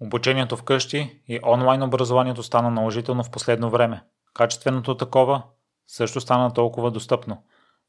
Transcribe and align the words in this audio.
Обучението 0.00 0.56
вкъщи 0.56 1.20
и 1.28 1.40
онлайн 1.46 1.82
образованието 1.82 2.42
стана 2.42 2.70
наложително 2.70 3.24
в 3.24 3.30
последно 3.30 3.70
време. 3.70 4.02
Качественото 4.34 4.96
такова 4.96 5.42
също 5.86 6.20
стана 6.20 6.52
толкова 6.52 6.90
достъпно. 6.90 7.42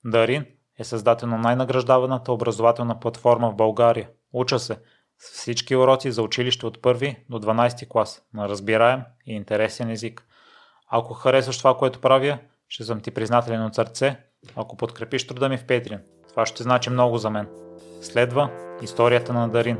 Дарин 0.05 0.45
е 0.79 0.83
създател 0.83 1.27
на 1.27 1.37
най-награждаваната 1.37 2.31
образователна 2.31 2.99
платформа 2.99 3.51
в 3.51 3.55
България. 3.55 4.09
Уча 4.33 4.59
се 4.59 4.77
с 5.19 5.31
всички 5.31 5.75
уроци 5.75 6.11
за 6.11 6.21
училище 6.21 6.65
от 6.65 6.81
първи 6.81 7.23
до 7.29 7.39
12 7.39 7.87
клас 7.87 8.21
на 8.33 8.49
разбираем 8.49 9.01
и 9.25 9.33
интересен 9.33 9.89
език. 9.89 10.25
Ако 10.89 11.13
харесваш 11.13 11.57
това, 11.57 11.77
което 11.77 12.01
правя, 12.01 12.37
ще 12.67 12.83
съм 12.83 13.01
ти 13.01 13.11
признателен 13.11 13.65
от 13.65 13.75
сърце, 13.75 14.19
ако 14.55 14.77
подкрепиш 14.77 15.27
труда 15.27 15.49
ми 15.49 15.57
в 15.57 15.65
Patreon. 15.65 16.01
Това 16.29 16.45
ще 16.45 16.63
значи 16.63 16.89
много 16.89 17.17
за 17.17 17.29
мен. 17.29 17.47
Следва 18.01 18.49
историята 18.81 19.33
на 19.33 19.49
Дарин. 19.49 19.77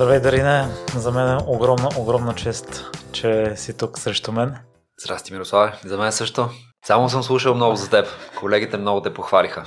Здравей, 0.00 0.20
Дарине! 0.20 0.64
За 0.96 1.12
мен 1.12 1.28
е 1.28 1.38
огромна, 1.46 1.88
огромна 1.98 2.34
чест, 2.34 2.90
че 3.12 3.56
си 3.56 3.76
тук 3.76 3.98
срещу 3.98 4.32
мен. 4.32 4.56
Здрасти, 5.04 5.32
Мирославе. 5.32 5.72
За 5.84 5.98
мен 5.98 6.12
също. 6.12 6.48
Само 6.84 7.08
съм 7.08 7.22
слушал 7.22 7.54
много 7.54 7.76
за 7.76 7.90
теб. 7.90 8.06
Колегите 8.38 8.76
много 8.76 9.02
те 9.02 9.14
похвалиха. 9.14 9.64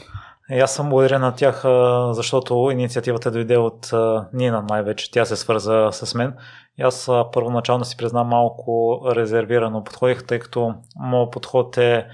И 0.50 0.59
аз 0.59 0.73
съм 0.76 0.90
благодарен 0.90 1.22
на 1.22 1.36
тях, 1.36 1.64
защото 2.12 2.70
инициативата 2.72 3.32
дойде 3.32 3.58
от 3.58 3.92
Нина 4.34 4.66
най-вече. 4.70 5.12
Тя 5.12 5.26
се 5.26 5.36
свърза 5.36 5.90
с 5.92 6.16
мен. 6.16 6.34
И 6.80 6.81
аз 6.81 7.09
първоначално 7.34 7.86
си 7.86 7.98
признам 7.98 8.28
малко 8.28 9.02
резервирано 9.16 9.84
подходих, 9.84 10.26
тъй 10.26 10.40
като 10.40 10.73
моят 10.95 11.31
подход 11.31 11.78
е 11.78 12.08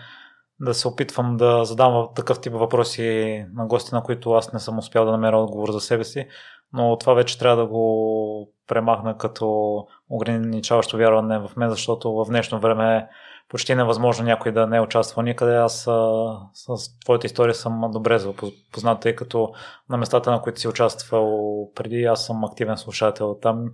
да 0.59 0.73
се 0.73 0.88
опитвам 0.88 1.38
да 1.38 1.66
задам 1.66 2.08
такъв 2.16 2.42
тип 2.42 2.54
въпроси 2.54 3.45
на 3.54 3.66
гости, 3.66 3.95
на 3.95 4.04
които 4.04 4.31
аз 4.31 4.54
не 4.54 4.59
съм 4.59 4.78
успял 4.78 5.06
да 5.06 5.12
намеря 5.12 5.38
отговор 5.38 5.72
за 5.72 5.80
себе 5.80 6.04
си, 6.04 6.28
но 6.73 6.98
това 6.98 7.14
вече 7.14 7.40
трябва 7.40 7.58
да 7.58 7.66
го 7.66 8.52
премахна 8.67 9.17
като 9.17 9.78
ограничаващо 10.09 10.98
вярване 10.98 11.39
в 11.39 11.52
мен, 11.58 11.70
защото 11.70 12.14
в 12.14 12.26
днешно 12.30 12.59
време 12.59 13.08
почти 13.50 13.76
невъзможно 13.76 14.26
някой 14.26 14.52
да 14.52 14.67
не 14.67 14.81
участвал 14.81 15.23
никъде. 15.23 15.58
Аз 15.58 15.88
а, 15.88 16.31
с 16.53 17.00
твоята 17.00 17.28
история 17.28 17.56
съм 17.56 17.81
добре 17.92 18.20
запознат, 18.20 19.02
тъй 19.02 19.16
като 19.16 19.53
на 19.89 19.98
местата, 19.98 20.31
на 20.31 20.42
които 20.42 20.59
си 20.59 20.67
участвал 20.67 21.70
преди, 21.76 22.03
аз 22.03 22.26
съм 22.26 22.44
активен 22.44 22.78
слушател 22.78 23.38
там. 23.42 23.66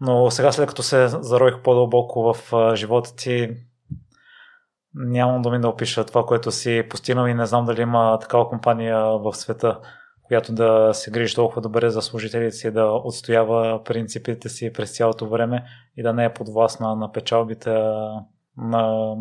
Но 0.00 0.30
сега, 0.30 0.52
след 0.52 0.68
като 0.68 0.82
се 0.82 1.08
зароих 1.08 1.62
по-дълбоко 1.62 2.34
в 2.34 2.52
а, 2.52 2.76
живота 2.76 3.16
ти, 3.16 3.50
нямам 4.94 5.42
думи 5.42 5.60
да 5.60 5.68
опиша 5.68 6.04
това, 6.04 6.26
което 6.26 6.50
си 6.50 6.86
постигнал 6.90 7.26
и 7.26 7.34
не 7.34 7.46
знам 7.46 7.64
дали 7.64 7.80
има 7.80 8.18
такава 8.18 8.48
компания 8.48 8.98
в 8.98 9.34
света, 9.34 9.80
която 10.30 10.52
да 10.52 10.90
се 10.94 11.10
грижи 11.10 11.34
толкова 11.34 11.62
добре 11.62 11.90
за 11.90 12.02
служителите 12.02 12.56
си, 12.56 12.70
да 12.70 12.84
отстоява 13.04 13.84
принципите 13.84 14.48
си 14.48 14.72
през 14.72 14.96
цялото 14.96 15.28
време 15.28 15.64
и 15.96 16.02
да 16.02 16.12
не 16.12 16.24
е 16.24 16.32
подвластна 16.32 16.96
на 16.96 17.12
печалбите, 17.12 17.70
на 18.56 19.14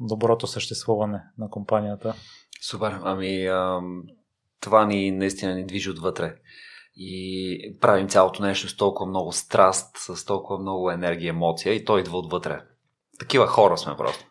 доброто 0.00 0.46
съществуване 0.46 1.22
на 1.38 1.50
компанията. 1.50 2.14
Супер. 2.62 2.98
Ами, 3.04 3.46
ам, 3.46 4.02
това 4.60 4.86
ни 4.86 5.10
наистина 5.10 5.54
ни 5.54 5.66
движи 5.66 5.90
отвътре. 5.90 6.34
И 6.96 7.76
правим 7.80 8.08
цялото 8.08 8.42
нещо 8.42 8.68
с 8.68 8.76
толкова 8.76 9.10
много 9.10 9.32
страст, 9.32 9.96
с 9.96 10.24
толкова 10.24 10.58
много 10.58 10.90
енергия, 10.90 11.30
емоция 11.30 11.74
и 11.74 11.84
той 11.84 12.00
идва 12.00 12.18
отвътре. 12.18 12.60
Такива 13.18 13.46
хора 13.46 13.78
сме 13.78 13.96
просто. 13.96 14.24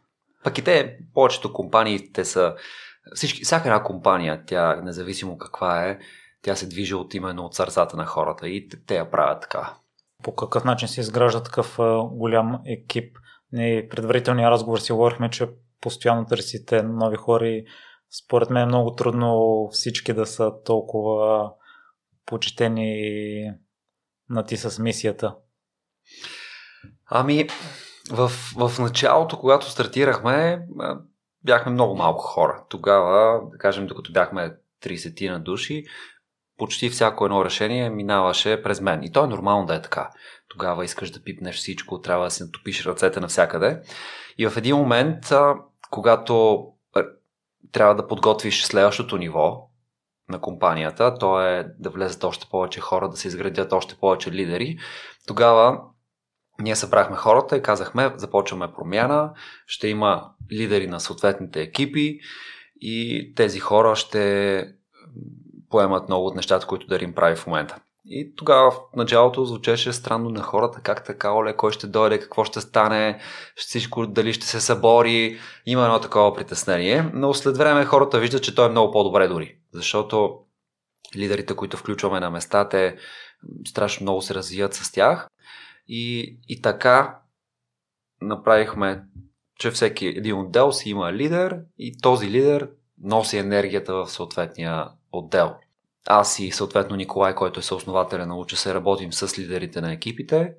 Пък 0.43 0.58
и 0.58 0.64
те, 0.64 0.97
повечето 1.14 1.53
компании, 1.53 2.11
те 2.11 2.25
са 2.25 2.55
всички, 3.14 3.43
всяка 3.43 3.69
една 3.69 3.83
компания, 3.83 4.43
тя, 4.47 4.81
независимо 4.81 5.38
каква 5.38 5.86
е, 5.86 5.99
тя 6.42 6.56
се 6.56 6.68
движи 6.68 6.95
от 6.95 7.14
именно 7.14 7.45
от 7.45 7.56
сърцата 7.56 7.98
на 7.98 8.06
хората 8.06 8.50
и 8.50 8.70
те, 8.88 8.95
я 8.95 9.12
правят 9.12 9.42
така. 9.42 9.73
По 10.23 10.36
какъв 10.36 10.64
начин 10.64 10.88
се 10.88 11.02
изгражда 11.02 11.44
такъв 11.44 11.80
а, 11.80 12.04
голям 12.04 12.62
екип? 12.66 13.18
Ние 13.52 13.89
предварителния 13.89 14.52
разговор 14.52 14.80
си 14.80 14.92
говорихме, 14.92 15.30
че 15.30 15.49
постоянно 15.82 16.26
търсите 16.26 16.83
нови 16.83 17.17
хора 17.17 17.48
и 17.48 17.66
според 18.23 18.49
мен 18.49 18.64
е 18.64 18.66
много 18.66 18.95
трудно 18.95 19.67
всички 19.72 20.14
да 20.14 20.26
са 20.26 20.52
толкова 20.66 21.52
почетени 22.26 23.52
на 24.30 24.44
ти 24.44 24.58
с 24.58 24.80
мисията. 24.80 25.36
Ами, 27.05 27.48
в, 28.11 28.30
в 28.58 28.80
началото, 28.80 29.39
когато 29.39 29.70
стартирахме, 29.72 30.66
бяхме 31.44 31.72
много 31.72 31.95
малко 31.95 32.23
хора. 32.23 32.64
Тогава, 32.70 33.42
да 33.52 33.58
кажем, 33.58 33.88
докато 33.88 34.11
бяхме 34.11 34.55
30 34.83 35.32
на 35.32 35.39
души, 35.39 35.86
почти 36.59 36.89
всяко 36.89 37.25
едно 37.25 37.45
решение 37.45 37.89
минаваше 37.89 38.64
през 38.64 38.81
мен. 38.81 39.03
И 39.03 39.11
то 39.11 39.23
е 39.23 39.27
нормално 39.27 39.65
да 39.65 39.75
е 39.75 39.81
така. 39.81 40.09
Тогава 40.47 40.86
искаш 40.86 41.11
да 41.11 41.23
пипнеш 41.23 41.55
всичко, 41.55 42.02
трябва 42.02 42.25
да 42.25 42.31
си 42.31 42.43
натопиш 42.43 42.86
ръцете 42.86 43.20
навсякъде. 43.20 43.81
И 44.37 44.47
в 44.47 44.58
един 44.58 44.75
момент, 44.75 45.31
когато 45.92 46.65
трябва 47.71 47.95
да 47.95 48.08
подготвиш 48.08 48.64
следващото 48.64 49.17
ниво 49.17 49.69
на 50.30 50.42
компанията, 50.42 51.15
то 51.15 51.42
е 51.42 51.67
да 51.80 51.89
влезат 51.89 52.23
още 52.23 52.48
повече 52.52 52.80
хора, 52.80 53.09
да 53.09 53.17
се 53.17 53.27
изградят 53.27 53.73
още 53.73 53.95
повече 53.95 54.31
лидери, 54.31 54.77
тогава 55.27 55.81
ние 56.61 56.75
събрахме 56.75 57.15
хората 57.15 57.58
и 57.58 57.61
казахме, 57.61 58.14
започваме 58.15 58.73
промяна, 58.73 59.33
ще 59.65 59.87
има 59.87 60.30
лидери 60.52 60.87
на 60.87 60.99
съответните 60.99 61.61
екипи 61.61 62.19
и 62.81 63.33
тези 63.36 63.59
хора 63.59 63.95
ще 63.95 64.65
поемат 65.69 66.07
много 66.07 66.25
от 66.25 66.35
нещата, 66.35 66.67
които 66.67 66.87
Дарим 66.87 67.13
прави 67.13 67.35
в 67.35 67.47
момента. 67.47 67.80
И 68.05 68.35
тогава 68.35 68.71
в 68.71 68.80
началото 68.95 69.45
звучеше 69.45 69.93
странно 69.93 70.30
на 70.30 70.41
хората, 70.41 70.81
как 70.81 71.05
така, 71.05 71.31
оле, 71.31 71.55
кой 71.55 71.71
ще 71.71 71.87
дойде, 71.87 72.19
какво 72.19 72.43
ще 72.43 72.61
стане, 72.61 73.19
всичко 73.55 74.07
дали 74.07 74.33
ще 74.33 74.45
се 74.45 74.61
събори. 74.61 75.39
Има 75.65 75.83
едно 75.83 75.99
такова 75.99 76.35
притеснение, 76.35 77.11
но 77.13 77.33
след 77.33 77.57
време 77.57 77.85
хората 77.85 78.19
виждат, 78.19 78.43
че 78.43 78.55
той 78.55 78.65
е 78.65 78.69
много 78.69 78.91
по-добре 78.91 79.27
дори. 79.27 79.57
Защото 79.73 80.39
лидерите, 81.15 81.55
които 81.55 81.77
включваме 81.77 82.19
на 82.19 82.30
места, 82.30 82.69
те 82.69 82.95
страшно 83.67 84.03
много 84.03 84.21
се 84.21 84.33
развият 84.33 84.73
с 84.73 84.91
тях. 84.91 85.27
И, 85.87 86.37
и 86.47 86.61
така 86.61 87.19
направихме, 88.21 89.03
че 89.59 89.71
всеки 89.71 90.07
един 90.07 90.39
отдел 90.39 90.71
си 90.71 90.89
има 90.89 91.13
лидер 91.13 91.59
и 91.77 91.97
този 92.01 92.30
лидер 92.30 92.69
носи 93.03 93.37
енергията 93.37 93.93
в 93.93 94.07
съответния 94.07 94.87
отдел. 95.11 95.55
Аз 96.08 96.39
и 96.39 96.52
съответно 96.52 96.95
Николай, 96.95 97.36
който 97.36 97.59
е 97.59 97.64
съоснователя 97.64 98.25
на 98.25 98.37
Уча, 98.37 98.58
се 98.58 98.73
работим 98.73 99.14
с 99.14 99.39
лидерите 99.39 99.81
на 99.81 99.93
екипите 99.93 100.53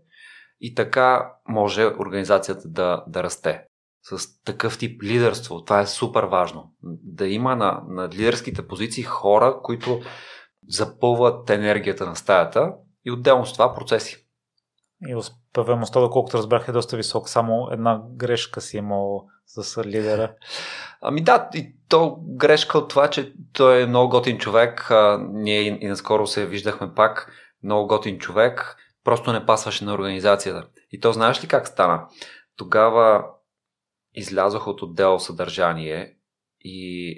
и 0.61 0.75
така 0.75 1.33
може 1.49 1.87
организацията 1.87 2.69
да, 2.69 3.05
да 3.07 3.23
расте. 3.23 3.65
С 4.03 4.43
такъв 4.43 4.79
тип 4.79 5.03
лидерство. 5.03 5.65
Това 5.65 5.81
е 5.81 5.87
супер 5.87 6.23
важно. 6.23 6.73
Да 6.83 7.27
има 7.27 7.57
на, 7.57 7.83
на 7.89 8.09
лидерските 8.09 8.67
позиции 8.67 9.05
хора, 9.05 9.61
които 9.63 10.01
запълват 10.69 11.51
енергията 11.51 12.07
на 12.07 12.17
стаята 12.17 12.73
и 13.05 13.11
отделно 13.11 13.47
с 13.47 13.53
това 13.53 13.75
процеси. 13.75 14.27
И 15.09 15.15
успеваемостта, 15.15 16.01
доколкото 16.01 16.37
разбрах, 16.37 16.69
е 16.69 16.73
доста 16.73 16.97
висок. 16.97 17.29
Само 17.29 17.69
една 17.73 18.03
грешка 18.17 18.61
си 18.61 18.77
имал 18.77 19.27
с 19.51 19.85
лидера. 19.85 20.35
Ами 21.01 21.21
да, 21.21 21.49
и 21.55 21.75
то 21.89 22.19
грешка 22.21 22.79
от 22.79 22.89
това, 22.89 23.11
че 23.11 23.33
той 23.53 23.83
е 23.83 23.87
много 23.87 24.11
готин 24.11 24.39
човек. 24.39 24.91
А, 24.91 25.19
ние 25.33 25.61
и, 25.61 25.87
наскоро 25.87 26.27
се 26.27 26.47
виждахме 26.47 26.95
пак. 26.95 27.33
Много 27.63 27.87
готин 27.89 28.19
човек. 28.19 28.77
Просто 29.05 29.33
не 29.33 29.47
пасваше 29.47 29.85
на 29.85 29.95
организацията. 29.95 30.67
И 30.93 31.01
то 31.01 31.13
знаеш 31.13 31.45
ли 31.45 31.49
как 31.49 31.69
стана? 31.69 32.07
Тогава 32.57 33.25
излязох 34.15 34.67
от 34.67 34.83
отдел 34.83 35.19
съдържание 35.19 36.15
и, 36.61 37.11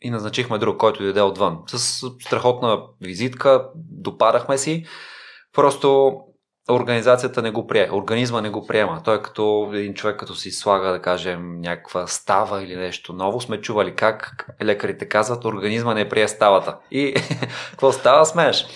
и 0.00 0.10
назначихме 0.10 0.58
друг, 0.58 0.76
който 0.76 1.02
дойде 1.02 1.22
отвън. 1.22 1.62
С 1.66 1.78
страхотна 2.20 2.82
визитка, 3.00 3.68
допадахме 3.74 4.58
си. 4.58 4.86
Просто 5.52 6.20
организацията 6.70 7.42
не 7.42 7.50
го 7.50 7.66
приема, 7.66 7.96
организма 7.96 8.40
не 8.40 8.50
го 8.50 8.66
приема. 8.66 9.00
Той 9.04 9.16
е 9.16 9.22
като 9.22 9.70
един 9.74 9.94
човек, 9.94 10.16
като 10.16 10.34
си 10.34 10.50
слага, 10.50 10.92
да 10.92 11.02
кажем, 11.02 11.60
някаква 11.60 12.06
става 12.06 12.62
или 12.62 12.76
нещо 12.76 13.12
ново. 13.12 13.40
Сме 13.40 13.60
чували 13.60 13.94
как 13.94 14.46
лекарите 14.62 15.08
казват, 15.08 15.44
организма 15.44 15.94
не 15.94 16.08
прие 16.08 16.28
ставата. 16.28 16.78
И 16.90 17.14
какво 17.70 17.92
става, 17.92 18.26
смееш. 18.26 18.66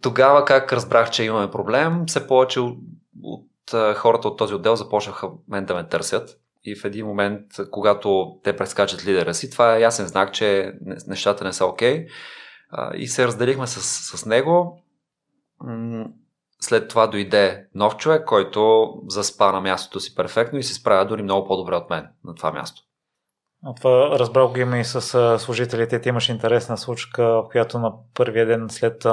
Тогава 0.00 0.44
как 0.44 0.72
разбрах, 0.72 1.10
че 1.10 1.24
имаме 1.24 1.50
проблем, 1.50 2.08
се 2.08 2.26
повече 2.26 2.60
от, 2.60 2.78
от 3.22 3.96
хората 3.96 4.28
от 4.28 4.38
този 4.38 4.54
отдел 4.54 4.76
започнаха 4.76 5.28
мен 5.48 5.64
да 5.64 5.74
ме 5.74 5.88
търсят. 5.88 6.36
И 6.64 6.76
в 6.76 6.84
един 6.84 7.06
момент, 7.06 7.46
когато 7.70 8.38
те 8.44 8.56
прескачат 8.56 9.06
лидера 9.06 9.34
си, 9.34 9.50
това 9.50 9.76
е 9.76 9.80
ясен 9.80 10.06
знак, 10.06 10.32
че 10.32 10.72
нещата 11.06 11.44
не 11.44 11.52
са 11.52 11.66
окей. 11.66 12.06
Okay. 12.06 12.94
И 12.94 13.06
се 13.06 13.26
разделихме 13.26 13.66
с, 13.66 13.80
с 14.18 14.26
него 14.26 14.82
след 16.64 16.88
това 16.88 17.06
дойде 17.06 17.66
нов 17.74 17.96
човек, 17.96 18.24
който 18.24 18.92
заспа 19.08 19.52
на 19.52 19.60
мястото 19.60 20.00
си 20.00 20.14
перфектно 20.14 20.58
и 20.58 20.62
се 20.62 20.74
справя 20.74 21.06
дори 21.06 21.22
много 21.22 21.48
по-добре 21.48 21.74
от 21.74 21.90
мен 21.90 22.08
на 22.24 22.34
това 22.34 22.52
място. 22.52 22.82
Това 23.76 24.18
разбрал 24.18 24.52
го 24.52 24.58
има 24.58 24.78
и 24.78 24.84
с 24.84 25.38
служителите. 25.38 26.00
Ти 26.00 26.08
имаш 26.08 26.28
интересна 26.28 26.78
случка, 26.78 27.24
в 27.24 27.48
която 27.50 27.78
на 27.78 27.92
първия 28.14 28.46
ден 28.46 28.66
след 28.70 29.04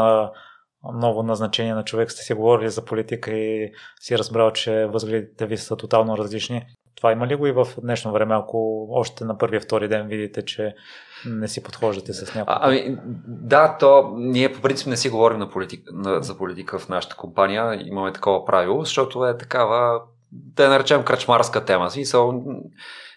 ново 0.93 1.23
назначение 1.23 1.73
на 1.73 1.83
човек 1.83 2.11
сте 2.11 2.21
си 2.21 2.33
говорили 2.33 2.69
за 2.69 2.85
политика 2.85 3.31
и 3.31 3.71
си 3.99 4.17
разбрал, 4.17 4.51
че 4.51 4.85
възгледите 4.85 5.45
ви 5.45 5.57
са 5.57 5.77
тотално 5.77 6.17
различни. 6.17 6.65
Това 6.95 7.11
има 7.11 7.27
ли 7.27 7.35
го 7.35 7.47
и 7.47 7.51
в 7.51 7.67
днешно 7.81 8.11
време, 8.11 8.35
ако 8.35 8.87
още 8.91 9.25
на 9.25 9.37
първия, 9.37 9.61
втори 9.61 9.87
ден 9.87 10.07
видите, 10.07 10.45
че 10.45 10.75
не 11.25 11.47
си 11.47 11.63
подхождате 11.63 12.13
с 12.13 12.35
някой? 12.35 12.55
Ами, 12.59 12.97
да, 13.27 13.77
то 13.77 14.13
ние 14.15 14.53
по 14.53 14.61
принцип 14.61 14.87
не 14.87 14.97
си 14.97 15.09
говорим 15.09 15.39
на 15.39 15.49
политика, 15.49 15.91
на, 15.93 16.23
за 16.23 16.37
политика 16.37 16.79
в 16.79 16.89
нашата 16.89 17.15
компания. 17.15 17.87
Имаме 17.87 18.13
такова 18.13 18.45
правило, 18.45 18.83
защото 18.83 19.25
е 19.25 19.37
такава, 19.37 20.01
да 20.31 20.63
я 20.63 20.69
наречем 20.69 21.03
кръчмарска 21.03 21.65
тема. 21.65 21.91
Смисъл, 21.91 22.43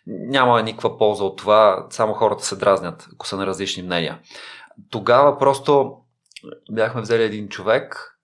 няма 0.06 0.62
никаква 0.62 0.98
полза 0.98 1.24
от 1.24 1.38
това, 1.38 1.86
само 1.90 2.14
хората 2.14 2.44
се 2.44 2.56
дразнят, 2.56 3.08
ако 3.14 3.26
са 3.26 3.36
на 3.36 3.46
различни 3.46 3.82
мнения. 3.82 4.18
Тогава 4.90 5.38
просто 5.38 5.96
бяхме 6.70 7.00
взели 7.00 7.22
един 7.22 7.48
човек 7.48 8.16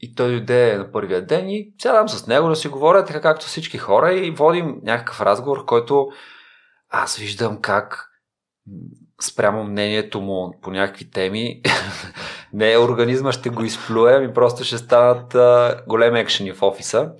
и 0.00 0.14
той 0.14 0.28
дойде 0.28 0.78
на 0.78 0.92
първия 0.92 1.26
ден 1.26 1.50
и 1.50 1.72
сядам 1.78 2.08
с 2.08 2.26
него 2.26 2.48
да 2.48 2.56
си 2.56 2.68
говоря 2.68 3.04
така 3.04 3.20
както 3.20 3.46
всички 3.46 3.78
хора 3.78 4.14
и 4.14 4.30
водим 4.30 4.80
някакъв 4.82 5.20
разговор, 5.20 5.64
който 5.64 6.08
аз 6.90 7.16
виждам 7.16 7.60
как 7.60 8.11
спрямо 9.22 9.64
мнението 9.64 10.20
му 10.20 10.58
по 10.62 10.70
някакви 10.70 11.10
теми, 11.10 11.62
не 12.52 12.78
организма 12.78 13.32
ще 13.32 13.50
го 13.50 13.64
изплюе, 13.64 14.20
ми 14.20 14.34
просто 14.34 14.64
ще 14.64 14.78
станат 14.78 15.34
а, 15.34 15.82
големи 15.88 16.20
екшени 16.20 16.52
в 16.52 16.62
офиса. 16.62 17.12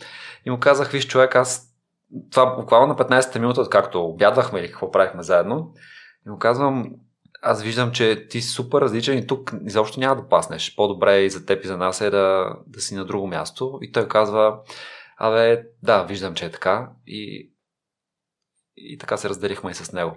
И 0.46 0.50
му 0.50 0.60
казах, 0.60 0.90
виж 0.90 1.06
човек, 1.06 1.36
аз 1.36 1.68
това 2.30 2.56
буквално 2.56 2.86
на 2.86 2.96
15-та 2.96 3.38
минута, 3.38 3.60
откакто 3.60 4.04
обядвахме 4.04 4.60
или 4.60 4.70
какво 4.70 4.90
правихме 4.90 5.22
заедно, 5.22 5.74
и 6.26 6.30
му 6.30 6.38
казвам, 6.38 6.92
аз 7.42 7.62
виждам, 7.62 7.92
че 7.92 8.26
ти 8.28 8.40
си 8.40 8.48
супер 8.48 8.80
различен 8.80 9.18
и 9.18 9.26
тук 9.26 9.52
изобщо 9.66 10.00
няма 10.00 10.16
да 10.16 10.28
паснеш. 10.28 10.74
По-добре 10.76 11.20
и 11.20 11.30
за 11.30 11.46
теб 11.46 11.64
и 11.64 11.66
за 11.66 11.76
нас 11.76 12.00
е 12.00 12.10
да, 12.10 12.54
да 12.66 12.80
си 12.80 12.94
на 12.94 13.04
друго 13.04 13.26
място. 13.26 13.78
И 13.82 13.92
той 13.92 14.08
казва, 14.08 14.60
абе, 15.16 15.62
да, 15.82 16.04
виждам, 16.04 16.34
че 16.34 16.46
е 16.46 16.50
така. 16.50 16.90
И, 17.06 17.52
и 18.76 18.98
така 18.98 19.16
се 19.16 19.28
разделихме 19.28 19.70
и 19.70 19.74
с 19.74 19.92
него. 19.92 20.16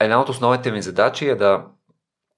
Една 0.00 0.20
от 0.20 0.28
основните 0.28 0.72
ми 0.72 0.82
задачи 0.82 1.28
е 1.28 1.36
да 1.36 1.66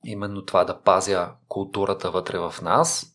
именно 0.05 0.44
това 0.44 0.64
да 0.64 0.81
пазя 0.81 1.31
културата 1.49 2.11
вътре 2.11 2.38
в 2.38 2.55
нас, 2.62 3.06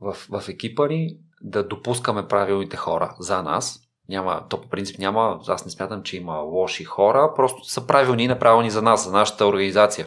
в, 0.00 0.16
в 0.30 0.48
екипа 0.48 0.86
ни, 0.86 1.18
да 1.42 1.68
допускаме 1.68 2.28
правилните 2.28 2.76
хора 2.76 3.16
за 3.18 3.42
нас, 3.42 3.80
няма, 4.08 4.46
то 4.48 4.60
по 4.60 4.68
принцип 4.68 4.98
няма, 4.98 5.40
аз 5.48 5.64
не 5.64 5.70
смятам, 5.70 6.02
че 6.02 6.16
има 6.16 6.34
лоши 6.34 6.84
хора, 6.84 7.32
просто 7.36 7.64
са 7.64 7.86
правилни 7.86 8.24
и 8.24 8.28
неправилни 8.28 8.70
за 8.70 8.82
нас, 8.82 9.04
за 9.04 9.12
нашата 9.12 9.46
организация. 9.46 10.06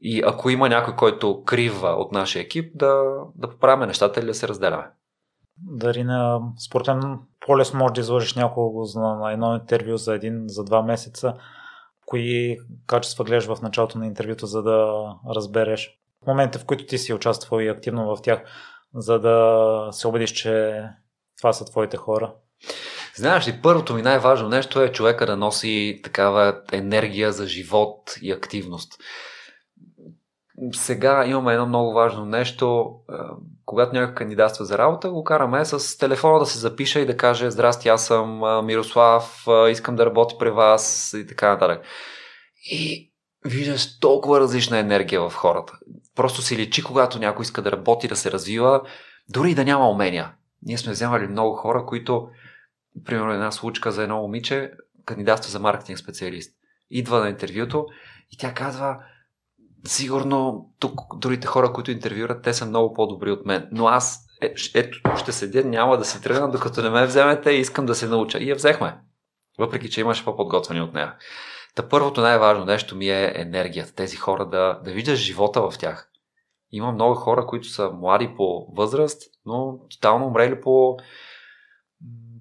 И 0.00 0.22
ако 0.26 0.50
има 0.50 0.68
някой, 0.68 0.96
който 0.96 1.42
крива 1.44 1.88
от 1.88 2.12
нашия 2.12 2.42
екип, 2.42 2.72
да, 2.74 3.02
да 3.34 3.48
поправяме 3.48 3.86
нещата 3.86 4.20
или 4.20 4.26
да 4.26 4.34
се 4.34 4.48
разделяме. 4.48 4.84
Дарина, 5.58 6.40
според 6.66 6.86
мен 6.86 7.18
по-лесно 7.46 7.78
може 7.78 7.94
да 7.94 8.00
изложиш 8.00 8.34
някого 8.34 8.84
на 8.94 9.32
едно 9.32 9.54
интервю 9.54 9.96
за 9.96 10.14
един, 10.14 10.44
за 10.46 10.64
два 10.64 10.82
месеца. 10.82 11.34
Кои 12.10 12.58
качества 12.86 13.24
гледаш 13.24 13.46
в 13.46 13.62
началото 13.62 13.98
на 13.98 14.06
интервюто, 14.06 14.46
за 14.46 14.62
да 14.62 15.06
разбереш 15.36 15.98
в 16.24 16.26
момента, 16.26 16.58
в 16.58 16.64
които 16.64 16.86
ти 16.86 16.98
си 16.98 17.12
участвал 17.12 17.60
и 17.60 17.68
активно 17.68 18.16
в 18.16 18.22
тях, 18.22 18.42
за 18.94 19.18
да 19.18 19.88
се 19.92 20.08
убедиш, 20.08 20.30
че 20.30 20.82
това 21.38 21.52
са 21.52 21.64
твоите 21.64 21.96
хора? 21.96 22.32
Знаеш 23.14 23.48
ли, 23.48 23.60
първото 23.62 23.94
ми 23.94 24.02
най-важно 24.02 24.48
нещо 24.48 24.82
е 24.82 24.92
човека 24.92 25.26
да 25.26 25.36
носи 25.36 26.00
такава 26.04 26.60
енергия 26.72 27.32
за 27.32 27.46
живот 27.46 28.14
и 28.22 28.32
активност. 28.32 28.92
Сега 30.72 31.26
имаме 31.26 31.52
едно 31.52 31.66
много 31.66 31.92
важно 31.92 32.24
нещо. 32.24 32.94
Когато 33.70 33.94
някой 33.94 34.14
кандидатства 34.14 34.64
за 34.64 34.78
работа, 34.78 35.10
го 35.10 35.24
караме 35.24 35.64
с 35.64 35.98
телефона 35.98 36.38
да 36.38 36.46
се 36.46 36.58
запише 36.58 37.00
и 37.00 37.06
да 37.06 37.16
каже 37.16 37.50
Здрасти, 37.50 37.88
аз 37.88 38.06
съм 38.06 38.40
Мирослав, 38.66 39.46
искам 39.70 39.96
да 39.96 40.06
работя 40.06 40.38
при 40.38 40.50
вас 40.50 41.14
и 41.18 41.26
така 41.26 41.48
нататък. 41.48 41.84
И 42.70 43.12
виждаш 43.44 43.98
толкова 43.98 44.40
различна 44.40 44.78
енергия 44.78 45.28
в 45.28 45.34
хората. 45.34 45.72
Просто 46.14 46.42
си 46.42 46.56
личи, 46.56 46.82
когато 46.82 47.18
някой 47.18 47.42
иска 47.42 47.62
да 47.62 47.72
работи, 47.72 48.08
да 48.08 48.16
се 48.16 48.32
развива, 48.32 48.82
дори 49.28 49.50
и 49.50 49.54
да 49.54 49.64
няма 49.64 49.90
умения. 49.90 50.32
Ние 50.62 50.78
сме 50.78 50.92
вземали 50.92 51.26
много 51.26 51.56
хора, 51.56 51.86
които 51.86 52.28
примерно 53.04 53.32
една 53.32 53.52
случка 53.52 53.92
за 53.92 54.02
едно 54.02 54.20
момиче, 54.20 54.72
кандидатства 55.04 55.50
за 55.50 55.60
маркетинг 55.60 55.98
специалист. 55.98 56.54
Идва 56.90 57.20
на 57.20 57.28
интервюто 57.28 57.86
и 58.30 58.36
тя 58.38 58.54
казва, 58.54 58.96
сигурно 59.86 60.70
тук 60.78 61.00
другите 61.18 61.46
хора, 61.46 61.72
които 61.72 61.90
интервюрат, 61.90 62.42
те 62.42 62.54
са 62.54 62.66
много 62.66 62.94
по-добри 62.94 63.30
от 63.30 63.46
мен. 63.46 63.68
Но 63.72 63.86
аз 63.86 64.26
е, 64.42 64.54
ето, 64.74 64.98
ще 65.16 65.32
седя, 65.32 65.64
няма 65.64 65.98
да 65.98 66.04
се 66.04 66.20
тръгна, 66.20 66.50
докато 66.50 66.82
не 66.82 66.90
ме 66.90 67.06
вземете 67.06 67.50
и 67.50 67.60
искам 67.60 67.86
да 67.86 67.94
се 67.94 68.08
науча. 68.08 68.38
И 68.38 68.48
я 68.48 68.54
взехме. 68.54 68.98
Въпреки, 69.58 69.90
че 69.90 70.00
имаше 70.00 70.24
по-подготвени 70.24 70.80
от 70.80 70.94
нея. 70.94 71.14
Та 71.74 71.88
първото 71.88 72.20
най-важно 72.20 72.64
нещо 72.64 72.96
ми 72.96 73.08
е 73.10 73.32
енергията. 73.34 73.94
Тези 73.94 74.16
хора 74.16 74.48
да, 74.48 74.80
да 74.84 74.90
виждаш 74.90 75.18
живота 75.18 75.70
в 75.70 75.78
тях. 75.78 76.10
Има 76.72 76.92
много 76.92 77.14
хора, 77.14 77.46
които 77.46 77.68
са 77.68 77.90
млади 77.90 78.34
по 78.36 78.66
възраст, 78.76 79.22
но 79.46 79.78
тотално 79.90 80.26
умрели 80.26 80.60
по 80.60 80.96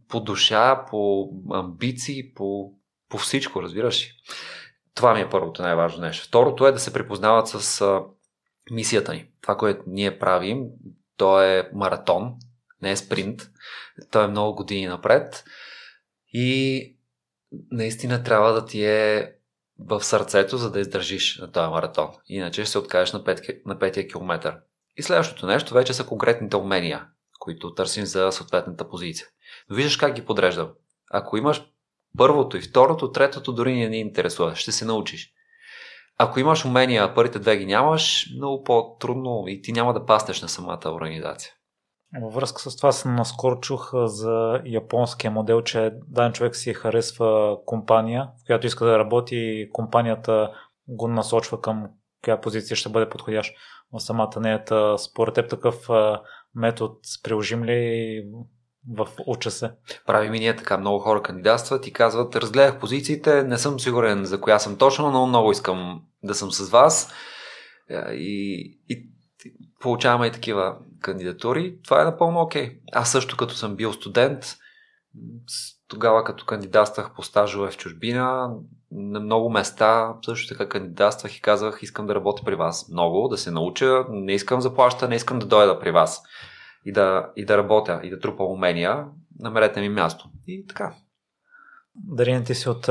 по 0.09 0.19
душа, 0.19 0.85
по 0.89 1.30
амбиции, 1.51 2.33
по, 2.33 2.74
по 3.09 3.18
всичко, 3.18 3.62
разбираш 3.62 4.06
ли. 4.06 4.12
Това 4.95 5.13
ми 5.13 5.21
е 5.21 5.30
първото 5.30 5.62
най-важно 5.62 6.01
нещо. 6.01 6.27
Второто 6.27 6.68
е 6.68 6.71
да 6.71 6.80
се 6.80 6.94
припознават 6.94 7.47
с 7.47 7.81
а, 7.81 8.03
мисията 8.71 9.13
ни. 9.13 9.30
Това, 9.41 9.57
което 9.57 9.83
ние 9.88 10.19
правим, 10.19 10.65
то 11.18 11.41
е 11.41 11.69
маратон, 11.74 12.36
не 12.81 12.91
е 12.91 12.95
спринт. 12.95 13.41
То 14.12 14.24
е 14.24 14.27
много 14.27 14.56
години 14.56 14.88
напред. 14.88 15.44
И 16.33 16.97
наистина 17.71 18.24
трябва 18.24 18.53
да 18.53 18.65
ти 18.65 18.86
е 18.86 19.33
в 19.80 20.03
сърцето, 20.03 20.57
за 20.57 20.71
да 20.71 20.80
издържиш 20.80 21.38
на 21.38 21.51
този 21.51 21.69
маратон. 21.69 22.09
Иначе 22.27 22.62
ще 22.62 22.71
се 22.71 22.80
откажеш 22.80 23.13
на, 23.13 23.24
пет, 23.24 23.42
на 23.65 23.80
петия 23.80 24.07
километър. 24.07 24.57
И 24.97 25.03
следващото 25.03 25.47
нещо 25.47 25.74
вече 25.74 25.94
са 25.94 26.06
конкретните 26.06 26.57
умения, 26.57 27.07
които 27.39 27.74
търсим 27.74 28.06
за 28.06 28.31
съответната 28.31 28.89
позиция. 28.89 29.27
Но 29.69 29.75
виждаш 29.75 29.97
как 29.97 30.13
ги 30.13 30.25
подреждам. 30.25 30.71
Ако 31.12 31.38
имаш 31.38 31.63
първото 32.17 32.57
и 32.57 32.61
второто, 32.61 33.11
третото 33.11 33.53
дори 33.53 33.75
не 33.75 33.89
ни 33.89 34.00
интересува. 34.00 34.56
Ще 34.56 34.71
се 34.71 34.85
научиш. 34.85 35.33
Ако 36.17 36.39
имаш 36.39 36.65
умения, 36.65 37.03
а 37.03 37.13
първите 37.13 37.39
две 37.39 37.57
ги 37.57 37.65
нямаш, 37.65 38.29
много 38.35 38.63
по-трудно 38.63 39.44
и 39.47 39.61
ти 39.61 39.71
няма 39.71 39.94
да 39.94 40.06
паснеш 40.06 40.42
на 40.42 40.49
самата 40.49 40.80
организация. 40.85 41.54
Във 42.21 42.33
връзка 42.33 42.61
с 42.61 42.78
това 42.78 42.92
наскоро 43.06 43.59
чух 43.59 43.92
за 43.94 44.61
японския 44.66 45.31
модел, 45.31 45.61
че 45.61 45.92
даден 46.07 46.33
човек 46.33 46.56
си 46.56 46.73
харесва 46.73 47.57
компания, 47.66 48.30
в 48.44 48.45
която 48.45 48.68
иска 48.68 48.85
да 48.85 48.99
работи 48.99 49.35
и 49.35 49.69
компанията 49.69 50.51
го 50.87 51.07
насочва 51.07 51.61
към 51.61 51.87
коя 52.23 52.42
позиция 52.42 52.78
ще 52.78 52.89
бъде 52.89 53.09
подходящ 53.09 53.56
в 53.94 53.99
самата 53.99 54.39
неята. 54.39 54.95
Според 54.97 55.35
теб 55.35 55.49
такъв 55.49 55.89
метод 56.56 56.94
приложим 57.23 57.63
ли 57.63 58.23
в 58.88 59.07
се. 59.50 59.71
Прави 60.06 60.30
ми 60.30 60.40
ние 60.40 60.56
така, 60.56 60.78
много 60.78 61.00
хора 61.00 61.21
кандидатстват 61.21 61.88
и 61.88 61.94
казват, 61.94 62.36
разгледах 62.36 62.80
позициите, 62.80 63.44
не 63.44 63.57
съм 63.57 63.80
сигурен 63.80 64.26
за 64.26 64.42
коя 64.42 64.59
съм 64.59 64.78
точно, 64.78 65.12
но 65.12 65.28
много 65.28 65.52
искам 65.52 66.02
да 66.24 66.36
съм 66.36 66.52
с 66.52 66.69
вас. 66.69 67.14
Е, 67.90 68.14
и, 68.14 68.80
и 68.90 69.09
получаваме 69.80 70.28
и 70.28 70.31
такива 70.31 70.78
кандидатури. 71.02 71.76
Това 71.83 72.02
е 72.02 72.06
напълно 72.06 72.40
окей. 72.40 72.69
Okay. 72.69 72.80
Аз 72.92 73.12
също 73.12 73.38
като 73.38 73.54
съм 73.54 73.76
бил 73.76 73.94
студент, 73.94 74.56
тогава 75.88 76.24
като 76.24 76.45
кандидатствах 76.45 77.14
по 77.16 77.24
стажове 77.24 77.71
в 77.71 77.78
чужбина, 77.78 78.50
на 78.92 79.19
много 79.19 79.50
места 79.50 80.14
също 80.26 80.48
така 80.48 80.69
кандидатствах 80.69 81.38
и 81.38 81.42
казвах, 81.42 81.80
искам 81.81 82.07
да 82.07 82.16
работя 82.16 82.44
при 82.45 82.56
вас 82.56 82.90
много, 82.90 83.28
да 83.28 83.38
се 83.38 83.52
науча, 83.52 84.06
не 84.09 84.33
искам 84.33 84.62
заплаща, 84.62 85.07
не 85.07 85.16
искам 85.16 85.40
да 85.40 85.45
дойда 85.45 85.80
при 85.80 85.92
вас 85.92 86.24
и 86.86 86.92
да, 86.92 87.31
и 87.36 87.45
да 87.45 87.57
работя 87.57 88.00
и 88.04 88.09
да 88.09 88.19
трупа 88.19 88.44
умения, 88.44 89.06
намерете 89.40 89.81
ми 89.81 89.90
място. 89.90 90.30
И 90.48 90.68
така. 90.68 90.95
Дарина, 91.95 92.44
ти 92.44 92.56
си 92.56 92.69
от 92.69 92.81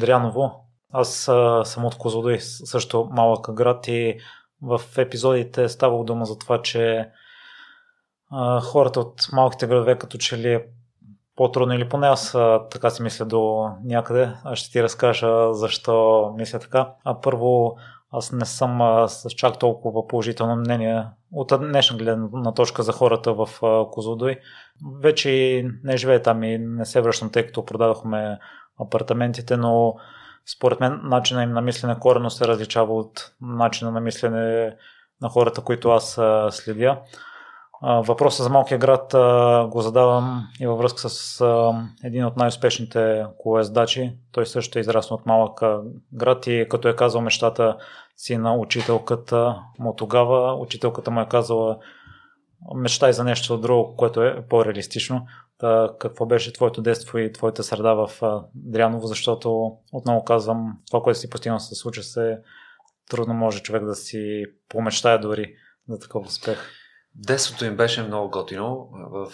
Дряново. 0.00 0.66
Аз 0.92 1.28
а, 1.28 1.64
съм 1.64 1.84
от 1.84 1.98
Козлодой, 1.98 2.40
също 2.40 3.08
малък 3.12 3.54
град 3.54 3.88
и 3.88 4.18
в 4.62 4.80
епизодите 4.98 5.68
ставало 5.68 6.04
дума 6.04 6.24
за 6.24 6.38
това, 6.38 6.62
че 6.62 7.08
а, 8.30 8.60
хората 8.60 9.00
от 9.00 9.28
малките 9.32 9.66
градове 9.66 9.98
като 9.98 10.18
че 10.18 10.38
ли 10.38 10.52
е 10.52 10.66
по-трудно 11.36 11.74
или 11.74 11.88
поне 11.88 12.06
аз 12.06 12.34
а, 12.34 12.68
така 12.70 12.90
си 12.90 13.02
мисля 13.02 13.24
до 13.24 13.70
някъде. 13.84 14.32
Аз 14.44 14.58
ще 14.58 14.72
ти 14.72 14.82
разкажа 14.82 15.54
защо 15.54 16.34
мисля 16.36 16.58
така. 16.58 16.92
А 17.04 17.20
първо 17.20 17.76
аз 18.12 18.32
не 18.32 18.44
съм 18.44 18.80
а, 18.80 19.08
с 19.08 19.30
чак 19.30 19.58
толкова 19.58 20.08
положително 20.08 20.56
мнение 20.56 21.04
от 21.32 21.52
днешна 21.58 21.98
гледна 21.98 22.52
точка 22.54 22.82
за 22.82 22.92
хората 22.92 23.34
в 23.34 23.48
Козлодой. 23.90 24.36
Вече 25.02 25.64
не 25.84 25.96
живея 25.96 26.22
там 26.22 26.42
и 26.42 26.58
не 26.58 26.84
се 26.84 27.00
връщам, 27.00 27.30
тъй 27.30 27.46
като 27.46 27.64
продадохме 27.64 28.38
апартаментите, 28.80 29.56
но 29.56 29.94
според 30.56 30.80
мен 30.80 31.00
начина 31.02 31.42
им 31.42 31.52
на 31.52 31.60
мислене 31.60 31.98
корено 31.98 32.30
се 32.30 32.48
различава 32.48 32.94
от 32.94 33.32
начина 33.40 33.90
на 33.90 34.00
мислене 34.00 34.76
на 35.22 35.28
хората, 35.28 35.60
които 35.60 35.90
аз 35.90 36.20
следя. 36.50 37.00
Въпросът 37.82 38.44
за 38.44 38.50
малкия 38.50 38.78
град 38.78 39.12
го 39.70 39.80
задавам 39.80 40.48
и 40.60 40.66
във 40.66 40.78
връзка 40.78 41.08
с 41.08 41.44
един 42.04 42.24
от 42.24 42.36
най-успешните 42.36 43.24
колоездачи. 43.38 44.16
Той 44.32 44.46
също 44.46 44.78
е 44.78 44.80
израснал 44.80 45.18
от 45.18 45.26
малък 45.26 45.60
град 46.12 46.46
и 46.46 46.66
като 46.70 46.88
е 46.88 46.96
казал 46.96 47.20
мечтата 47.20 47.76
си 48.16 48.36
на 48.36 48.54
учителката 48.54 49.62
му 49.78 49.94
тогава, 49.96 50.54
учителката 50.54 51.10
му 51.10 51.20
е 51.20 51.28
казала 51.28 51.78
мечтай 52.74 53.12
за 53.12 53.24
нещо 53.24 53.58
друго, 53.58 53.96
което 53.96 54.22
е 54.22 54.46
по-реалистично. 54.48 55.26
Та, 55.58 55.90
какво 55.98 56.26
беше 56.26 56.52
твоето 56.52 56.82
детство 56.82 57.18
и 57.18 57.32
твоята 57.32 57.62
среда 57.62 57.94
в 57.94 58.10
Дряново, 58.54 59.06
защото 59.06 59.76
отново 59.92 60.24
казвам, 60.24 60.78
това, 60.86 61.02
което 61.02 61.18
си 61.18 61.30
постигнал 61.30 61.58
се 61.58 61.74
случва 61.74 62.02
се, 62.02 62.38
трудно 63.10 63.34
може 63.34 63.62
човек 63.62 63.84
да 63.84 63.94
си 63.94 64.44
помечтая 64.68 65.20
дори 65.20 65.54
за 65.88 65.98
такъв 65.98 66.26
успех. 66.26 66.70
Детството 67.18 67.64
им 67.64 67.76
беше 67.76 68.02
много 68.02 68.30
готино. 68.30 68.88
В... 68.92 69.32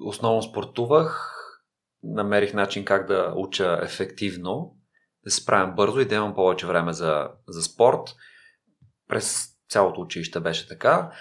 Основно 0.00 0.42
спортувах, 0.42 1.38
намерих 2.02 2.54
начин 2.54 2.84
как 2.84 3.06
да 3.06 3.32
уча 3.36 3.80
ефективно, 3.82 4.76
да 5.24 5.30
се 5.30 5.42
справям 5.42 5.74
бързо 5.74 6.00
и 6.00 6.04
да 6.04 6.14
имам 6.14 6.34
повече 6.34 6.66
време 6.66 6.92
за, 6.92 7.28
за 7.48 7.62
спорт. 7.62 8.14
През 9.08 9.48
цялото 9.68 10.00
училище 10.00 10.40
беше 10.40 10.68
така. 10.68 11.12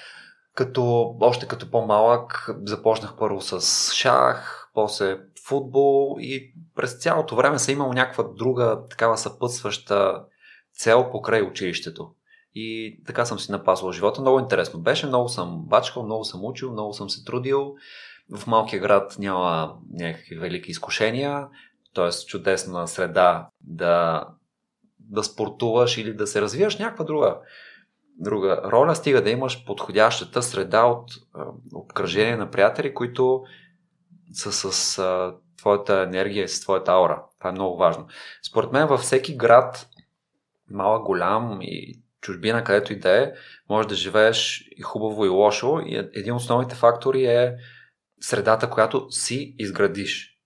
Като, 0.56 1.16
още 1.22 1.48
като 1.48 1.72
по-малък 1.72 2.50
започнах 2.64 3.18
първо 3.18 3.42
с 3.42 3.94
шах, 3.94 4.70
после 4.74 5.20
футбол 5.48 6.18
и 6.20 6.54
през 6.76 6.94
цялото 6.94 7.36
време 7.36 7.60
съм 7.60 7.74
имал 7.74 7.94
някаква 7.94 8.24
друга 8.24 8.88
такава 8.90 9.18
съпътстваща 9.18 10.26
цел 10.74 11.10
покрай 11.12 11.42
училището. 11.42 12.16
И 12.56 13.00
така 13.06 13.26
съм 13.26 13.40
си 13.40 13.52
напасвал 13.52 13.92
живота. 13.92 14.22
Много 14.22 14.40
интересно 14.40 14.80
беше. 14.80 15.08
Много 15.08 15.30
съм 15.30 15.62
бачкал, 15.66 16.04
много 16.04 16.24
съм 16.24 16.46
учил, 16.46 16.72
много 16.72 16.94
съм 16.94 17.10
се 17.10 17.26
трудил. 17.26 17.76
В 18.38 18.48
малкия 18.48 18.80
град 18.80 19.16
няма 19.20 19.76
някакви 19.94 20.36
велики 20.36 20.72
изкушения, 20.72 21.48
т.е. 21.96 22.26
чудесна 22.28 22.88
среда 22.88 23.50
да, 23.62 24.26
да 25.00 25.24
спортуваш 25.24 25.98
или 25.98 26.14
да 26.14 26.28
се 26.28 26.42
развиваш 26.42 26.78
някаква 26.78 27.06
друга, 27.06 27.40
друга 28.20 28.62
роля, 28.66 28.96
стига 28.96 29.24
да 29.24 29.30
имаш 29.30 29.66
подходящата 29.66 30.42
среда 30.42 30.86
от 30.86 31.12
обкръжение 31.74 32.36
на 32.36 32.52
приятели, 32.52 32.94
които 32.94 33.44
са 34.34 34.52
с 34.52 35.00
а, 35.00 35.36
твоята 35.58 36.02
енергия 36.02 36.44
и 36.44 36.48
с 36.48 36.62
твоята 36.62 36.92
аура. 36.92 37.24
Това 37.40 37.50
е 37.50 37.54
много 37.54 37.78
важно. 37.78 38.08
Според 38.44 38.72
мен 38.72 38.88
във 38.88 39.00
всеки 39.00 39.38
град, 39.38 39.90
малък, 40.72 41.04
голям 41.04 41.60
и 41.62 42.01
чужбина, 42.22 42.64
където 42.64 42.94
и 42.94 43.00
да 43.00 43.24
е, 43.24 43.32
може 43.70 43.88
да 43.88 43.96
живееш 43.96 44.68
и 44.78 44.82
хубаво 44.82 45.26
и 45.26 45.30
лошо. 45.30 45.80
И 45.86 46.10
един 46.14 46.34
от 46.34 46.42
основните 46.42 46.76
фактори 46.76 47.26
е 47.26 47.56
средата, 48.22 48.70
която 48.70 49.12
си 49.12 49.56
изградиш. 49.58 50.38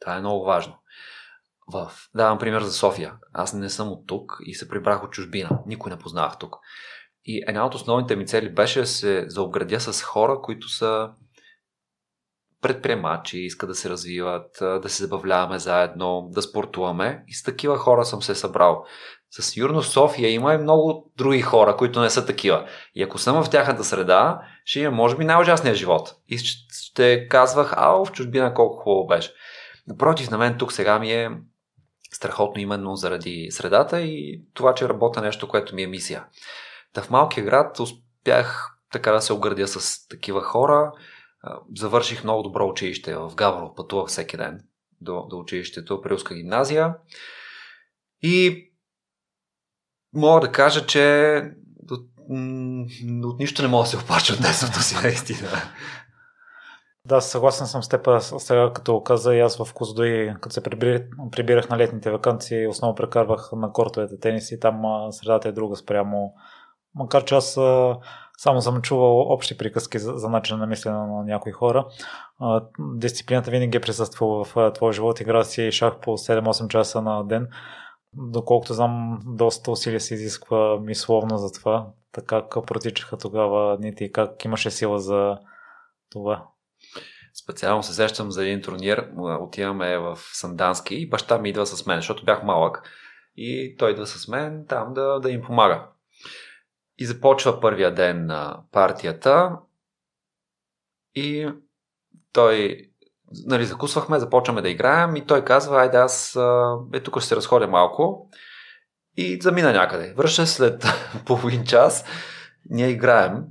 Това 0.00 0.16
е 0.16 0.20
много 0.20 0.44
важно. 0.44 0.78
В... 1.72 1.92
Давам 2.14 2.38
пример 2.38 2.62
за 2.62 2.72
София. 2.72 3.14
Аз 3.32 3.54
не 3.54 3.70
съм 3.70 3.88
от 3.88 4.06
тук 4.06 4.38
и 4.44 4.54
се 4.54 4.68
прибрах 4.68 5.04
от 5.04 5.12
чужбина. 5.12 5.62
Никой 5.66 5.90
не 5.90 5.98
познавах 5.98 6.38
тук. 6.38 6.56
И 7.24 7.44
една 7.48 7.66
от 7.66 7.74
основните 7.74 8.16
ми 8.16 8.26
цели 8.26 8.54
беше 8.54 8.80
да 8.80 8.86
се 8.86 9.24
заобградя 9.28 9.80
с 9.80 10.02
хора, 10.02 10.40
които 10.42 10.68
са 10.68 11.10
предприемачи, 12.60 13.38
искат 13.38 13.68
да 13.68 13.74
се 13.74 13.90
развиват, 13.90 14.56
да 14.60 14.88
се 14.88 15.02
забавляваме 15.02 15.58
заедно, 15.58 16.28
да 16.30 16.42
спортуваме. 16.42 17.24
И 17.26 17.34
с 17.34 17.42
такива 17.42 17.78
хора 17.78 18.04
съм 18.04 18.22
се 18.22 18.34
събрал. 18.34 18.84
С 19.34 19.56
Юрно 19.56 19.82
София 19.82 20.30
има 20.30 20.54
и 20.54 20.58
много 20.58 21.12
други 21.16 21.40
хора, 21.40 21.76
които 21.76 22.00
не 22.00 22.10
са 22.10 22.26
такива. 22.26 22.68
И 22.94 23.02
ако 23.02 23.18
съм 23.18 23.44
в 23.44 23.50
тяхната 23.50 23.84
среда, 23.84 24.40
ще 24.64 24.80
има, 24.80 24.90
може 24.90 25.16
би, 25.16 25.24
най-ужасния 25.24 25.74
живот. 25.74 26.14
И 26.28 26.38
ще 26.72 27.28
казвах, 27.28 27.74
ао, 27.76 28.04
в 28.04 28.12
чужбина 28.12 28.54
колко 28.54 28.76
хубаво 28.82 29.06
беше. 29.06 29.34
Напротив, 29.86 30.30
на 30.30 30.38
мен 30.38 30.58
тук 30.58 30.72
сега 30.72 30.98
ми 30.98 31.12
е 31.12 31.30
страхотно 32.12 32.62
именно 32.62 32.96
заради 32.96 33.48
средата 33.50 34.00
и 34.00 34.42
това, 34.54 34.74
че 34.74 34.88
работя 34.88 35.20
нещо, 35.20 35.48
което 35.48 35.74
ми 35.74 35.82
е 35.82 35.86
мисия. 35.86 36.24
Та 36.92 37.02
в 37.02 37.10
малкия 37.10 37.44
град 37.44 37.80
успях 37.80 38.78
така 38.92 39.12
да 39.12 39.20
се 39.20 39.32
оградя 39.32 39.68
с 39.68 40.08
такива 40.08 40.42
хора. 40.42 40.92
Завърших 41.76 42.24
много 42.24 42.42
добро 42.42 42.68
училище 42.68 43.16
в 43.16 43.32
Гавро, 43.34 43.74
пътувах 43.74 44.08
всеки 44.08 44.36
ден 44.36 44.60
до, 45.00 45.26
до 45.30 45.38
училището, 45.38 45.94
Априлска 45.94 46.34
гимназия. 46.34 46.94
И 48.22 48.68
мога 50.14 50.40
да 50.40 50.52
кажа, 50.52 50.86
че 50.86 51.34
от, 51.90 52.06
от 53.24 53.38
нищо 53.38 53.62
не 53.62 53.68
мога 53.68 53.82
да 53.82 53.88
се 53.88 53.96
опача 53.96 54.32
от 54.32 54.42
детството 54.42 54.82
си, 54.82 54.96
наистина. 55.02 55.48
Да, 57.04 57.20
съгласен 57.20 57.66
съм 57.66 57.82
с 57.82 57.88
теб. 57.88 58.08
Сега, 58.20 58.72
като 58.72 59.02
каза 59.02 59.34
и 59.34 59.40
аз 59.40 59.64
в 59.64 59.74
Козлодой, 59.74 60.34
като 60.40 60.54
се 60.54 60.62
прибирах, 60.62 61.02
прибирах 61.32 61.68
на 61.68 61.78
летните 61.78 62.10
вакансии, 62.10 62.66
основно 62.66 62.94
прекарвах 62.94 63.50
на 63.52 63.72
кортовете 63.72 64.20
тенис 64.20 64.52
и 64.52 64.60
там 64.60 64.82
средата 65.10 65.48
е 65.48 65.52
друга 65.52 65.76
спрямо. 65.76 66.34
Макар 66.94 67.24
че 67.24 67.34
аз 67.34 67.58
само 68.38 68.60
съм 68.62 68.82
чувал 68.82 69.20
общи 69.20 69.58
приказки 69.58 69.98
за, 69.98 70.12
за 70.12 70.28
начин 70.28 70.58
на 70.58 70.66
мислене 70.66 70.96
на 70.96 71.24
някои 71.24 71.52
хора. 71.52 71.86
Дисциплината 72.78 73.50
винаги 73.50 73.76
е 73.76 73.80
присъствала 73.80 74.44
в 74.44 74.72
твоя 74.74 74.92
живот. 74.92 75.20
Игра 75.20 75.44
си 75.44 75.72
шах 75.72 76.00
по 76.00 76.10
7-8 76.10 76.68
часа 76.68 77.02
на 77.02 77.24
ден. 77.24 77.48
Доколкото 78.16 78.74
знам, 78.74 79.20
доста 79.26 79.70
усилия 79.70 80.00
се 80.00 80.14
изисква 80.14 80.80
мисловно 80.80 81.38
за 81.38 81.52
това. 81.52 81.92
Така 82.12 82.42
как 82.50 82.66
протичаха 82.66 83.18
тогава 83.18 83.76
дните 83.76 84.04
и 84.04 84.12
как 84.12 84.44
имаше 84.44 84.70
сила 84.70 84.98
за 84.98 85.38
това? 86.10 86.48
Специално 87.34 87.82
се 87.82 87.94
сещам 87.94 88.30
за 88.30 88.42
един 88.42 88.62
турнир. 88.62 89.10
Отиваме 89.40 89.98
в 89.98 90.18
Сандански 90.32 90.94
и 90.94 91.08
баща 91.08 91.38
ми 91.38 91.48
идва 91.48 91.66
с 91.66 91.86
мен, 91.86 91.98
защото 91.98 92.24
бях 92.24 92.42
малък. 92.42 92.82
И 93.36 93.76
той 93.78 93.90
идва 93.90 94.06
с 94.06 94.28
мен 94.28 94.66
там 94.68 94.94
да, 94.94 95.20
да 95.20 95.30
им 95.30 95.42
помага. 95.42 95.88
И 96.98 97.06
започва 97.06 97.60
първия 97.60 97.94
ден 97.94 98.26
на 98.26 98.62
партията. 98.72 99.58
И 101.14 101.52
той 102.32 102.90
нали, 103.46 103.64
закусвахме, 103.64 104.18
започваме 104.18 104.62
да 104.62 104.68
играем 104.68 105.16
и 105.16 105.26
той 105.26 105.44
казва, 105.44 105.80
айде 105.80 105.96
аз 105.96 106.38
е, 106.94 107.00
тук 107.00 107.18
ще 107.18 107.28
се 107.28 107.36
разходя 107.36 107.66
малко. 107.66 108.28
И 109.16 109.38
замина 109.42 109.72
някъде. 109.72 110.14
Връща 110.16 110.46
след 110.46 110.84
половин 111.26 111.64
час, 111.64 112.04
ние 112.70 112.88
играем, 112.88 113.44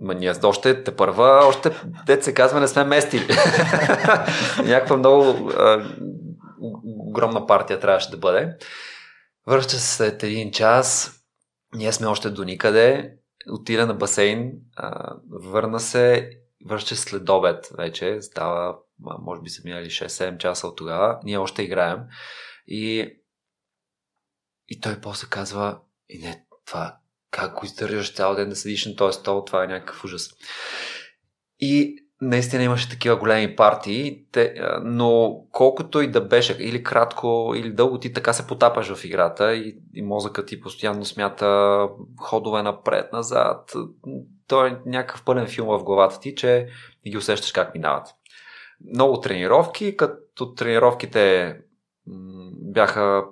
Ма 0.00 0.14
ние 0.14 0.34
още 0.44 0.84
те 0.84 0.96
първа, 0.96 1.40
още 1.44 1.70
дет 2.06 2.24
се 2.24 2.34
казва, 2.34 2.60
не 2.60 2.68
сме 2.68 2.84
местили. 2.84 3.26
Някаква 4.64 4.96
много 4.96 5.50
огромна 7.08 7.46
партия 7.46 7.80
трябваше 7.80 8.10
да 8.10 8.16
бъде. 8.16 8.56
Връща 9.46 9.76
се 9.76 9.96
след 9.96 10.22
един 10.22 10.50
час, 10.50 11.18
ние 11.74 11.92
сме 11.92 12.06
още 12.06 12.30
до 12.30 12.44
никъде, 12.44 13.14
отида 13.50 13.86
на 13.86 13.94
басейн, 13.94 14.52
а, 14.76 15.14
върна 15.30 15.80
се, 15.80 16.30
връща 16.66 16.96
след 16.96 17.28
обед 17.28 17.68
вече, 17.78 18.22
става 18.22 18.76
може 19.00 19.40
би 19.40 19.50
са 19.50 19.62
минали 19.64 19.86
6-7 19.86 20.38
часа 20.38 20.66
от 20.66 20.76
тогава, 20.76 21.20
ние 21.24 21.38
още 21.38 21.62
играем. 21.62 21.98
И, 22.66 23.16
и 24.68 24.80
той 24.80 25.00
после 25.00 25.28
казва, 25.30 25.80
и 26.08 26.18
не, 26.18 26.44
това, 26.66 26.98
как 27.30 27.54
го 27.54 27.66
издържаш 27.66 28.14
цял 28.14 28.34
ден 28.34 28.48
да 28.48 28.56
седиш 28.56 28.86
на 28.86 28.96
този 28.96 29.18
стол, 29.18 29.44
това 29.46 29.64
е 29.64 29.66
някакъв 29.66 30.04
ужас. 30.04 30.30
И 31.60 31.96
наистина 32.20 32.62
имаше 32.62 32.88
такива 32.88 33.16
големи 33.16 33.56
партии, 33.56 34.26
те, 34.32 34.54
но 34.84 35.40
колкото 35.52 36.00
и 36.00 36.10
да 36.10 36.20
беше, 36.20 36.56
или 36.60 36.82
кратко, 36.82 37.54
или 37.56 37.72
дълго, 37.72 37.98
ти 37.98 38.12
така 38.12 38.32
се 38.32 38.46
потапаш 38.46 38.94
в 38.94 39.04
играта 39.04 39.54
и, 39.54 39.78
и 39.94 40.02
мозъкът 40.02 40.46
ти 40.46 40.60
постоянно 40.60 41.04
смята 41.04 41.78
ходове 42.20 42.62
напред, 42.62 43.12
назад. 43.12 43.72
Той 44.46 44.68
е 44.68 44.76
някакъв 44.86 45.24
пълен 45.24 45.46
филм 45.46 45.68
в 45.68 45.84
главата 45.84 46.20
ти, 46.20 46.34
че 46.34 46.68
ги 47.08 47.16
усещаш 47.16 47.52
как 47.52 47.74
минават 47.74 48.06
много 48.84 49.20
тренировки, 49.20 49.96
като 49.96 50.54
тренировките 50.54 51.56
бяха, 52.52 53.24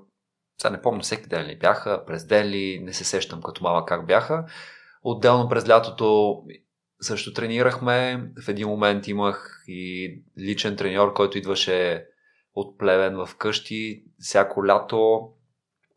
сега 0.61 0.71
не 0.71 0.83
помня 0.83 1.01
всеки 1.01 1.29
ден 1.29 1.47
ли 1.47 1.59
бяха, 1.59 2.05
през 2.07 2.27
ден 2.27 2.47
ли, 2.47 2.81
не 2.83 2.93
се 2.93 3.05
сещам 3.05 3.43
като 3.43 3.65
мама 3.65 3.87
как 3.87 4.07
бяха. 4.07 4.47
Отделно 5.03 5.49
през 5.49 5.69
лятото 5.69 6.43
също 7.01 7.33
тренирахме. 7.33 8.31
В 8.45 8.49
един 8.49 8.69
момент 8.69 9.09
имах 9.09 9.65
и 9.69 10.15
личен 10.39 10.77
треньор, 10.77 11.13
който 11.13 11.39
идваше 11.39 12.07
от 12.55 12.79
плевен 12.79 13.17
в 13.17 13.37
къщи 13.39 14.05
всяко 14.19 14.67
лято, 14.67 15.31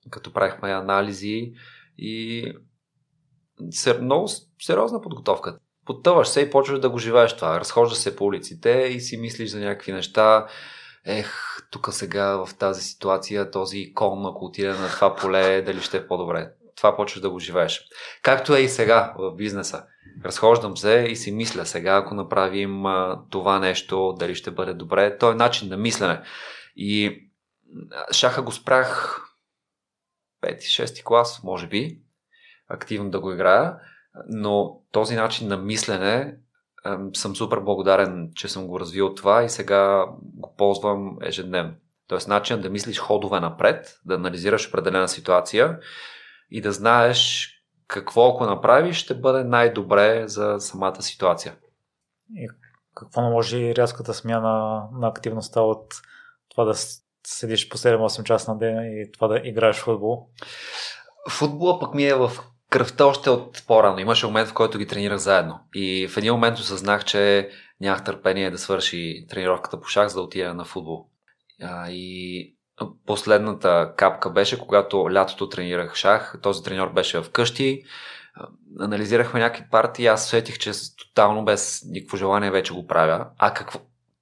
като 0.10 0.34
правихме 0.34 0.72
анализи 0.72 1.54
и 1.98 2.46
много 4.02 4.28
сериозна 4.62 5.02
подготовка 5.02 5.60
потъваш 5.90 6.28
се 6.28 6.42
и 6.42 6.50
почваш 6.50 6.80
да 6.80 6.90
го 6.90 6.98
живееш 6.98 7.36
това. 7.36 7.60
Разхождаш 7.60 7.98
се 7.98 8.16
по 8.16 8.26
улиците 8.26 8.70
и 8.70 9.02
си 9.02 9.18
мислиш 9.18 9.50
за 9.50 9.60
някакви 9.60 9.92
неща. 9.92 10.48
ех, 11.06 11.58
тук 11.72 11.88
сега 11.92 12.46
в 12.46 12.50
тази 12.60 12.82
ситуация 12.82 13.52
този 13.52 13.94
кон, 13.94 14.26
ако 14.26 14.46
отиде 14.46 14.70
на 14.70 14.88
това 14.88 15.16
поле, 15.16 15.62
дали 15.62 15.82
ще 15.82 15.98
е 15.98 16.08
по-добре. 16.08 16.52
Това 16.76 16.96
почваш 16.96 17.22
да 17.22 17.30
го 17.30 17.40
живееш. 17.40 17.82
Както 18.22 18.56
е 18.56 18.60
и 18.60 18.70
сега 18.70 19.14
в 19.18 19.36
бизнеса. 19.36 19.84
Разхождам 20.26 20.78
се 20.78 21.06
и 21.10 21.16
си 21.16 21.32
мисля 21.32 21.66
сега, 21.66 21.96
ако 21.96 22.16
направим 22.16 22.86
а, 22.86 23.22
това 23.30 23.60
нещо, 23.60 24.16
дали 24.20 24.36
ще 24.36 24.52
бъде 24.52 24.74
добре. 24.74 25.18
То 25.18 25.32
е 25.32 25.36
начин 25.36 25.70
на 25.70 25.78
мислене. 25.78 26.22
И 26.76 27.22
шаха 28.12 28.42
го 28.42 28.52
спрях 28.52 29.22
5-6 30.44 31.04
клас, 31.04 31.44
може 31.44 31.68
би, 31.68 32.00
активно 32.68 33.10
да 33.10 33.20
го 33.20 33.32
играя, 33.32 33.76
но 34.28 34.82
този 34.92 35.16
начин 35.16 35.48
на 35.48 35.58
мислене 35.58 36.36
съм 37.14 37.36
супер 37.36 37.60
благодарен, 37.60 38.32
че 38.36 38.48
съм 38.48 38.68
го 38.68 38.80
развил 38.80 39.14
това 39.14 39.44
и 39.44 39.50
сега 39.50 40.06
го 40.22 40.54
ползвам 40.58 41.18
ежедневно. 41.22 41.74
Тоест 42.08 42.28
начин 42.28 42.62
да 42.62 42.70
мислиш 42.70 43.00
ходове 43.00 43.40
напред, 43.40 44.00
да 44.06 44.16
анализираш 44.16 44.68
определена 44.68 45.08
ситуация 45.08 45.80
и 46.52 46.62
да 46.62 46.72
знаеш 46.72 47.50
какво 47.88 48.30
ако 48.30 48.46
направиш 48.46 48.98
ще 48.98 49.16
бъде 49.16 49.44
най-добре 49.44 50.28
за 50.28 50.56
самата 50.60 51.02
ситуация. 51.02 51.56
И 52.36 52.50
какво 52.96 53.22
наложи 53.22 53.76
рязката 53.76 54.14
смяна 54.14 54.84
на 54.94 55.08
активността 55.08 55.62
от 55.62 55.94
това 56.50 56.64
да 56.64 56.74
седиш 57.28 57.70
по 57.70 57.78
7-8 57.78 58.24
часа 58.24 58.52
на 58.52 58.58
ден 58.58 59.02
и 59.02 59.12
това 59.12 59.28
да 59.28 59.42
играеш 59.44 59.78
в 59.78 59.84
футбол? 59.84 60.28
Футбола 61.30 61.80
пък 61.80 61.94
ми 61.94 62.04
е 62.04 62.16
в 62.16 62.32
кръвта 62.70 63.06
още 63.06 63.30
от 63.30 63.64
по-рано. 63.68 64.00
Имаше 64.00 64.26
момент, 64.26 64.50
в 64.50 64.54
който 64.54 64.78
ги 64.78 64.88
тренирах 64.88 65.18
заедно. 65.18 65.60
И 65.76 66.08
в 66.08 66.18
един 66.18 66.34
момент 66.34 66.58
осъзнах, 66.58 67.06
че 67.06 67.50
нямах 67.82 68.04
търпение 68.04 68.52
да 68.52 68.58
свърши 68.58 69.26
тренировката 69.30 69.82
по 69.82 69.88
шах, 69.88 70.08
за 70.08 70.16
да 70.16 70.22
отида 70.22 70.54
на 70.54 70.66
футбол. 70.66 71.06
И 71.90 72.56
последната 73.06 73.94
капка 73.98 74.30
беше, 74.30 74.60
когато 74.60 75.14
лятото 75.14 75.50
тренирах 75.50 75.96
шах. 75.96 76.40
Този 76.42 76.64
треньор 76.64 76.94
беше 76.94 77.22
вкъщи. 77.22 77.84
Анализирахме 78.80 79.40
някакви 79.40 79.70
партии. 79.72 80.08
Аз 80.08 80.30
сетих, 80.30 80.58
че 80.58 80.72
тотално 80.98 81.46
без 81.46 81.84
никакво 81.86 82.18
желание 82.18 82.52
вече 82.52 82.74
го 82.74 82.88
правя. 82.88 83.28
А 83.38 83.54
какво, 83.54 83.80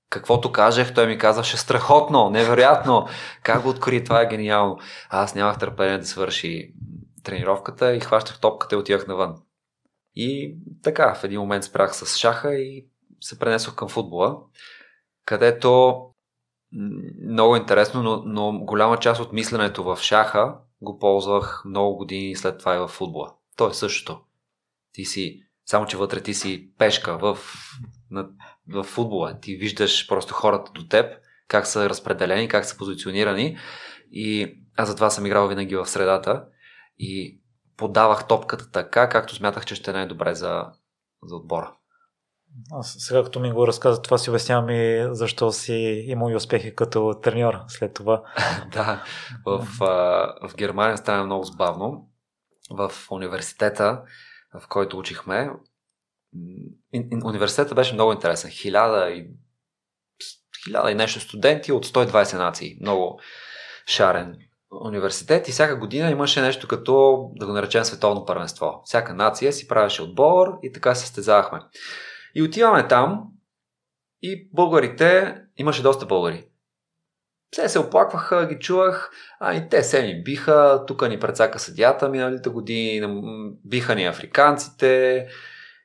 каквото 0.09 0.51
кажех, 0.51 0.93
той 0.93 1.07
ми 1.07 1.17
казваше 1.17 1.57
страхотно, 1.57 2.29
невероятно. 2.29 3.07
Как 3.43 3.61
го 3.61 3.69
откри, 3.69 4.03
това 4.03 4.21
е 4.21 4.27
гениално. 4.27 4.77
А 5.09 5.23
аз 5.23 5.35
нямах 5.35 5.57
търпение 5.57 5.97
да 5.97 6.05
свърши 6.05 6.73
тренировката 7.27 7.95
и 7.95 7.99
хващах 7.99 8.39
топката 8.39 8.75
и 8.75 8.77
отивах 8.77 9.07
навън. 9.07 9.35
И 10.15 10.57
така, 10.83 11.15
в 11.15 11.23
един 11.23 11.39
момент 11.39 11.63
спрях 11.63 11.95
с 11.95 12.17
шаха 12.17 12.55
и 12.55 12.87
се 13.21 13.39
пренесох 13.39 13.75
към 13.75 13.89
футбола, 13.89 14.37
където 15.25 16.01
много 17.23 17.55
интересно, 17.55 18.03
но, 18.03 18.23
но 18.25 18.59
голяма 18.59 18.97
част 18.97 19.21
от 19.21 19.33
мисленето 19.33 19.83
в 19.83 19.97
шаха 20.01 20.55
го 20.81 20.99
ползвах 20.99 21.63
много 21.65 21.97
години 21.97 22.35
след 22.35 22.59
това 22.59 22.75
и 22.75 22.79
в 22.79 22.87
футбола. 22.87 23.33
То 23.57 23.69
е 23.69 23.73
същото. 23.73 24.21
Ти 24.93 25.05
си, 25.05 25.43
само 25.65 25.85
че 25.85 25.97
вътре 25.97 26.21
ти 26.21 26.33
си 26.33 26.69
пешка 26.77 27.17
в, 27.17 27.37
на, 28.11 28.29
в 28.69 28.83
футбола. 28.83 29.39
Ти 29.39 29.55
виждаш 29.55 30.07
просто 30.07 30.33
хората 30.33 30.71
до 30.71 30.87
теб, 30.87 31.13
как 31.47 31.67
са 31.67 31.89
разпределени, 31.89 32.47
как 32.47 32.65
са 32.65 32.77
позиционирани 32.77 33.57
и 34.11 34.57
аз 34.77 34.89
затова 34.89 35.09
съм 35.09 35.25
играл 35.25 35.47
винаги 35.47 35.75
в 35.75 35.85
средата 35.85 36.45
и 36.99 37.41
подавах 37.77 38.27
топката 38.27 38.71
така, 38.71 39.09
както 39.09 39.35
смятах, 39.35 39.65
че 39.65 39.75
ще 39.75 39.91
е 39.91 39.93
най-добре 39.93 40.35
за, 40.35 40.65
за 41.23 41.35
отбора. 41.35 41.73
Аз 42.71 42.95
сега 42.99 43.23
като 43.23 43.39
ми 43.39 43.51
го 43.51 43.67
разказа, 43.67 44.01
това 44.01 44.17
си 44.17 44.29
обяснявам 44.29 44.69
и 44.69 45.07
защо 45.11 45.51
си 45.51 46.03
имал 46.07 46.31
и 46.31 46.35
успехи 46.35 46.75
като 46.75 47.19
треньор 47.23 47.53
след 47.67 47.93
това. 47.93 48.23
да, 48.73 49.03
в, 49.45 49.67
в 50.49 50.55
Германия 50.55 50.97
стана 50.97 51.25
много 51.25 51.43
забавно. 51.43 52.09
В 52.69 52.91
университета, 53.11 54.03
в 54.59 54.67
който 54.67 54.97
учихме, 54.97 55.49
университета 57.23 57.75
беше 57.75 57.93
много 57.93 58.13
интересен. 58.13 58.51
Хиляда 58.51 59.11
и, 59.11 59.29
хиляда 60.63 60.91
и 60.91 60.95
нещо 60.95 61.19
студенти 61.19 61.71
от 61.71 61.85
120 61.85 62.37
нации. 62.37 62.77
Много 62.81 63.19
шарен 63.85 64.46
университет 64.71 65.47
и 65.47 65.51
всяка 65.51 65.75
година 65.75 66.11
имаше 66.11 66.41
нещо 66.41 66.67
като, 66.67 67.29
да 67.35 67.45
го 67.45 67.51
наречем, 67.53 67.83
световно 67.83 68.25
първенство. 68.25 68.81
Всяка 68.85 69.13
нация 69.13 69.53
си 69.53 69.67
правеше 69.67 70.01
отбор 70.01 70.47
и 70.63 70.71
така 70.71 70.95
се 70.95 71.01
състезавахме. 71.01 71.59
И 72.35 72.43
отиваме 72.43 72.87
там 72.87 73.23
и 74.21 74.49
българите, 74.53 75.35
имаше 75.57 75.83
доста 75.83 76.05
българи. 76.05 76.47
Все 77.51 77.69
се 77.69 77.79
оплакваха, 77.79 78.47
ги 78.47 78.59
чувах, 78.59 79.11
а 79.39 79.53
и 79.53 79.69
те 79.69 79.83
се 79.83 80.03
ни 80.03 80.23
биха, 80.23 80.83
тук 80.87 81.09
ни 81.09 81.19
прецака 81.19 81.59
съдята 81.59 82.09
миналите 82.09 82.49
години, 82.49 83.21
биха 83.65 83.95
ни 83.95 84.05
африканците 84.05 85.25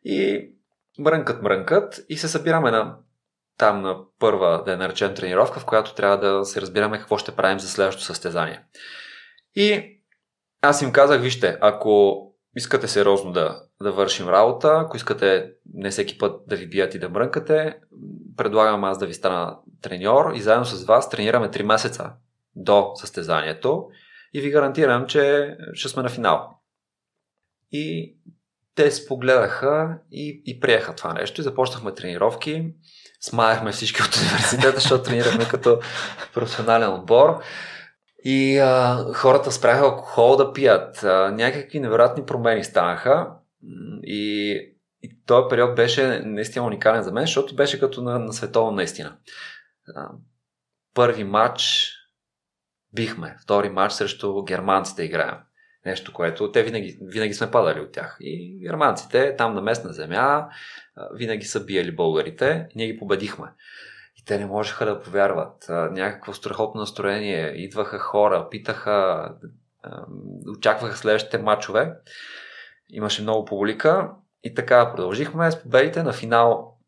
и 0.05 0.51
мрънкат, 0.99 1.42
мрънкат 1.42 2.01
и 2.09 2.16
се 2.16 2.29
събираме 2.29 2.71
на 2.71 2.97
там 3.62 3.83
на 3.83 3.98
първа, 4.18 4.62
да 4.64 4.70
я 4.70 4.77
наречем 4.77 5.14
тренировка, 5.14 5.61
в 5.61 5.64
която 5.64 5.94
трябва 5.94 6.18
да 6.18 6.44
се 6.44 6.61
разбираме 6.61 6.98
какво 6.98 7.18
ще 7.18 7.37
правим 7.37 7.61
за 7.61 7.68
следващото 7.68 8.07
състезание. 8.07 8.64
И 9.55 9.98
аз 10.62 10.83
им 10.83 10.92
казах, 10.92 11.20
вижте, 11.20 11.59
ако 11.61 12.22
искате 12.57 12.88
сериозно 12.88 13.33
да, 13.33 13.62
да 13.83 13.92
вършим 13.92 14.29
работа, 14.29 14.79
ако 14.85 14.96
искате 14.96 15.53
не 15.75 15.90
всеки 15.90 16.18
път 16.18 16.40
да 16.48 16.57
ви 16.57 16.66
бият 16.66 16.94
и 16.94 16.98
да 16.98 17.09
мрънкате, 17.09 17.79
предлагам 18.37 18.85
аз 18.85 18.98
да 18.98 19.07
ви 19.07 19.14
стана 19.14 19.59
треньор 19.83 20.33
и 20.35 20.40
заедно 20.40 20.64
с 20.64 20.85
вас 20.85 21.11
тренираме 21.11 21.48
3 21.48 21.62
месеца 21.62 22.12
до 22.57 22.92
състезанието 22.94 23.88
и 24.35 24.40
ви 24.40 24.51
гарантирам, 24.51 25.07
че 25.07 25.57
ще 25.72 25.88
сме 25.88 26.03
на 26.03 26.09
финал. 26.09 26.59
И 27.72 28.16
те 28.75 28.90
спогледаха 28.90 29.98
и, 30.11 30.42
и 30.46 30.61
приеха 30.61 30.94
това 30.94 31.12
нещо 31.14 31.40
и 31.40 31.44
започнахме 31.44 31.94
тренировки 31.94 32.75
смаяхме 33.22 33.72
всички 33.72 34.02
от 34.02 34.16
университета, 34.16 34.80
защото 34.80 35.04
тренирахме 35.04 35.48
като 35.48 35.80
професионален 36.35 36.92
отбор. 36.92 37.42
И 38.24 38.58
а, 38.58 39.04
хората 39.14 39.52
спряха 39.52 39.85
алкохол 39.85 40.37
да 40.37 40.52
пият. 40.52 41.02
А, 41.02 41.30
някакви 41.30 41.80
невероятни 41.80 42.26
промени 42.26 42.64
станаха. 42.64 43.30
И, 44.02 44.52
и 45.02 45.24
този 45.26 45.46
период 45.50 45.74
беше 45.74 46.22
наистина 46.24 46.66
уникален 46.66 47.02
за 47.02 47.12
мен, 47.12 47.24
защото 47.26 47.56
беше 47.56 47.80
като 47.80 48.02
на, 48.02 48.18
на 48.18 48.32
световно 48.32 48.72
наистина. 48.72 49.16
А, 49.96 50.08
първи 50.94 51.24
матч 51.24 51.90
бихме, 52.94 53.37
втори 53.42 53.68
матч 53.68 53.94
срещу 53.94 54.42
германците 54.42 55.02
играем. 55.02 55.37
Нещо, 55.87 56.12
което 56.12 56.53
те 56.53 56.62
винаги, 56.62 56.99
винаги 57.03 57.35
сме 57.35 57.51
падали 57.51 57.81
от 57.81 57.92
тях. 57.92 58.16
И 58.21 58.59
германците 58.62 59.37
там 59.37 59.55
на 59.55 59.62
местна 59.62 59.92
земя 59.92 60.49
винаги 61.14 61.45
са 61.45 61.64
биели 61.64 61.97
българите. 61.97 62.68
Ние 62.75 62.87
ги 62.87 62.99
победихме. 62.99 63.47
И 64.16 64.25
те 64.25 64.38
не 64.38 64.47
можеха 64.47 64.87
да 64.87 65.01
повярват. 65.01 65.66
Някакво 65.68 66.33
страхотно 66.33 66.81
настроение. 66.81 67.49
Идваха 67.49 67.99
хора, 67.99 68.49
питаха, 68.51 69.29
очакваха 70.57 70.97
следващите 70.97 71.38
матчове. 71.38 71.92
Имаше 72.90 73.23
много 73.23 73.45
публика. 73.45 74.11
И 74.45 74.55
така 74.55 74.92
продължихме 74.92 75.51
с 75.51 75.62
победите. 75.62 76.03
На 76.03 76.12
финал 76.12 76.79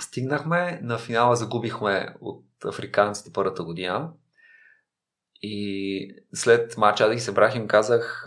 стигнахме. 0.00 0.80
На 0.82 0.98
финала 0.98 1.36
загубихме 1.36 2.14
от 2.20 2.44
африканците 2.64 3.32
първата 3.32 3.64
година. 3.64 4.10
И 5.42 6.14
след 6.34 6.76
мача 6.76 7.08
да 7.08 7.14
ги 7.14 7.20
събрах 7.20 7.54
им 7.54 7.68
казах, 7.68 8.24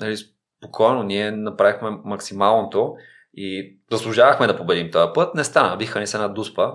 нали, 0.00 0.16
спокойно, 0.16 1.02
ние 1.02 1.30
направихме 1.30 1.90
максималното 2.04 2.96
и 3.34 3.78
заслужавахме 3.90 4.46
да 4.46 4.56
победим 4.56 4.90
този 4.90 5.12
път. 5.14 5.34
Не 5.34 5.44
стана, 5.44 5.76
биха 5.76 6.00
ни 6.00 6.06
се 6.06 6.18
на 6.18 6.28
дуспа. 6.28 6.72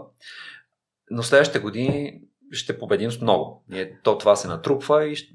Но 1.10 1.24
следващите 1.24 1.60
години 1.60 2.22
ще 2.52 2.80
победим 2.80 3.12
с 3.12 3.22
много. 3.22 3.64
Ние, 3.70 4.00
то 4.04 4.18
това 4.18 4.36
се 4.36 4.48
натрупва 4.48 5.08
и 5.08 5.16
ще, 5.16 5.34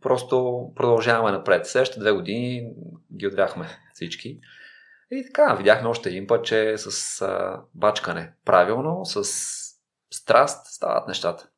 просто 0.00 0.66
продължаваме 0.76 1.32
напред. 1.32 1.66
Следващите 1.66 2.00
две 2.00 2.12
години 2.12 2.70
ги 3.16 3.26
отвяхме 3.26 3.68
всички. 3.94 4.40
И 5.10 5.24
така, 5.26 5.54
видяхме 5.54 5.88
още 5.88 6.08
един 6.08 6.26
път, 6.26 6.44
че 6.44 6.74
с 6.78 7.22
а, 7.22 7.60
бачкане 7.74 8.32
правилно, 8.44 9.04
с 9.04 9.24
страст 10.10 10.66
стават 10.66 11.08
нещата 11.08 11.48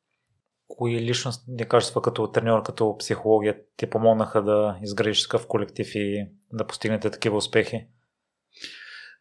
кои 0.77 1.01
личностни 1.01 1.67
качества 1.67 2.01
като 2.01 2.31
треньор, 2.31 2.63
като 2.63 2.97
психология 2.97 3.57
ти 3.77 3.89
помогнаха 3.89 4.43
да 4.43 4.77
изградиш 4.83 5.23
такъв 5.23 5.47
колектив 5.47 5.87
и 5.95 6.27
да 6.53 6.67
постигнете 6.67 7.11
такива 7.11 7.37
успехи? 7.37 7.87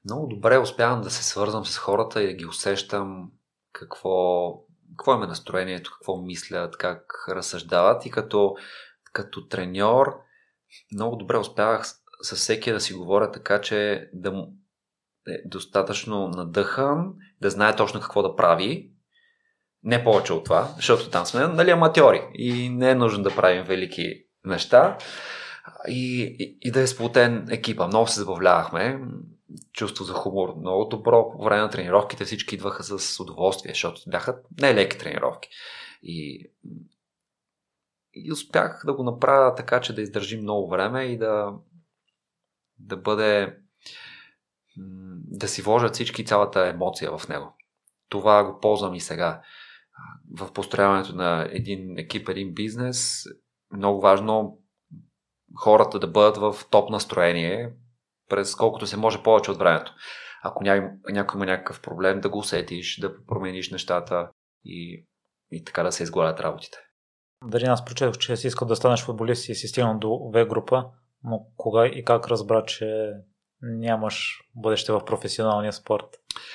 Много 0.05 0.27
добре 0.27 0.59
успявам 0.59 1.01
да 1.01 1.11
се 1.11 1.25
свързвам 1.25 1.67
с 1.67 1.79
хората 1.79 2.23
и 2.23 2.27
да 2.27 2.33
ги 2.33 2.47
усещам 2.47 3.31
какво, 3.73 4.55
какво 4.91 5.15
им 5.15 5.23
е 5.23 5.27
настроението, 5.27 5.91
какво 5.93 6.17
мислят, 6.17 6.77
как 6.77 7.25
разсъждават 7.29 8.07
и 8.07 8.11
като, 8.11 8.55
като 9.13 9.49
треньор 9.49 10.07
много 10.93 11.17
добре 11.17 11.39
успявах 11.39 11.85
с 12.23 12.37
всеки 12.37 12.73
да 12.73 12.81
си 12.81 12.95
говоря 12.95 13.33
така, 13.33 13.61
че 13.61 14.11
да 14.13 14.33
му 14.33 14.53
е 15.29 15.49
достатъчно 15.49 16.29
надъхан, 16.29 17.15
да 17.41 17.51
знае 17.51 17.77
точно 17.77 18.01
какво 18.01 18.23
да 18.23 18.37
прави 18.37 18.93
Не 19.85 20.05
повече 20.05 20.33
от 20.33 20.45
това, 20.45 20.75
защото 20.77 21.11
там 21.11 21.27
сме 21.27 21.47
нали, 21.47 21.71
аматьори 21.71 22.23
и 22.35 22.69
не 22.69 22.91
е 22.91 22.95
нужно 22.95 23.23
да 23.23 23.37
правим 23.37 23.65
велики 23.65 24.25
неща. 24.45 24.99
И, 25.89 26.23
и, 26.39 26.59
и 26.61 26.71
да 26.71 26.81
е 26.81 26.87
сплотен 26.87 27.47
екипа. 27.51 27.87
Много 27.87 28.07
се 28.07 28.21
забавлявахме. 28.21 29.01
Чувство 29.73 30.05
за 30.05 30.13
хумор 30.13 30.55
много 30.57 30.85
добро. 30.85 31.33
По 31.33 31.45
време 31.45 31.63
на 31.63 31.71
тренировките 31.71 32.25
всички 32.25 32.55
идваха 32.55 32.83
с 32.83 33.21
удоволствие, 33.21 33.73
защото 33.73 34.01
бяха 34.07 34.39
не 34.61 34.75
леки 34.75 34.99
тренировки. 34.99 35.49
И, 36.03 36.51
и 38.15 38.33
успях 38.33 38.83
да 38.87 38.93
го 38.95 39.03
направя 39.03 39.55
така, 39.55 39.81
че 39.81 39.95
да 39.95 40.03
издържи 40.03 40.37
много 40.37 40.69
време 40.69 41.05
и 41.05 41.19
да, 41.19 41.53
да 42.79 42.97
бъде 42.97 43.57
да 45.31 45.49
си 45.49 45.63
вложат 45.63 45.95
всички 45.95 46.25
цялата 46.25 46.67
емоция 46.67 47.19
в 47.19 47.29
него. 47.29 47.57
Това 48.09 48.45
го 48.45 48.61
ползвам 48.61 48.95
и 48.95 49.01
сега. 49.01 49.43
В 50.39 50.53
построяването 50.53 51.17
на 51.17 51.49
един 51.51 51.99
екип, 51.99 52.29
един 52.29 52.55
бизнес, 52.55 53.25
много 53.77 54.01
важно 54.01 54.59
хората 55.55 55.99
да 55.99 56.07
бъдат 56.07 56.37
в 56.37 56.55
топ 56.71 56.91
настроение 56.91 57.73
през 58.29 58.55
колкото 58.55 58.87
се 58.87 58.97
може 58.97 59.23
повече 59.23 59.51
от 59.51 59.59
времето. 59.59 59.95
Ако 60.43 60.65
някой 60.65 61.39
има 61.39 61.47
някакъв 61.47 61.83
проблем, 61.83 62.21
да 62.21 62.29
го 62.29 62.39
усетиш, 62.39 63.01
да 63.01 63.25
промениш 63.27 63.71
нещата 63.71 64.31
и, 64.65 65.07
и 65.51 65.65
така 65.65 65.83
да 65.83 65.93
се 65.93 66.03
изгладят 66.03 66.41
работите. 66.41 66.79
Дали 67.45 67.65
аз 67.65 67.85
прочетох, 67.85 68.19
че 68.19 68.37
си 68.37 68.47
искал 68.47 68.69
да 68.69 68.77
станеш 68.77 69.05
футболист 69.05 69.49
и 69.49 69.55
си 69.55 69.69
стигнал 69.69 69.99
до 69.99 70.31
В 70.35 70.47
група, 70.47 70.85
но 71.25 71.47
кога 71.57 71.87
и 71.87 72.05
как 72.05 72.29
разбра, 72.29 72.65
че 72.65 73.13
нямаш 73.63 74.41
бъдеще 74.55 74.93
в 74.93 75.05
професионалния 75.05 75.73
спорт 75.73 76.07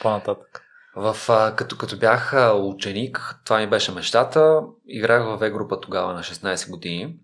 по-нататък? 0.02 0.65
В, 0.96 1.16
като, 1.56 1.78
като 1.78 1.98
бях 1.98 2.34
ученик, 2.56 3.42
това 3.46 3.60
ми 3.60 3.68
беше 3.68 3.92
мечтата. 3.92 4.62
Играх 4.88 5.24
в 5.24 5.38
В 5.38 5.52
група 5.52 5.80
тогава 5.80 6.14
на 6.14 6.24
16 6.24 6.70
години. 6.70 7.16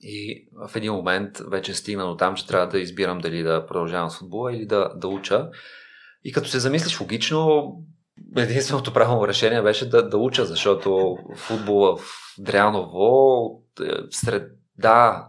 И 0.00 0.48
в 0.68 0.76
един 0.76 0.92
момент 0.92 1.38
вече 1.38 1.74
стигна 1.74 2.06
до 2.06 2.16
там, 2.16 2.34
че 2.34 2.46
трябва 2.46 2.66
да 2.68 2.78
избирам 2.78 3.18
дали 3.18 3.42
да 3.42 3.66
продължавам 3.66 4.10
с 4.10 4.18
футбола 4.18 4.52
или 4.52 4.66
да, 4.66 4.92
да 4.96 5.08
уча. 5.08 5.48
И 6.24 6.32
като 6.32 6.48
се 6.48 6.58
замислиш 6.58 7.00
логично, 7.00 7.72
единственото 8.36 8.92
правилно 8.92 9.28
решение 9.28 9.62
беше 9.62 9.88
да, 9.88 10.08
да 10.08 10.18
уча, 10.18 10.44
защото 10.44 11.16
футбола 11.36 11.96
в 11.96 12.02
Дряново 12.38 13.62
е, 13.80 13.84
сред 14.10 14.50
да, 14.78 15.28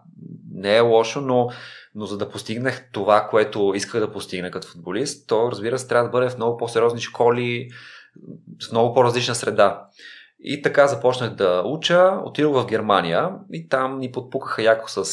не 0.51 0.75
е 0.75 0.79
лошо, 0.79 1.21
но, 1.21 1.49
но 1.95 2.05
за 2.05 2.17
да 2.17 2.29
постигнах 2.29 2.89
това, 2.91 3.27
което 3.29 3.73
исках 3.75 3.99
да 3.99 4.11
постигна 4.11 4.51
като 4.51 4.67
футболист, 4.67 5.27
то 5.27 5.51
разбира 5.51 5.79
се 5.79 5.87
трябва 5.87 6.07
да 6.07 6.11
бъде 6.11 6.29
в 6.29 6.37
много 6.37 6.57
по-сериозни 6.57 7.01
школи, 7.01 7.69
в 8.67 8.71
много 8.71 8.93
по-различна 8.93 9.35
среда. 9.35 9.87
И 10.39 10.61
така 10.61 10.87
започнах 10.87 11.35
да 11.35 11.63
уча, 11.65 12.11
отидох 12.23 12.63
в 12.63 12.67
Германия 12.67 13.31
и 13.51 13.69
там 13.69 13.99
ни 13.99 14.11
подпукаха 14.11 14.61
яко 14.61 14.89
с, 14.89 15.05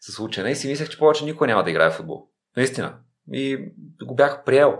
с 0.00 0.18
учене 0.20 0.50
и 0.50 0.56
си 0.56 0.68
мислех, 0.68 0.88
че 0.88 0.98
повече 0.98 1.24
никой 1.24 1.46
няма 1.46 1.64
да 1.64 1.70
играе 1.70 1.90
в 1.90 1.94
футбол. 1.94 2.28
Наистина. 2.56 2.94
И 3.32 3.72
го 4.04 4.14
бях 4.14 4.44
приел. 4.44 4.78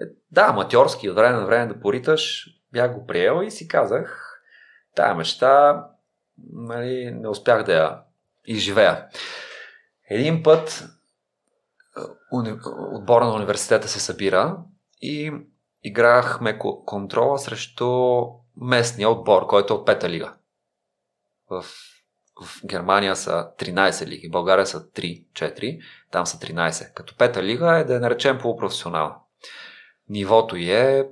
Е, 0.00 0.04
да, 0.30 0.42
аматьорски, 0.42 1.10
от 1.10 1.16
време 1.16 1.36
на 1.36 1.46
време 1.46 1.66
да 1.66 1.80
пориташ, 1.80 2.48
бях 2.72 2.94
го 2.94 3.06
приел 3.06 3.42
и 3.42 3.50
си 3.50 3.68
казах, 3.68 4.40
тая 4.94 5.14
мечта 5.14 5.84
нали, 6.52 7.10
не 7.10 7.28
успях 7.28 7.64
да 7.64 7.72
я 7.72 7.98
изживея. 8.46 9.06
Един 10.10 10.42
път 10.42 10.88
отбора 12.92 13.24
на 13.24 13.34
университета 13.34 13.88
се 13.88 14.00
събира 14.00 14.56
и 15.02 15.32
играхме 15.82 16.58
контрола 16.86 17.38
срещу 17.38 18.22
местния 18.56 19.10
отбор, 19.10 19.46
който 19.46 19.74
е 19.74 19.76
от 19.76 19.86
пета 19.86 20.10
лига. 20.10 20.34
В, 21.50 21.64
в 22.42 22.66
Германия 22.66 23.16
са 23.16 23.48
13 23.58 24.06
лиги, 24.06 24.28
в 24.28 24.30
България 24.30 24.66
са 24.66 24.86
3-4, 24.86 25.80
там 26.10 26.26
са 26.26 26.38
13. 26.38 26.94
Като 26.94 27.16
пета 27.16 27.42
лига 27.42 27.78
е 27.78 27.84
да 27.84 27.94
я 27.94 28.00
наречем 28.00 28.38
полупрофесионална. 28.38 29.14
Нивото 30.08 30.56
е, 30.56 31.08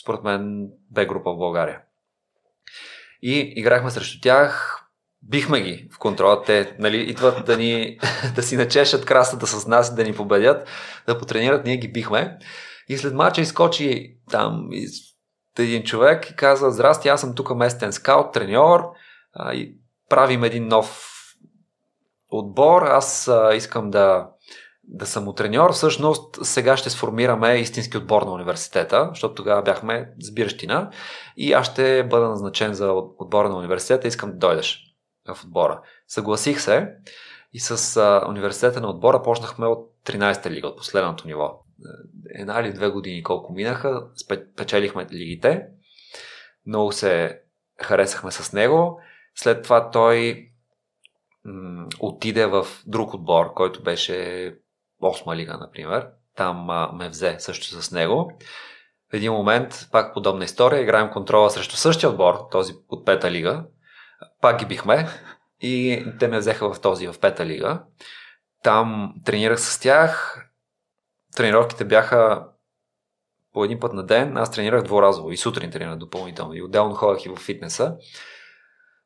според 0.00 0.22
мен, 0.22 0.70
Б 0.90 1.04
група 1.04 1.32
в 1.32 1.38
България. 1.38 1.80
И 3.22 3.38
играхме 3.56 3.90
срещу 3.90 4.20
тях, 4.20 4.85
бихме 5.28 5.60
ги 5.60 5.88
в 5.92 5.98
контрола. 5.98 6.42
Те 6.42 6.76
нали, 6.78 6.96
идват 6.96 7.46
да, 7.46 7.56
ни, 7.56 7.98
да 8.34 8.42
си 8.42 8.56
начешат 8.56 9.04
красата 9.04 9.46
с 9.46 9.66
нас, 9.66 9.94
да 9.94 10.04
ни 10.04 10.14
победят, 10.14 10.68
да 11.06 11.18
потренират, 11.18 11.64
ние 11.64 11.76
ги 11.76 11.92
бихме. 11.92 12.38
И 12.88 12.98
след 12.98 13.14
мача 13.14 13.40
изкочи 13.40 14.16
там 14.30 14.68
из 14.70 14.92
един 15.58 15.82
човек 15.82 16.30
и 16.30 16.36
каза, 16.36 16.70
здрасти, 16.70 17.08
аз 17.08 17.20
съм 17.20 17.34
тук 17.34 17.56
местен 17.56 17.92
скаут, 17.92 18.32
треньор 18.32 18.80
а, 19.34 19.54
и 19.54 19.74
правим 20.08 20.44
един 20.44 20.68
нов 20.68 21.12
отбор, 22.30 22.82
аз 22.82 23.28
а, 23.28 23.54
искам 23.54 23.90
да, 23.90 24.28
да 24.84 25.06
съм 25.06 25.34
треньор. 25.36 25.72
Всъщност 25.72 26.38
сега 26.42 26.76
ще 26.76 26.90
сформираме 26.90 27.54
истински 27.54 27.96
отбор 27.96 28.22
на 28.22 28.32
университета, 28.32 29.08
защото 29.08 29.34
тогава 29.34 29.62
бяхме 29.62 30.10
сбиращина 30.20 30.90
и 31.36 31.52
аз 31.52 31.66
ще 31.66 32.04
бъда 32.04 32.28
назначен 32.28 32.74
за 32.74 32.92
отбора 33.18 33.48
на 33.48 33.56
университета, 33.56 34.08
искам 34.08 34.30
да 34.30 34.36
дойдеш 34.36 34.86
в 35.34 35.44
отбора. 35.44 35.80
Съгласих 36.08 36.60
се 36.60 36.88
и 37.52 37.60
с 37.60 37.96
а, 37.96 38.28
университета 38.28 38.80
на 38.80 38.90
отбора 38.90 39.22
почнахме 39.22 39.66
от 39.66 39.92
13-та 40.04 40.50
лига, 40.50 40.68
от 40.68 40.76
последното 40.76 41.26
ниво 41.26 41.66
една 42.30 42.60
или 42.60 42.72
две 42.72 42.88
години 42.88 43.22
колко 43.22 43.52
минаха, 43.52 44.06
печелихме 44.56 45.06
лигите, 45.12 45.66
много 46.66 46.92
се 46.92 47.40
харесахме 47.82 48.30
с 48.30 48.52
него. 48.52 49.00
След 49.34 49.62
това 49.62 49.90
той 49.90 50.46
м- 51.44 51.86
отиде 52.00 52.46
в 52.46 52.66
друг 52.86 53.14
отбор, 53.14 53.54
който 53.54 53.82
беше 53.82 54.54
8 55.02 55.36
лига, 55.36 55.56
например. 55.60 56.08
Там 56.36 56.70
а, 56.70 56.92
ме 56.92 57.08
взе 57.08 57.36
също 57.38 57.82
с 57.82 57.92
него. 57.92 58.32
В 59.10 59.14
един 59.14 59.32
момент, 59.32 59.88
пак 59.92 60.14
подобна 60.14 60.44
история, 60.44 60.82
играем 60.82 61.10
контрола 61.10 61.50
срещу 61.50 61.76
същия 61.76 62.10
отбор, 62.10 62.48
този 62.50 62.74
от 62.88 63.06
пета 63.06 63.30
лига. 63.30 63.64
Пак 64.40 64.58
ги 64.58 64.66
бихме 64.66 65.08
и 65.60 66.04
те 66.18 66.28
ме 66.28 66.38
взеха 66.38 66.74
в 66.74 66.80
този, 66.80 67.08
в 67.08 67.20
пета 67.20 67.46
лига. 67.46 67.82
Там 68.62 69.14
тренирах 69.24 69.60
с 69.60 69.80
тях, 69.80 70.42
тренировките 71.36 71.84
бяха 71.84 72.48
по 73.52 73.64
един 73.64 73.80
път 73.80 73.92
на 73.92 74.06
ден. 74.06 74.36
Аз 74.36 74.50
тренирах 74.50 74.82
дворазово 74.82 75.32
и 75.32 75.36
сутрин 75.36 75.70
тренирах 75.70 75.96
допълнително. 75.96 76.54
И 76.54 76.62
отделно 76.62 76.94
ходях 76.94 77.24
и 77.24 77.28
в 77.28 77.36
фитнеса. 77.36 77.96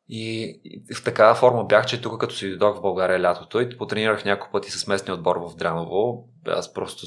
И, 0.09 0.61
в 0.97 1.05
такава 1.05 1.35
форма 1.35 1.65
бях, 1.65 1.87
че 1.87 2.03
тук 2.03 2.21
като 2.21 2.35
си 2.35 2.49
дойдох 2.49 2.79
в 2.79 2.83
България 2.83 3.23
лятото 3.23 3.61
и 3.61 3.77
потренирах 3.77 4.25
няколко 4.25 4.53
пъти 4.53 4.71
с 4.71 4.87
местния 4.87 5.15
отбор 5.15 5.37
в 5.37 5.57
Дряново. 5.57 6.29
Аз 6.47 6.73
просто 6.73 7.07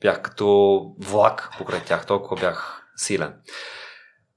бях 0.00 0.22
като 0.22 0.80
влак 0.98 1.50
покрай 1.58 1.80
тях, 1.84 2.06
толкова 2.06 2.40
бях 2.40 2.88
силен. 2.96 3.34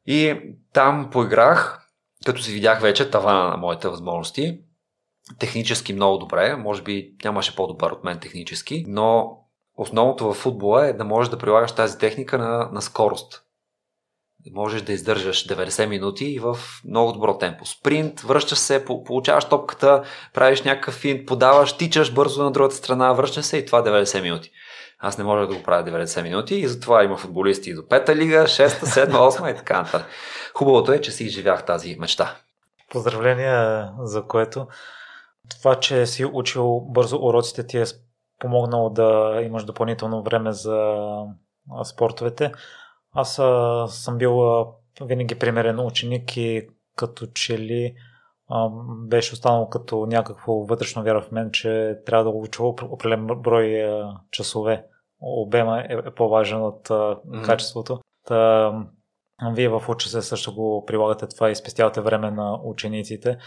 И 0.06 0.42
там 0.74 1.10
поиграх, 1.12 1.87
като 2.26 2.42
си 2.42 2.52
видях 2.52 2.82
вече 2.82 3.12
тавана 3.12 3.50
на 3.50 3.58
моите 3.58 3.88
възможности. 3.88 4.60
Технически 5.40 5.94
много 5.94 6.18
добре, 6.18 6.56
може 6.56 6.82
би 6.82 7.16
нямаше 7.24 7.56
по-добър 7.56 7.92
от 7.92 8.04
мен 8.04 8.20
технически, 8.20 8.86
но 8.88 9.38
основното 9.78 10.28
в 10.28 10.34
футбола 10.34 10.88
е 10.88 10.94
да 10.94 11.04
можеш 11.04 11.30
да 11.30 11.38
прилагаш 11.38 11.72
тази 11.72 11.98
техника 11.98 12.38
на, 12.38 12.70
на 12.72 12.82
скорост. 12.82 13.44
Можеш 14.54 14.82
да 14.82 14.94
издържаш 14.94 15.48
90 15.48 15.86
минути 15.86 16.26
и 16.26 16.40
в 16.40 16.58
много 16.86 17.12
добро 17.12 17.38
темпо. 17.38 17.66
Спринт, 17.66 18.20
връщаш 18.20 18.58
се, 18.58 18.86
получаваш 18.86 19.46
топката, 19.46 20.04
правиш 20.34 20.62
някакъв 20.62 20.94
финт, 20.94 21.26
подаваш, 21.26 21.78
тичаш 21.78 22.14
бързо 22.14 22.44
на 22.44 22.52
другата 22.52 22.76
страна, 22.76 23.14
връщаш 23.14 23.46
се 23.46 23.58
и 23.58 23.66
това 23.66 23.84
90 23.84 24.22
минути. 24.22 24.52
Аз 25.00 25.18
не 25.18 25.24
мога 25.24 25.48
да 25.48 25.56
го 25.56 25.64
правя 25.64 25.92
90 25.92 26.24
минути 26.24 26.56
и 26.56 26.68
затова 26.68 27.04
има 27.04 27.18
футболисти 27.18 27.70
и 27.70 27.74
до 27.74 27.82
5-та 27.82 28.16
лига, 28.16 28.44
6-та, 28.44 28.86
7-та, 28.86 29.18
8-та 29.18 29.50
и 29.50 29.56
така 29.56 29.82
нататък. 29.82 30.08
Хубавото 30.54 30.92
е, 30.92 31.02
че 31.02 31.12
си 31.12 31.24
изживях 31.24 31.66
тази 31.66 31.96
мечта. 32.00 32.36
Поздравления 32.90 33.90
за 34.00 34.24
което. 34.24 34.68
Това, 35.50 35.80
че 35.80 36.06
си 36.06 36.26
учил 36.26 36.80
бързо 36.80 37.18
уроците 37.18 37.68
ти 37.68 37.78
е 37.78 37.84
помогнало 38.40 38.90
да 38.90 39.40
имаш 39.44 39.64
допълнително 39.64 40.24
време 40.24 40.52
за 40.52 40.98
спортовете. 41.84 42.52
Аз 43.14 43.36
съм 43.88 44.18
бил 44.18 44.66
винаги 45.02 45.36
примерен 45.36 45.80
ученик 45.80 46.38
и 46.38 46.68
като 46.96 47.28
че 47.28 47.60
ли 47.60 47.96
беше 49.08 49.34
останало 49.34 49.70
като 49.70 50.06
някакво 50.06 50.54
вътрешно 50.54 51.04
вяра 51.04 51.22
в 51.22 51.32
мен, 51.32 51.52
че 51.52 52.00
трябва 52.06 52.24
да 52.24 52.30
уча 52.30 52.64
определен 52.64 53.28
брой 53.28 53.92
часове. 54.32 54.86
Обема 55.22 55.80
е, 55.90 55.94
е 55.94 56.12
по-важен 56.12 56.62
от 56.62 56.88
mm-hmm. 56.88 57.46
качеството. 57.46 58.00
Та, 58.26 58.74
вие 59.54 59.70
в 59.70 59.84
уча 59.90 60.22
също 60.22 60.56
го 60.56 60.86
прилагате 60.86 61.28
това 61.28 61.50
и 61.50 61.56
спестявате 61.56 62.02
време 62.02 62.32
на 62.32 62.60
учениците 62.64 63.38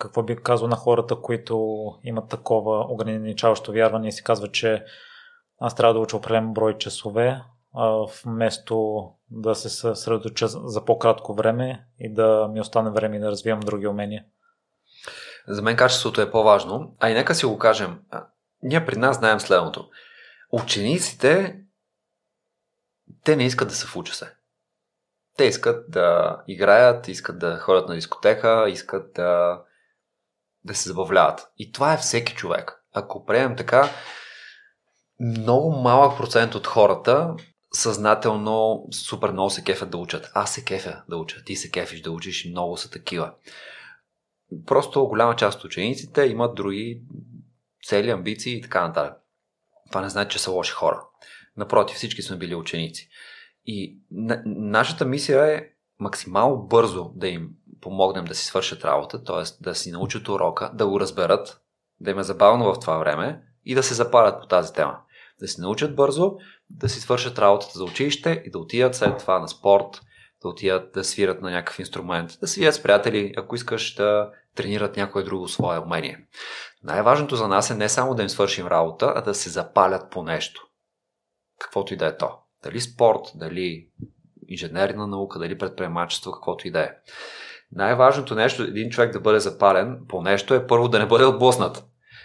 какво 0.00 0.22
би 0.22 0.36
казал 0.36 0.68
на 0.68 0.76
хората, 0.76 1.16
които 1.16 1.84
имат 2.02 2.28
такова 2.28 2.86
ограничаващо 2.88 3.72
вярване 3.72 4.08
и 4.08 4.12
си 4.12 4.24
казват, 4.24 4.52
че 4.52 4.84
аз 5.58 5.74
трябва 5.74 5.94
да 5.94 6.00
уча 6.00 6.16
определен 6.16 6.52
брой 6.52 6.78
часове, 6.78 7.42
вместо 8.24 9.04
да 9.30 9.54
се 9.54 9.68
съсредоточа 9.68 10.48
за 10.48 10.84
по-кратко 10.84 11.34
време 11.34 11.86
и 11.98 12.14
да 12.14 12.48
ми 12.52 12.60
остане 12.60 12.90
време 12.90 13.18
да 13.18 13.30
развивам 13.30 13.60
други 13.60 13.86
умения. 13.86 14.24
За 15.48 15.62
мен 15.62 15.76
качеството 15.76 16.20
е 16.20 16.30
по-важно. 16.30 16.96
А 17.00 17.10
и 17.10 17.14
нека 17.14 17.34
си 17.34 17.46
го 17.46 17.58
кажем. 17.58 18.00
Ние 18.62 18.86
при 18.86 18.96
нас 18.96 19.16
знаем 19.16 19.40
следното. 19.40 19.88
Учениците, 20.52 21.60
те 23.24 23.36
не 23.36 23.44
искат 23.44 23.68
да 23.68 23.74
се 23.74 23.86
в 23.86 24.16
се. 24.16 24.34
Те 25.36 25.44
искат 25.44 25.90
да 25.90 26.36
играят, 26.48 27.08
искат 27.08 27.38
да 27.38 27.58
ходят 27.58 27.88
на 27.88 27.94
дискотека, 27.94 28.66
искат 28.68 29.12
да, 29.14 29.62
да 30.64 30.74
се 30.74 30.88
забавляват. 30.88 31.40
И 31.58 31.72
това 31.72 31.92
е 31.92 31.98
всеки 31.98 32.34
човек. 32.34 32.82
Ако 32.92 33.24
приемем 33.24 33.56
така, 33.56 33.90
много 35.20 35.72
малък 35.72 36.16
процент 36.16 36.54
от 36.54 36.66
хората 36.66 37.34
съзнателно 37.72 38.86
супер 38.92 39.30
много 39.30 39.50
се 39.50 39.64
кефят 39.64 39.90
да 39.90 39.96
учат. 39.96 40.30
Аз 40.34 40.54
се 40.54 40.64
кефя 40.64 41.02
да 41.08 41.16
уча, 41.16 41.44
ти 41.44 41.56
се 41.56 41.70
кефиш 41.70 42.00
да 42.00 42.10
учиш 42.10 42.44
и 42.44 42.50
много 42.50 42.76
са 42.76 42.90
такива. 42.90 43.32
Просто 44.66 45.08
голяма 45.08 45.36
част 45.36 45.58
от 45.58 45.64
учениците 45.64 46.22
имат 46.22 46.54
други 46.54 47.02
цели, 47.86 48.10
амбиции 48.10 48.58
и 48.58 48.60
така 48.60 48.86
нататък. 48.88 49.16
Това 49.88 50.00
не 50.00 50.08
значи, 50.08 50.36
че 50.36 50.42
са 50.42 50.50
лоши 50.50 50.72
хора. 50.72 51.02
Напротив, 51.56 51.96
всички 51.96 52.22
сме 52.22 52.36
били 52.36 52.54
ученици. 52.54 53.08
И 53.66 53.98
на, 54.10 54.42
нашата 54.46 55.04
мисия 55.04 55.44
е 55.44 55.68
максимално 55.98 56.62
бързо 56.62 57.12
да 57.14 57.28
им 57.28 57.50
помогнем 57.80 58.24
да 58.24 58.34
си 58.34 58.44
свършат 58.44 58.84
работа, 58.84 59.24
т.е. 59.24 59.62
да 59.62 59.74
си 59.74 59.90
научат 59.90 60.28
урока, 60.28 60.70
да 60.74 60.86
го 60.86 61.00
разберат, 61.00 61.60
да 62.00 62.10
им 62.10 62.18
е 62.18 62.22
забавно 62.22 62.74
в 62.74 62.80
това 62.80 62.98
време 62.98 63.42
и 63.64 63.74
да 63.74 63.82
се 63.82 63.94
запалят 63.94 64.40
по 64.40 64.46
тази 64.46 64.72
тема. 64.72 64.98
Да 65.40 65.48
си 65.48 65.60
научат 65.60 65.96
бързо, 65.96 66.36
да 66.70 66.88
си 66.88 67.00
свършат 67.00 67.38
работата 67.38 67.78
за 67.78 67.84
училище 67.84 68.42
и 68.46 68.50
да 68.50 68.58
отидат 68.58 68.94
след 68.94 69.18
това 69.18 69.38
на 69.38 69.48
спорт, 69.48 70.00
да 70.42 70.48
отидат 70.48 70.92
да 70.92 71.04
свират 71.04 71.42
на 71.42 71.50
някакъв 71.50 71.78
инструмент, 71.78 72.38
да 72.40 72.48
свирят 72.48 72.74
с 72.74 72.82
приятели, 72.82 73.34
ако 73.36 73.54
искаш 73.54 73.94
да 73.94 74.30
тренират 74.56 74.96
някое 74.96 75.22
друго 75.22 75.48
свое 75.48 75.78
умение. 75.78 76.26
Най-важното 76.82 77.36
за 77.36 77.48
нас 77.48 77.70
е 77.70 77.74
не 77.74 77.88
само 77.88 78.14
да 78.14 78.22
им 78.22 78.28
свършим 78.28 78.66
работа, 78.66 79.12
а 79.16 79.20
да 79.20 79.34
се 79.34 79.50
запалят 79.50 80.10
по 80.10 80.22
нещо. 80.22 80.66
Каквото 81.60 81.94
и 81.94 81.96
да 81.96 82.06
е 82.06 82.16
то. 82.16 82.30
Дали 82.62 82.80
спорт, 82.80 83.20
дали 83.34 83.88
инженерна 84.48 85.06
наука, 85.06 85.38
дали 85.38 85.58
предприемачество, 85.58 86.32
каквото 86.32 86.68
и 86.68 86.70
да 86.70 86.80
е. 86.80 86.90
Най-важното 87.72 88.34
нещо 88.34 88.62
един 88.62 88.90
човек 88.90 89.12
да 89.12 89.20
бъде 89.20 89.40
запален 89.40 90.00
по 90.08 90.22
нещо 90.22 90.54
е 90.54 90.66
първо 90.66 90.88
да 90.88 90.98
не 90.98 91.06
бъде 91.06 91.24
отблъснат. 91.24 91.84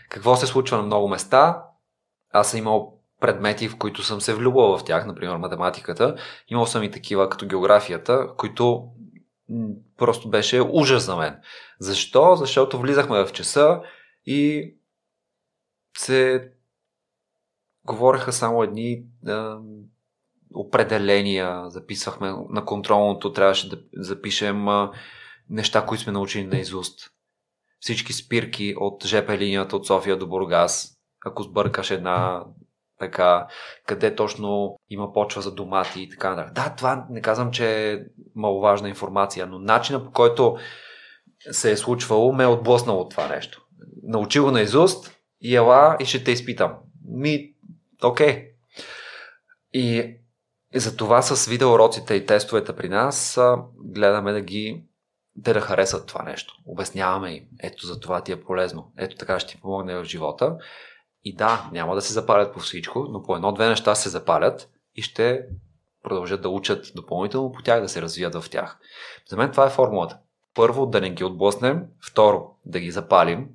Какво 0.10 0.36
се 0.36 0.48
случва 0.48 0.78
на 0.78 0.84
много 0.84 1.08
места? 1.08 1.64
Аз 2.34 2.52
съм 2.52 2.60
имал 2.60 2.96
предмети, 3.22 3.70
в 3.70 3.78
които 3.78 4.04
съм 4.04 4.22
се 4.22 4.34
влюбвал 4.34 4.78
в 4.78 4.84
тях, 4.84 5.06
например 5.06 5.36
математиката. 5.36 6.16
Имал 6.48 6.66
съм 6.66 6.84
и 6.84 6.92
такива 6.92 7.30
като 7.30 7.48
географията, 7.48 8.28
които 8.38 8.88
просто 9.98 10.30
беше 10.30 10.62
ужас 10.62 11.04
за 11.06 11.16
мен. 11.16 11.40
Защо? 11.80 12.36
Защото 12.36 12.80
влизахме 12.80 13.26
в 13.26 13.32
часа 13.32 13.82
и 14.26 14.74
се 15.98 16.52
говореха 17.86 18.34
само 18.34 18.64
едни 18.64 18.92
е, 18.92 19.04
определения, 20.54 21.70
записвахме 21.70 22.34
на 22.50 22.66
контролното, 22.66 23.34
трябваше 23.34 23.70
да 23.70 23.78
запишем 23.94 24.68
е, 24.68 24.90
неща, 25.50 25.86
които 25.86 26.04
сме 26.04 26.14
научили 26.14 26.48
на 26.48 26.58
изуст. 26.58 27.12
Всички 27.80 28.14
спирки 28.14 28.76
от 28.78 29.06
ЖП 29.06 29.38
линията 29.38 29.76
от 29.76 29.88
София 29.88 30.18
до 30.18 30.28
Бургас, 30.28 30.98
ако 31.26 31.44
сбъркаш 31.44 31.92
една 31.92 32.44
така, 33.00 33.48
къде 33.86 34.16
точно 34.16 34.80
има 34.90 35.14
почва 35.14 35.42
за 35.42 35.52
домати 35.52 36.02
и 36.02 36.10
така 36.10 36.30
нататък. 36.30 36.54
Да, 36.54 36.74
това 36.78 37.06
не 37.10 37.22
казвам, 37.22 37.52
че 37.52 37.92
е 37.92 38.00
маловажна 38.36 38.90
информация, 38.90 39.48
но 39.48 39.60
начина 39.60 40.06
по 40.06 40.12
който 40.12 40.58
се 41.52 41.72
е 41.72 41.78
случвало 41.78 42.34
ме 42.34 42.44
е 42.44 42.48
отблъснало 42.48 43.02
от 43.02 43.12
това 43.12 43.28
нещо. 43.28 43.66
Научи 44.04 44.40
го 44.40 44.52
на 44.52 44.62
изуст 44.62 45.18
и 45.42 45.56
ела 45.56 45.98
и 46.00 46.06
ще 46.06 46.24
те 46.24 46.32
изпитам. 46.32 46.74
Ми, 47.08 47.54
окей. 48.04 48.28
Okay. 48.28 48.48
И, 49.74 50.18
и 50.74 50.80
за 50.80 50.98
това 50.98 51.22
с 51.22 51.50
видеоуроците 51.50 52.14
и 52.14 52.26
тестовете 52.26 52.76
при 52.76 52.90
нас 52.90 53.40
гледаме 53.76 54.32
да 54.32 54.42
ги 54.42 54.84
те 55.44 55.54
да 55.54 55.62
харесат 55.62 56.08
това 56.08 56.24
нещо. 56.24 56.54
Обясняваме 56.66 57.32
им. 57.32 57.44
Ето 57.64 57.86
за 57.86 58.00
това 58.00 58.22
ти 58.22 58.32
е 58.32 58.42
полезно. 58.42 58.92
Ето 58.98 59.16
така 59.16 59.40
ще 59.40 59.56
ти 59.56 59.62
помогне 59.62 59.96
в 59.96 60.04
живота. 60.04 60.58
И 61.26 61.36
да, 61.36 61.70
няма 61.72 61.96
да 61.96 62.02
се 62.02 62.14
запалят 62.14 62.54
по 62.54 62.60
всичко, 62.60 63.08
но 63.10 63.24
по 63.24 63.36
едно-две 63.36 63.70
неща 63.70 63.96
се 63.96 64.10
запалят 64.10 64.70
и 64.96 65.02
ще 65.02 65.46
продължат 66.04 66.42
да 66.42 66.50
учат 66.50 66.92
допълнително 66.96 67.52
по 67.52 67.62
тях, 67.62 67.82
да 67.82 67.90
се 67.90 68.02
развият 68.02 68.36
в 68.36 68.50
тях. 68.50 68.80
За 69.30 69.38
мен 69.38 69.52
това 69.52 69.66
е 69.66 69.70
формулата. 69.70 70.20
Първо, 70.54 70.86
да 70.86 71.02
не 71.02 71.10
ги 71.10 71.24
отблъснем. 71.24 71.84
Второ, 72.08 72.56
да 72.66 72.80
ги 72.80 72.92
запалим 72.92 73.48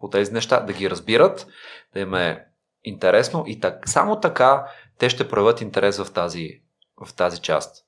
по 0.00 0.08
тези 0.08 0.32
неща, 0.32 0.60
да 0.60 0.72
ги 0.72 0.90
разбират, 0.90 1.46
да 1.94 2.00
им 2.00 2.14
е 2.14 2.46
интересно 2.84 3.44
и 3.46 3.60
так, 3.60 3.88
само 3.88 4.20
така 4.20 4.66
те 4.98 5.10
ще 5.10 5.28
проявят 5.28 5.60
интерес 5.60 5.98
в 5.98 6.12
тази, 6.12 6.62
в 7.06 7.14
тази 7.14 7.40
част. 7.40 7.86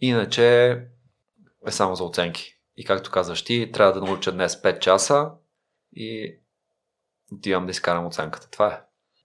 Иначе 0.00 0.70
е 1.66 1.70
само 1.70 1.94
за 1.94 2.04
оценки. 2.04 2.58
И 2.76 2.84
както 2.84 3.10
казваш 3.10 3.44
ти, 3.44 3.72
трябва 3.72 3.92
да 3.92 4.06
науча 4.06 4.32
днес 4.32 4.62
5 4.62 4.78
часа 4.78 5.30
и 5.92 6.38
отивам 7.38 7.66
да 7.66 7.70
изкарам 7.70 8.06
оценката. 8.06 8.50
Това 8.50 8.72
е. 8.72 8.80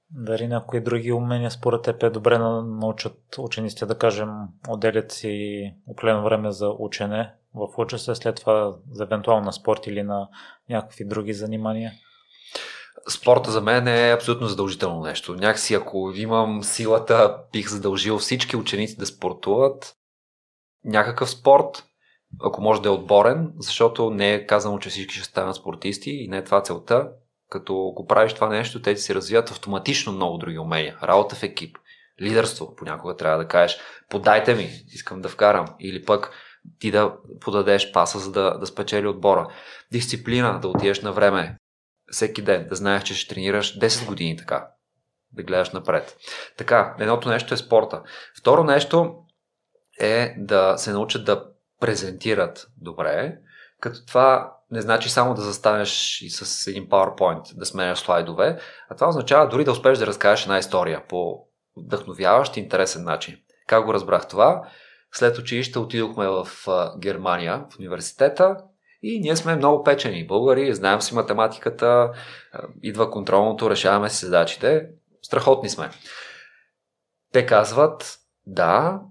Дали 0.10 0.48
някои 0.48 0.82
други 0.82 1.12
умения 1.12 1.52
според 1.52 1.82
теб 1.82 2.04
е 2.04 2.10
добре 2.10 2.38
да 2.38 2.62
научат 2.64 3.18
учениците, 3.38 3.86
да 3.86 3.98
кажем, 3.98 4.30
отделят 4.70 5.12
си 5.12 5.74
определено 5.88 6.24
време 6.24 6.52
за 6.52 6.70
учене 6.80 7.34
в 7.58 7.68
уча 7.78 8.00
се, 8.00 8.16
след 8.16 8.36
това 8.36 8.76
за 8.92 9.04
евентуално 9.04 9.46
на 9.46 9.54
спорт 9.54 9.88
или 9.88 10.04
на 10.04 10.30
някакви 10.70 11.06
други 11.06 11.34
занимания? 11.34 11.92
Спорта 13.10 13.52
за 13.52 13.62
мен 13.62 13.88
е 13.88 14.12
абсолютно 14.12 14.48
задължително 14.48 15.02
нещо. 15.02 15.36
Някакси 15.36 15.74
ако 15.74 16.12
имам 16.16 16.64
силата, 16.64 17.38
бих 17.52 17.70
задължил 17.70 18.18
всички 18.18 18.58
ученици 18.58 18.98
да 18.98 19.06
спортуват. 19.06 19.96
Някакъв 20.86 21.30
спорт, 21.30 21.84
ако 22.42 22.62
може 22.62 22.82
да 22.82 22.90
е 22.90 22.92
отборен, 22.92 23.54
защото 23.58 24.10
не 24.10 24.34
е 24.34 24.46
казано, 24.46 24.80
че 24.80 24.90
всички 24.90 25.16
ще 25.16 25.24
станат 25.24 25.56
спортисти 25.56 26.12
и 26.12 26.28
не 26.28 26.38
е 26.38 26.44
това 26.44 26.64
целта 26.64 27.10
като 27.50 27.74
го 27.96 28.06
правиш 28.08 28.34
това 28.34 28.50
нещо, 28.50 28.82
те 28.82 28.96
ти 28.96 29.02
се 29.02 29.16
развиват 29.16 29.52
автоматично 29.52 30.14
много 30.14 30.38
други 30.38 30.58
умения. 30.58 30.98
Работа 31.04 31.36
в 31.36 31.44
екип, 31.44 31.78
лидерство, 32.22 32.76
понякога 32.76 33.16
трябва 33.16 33.38
да 33.38 33.48
кажеш, 33.48 33.80
подайте 34.10 34.56
ми, 34.56 34.70
искам 34.88 35.22
да 35.22 35.30
вкарам. 35.30 35.66
Или 35.80 36.06
пък 36.06 36.32
ти 36.80 36.92
да 36.92 37.14
подадеш 37.40 37.92
паса, 37.92 38.20
за 38.20 38.32
да, 38.32 38.58
да 38.58 38.66
спечели 38.66 39.08
отбора. 39.08 39.54
Дисциплина, 39.92 40.60
да 40.60 40.68
отидеш 40.68 41.02
на 41.02 41.12
време, 41.12 41.58
всеки 42.12 42.42
ден, 42.42 42.68
да 42.70 42.76
знаеш, 42.76 43.04
че 43.04 43.16
ще 43.16 43.34
тренираш 43.34 43.80
10 43.80 44.08
години 44.08 44.38
така, 44.38 44.68
да 45.32 45.44
гледаш 45.44 45.70
напред. 45.70 46.18
Така, 46.58 46.96
едното 47.00 47.30
нещо 47.30 47.54
е 47.54 47.58
спорта. 47.58 48.04
Второ 48.40 48.64
нещо 48.64 49.16
е 50.00 50.36
да 50.38 50.78
се 50.78 50.92
научат 50.92 51.26
да 51.26 51.46
презентират 51.80 52.68
добре, 52.78 53.38
като 53.82 54.06
това 54.06 54.54
не 54.72 54.82
значи 54.82 55.10
само 55.10 55.34
да 55.34 55.42
застанеш 55.42 56.22
и 56.22 56.30
с 56.30 56.68
един 56.68 56.90
PowerPoint 56.90 57.56
да 57.56 57.66
сменяш 57.66 58.00
слайдове, 58.00 58.60
а 58.90 58.96
това 58.96 59.08
означава 59.08 59.48
дори 59.48 59.64
да 59.64 59.72
успееш 59.72 59.98
да 59.98 60.08
разкажеш 60.08 60.46
една 60.46 60.58
история 60.58 61.04
по 61.10 61.48
вдъхновяващ 61.78 62.58
и 62.58 62.60
интересен 62.60 63.04
начин. 63.04 63.38
Как 63.68 63.86
го 63.86 63.94
разбрах 63.94 64.28
това? 64.28 64.62
След 65.14 65.38
училище 65.38 65.80
отидохме 65.80 66.28
в 66.28 66.48
Германия, 67.00 67.66
в 67.72 67.80
университета 67.80 68.58
и 69.02 69.20
ние 69.20 69.36
сме 69.36 69.56
много 69.56 69.84
печени 69.84 70.28
българи, 70.28 70.74
знаем 70.74 71.02
си 71.02 71.16
математиката, 71.16 72.12
идва 72.84 73.12
контролното, 73.12 73.70
решаваме 73.70 74.10
си 74.10 74.26
задачите, 74.26 74.88
страхотни 75.22 75.70
сме. 75.70 75.90
Те 77.34 77.46
казват, 77.46 78.18
да, 78.46 79.02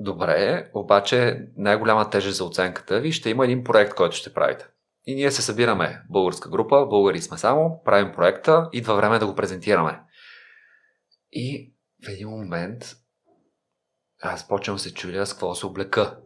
добре, 0.00 0.70
обаче 0.74 1.46
най-голяма 1.56 2.10
тежест 2.10 2.36
за 2.36 2.44
оценката 2.44 3.00
ви 3.00 3.12
ще 3.12 3.30
има 3.30 3.44
един 3.44 3.64
проект, 3.64 3.94
който 3.94 4.16
ще 4.16 4.34
правите. 4.34 4.66
И 5.06 5.14
ние 5.14 5.30
се 5.30 5.42
събираме 5.42 6.02
българска 6.10 6.48
група, 6.50 6.86
българи 6.86 7.20
сме 7.20 7.38
само, 7.38 7.82
правим 7.84 8.12
проекта, 8.12 8.68
идва 8.72 8.94
време 8.94 9.18
да 9.18 9.26
го 9.26 9.34
презентираме. 9.34 10.00
И 11.32 11.74
в 12.06 12.08
един 12.08 12.28
момент 12.28 12.96
аз 14.22 14.48
почвам 14.48 14.78
се 14.78 14.94
чудя 14.94 15.26
с 15.26 15.32
какво 15.32 15.54
се 15.54 15.66
облека. 15.66 16.16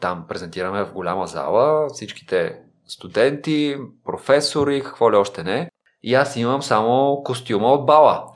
Там 0.00 0.26
презентираме 0.28 0.84
в 0.84 0.92
голяма 0.92 1.26
зала 1.26 1.88
всичките 1.88 2.62
студенти, 2.86 3.76
професори, 4.04 4.82
какво 4.82 5.12
ли 5.12 5.16
още 5.16 5.44
не. 5.44 5.70
И 6.02 6.14
аз 6.14 6.36
имам 6.36 6.62
само 6.62 7.22
костюма 7.24 7.66
от 7.66 7.86
бала. 7.86 8.32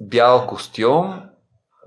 Бял 0.00 0.46
костюм, 0.46 1.22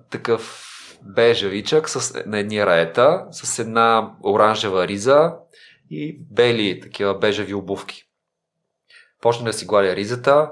такъв 0.09 0.65
бежавичък 1.01 1.89
с, 1.89 2.23
на 2.25 2.39
едни 2.39 2.65
раета, 2.65 3.25
с 3.31 3.59
една 3.59 4.11
оранжева 4.23 4.87
риза 4.87 5.33
и 5.89 6.19
бели 6.31 6.79
такива 6.81 7.17
бежави 7.17 7.53
обувки. 7.53 8.03
Почна 9.21 9.45
да 9.45 9.53
си 9.53 9.65
гладя 9.65 9.95
ризата, 9.95 10.51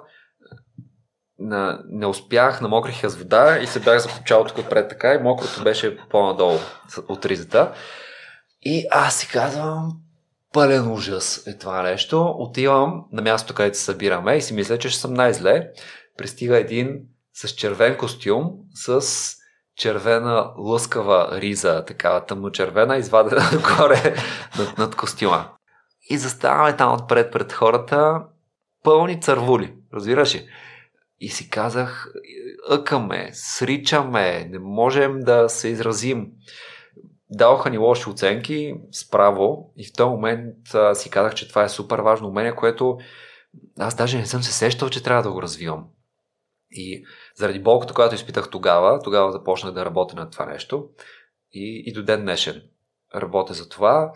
на, 1.40 1.82
не 1.90 2.06
успях, 2.06 2.62
намокрих 2.62 3.04
я 3.04 3.10
с 3.10 3.16
вода 3.16 3.60
и 3.60 3.68
се 3.68 3.80
бях 3.80 4.00
закопчал 4.00 4.46
тук 4.46 4.58
отпред 4.58 4.90
така 4.90 5.14
и 5.14 5.24
мокрото 5.24 5.64
беше 5.64 5.98
по-надолу 6.10 6.60
от 7.08 7.26
ризата. 7.26 7.74
И 8.62 8.88
аз 8.92 9.16
си 9.16 9.28
казвам, 9.28 9.92
пълен 10.54 10.92
ужас 10.92 11.48
е 11.48 11.58
това 11.58 11.82
нещо. 11.82 12.36
Отивам 12.38 13.06
на 13.12 13.22
място, 13.22 13.54
където 13.54 13.78
се 13.78 13.84
събираме 13.84 14.36
и 14.36 14.42
си 14.42 14.54
мисля, 14.54 14.80
че 14.80 14.90
ще 14.90 15.00
съм 15.00 15.14
най-зле. 15.14 15.72
Пристига 16.18 16.58
един 16.58 17.00
с 17.38 17.50
червен 17.50 17.98
костюм, 17.98 18.52
с 18.74 19.02
червена 19.76 20.54
лъскава 20.58 21.42
риза, 21.42 21.86
такава 21.88 22.26
тъмно-червена, 22.26 22.98
извадена 22.98 23.42
горе 23.78 24.16
над, 24.60 24.78
над 24.78 24.96
костюма. 24.96 25.50
И 26.10 26.18
заставаме 26.18 26.78
там 26.78 26.94
отпред 26.94 27.32
пред 27.32 27.54
хората, 27.54 28.24
пълни 28.84 29.22
цървули, 29.22 29.74
разбираш 29.94 30.36
ли? 30.36 30.48
И 31.20 31.30
си 31.30 31.50
казах, 31.50 32.12
ъкаме, 32.70 33.30
сричаме, 33.34 34.48
не 34.52 34.60
можем 34.60 35.20
да 35.20 35.50
се 35.50 35.68
изразим. 35.68 36.28
Даваха 37.30 37.70
ни 37.70 37.78
лоши 37.78 38.10
оценки, 38.10 38.76
справо, 38.92 39.74
и 39.78 39.86
в 39.86 39.94
този 39.94 40.10
момент 40.10 40.56
а, 40.74 40.96
си 40.96 41.10
казах, 41.10 41.36
че 41.36 41.50
това 41.50 41.64
е 41.64 41.70
супер 41.70 42.00
важно 42.00 42.28
умение, 42.28 42.56
което 42.56 42.98
аз 43.80 43.96
даже 43.96 44.18
не 44.18 44.26
съм 44.26 44.44
се 44.44 44.54
сещал, 44.54 44.90
че 44.90 45.04
трябва 45.04 45.24
да 45.24 45.32
го 45.32 45.42
развивам. 45.42 45.86
И 46.72 47.06
заради 47.36 47.60
болката, 47.60 47.94
която 47.94 48.16
изпитах 48.16 48.50
тогава, 48.50 49.00
тогава 49.04 49.32
започнах 49.32 49.74
да 49.74 49.86
работя 49.86 50.16
на 50.16 50.30
това 50.30 50.46
нещо. 50.46 50.90
И, 51.52 51.84
и 51.86 51.94
до 51.94 52.04
ден 52.04 52.22
днешен 52.22 52.64
работя 53.16 53.54
за 53.54 53.70
това, 53.70 54.14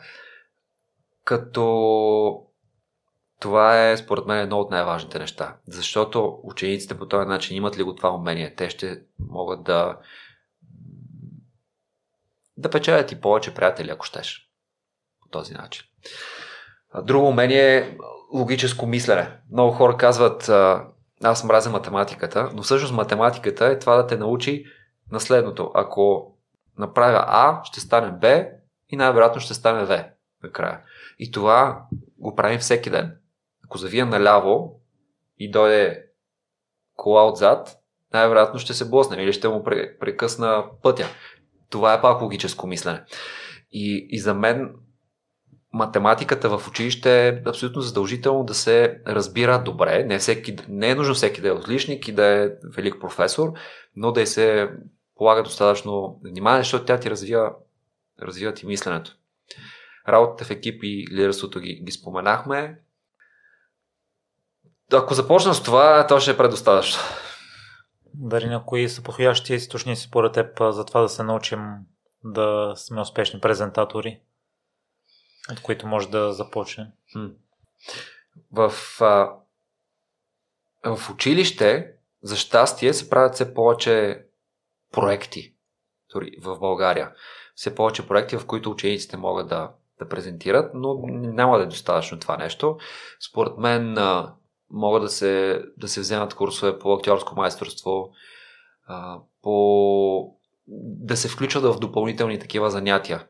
като 1.23 2.47
това 3.39 3.89
е, 3.89 3.97
според 3.97 4.25
мен, 4.25 4.39
едно 4.39 4.59
от 4.59 4.71
най-важните 4.71 5.19
неща. 5.19 5.57
Защото 5.67 6.39
учениците 6.43 6.97
по 6.97 7.07
този 7.07 7.27
начин 7.27 7.57
имат 7.57 7.77
ли 7.77 7.83
го 7.83 7.95
това 7.95 8.15
умение, 8.15 8.55
те 8.55 8.69
ще 8.69 9.01
могат 9.19 9.63
да 9.63 9.97
да 12.57 12.69
печелят 12.69 13.11
и 13.11 13.21
повече 13.21 13.53
приятели, 13.53 13.89
ако 13.89 14.05
щеш. 14.05 14.49
По 15.21 15.29
този 15.29 15.53
начин. 15.53 15.85
Друго 17.03 17.27
умение 17.27 17.77
е 17.77 17.97
логическо 18.33 18.85
мислене. 18.85 19.37
Много 19.51 19.71
хора 19.71 19.97
казват, 19.97 20.49
аз 21.23 21.43
мразя 21.43 21.69
математиката, 21.69 22.49
но 22.53 22.61
всъщност 22.61 22.93
математиката 22.93 23.65
е 23.65 23.79
това 23.79 23.95
да 23.95 24.07
те 24.07 24.17
научи 24.17 24.65
на 25.11 25.19
следното. 25.19 25.71
Ако 25.73 26.35
направя 26.77 27.23
А, 27.27 27.63
ще 27.63 27.79
стане 27.79 28.11
Б 28.11 28.45
и 28.89 28.95
най-вероятно 28.95 29.41
ще 29.41 29.53
стане 29.53 29.85
В 29.85 30.05
накрая. 30.43 30.79
И 31.19 31.31
това 31.31 31.85
го 32.17 32.35
правим 32.35 32.59
всеки 32.59 32.89
ден. 32.89 33.17
Ако 33.65 33.77
завия 33.77 34.05
наляво 34.05 34.79
и 35.37 35.51
дойде 35.51 36.05
кола 36.95 37.27
отзад, 37.27 37.77
най-вероятно 38.13 38.59
ще 38.59 38.73
се 38.73 38.89
блъснем 38.89 39.19
или 39.19 39.33
ще 39.33 39.47
му 39.47 39.63
прекъсна 39.99 40.65
пътя. 40.83 41.05
Това 41.69 41.93
е 41.93 42.01
пак 42.01 42.21
логическо 42.21 42.67
мислене. 42.67 43.03
И, 43.71 44.07
и 44.09 44.19
за 44.19 44.33
мен 44.33 44.75
математиката 45.73 46.57
в 46.57 46.67
училище 46.67 47.27
е 47.27 47.41
абсолютно 47.45 47.81
задължително 47.81 48.43
да 48.43 48.53
се 48.53 49.01
разбира 49.07 49.63
добре. 49.63 50.03
Не, 50.03 50.19
всеки, 50.19 50.55
не 50.67 50.89
е 50.89 50.95
нужно 50.95 51.13
всеки 51.13 51.41
да 51.41 51.47
е 51.47 51.51
отличник 51.51 52.07
и 52.07 52.11
да 52.11 52.25
е 52.25 52.49
велик 52.75 52.95
професор, 52.99 53.53
но 53.95 54.11
да 54.11 54.27
се 54.27 54.69
полага 55.15 55.43
достатъчно 55.43 56.19
внимание, 56.23 56.61
защото 56.61 56.85
тя 56.85 56.99
ти 56.99 57.09
развива, 57.09 57.53
развива 58.21 58.53
ти 58.53 58.65
мисленето. 58.65 59.15
Работата 60.07 60.45
в 60.45 60.51
екип 60.51 60.83
и 60.83 61.07
лидерството 61.11 61.59
ги, 61.59 61.81
ги 61.83 61.91
споменахме. 61.91 62.79
Ако 64.93 65.13
започна 65.13 65.53
с 65.53 65.63
това, 65.63 66.07
то 66.07 66.19
ще 66.19 66.31
е 66.31 66.37
предостатъчно. 66.37 66.99
Дали 68.13 68.45
на 68.45 68.65
кои 68.65 68.89
са 68.89 69.03
подходящи 69.03 69.53
източници 69.53 70.01
според 70.01 70.33
теб 70.33 70.59
за 70.59 70.85
това 70.85 71.01
да 71.01 71.09
се 71.09 71.23
научим 71.23 71.59
да 72.23 72.73
сме 72.75 73.01
успешни 73.01 73.39
презентатори? 73.39 74.19
От 75.51 75.61
които 75.61 75.87
може 75.87 76.09
да 76.09 76.33
започне? 76.33 76.91
В, 78.51 78.73
а, 79.01 79.35
в 80.95 81.09
училище, 81.09 81.93
за 82.23 82.35
щастие, 82.35 82.93
се 82.93 83.09
правят 83.09 83.33
все 83.33 83.53
повече 83.53 84.25
проекти 84.91 85.53
в 86.41 86.59
България. 86.59 87.11
Все 87.55 87.75
повече 87.75 88.07
проекти, 88.07 88.37
в 88.37 88.45
които 88.45 88.71
учениците 88.71 89.17
могат 89.17 89.47
да, 89.47 89.71
да 89.99 90.09
презентират, 90.09 90.71
но 90.73 91.07
няма 91.07 91.57
да 91.57 91.63
е 91.63 91.67
достатъчно 91.67 92.19
това 92.19 92.37
нещо. 92.37 92.77
Според 93.29 93.57
мен 93.57 93.97
могат 94.69 95.03
да 95.03 95.09
се, 95.09 95.63
да 95.77 95.87
се 95.87 95.99
вземат 95.99 96.33
курсове 96.33 96.79
по 96.79 96.93
актьорско 96.93 97.35
майсторство, 97.35 98.11
по 99.41 100.35
да 100.77 101.17
се 101.17 101.29
включват 101.29 101.63
в 101.63 101.79
допълнителни 101.79 102.39
такива 102.39 102.69
занятия 102.69 103.27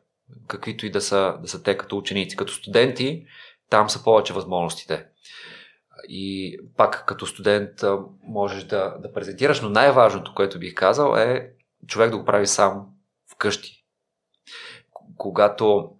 каквито 0.47 0.85
и 0.85 0.91
да 0.91 1.01
са, 1.01 1.37
да 1.41 1.47
са 1.47 1.63
те 1.63 1.77
като 1.77 1.97
ученици. 1.97 2.37
Като 2.37 2.53
студенти, 2.53 3.25
там 3.69 3.89
са 3.89 4.03
повече 4.03 4.33
възможностите. 4.33 5.05
И 6.07 6.57
пак 6.77 7.05
като 7.07 7.25
студент 7.25 7.69
можеш 8.23 8.63
да, 8.63 8.97
да 8.99 9.13
презентираш, 9.13 9.61
но 9.61 9.69
най-важното, 9.69 10.33
което 10.35 10.59
бих 10.59 10.73
казал 10.73 11.15
е 11.15 11.51
човек 11.87 12.11
да 12.11 12.17
го 12.17 12.25
прави 12.25 12.47
сам 12.47 12.87
вкъщи. 13.31 13.85
Когато 15.17 15.91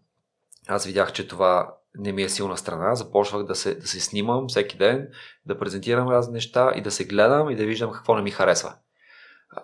аз 0.68 0.86
видях, 0.86 1.14
че 1.14 1.28
това 1.28 1.76
не 1.96 2.12
ми 2.12 2.24
е 2.24 2.30
силна 2.30 2.58
страна, 2.58 2.96
започвах 2.96 3.44
да 3.44 3.56
се, 3.56 3.76
да 3.76 3.88
се 3.88 4.00
снимам 4.00 4.48
всеки 4.48 4.78
ден, 4.78 5.08
да 5.46 5.60
презентирам 5.60 6.10
разни 6.10 6.34
неща 6.34 6.72
и 6.76 6.82
да 6.82 6.92
се 6.92 7.06
гледам 7.06 7.50
и 7.50 7.56
да 7.56 7.66
виждам 7.66 7.92
какво 7.92 8.16
не 8.16 8.22
ми 8.22 8.32
харесва. 8.32 8.76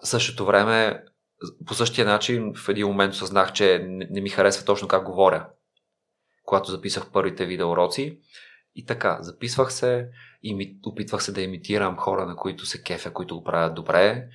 В 0.03 0.08
същото 0.08 0.45
време 0.45 1.03
по 1.65 1.73
същия 1.73 2.06
начин 2.06 2.54
в 2.56 2.69
един 2.69 2.88
момент 2.88 3.13
осъзнах, 3.13 3.54
че 3.54 3.86
не, 3.88 4.21
ми 4.21 4.30
харесва 4.30 4.65
точно 4.65 4.88
как 4.88 5.04
говоря, 5.04 5.50
когато 6.43 6.71
записах 6.71 7.12
първите 7.12 7.45
видеоуроци. 7.45 8.19
И 8.76 8.86
така, 8.86 9.17
записвах 9.21 9.73
се 9.73 10.10
и 10.43 10.78
опитвах 10.86 11.23
се 11.23 11.32
да 11.32 11.41
имитирам 11.41 11.97
хора, 11.97 12.26
на 12.26 12.36
които 12.36 12.65
се 12.65 12.84
кефя, 12.84 13.13
които 13.13 13.36
го 13.36 13.43
правят 13.43 13.76
добре. 13.76 14.28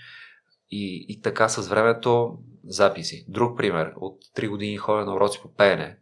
И, 0.70 1.06
и 1.08 1.20
така 1.20 1.48
с 1.48 1.68
времето 1.68 2.38
записи. 2.64 3.24
Друг 3.28 3.56
пример. 3.56 3.92
От 3.96 4.24
3 4.36 4.48
години 4.48 4.76
ходя 4.76 5.04
на 5.04 5.14
уроци 5.14 5.40
по 5.42 5.54
пеене. 5.54 5.98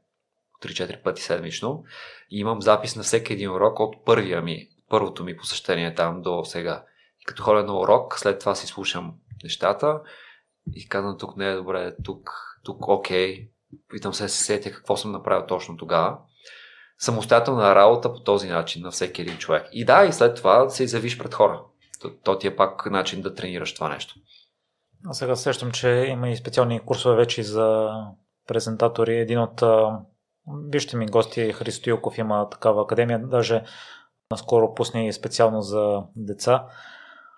3-4 0.63 1.03
пъти 1.03 1.23
седмично. 1.23 1.85
И 2.31 2.39
имам 2.39 2.63
запис 2.63 2.97
на 2.97 3.03
всеки 3.03 3.33
един 3.33 3.51
урок 3.51 3.81
от 3.81 4.05
първия 4.05 4.43
ми, 4.43 4.69
първото 4.89 5.25
ми 5.25 5.37
посещение 5.37 5.95
там 5.95 6.23
до 6.23 6.45
сега. 6.45 6.85
И 7.21 7.25
като 7.25 7.43
ходя 7.43 7.63
на 7.63 7.79
урок, 7.79 8.19
след 8.19 8.41
това 8.41 8.55
си 8.55 8.67
слушам 8.67 9.15
нещата 9.45 10.01
и 10.75 10.89
казвам, 10.89 11.19
тук 11.19 11.37
не 11.37 11.49
е 11.49 11.55
добре, 11.55 11.95
тук, 12.05 12.31
тук 12.65 12.89
окей. 12.89 13.51
Питам 13.89 14.15
се, 14.15 14.29
се 14.29 14.45
сетя 14.45 14.73
какво 14.73 14.97
съм 14.97 15.13
направил 15.13 15.47
точно 15.47 15.77
тогава. 15.77 16.19
Самостоятелна 16.99 17.75
работа 17.75 18.13
по 18.13 18.21
този 18.21 18.49
начин 18.49 18.83
на 18.83 18.91
всеки 18.91 19.23
един 19.23 19.39
човек. 19.39 19.67
И 19.73 19.85
да, 19.85 20.05
и 20.05 20.13
след 20.13 20.37
това 20.37 20.69
се 20.69 20.85
изявиш 20.85 21.19
пред 21.19 21.35
хора. 21.35 21.63
То, 22.01 22.11
то 22.25 22.39
ти 22.39 22.47
е 22.47 22.57
пак 22.57 22.91
начин 22.91 23.23
да 23.23 23.35
тренираш 23.35 23.75
това 23.75 23.89
нещо. 23.89 24.15
А 25.07 25.15
сега 25.15 25.37
сещам, 25.37 25.71
че 25.71 25.89
има 25.89 26.29
и 26.29 26.37
специални 26.37 26.81
курсове 26.81 27.17
вече 27.17 27.43
за 27.43 27.91
презентатори. 28.47 29.19
Един 29.19 29.39
от 29.39 29.63
вижте 30.73 30.97
ми 30.97 31.07
гости, 31.07 31.53
Христо 31.53 31.91
Юков 31.91 32.19
има 32.19 32.49
такава 32.51 32.83
академия, 32.83 33.19
даже 33.19 33.65
наскоро 34.31 34.75
пусне 34.75 35.09
и 35.09 35.13
специално 35.13 35.61
за 35.61 36.03
деца. 36.17 36.67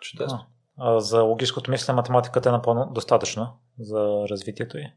Чудесно 0.00 0.46
за 0.78 1.22
логическото 1.22 1.70
мислене 1.70 1.96
математиката 1.96 2.48
е 2.48 2.52
напълно 2.52 2.90
достатъчна 2.92 3.52
за 3.78 4.26
развитието 4.30 4.78
й? 4.78 4.92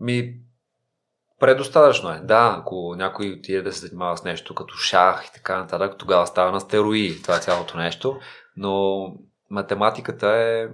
Ми, 0.00 0.40
предостатъчно 1.40 2.10
е. 2.10 2.20
Да, 2.20 2.56
ако 2.58 2.94
някой 2.96 3.32
отиде 3.32 3.62
да 3.62 3.72
се 3.72 3.86
занимава 3.86 4.16
с 4.16 4.24
нещо 4.24 4.54
като 4.54 4.74
шах 4.74 5.26
и 5.26 5.32
така 5.32 5.58
нататък, 5.58 5.98
тогава 5.98 6.26
става 6.26 6.52
на 6.52 6.60
стероиди 6.60 7.22
това 7.22 7.36
е 7.36 7.40
цялото 7.40 7.76
нещо. 7.76 8.20
Но 8.56 9.06
математиката 9.50 10.28
е... 10.28 10.68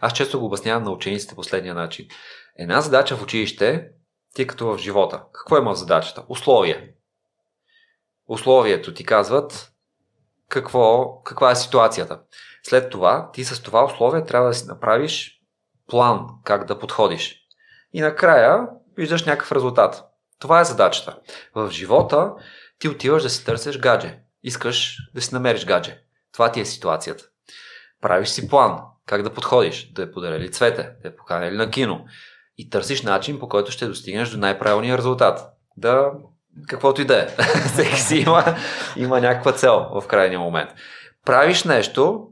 Аз 0.00 0.12
често 0.12 0.40
го 0.40 0.46
обяснявам 0.46 0.82
на 0.82 0.90
учениците 0.90 1.34
последния 1.34 1.74
начин. 1.74 2.08
Една 2.56 2.80
задача 2.80 3.16
в 3.16 3.22
училище, 3.22 3.90
ти 4.34 4.46
като 4.46 4.66
в 4.66 4.78
живота. 4.78 5.22
Какво 5.32 5.58
има 5.58 5.74
задачата? 5.74 6.24
Условие. 6.28 6.94
Условието 8.28 8.94
ти 8.94 9.04
казват 9.04 9.72
какво, 10.50 11.14
каква 11.22 11.50
е 11.50 11.56
ситуацията. 11.56 12.20
След 12.62 12.90
това, 12.90 13.30
ти 13.32 13.44
с 13.44 13.62
това 13.62 13.84
условие 13.84 14.24
трябва 14.24 14.48
да 14.48 14.54
си 14.54 14.66
направиш 14.66 15.40
план 15.88 16.26
как 16.44 16.64
да 16.64 16.78
подходиш. 16.78 17.36
И 17.92 18.00
накрая 18.00 18.68
виждаш 18.96 19.24
някакъв 19.24 19.52
резултат. 19.52 20.04
Това 20.38 20.60
е 20.60 20.64
задачата. 20.64 21.18
В 21.54 21.70
живота 21.70 22.32
ти 22.78 22.88
отиваш 22.88 23.22
да 23.22 23.30
си 23.30 23.44
търсиш 23.44 23.78
гадже. 23.78 24.18
Искаш 24.42 24.96
да 25.14 25.20
си 25.20 25.34
намериш 25.34 25.66
гадже. 25.66 26.02
Това 26.32 26.52
ти 26.52 26.60
е 26.60 26.64
ситуацията. 26.64 27.24
Правиш 28.00 28.28
си 28.28 28.48
план 28.48 28.80
как 29.06 29.22
да 29.22 29.34
подходиш, 29.34 29.92
да 29.92 30.02
е 30.02 30.10
подарили 30.10 30.50
цвете, 30.50 30.82
да 31.02 31.08
е 31.08 31.16
поканили 31.16 31.56
на 31.56 31.70
кино 31.70 32.04
и 32.58 32.70
търсиш 32.70 33.02
начин 33.02 33.38
по 33.38 33.48
който 33.48 33.70
ще 33.70 33.86
достигнеш 33.86 34.30
до 34.30 34.38
най-правилния 34.38 34.98
резултат. 34.98 35.40
Да 35.76 36.12
каквото 36.68 37.00
и 37.00 37.04
да 37.04 37.22
е. 37.22 37.26
Всеки 37.72 38.00
си 38.00 38.16
има, 38.16 38.44
има 38.96 39.20
някаква 39.20 39.52
цел 39.52 39.86
в 40.00 40.06
крайния 40.06 40.40
момент. 40.40 40.70
правиш 41.24 41.64
нещо 41.64 42.28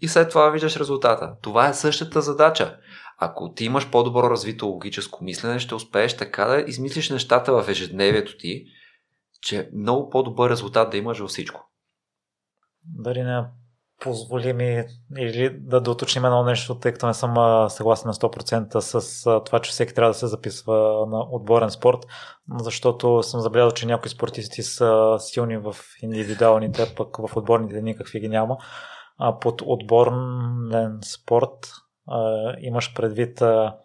и 0.00 0.08
след 0.08 0.28
това 0.28 0.50
виждаш 0.50 0.76
резултата. 0.76 1.36
Това 1.42 1.68
е 1.68 1.74
същата 1.74 2.20
задача. 2.20 2.76
Ако 3.18 3.52
ти 3.52 3.64
имаш 3.64 3.90
по-добро 3.90 4.30
развито 4.30 4.66
логическо 4.66 5.24
мислене, 5.24 5.58
ще 5.58 5.74
успееш 5.74 6.16
така 6.16 6.44
да 6.44 6.60
измислиш 6.60 7.10
нещата 7.10 7.62
в 7.62 7.68
ежедневието 7.68 8.36
ти, 8.36 8.64
че 9.42 9.70
много 9.74 10.10
по-добър 10.10 10.50
резултат 10.50 10.90
да 10.90 10.96
имаш 10.96 11.18
във 11.18 11.28
всичко. 11.30 11.70
Дали 12.84 13.22
не 13.22 13.44
позволи 14.00 14.52
ми 14.52 14.84
или 15.18 15.58
да 15.60 15.80
доточним 15.80 16.24
едно 16.24 16.44
нещо, 16.44 16.78
тъй 16.78 16.92
като 16.92 17.06
не 17.06 17.14
съм 17.14 17.34
съгласен 17.70 18.08
на 18.08 18.14
100% 18.14 18.78
с 18.78 19.22
това, 19.46 19.60
че 19.60 19.70
всеки 19.70 19.94
трябва 19.94 20.10
да 20.10 20.18
се 20.18 20.26
записва 20.26 21.06
на 21.10 21.20
отборен 21.30 21.70
спорт, 21.70 21.98
защото 22.60 23.22
съм 23.22 23.40
забелязал, 23.40 23.70
че 23.70 23.86
някои 23.86 24.10
спортисти 24.10 24.62
са 24.62 25.16
силни 25.18 25.56
в 25.56 25.76
индивидуалните, 26.02 26.94
пък 26.96 27.16
в 27.16 27.36
отборните 27.36 27.82
никакви 27.82 28.20
ги 28.20 28.28
няма. 28.28 28.56
А 29.18 29.38
под 29.38 29.62
отборен 29.66 30.98
спорт 31.04 31.72
а, 32.08 32.52
имаш 32.60 32.94
предвид 32.94 33.42
а, 33.42 33.76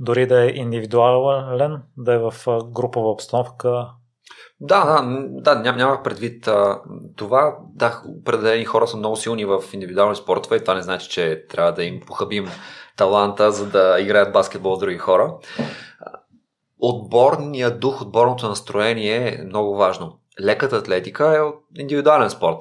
дори 0.00 0.26
да 0.26 0.44
е 0.44 0.48
индивидуален, 0.48 1.82
да 1.96 2.14
е 2.14 2.18
в 2.18 2.34
групова 2.64 3.10
обстановка, 3.10 3.90
да, 4.60 4.84
да, 4.84 5.54
да 5.54 5.60
ням, 5.60 5.76
нямах 5.76 6.02
предвид 6.02 6.48
а, 6.48 6.80
това. 7.16 7.56
Да, 7.74 8.02
определени 8.20 8.64
хора 8.64 8.86
са 8.86 8.96
много 8.96 9.16
силни 9.16 9.44
в 9.44 9.62
индивидуални 9.72 10.16
спортове 10.16 10.56
и 10.56 10.60
това 10.60 10.74
не 10.74 10.82
значи, 10.82 11.08
че 11.08 11.46
трябва 11.48 11.72
да 11.72 11.84
им 11.84 12.00
похабим 12.06 12.48
таланта, 12.96 13.52
за 13.52 13.66
да 13.66 14.00
играят 14.00 14.32
баскетбол 14.32 14.76
с 14.76 14.78
други 14.78 14.98
хора. 14.98 15.34
Отборният 16.78 17.80
дух, 17.80 18.02
отборното 18.02 18.48
настроение 18.48 19.28
е 19.28 19.44
много 19.44 19.76
важно. 19.76 20.18
Леката 20.40 20.76
атлетика 20.76 21.36
е 21.36 21.80
индивидуален 21.80 22.30
спорт, 22.30 22.58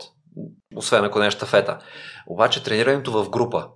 освен 0.76 1.06
ако 1.06 1.20
не 1.20 1.28
е 1.28 1.32
щафета. 1.32 1.80
Обаче 2.28 2.64
тренирането 2.64 3.24
в 3.24 3.30
група, 3.30 3.68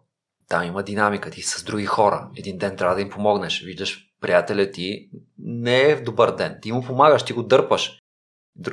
там 0.47 0.63
има 0.63 0.83
динамика, 0.83 1.31
ти 1.31 1.41
с 1.41 1.63
други 1.63 1.85
хора. 1.85 2.29
Един 2.37 2.57
ден 2.57 2.77
трябва 2.77 2.95
да 2.95 3.01
им 3.01 3.09
помогнеш. 3.09 3.63
Виждаш 3.63 4.07
приятеля 4.21 4.71
ти 4.71 5.09
не 5.39 5.81
е 5.81 5.95
в 5.95 6.03
добър 6.03 6.35
ден. 6.35 6.57
Ти 6.61 6.71
му 6.71 6.83
помагаш, 6.83 7.23
ти 7.23 7.33
го 7.33 7.43
дърпаш 7.43 7.99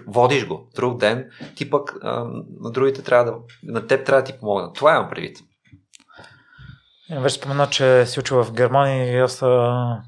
водиш 0.07 0.47
го. 0.47 0.69
Друг 0.75 1.01
ден 1.01 1.31
ти 1.55 1.71
пък 1.71 1.95
а, 2.03 2.25
на 2.61 2.71
другите 2.71 3.03
трябва 3.03 3.25
да, 3.25 3.39
на 3.63 3.87
теб 3.87 4.07
трябва 4.07 4.23
да 4.23 4.33
ти 4.33 4.39
помогнат. 4.39 4.75
Това 4.75 4.95
имам 4.95 5.11
предвид. 5.11 5.39
Е, 7.11 7.21
вече 7.21 7.35
спомена, 7.35 7.67
че 7.71 8.07
си 8.07 8.21
учил 8.21 8.45
в 8.45 8.53
Германия 8.53 9.13
и 9.13 9.19
аз 9.19 9.41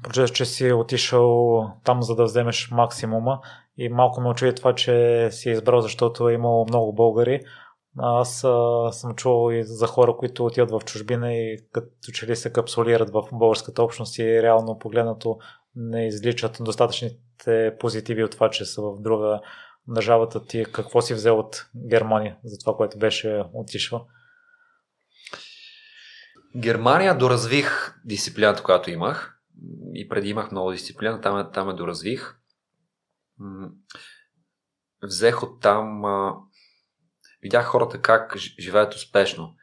прочетах, 0.03 0.31
че 0.31 0.45
си 0.45 0.71
отишъл 0.71 1.65
там, 1.83 2.03
за 2.03 2.15
да 2.15 2.23
вземеш 2.23 2.71
максимума 2.71 3.39
и 3.77 3.89
малко 3.89 4.21
ме 4.21 4.29
очуди 4.29 4.55
това, 4.55 4.75
че 4.75 5.27
си 5.31 5.49
избрал, 5.49 5.81
защото 5.81 6.29
е 6.29 6.33
имало 6.33 6.65
много 6.65 6.93
българи. 6.93 7.41
Аз 7.97 8.43
а, 8.43 8.89
съм 8.91 9.15
чувал 9.15 9.51
и 9.51 9.63
за 9.63 9.87
хора, 9.87 10.15
които 10.17 10.45
отиват 10.45 10.71
в 10.71 10.85
чужбина 10.85 11.33
и 11.33 11.57
като 11.71 12.11
че 12.13 12.27
ли 12.27 12.35
се 12.35 12.53
капсулират 12.53 13.09
в 13.09 13.23
българската 13.31 13.83
общност 13.83 14.19
и 14.19 14.43
реално 14.43 14.79
погледнато 14.79 15.37
не 15.75 16.07
изличат 16.07 16.57
достатъчните 16.61 17.75
позитиви 17.79 18.23
от 18.23 18.31
това, 18.31 18.49
че 18.49 18.65
са 18.65 18.81
в 18.81 19.01
друга 19.01 19.41
държавата 19.87 20.45
ти. 20.45 20.65
Какво 20.71 21.01
си 21.01 21.13
взел 21.13 21.39
от 21.39 21.65
Германия 21.89 22.37
за 22.43 22.57
това, 22.59 22.77
което 22.77 22.97
беше 22.97 23.43
отишла? 23.53 24.05
Германия 26.57 27.17
доразвих 27.17 27.95
дисциплината, 28.05 28.63
която 28.63 28.91
имах. 28.91 29.39
И 29.93 30.09
преди 30.09 30.29
имах 30.29 30.51
много 30.51 30.71
дисциплина, 30.71 31.21
там, 31.21 31.49
там 31.53 31.67
я 31.67 31.75
доразвих. 31.75 32.35
Взех 35.03 35.43
от 35.43 35.61
там. 35.61 36.01
Видях 37.43 37.65
хората 37.65 38.01
как 38.01 38.37
живеят 38.37 38.93
успешно. 38.93 39.55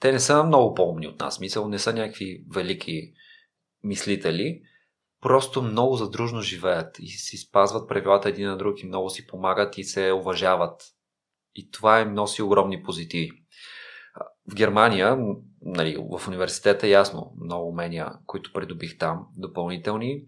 Те 0.00 0.12
не 0.12 0.20
са 0.20 0.44
много 0.44 0.74
по-умни 0.74 1.06
от 1.06 1.20
нас. 1.20 1.40
Мисъл, 1.40 1.68
не 1.68 1.78
са 1.78 1.92
някакви 1.92 2.44
велики 2.54 3.12
мислители, 3.84 4.62
просто 5.20 5.62
много 5.62 5.96
задружно 5.96 6.40
живеят 6.40 6.98
и 6.98 7.08
си 7.08 7.36
спазват 7.36 7.88
правилата 7.88 8.28
един 8.28 8.48
на 8.48 8.56
друг 8.56 8.82
и 8.82 8.86
много 8.86 9.10
си 9.10 9.26
помагат 9.26 9.78
и 9.78 9.84
се 9.84 10.12
уважават. 10.12 10.82
И 11.54 11.70
това 11.70 12.00
им 12.00 12.14
носи 12.14 12.42
огромни 12.42 12.82
позитиви. 12.82 13.30
В 14.50 14.54
Германия, 14.54 15.18
нали, 15.62 15.96
в 16.18 16.28
университета 16.28 16.88
ясно, 16.88 17.34
много 17.40 17.68
умения, 17.68 18.12
които 18.26 18.52
придобих 18.52 18.98
там, 18.98 19.26
допълнителни, 19.36 20.24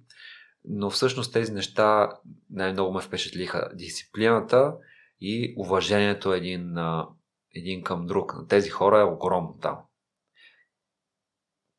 но 0.65 0.91
всъщност 0.91 1.33
тези 1.33 1.53
неща 1.53 2.11
най-много 2.51 2.93
ме 2.93 3.01
впечатлиха. 3.01 3.71
Дисциплината 3.75 4.75
и 5.25 5.55
уважението 5.59 6.33
един, 6.33 6.75
един 7.55 7.83
към 7.83 8.07
друг. 8.07 8.35
На 8.35 8.47
тези 8.47 8.71
хора 8.71 9.01
е 9.01 9.05
огромно 9.05 9.59
там. 9.61 9.79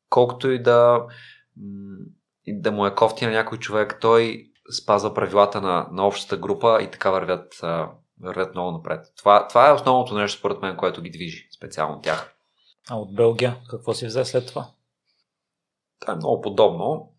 Колкото 0.08 0.50
и 0.50 0.62
да 0.62 1.06
и 2.46 2.60
да 2.60 2.72
му 2.72 2.86
е 2.86 2.94
кофти 2.94 3.26
на 3.26 3.32
някой 3.32 3.58
човек, 3.58 3.98
той 4.00 4.50
спазва 4.82 5.14
правилата 5.14 5.60
на, 5.60 5.88
на 5.92 6.06
общата 6.06 6.36
група 6.36 6.78
и 6.82 6.90
така 6.90 7.10
вървят, 7.10 7.60
вървят 8.20 8.54
много 8.54 8.70
напред. 8.70 9.06
Това, 9.16 9.48
това 9.48 9.68
е 9.68 9.72
основното 9.72 10.14
нещо, 10.14 10.38
според 10.38 10.62
мен, 10.62 10.76
което 10.76 11.02
ги 11.02 11.10
движи, 11.10 11.48
специално 11.56 12.00
тях. 12.00 12.36
А 12.90 12.96
от 12.96 13.14
Белгия, 13.14 13.56
какво 13.70 13.94
си 13.94 14.06
взе 14.06 14.24
след 14.24 14.46
това? 14.46 14.66
Това 16.00 16.12
е 16.12 16.16
много 16.16 16.40
подобно. 16.40 17.12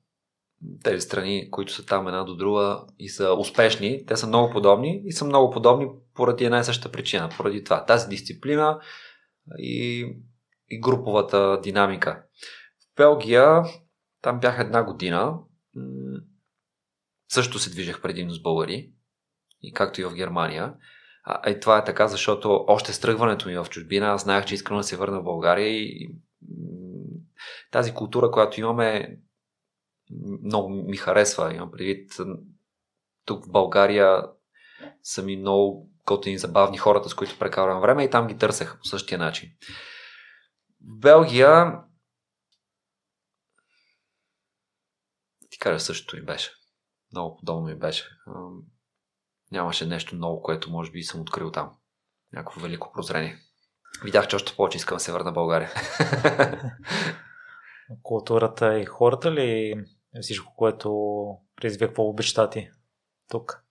Тези 0.83 1.01
страни, 1.01 1.51
които 1.51 1.73
са 1.73 1.85
там 1.85 2.07
една 2.07 2.23
до 2.23 2.35
друга 2.35 2.83
и 2.99 3.09
са 3.09 3.33
успешни, 3.33 4.05
те 4.05 4.17
са 4.17 4.27
много 4.27 4.53
подобни 4.53 5.01
и 5.05 5.11
са 5.11 5.25
много 5.25 5.51
подобни 5.51 5.87
поради 6.15 6.45
една 6.45 6.59
и 6.59 6.63
съща 6.63 6.91
причина. 6.91 7.29
Поради 7.37 7.63
това. 7.63 7.85
Тази 7.85 8.07
дисциплина 8.07 8.81
и, 9.57 10.07
и 10.69 10.79
груповата 10.79 11.59
динамика. 11.63 12.23
В 12.79 12.95
Белгия 12.97 13.63
там 14.21 14.39
бях 14.39 14.59
една 14.59 14.83
година. 14.83 15.39
Също 17.31 17.59
се 17.59 17.69
движех 17.69 18.01
предимно 18.01 18.33
с 18.33 18.41
българи, 18.41 18.91
и 19.61 19.73
както 19.73 20.01
и 20.01 20.03
в 20.03 20.13
Германия. 20.13 20.73
А, 21.23 21.49
и 21.49 21.59
това 21.59 21.77
е 21.77 21.83
така, 21.83 22.07
защото 22.07 22.65
още 22.67 22.93
с 22.93 22.99
тръгването 22.99 23.47
ми 23.49 23.57
в 23.57 23.67
чужбина, 23.69 24.07
аз 24.07 24.23
знаех, 24.23 24.45
че 24.45 24.55
искам 24.55 24.77
да 24.77 24.83
се 24.83 24.97
върна 24.97 25.19
в 25.19 25.23
България 25.23 25.67
и 25.67 26.09
тази 27.71 27.93
култура, 27.93 28.31
която 28.31 28.59
имаме, 28.59 29.19
много 30.43 30.69
ми 30.69 30.97
харесва. 30.97 31.53
Имам 31.53 31.71
предвид, 31.71 32.11
тук 33.25 33.45
в 33.45 33.51
България 33.51 34.23
са 35.03 35.23
ми 35.23 35.37
много 35.37 35.89
готини, 36.05 36.37
забавни 36.37 36.77
хората, 36.77 37.09
с 37.09 37.13
които 37.13 37.39
прекарвам 37.39 37.81
време 37.81 38.03
и 38.03 38.09
там 38.09 38.27
ги 38.27 38.37
търсех 38.37 38.77
по 38.77 38.85
същия 38.85 39.17
начин. 39.17 39.49
Белгия 40.81 41.79
ти 45.49 45.59
кажа, 45.59 45.79
същото 45.79 46.15
ми 46.15 46.21
беше. 46.21 46.51
Много 47.11 47.37
подобно 47.37 47.67
ми 47.67 47.75
беше. 47.75 48.09
Нямаше 49.51 49.85
нещо 49.85 50.15
ново, 50.15 50.41
което 50.41 50.71
може 50.71 50.91
би 50.91 51.03
съм 51.03 51.21
открил 51.21 51.51
там. 51.51 51.71
Някакво 52.33 52.61
велико 52.61 52.91
прозрение. 52.93 53.37
Видях, 54.03 54.27
че 54.27 54.35
още 54.35 54.55
повече 54.55 54.77
искам 54.77 54.95
да 54.95 54.99
се 54.99 55.11
върна 55.11 55.31
в 55.31 55.33
България. 55.33 55.71
Културата 58.03 58.79
и 58.79 58.85
хората 58.85 59.31
ли 59.31 59.75
всичко, 60.21 60.53
което 60.55 60.89
предизвиква 61.55 62.03
обичта 62.03 62.49
ти 62.49 62.69
тук? 63.29 63.64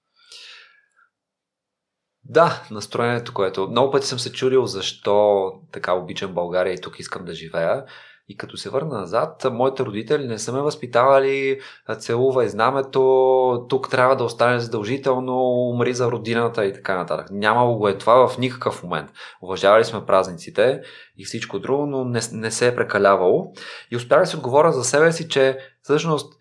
Да, 2.25 2.63
настроението, 2.71 3.35
което 3.35 3.69
много 3.71 3.93
пъти 3.93 4.07
съм 4.07 4.19
се 4.19 4.33
чудил 4.33 4.67
защо 4.67 5.53
така 5.73 5.93
обичам 5.93 6.35
България 6.35 6.75
и 6.75 6.81
тук 6.81 7.01
искам 7.01 7.25
да 7.25 7.35
живея. 7.35 7.85
И 8.29 8.37
като 8.37 8.57
се 8.57 8.71
върна 8.71 8.99
назад, 8.99 9.47
моите 9.53 9.85
родители 9.85 10.27
не 10.27 10.39
са 10.39 10.53
ме 10.53 10.61
възпитавали, 10.61 11.61
целува 11.99 12.45
и 12.45 12.49
знамето, 12.49 13.67
тук 13.69 13.91
трябва 13.91 14.17
да 14.17 14.25
остане 14.25 14.59
задължително, 14.59 15.39
умри 15.71 15.95
за 15.95 16.11
родината 16.11 16.65
и 16.65 16.73
така 16.73 16.97
нататък. 16.97 17.27
Нямало 17.31 17.79
го 17.79 17.89
е 17.89 17.99
това 17.99 18.29
в 18.29 18.39
никакъв 18.39 18.83
момент. 18.83 19.11
Уважавали 19.43 19.85
сме 19.85 20.07
празниците 20.07 20.83
и 21.19 21.25
всичко 21.25 21.59
друго, 21.59 21.87
но 21.87 22.05
не, 22.05 22.21
не 22.33 22.51
се 22.51 22.67
е 22.67 22.77
прекалявало. 22.77 23.53
И 23.91 23.97
успях 23.97 24.21
да 24.21 24.27
си 24.27 24.37
отговоря 24.37 24.73
за 24.73 24.85
себе 24.85 25.13
си, 25.13 25.29
че 25.29 25.59
всъщност 25.83 26.35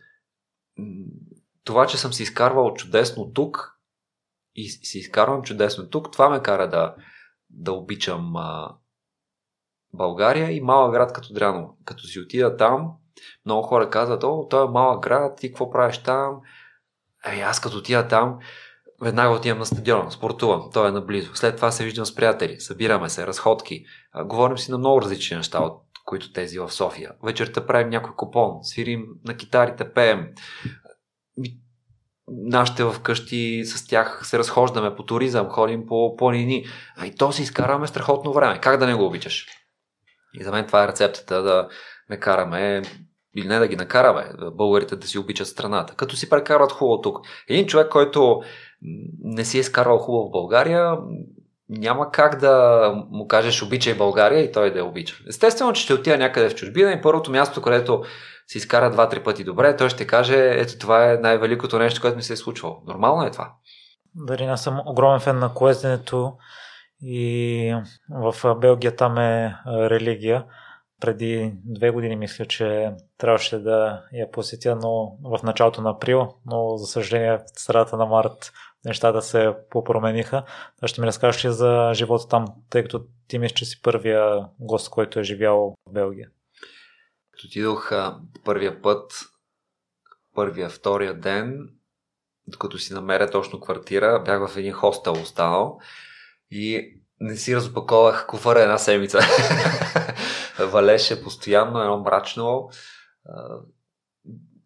това, 1.63 1.87
че 1.87 1.97
съм 1.97 2.13
си 2.13 2.23
изкарвал 2.23 2.73
чудесно 2.73 3.31
тук 3.33 3.72
и 4.55 4.69
си 4.69 4.97
изкарвам 4.97 5.41
чудесно 5.41 5.89
тук, 5.89 6.11
това 6.11 6.29
ме 6.29 6.41
кара 6.41 6.69
да, 6.69 6.95
да 7.49 7.73
обичам 7.73 8.33
България 9.93 10.51
и 10.51 10.61
малък 10.61 10.93
град 10.93 11.13
като 11.13 11.33
Дряново. 11.33 11.77
Като 11.85 12.03
си 12.03 12.19
отида 12.19 12.57
там, 12.57 12.91
много 13.45 13.67
хора 13.67 13.89
казват, 13.89 14.23
о, 14.23 14.47
той 14.49 14.65
е 14.65 14.69
малък 14.69 15.03
град, 15.03 15.37
ти 15.37 15.47
какво 15.47 15.69
правиш 15.69 15.97
там? 15.97 16.41
Ей, 17.25 17.43
аз 17.43 17.59
като 17.59 17.77
отида 17.77 18.07
там, 18.07 18.39
веднага 19.01 19.35
отивам 19.35 19.59
на 19.59 19.65
стадиона, 19.65 20.11
спортувам, 20.11 20.69
той 20.73 20.87
е 20.87 20.91
наблизо. 20.91 21.35
След 21.35 21.55
това 21.55 21.71
се 21.71 21.83
виждам 21.83 22.05
с 22.05 22.15
приятели, 22.15 22.59
събираме 22.59 23.09
се, 23.09 23.27
разходки. 23.27 23.85
говорим 24.25 24.57
си 24.57 24.71
на 24.71 24.77
много 24.77 25.01
различни 25.01 25.37
неща, 25.37 25.59
от 25.59 25.83
които 26.05 26.33
тези 26.33 26.59
в 26.59 26.71
София. 26.71 27.11
Вечерта 27.23 27.65
правим 27.65 27.89
някой 27.89 28.15
купон, 28.15 28.63
свирим 28.63 29.05
на 29.25 29.37
китарите, 29.37 29.93
пеем. 29.93 30.27
Нашите 32.27 32.83
вкъщи 32.83 33.65
с 33.65 33.87
тях 33.87 34.21
се 34.23 34.39
разхождаме 34.39 34.95
по 34.95 35.03
туризъм, 35.03 35.49
ходим 35.49 35.85
по 35.85 36.15
планини. 36.15 36.65
А 36.97 37.05
и 37.05 37.15
то 37.15 37.31
си 37.31 37.41
изкараме 37.41 37.87
страхотно 37.87 38.33
време. 38.33 38.59
Как 38.59 38.79
да 38.79 38.87
не 38.87 38.93
го 38.93 39.05
обичаш? 39.05 39.47
И 40.33 40.43
за 40.43 40.51
мен 40.51 40.67
това 40.67 40.83
е 40.83 40.87
рецептата 40.87 41.41
да 41.43 41.67
не 42.09 42.19
караме 42.19 42.81
или 43.37 43.47
не 43.47 43.59
да 43.59 43.67
ги 43.67 43.75
накараме, 43.75 44.31
българите 44.53 44.95
да 44.95 45.07
си 45.07 45.19
обичат 45.19 45.47
страната, 45.47 45.95
като 45.95 46.15
си 46.15 46.29
прекарват 46.29 46.71
хубаво 46.71 47.01
тук. 47.01 47.19
Един 47.49 47.65
човек, 47.65 47.89
който 47.89 48.41
не 49.23 49.45
си 49.45 49.57
е 49.57 49.61
изкарвал 49.61 49.97
хубаво 49.97 50.27
в 50.27 50.31
България, 50.31 50.97
няма 51.69 52.11
как 52.11 52.39
да 52.39 53.05
му 53.11 53.27
кажеш 53.27 53.63
обичай 53.63 53.93
България 53.93 54.43
и 54.43 54.51
той 54.51 54.73
да 54.73 54.79
я 54.79 54.85
обича. 54.85 55.15
Естествено, 55.27 55.73
че 55.73 55.81
ще 55.81 55.93
отида 55.93 56.17
някъде 56.17 56.49
в 56.49 56.55
чужбина 56.55 56.91
и 56.91 57.01
първото 57.01 57.31
място, 57.31 57.61
където 57.61 58.03
си 58.47 58.57
изкара 58.57 58.91
два-три 58.91 59.23
пъти 59.23 59.43
добре, 59.43 59.77
той 59.77 59.89
ще 59.89 60.07
каже, 60.07 60.49
ето 60.51 60.77
това 60.79 61.11
е 61.11 61.17
най-великото 61.17 61.79
нещо, 61.79 62.01
което 62.01 62.17
ми 62.17 62.23
се 62.23 62.33
е 62.33 62.37
случвало. 62.37 62.81
Нормално 62.87 63.25
е 63.25 63.31
това. 63.31 63.53
Дали 64.15 64.45
не 64.45 64.57
съм 64.57 64.81
огромен 64.85 65.19
фен 65.19 65.39
на 65.39 65.53
коезденето 65.53 66.33
и 67.01 67.75
в 68.09 68.55
Белгия 68.55 68.95
там 68.95 69.17
е 69.17 69.55
религия. 69.67 70.45
Преди 71.01 71.53
две 71.65 71.89
години 71.89 72.15
мисля, 72.15 72.45
че 72.45 72.91
трябваше 73.17 73.59
да 73.59 74.01
я 74.13 74.31
посетя, 74.31 74.75
но 74.75 75.17
в 75.23 75.43
началото 75.43 75.81
на 75.81 75.89
април, 75.89 76.33
но 76.45 76.77
за 76.77 76.87
съжаление 76.87 77.37
в 77.37 77.41
средата 77.55 77.97
на 77.97 78.05
март 78.05 78.51
нещата 78.85 79.21
се 79.21 79.53
попромениха. 79.69 80.43
Да 80.81 80.87
ще 80.87 81.01
ми 81.01 81.07
разкажеш 81.07 81.45
ли 81.45 81.51
за 81.51 81.91
живота 81.93 82.27
там, 82.27 82.45
тъй 82.69 82.83
като 82.83 83.05
ти 83.27 83.39
мислиш, 83.39 83.59
че 83.59 83.65
си 83.65 83.81
първия 83.81 84.47
гост, 84.59 84.89
който 84.89 85.19
е 85.19 85.23
живял 85.23 85.75
в 85.87 85.93
Белгия? 85.93 86.29
Отидох 87.45 87.91
първия 88.43 88.81
път, 88.81 89.29
първия, 90.35 90.69
втория 90.69 91.19
ден, 91.19 91.69
докато 92.47 92.77
си 92.77 92.93
намеря 92.93 93.29
точно 93.29 93.59
квартира, 93.59 94.23
бях 94.25 94.49
в 94.49 94.57
един 94.57 94.73
хостел 94.73 95.13
останал 95.13 95.79
и 96.51 96.93
не 97.19 97.35
си 97.35 97.55
разопаковах 97.55 98.27
куфара 98.27 98.61
една 98.61 98.77
седмица. 98.77 99.19
Валеше 100.59 101.23
постоянно, 101.23 101.81
едно 101.81 101.99
мрачно. 101.99 102.69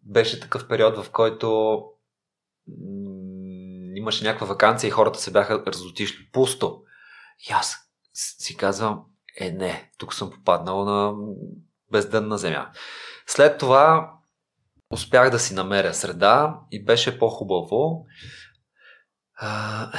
Беше 0.02 0.40
такъв 0.40 0.68
период, 0.68 0.96
в 1.04 1.10
който 1.10 1.80
имаше 3.94 4.24
някаква 4.24 4.46
вакансия 4.46 4.88
и 4.88 4.90
хората 4.90 5.18
се 5.18 5.30
бяха 5.30 5.62
разотишли. 5.66 6.28
Пусто. 6.32 6.82
И 7.48 7.52
аз 7.52 7.76
си 8.12 8.56
казвам, 8.56 9.04
е 9.40 9.50
не, 9.50 9.92
тук 9.98 10.14
съм 10.14 10.30
попаднал 10.30 10.84
на 10.84 11.14
бездънна 11.90 12.38
земя. 12.38 12.70
След 13.26 13.58
това 13.58 14.12
успях 14.90 15.30
да 15.30 15.38
си 15.38 15.54
намеря 15.54 15.94
среда 15.94 16.60
и 16.70 16.84
беше 16.84 17.18
по-хубаво. 17.18 18.06
А, 19.34 19.92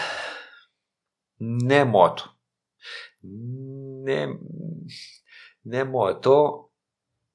не 1.39 1.77
е 1.77 1.85
моето. 1.85 2.33
Не, 3.23 4.27
не 5.65 5.79
е 5.79 5.83
моето. 5.83 6.63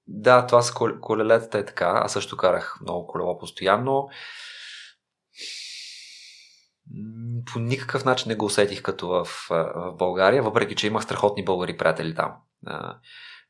Да, 0.06 0.46
това 0.46 0.62
с 0.62 0.74
колелетата 1.00 1.58
е 1.58 1.64
така. 1.64 2.00
Аз 2.04 2.12
също 2.12 2.36
карах 2.36 2.78
много 2.80 3.06
колело 3.06 3.38
постоянно. 3.38 4.08
По 7.52 7.58
никакъв 7.58 8.04
начин 8.04 8.28
не 8.28 8.34
го 8.34 8.44
усетих 8.44 8.82
като 8.82 9.08
в, 9.08 9.24
в 9.50 9.94
България, 9.98 10.42
въпреки 10.42 10.74
че 10.74 10.86
имах 10.86 11.02
страхотни 11.02 11.44
българи 11.44 11.76
приятели 11.76 12.14
там 12.14 12.36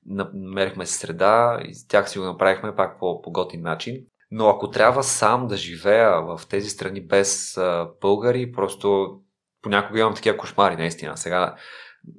намерихме 0.07 0.87
среда 0.87 1.61
и 1.65 1.89
тях 1.89 2.11
си 2.11 2.19
го 2.19 2.25
направихме 2.25 2.77
пак 2.77 2.99
по, 2.99 3.23
по 3.23 3.33
готин 3.33 3.63
начин. 3.63 3.97
Но 4.31 4.49
ако 4.49 4.71
трябва 4.71 5.03
сам 5.03 5.47
да 5.47 5.57
живея 5.57 6.23
в 6.23 6.41
тези 6.49 6.71
страни 6.71 7.01
без 7.01 7.57
а, 7.57 7.89
българи, 8.01 8.53
просто 8.53 9.19
понякога 9.63 10.01
имам 10.01 10.15
такива 10.15 10.37
кошмари, 10.37 10.77
наистина. 10.77 11.17
Сега 11.17 11.55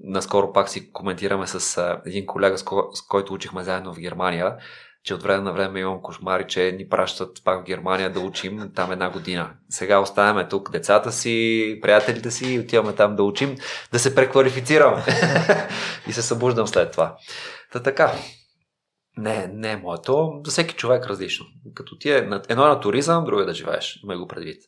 наскоро 0.03 0.53
пак 0.53 0.69
си 0.69 0.91
коментираме 0.91 1.47
с 1.47 1.77
а, 1.77 2.01
един 2.05 2.25
колега, 2.25 2.57
с, 2.57 2.63
ко- 2.63 2.89
с 2.93 3.07
който 3.07 3.33
учихме 3.33 3.63
заедно 3.63 3.93
в 3.93 3.99
Германия, 3.99 4.57
че 5.05 5.13
от 5.13 5.23
време 5.23 5.43
на 5.43 5.53
време 5.53 5.79
имам 5.79 6.01
кошмари, 6.01 6.45
че 6.47 6.71
ни 6.77 6.89
пращат 6.89 7.43
пак 7.43 7.61
в 7.61 7.65
Германия 7.65 8.09
да 8.09 8.19
учим 8.19 8.71
там 8.75 8.91
една 8.91 9.09
година. 9.09 9.49
Сега 9.69 9.99
оставяме 9.99 10.47
тук 10.47 10.71
децата 10.71 11.11
си, 11.11 11.79
приятелите 11.81 12.31
си 12.31 12.53
и 12.53 12.59
отиваме 12.59 12.95
там 12.95 13.15
да 13.15 13.23
учим, 13.23 13.55
да 13.91 13.99
се 13.99 14.15
преквалифицирам. 14.15 15.03
и 16.07 16.13
се 16.13 16.21
събуждам 16.21 16.67
след 16.67 16.91
това. 16.91 17.17
Та 17.71 17.83
така. 17.83 18.13
Не, 19.17 19.47
не 19.53 19.71
е 19.71 19.77
моето. 19.77 20.41
За 20.45 20.51
всеки 20.51 20.75
човек 20.75 21.05
различно. 21.05 21.45
Като 21.73 21.97
ти 21.97 22.11
е, 22.11 22.17
едно 22.17 22.63
е 22.65 22.67
на 22.67 22.79
туризъм, 22.79 23.25
друго 23.25 23.41
е 23.41 23.45
да 23.45 23.53
живееш. 23.53 23.99
Има 24.03 24.17
го 24.17 24.27
предвид. 24.27 24.63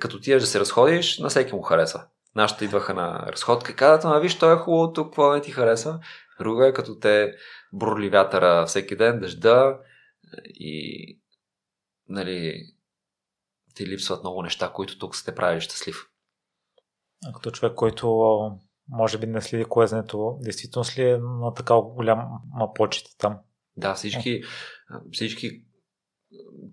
Като 0.00 0.20
ти 0.20 0.32
е 0.32 0.38
да 0.38 0.46
се 0.46 0.60
разходиш, 0.60 1.18
на 1.18 1.28
всеки 1.28 1.54
му 1.54 1.62
харесва. 1.62 2.04
Нашите 2.34 2.64
идваха 2.64 2.94
на 2.94 3.26
разходка 3.28 3.72
и 3.72 3.74
казват, 3.74 4.04
ама 4.04 4.20
виж, 4.20 4.38
той 4.38 4.54
е 4.54 4.56
хубаво 4.56 4.92
тук, 4.92 5.06
какво 5.06 5.32
не 5.32 5.40
ти 5.40 5.50
харесва. 5.50 5.98
Друго 6.40 6.62
е 6.62 6.72
като 6.72 6.98
те 6.98 7.32
бурли 7.72 8.08
вятъра 8.08 8.66
всеки 8.66 8.96
ден, 8.96 9.20
дъжда 9.20 9.78
и 10.44 11.20
нали, 12.08 12.66
ти 13.74 13.86
липсват 13.86 14.22
много 14.22 14.42
неща, 14.42 14.72
които 14.72 14.98
тук 14.98 15.16
сте 15.16 15.34
правили 15.34 15.60
щастлив. 15.60 16.10
А 17.26 17.32
като 17.32 17.50
човек, 17.50 17.74
който 17.74 18.08
може 18.88 19.18
би 19.18 19.26
не 19.26 19.40
следи 19.40 19.64
коезнето, 19.64 20.38
действително 20.40 20.84
ли 20.98 21.10
е 21.10 21.18
на 21.18 21.54
такава 21.54 21.82
голяма 21.82 22.40
почет 22.74 23.06
там? 23.18 23.38
Да, 23.76 23.94
всички, 23.94 24.42
всички 25.12 25.64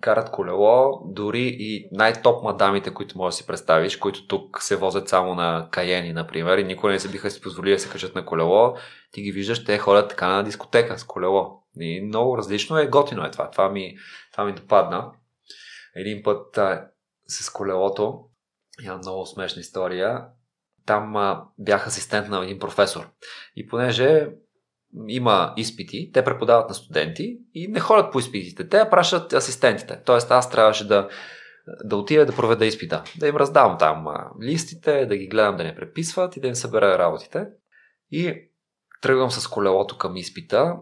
карат 0.01 0.31
колело, 0.31 1.01
дори 1.05 1.55
и 1.59 1.89
най-топ 1.91 2.43
мадамите, 2.43 2.93
които 2.93 3.17
можеш 3.17 3.37
да 3.37 3.41
си 3.41 3.47
представиш, 3.47 3.97
които 3.97 4.27
тук 4.27 4.61
се 4.61 4.75
возят 4.75 5.09
само 5.09 5.35
на 5.35 5.67
каени, 5.71 6.13
например, 6.13 6.57
и 6.57 6.63
никога 6.63 6.93
не 6.93 6.99
се 6.99 7.11
биха 7.11 7.31
си 7.31 7.41
позволили 7.41 7.73
да 7.73 7.79
се 7.79 7.89
качат 7.89 8.15
на 8.15 8.25
колело, 8.25 8.75
ти 9.11 9.21
ги 9.21 9.31
виждаш, 9.31 9.65
те 9.65 9.77
ходят 9.77 10.09
така 10.09 10.27
на 10.27 10.43
дискотека 10.43 10.99
с 10.99 11.03
колело. 11.03 11.63
И 11.79 12.01
много 12.01 12.37
различно 12.37 12.77
е, 12.77 12.87
готино 12.87 13.25
е 13.25 13.31
това. 13.31 13.51
Това 13.51 13.69
ми, 13.69 13.95
това 14.31 14.45
ми 14.45 14.53
допадна. 14.53 15.11
Един 15.95 16.23
път 16.23 16.57
а, 16.57 16.87
с 17.27 17.49
колелото, 17.49 18.19
имам 18.83 18.97
много 18.97 19.25
смешна 19.25 19.59
история, 19.59 20.25
там 20.85 21.15
а, 21.15 21.45
бях 21.57 21.87
асистент 21.87 22.27
на 22.27 22.43
един 22.43 22.59
професор. 22.59 23.09
И 23.55 23.67
понеже 23.67 24.29
има 25.07 25.53
изпити, 25.57 26.11
те 26.13 26.23
преподават 26.23 26.69
на 26.69 26.75
студенти 26.75 27.37
и 27.53 27.67
не 27.67 27.79
ходят 27.79 28.11
по 28.11 28.19
изпитите, 28.19 28.69
те 28.69 28.89
пращат 28.89 29.33
асистентите. 29.33 29.99
Тоест 30.05 30.31
аз 30.31 30.51
трябваше 30.51 30.87
да, 30.87 31.09
да 31.83 31.97
отида 31.97 32.25
да 32.25 32.35
проведа 32.35 32.65
изпита, 32.65 33.03
да 33.19 33.27
им 33.27 33.35
раздавам 33.35 33.77
там 33.77 34.05
листите, 34.41 35.05
да 35.05 35.17
ги 35.17 35.27
гледам 35.27 35.57
да 35.57 35.63
не 35.63 35.75
преписват 35.75 36.37
и 36.37 36.39
да 36.39 36.47
им 36.47 36.55
събера 36.55 36.97
работите. 36.97 37.47
И 38.11 38.49
тръгвам 39.01 39.31
с 39.31 39.47
колелото 39.47 39.97
към 39.97 40.17
изпита, 40.17 40.75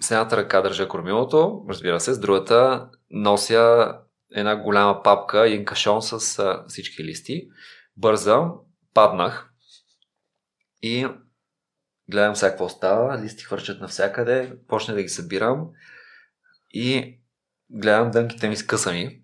с 0.00 0.10
едната 0.10 0.36
ръка 0.36 0.60
държа 0.60 0.88
кормилото, 0.88 1.64
разбира 1.68 2.00
се, 2.00 2.14
с 2.14 2.20
другата 2.20 2.88
нося 3.10 3.94
една 4.34 4.56
голяма 4.56 5.02
папка 5.02 5.48
и 5.48 5.52
един 5.52 5.64
кашон 5.64 6.02
с 6.02 6.44
всички 6.68 7.04
листи. 7.04 7.48
Бързам, 7.96 8.52
паднах 8.94 9.50
и 10.82 11.06
гледам 12.10 12.36
сега 12.36 12.50
какво 12.50 12.68
става, 12.68 13.18
листи 13.18 13.44
хвърчат 13.44 13.80
навсякъде, 13.80 14.52
почне 14.68 14.94
да 14.94 15.02
ги 15.02 15.08
събирам 15.08 15.68
и 16.70 17.18
гледам 17.70 18.10
дънките 18.10 18.48
ми 18.48 18.56
скъсани, 18.56 19.20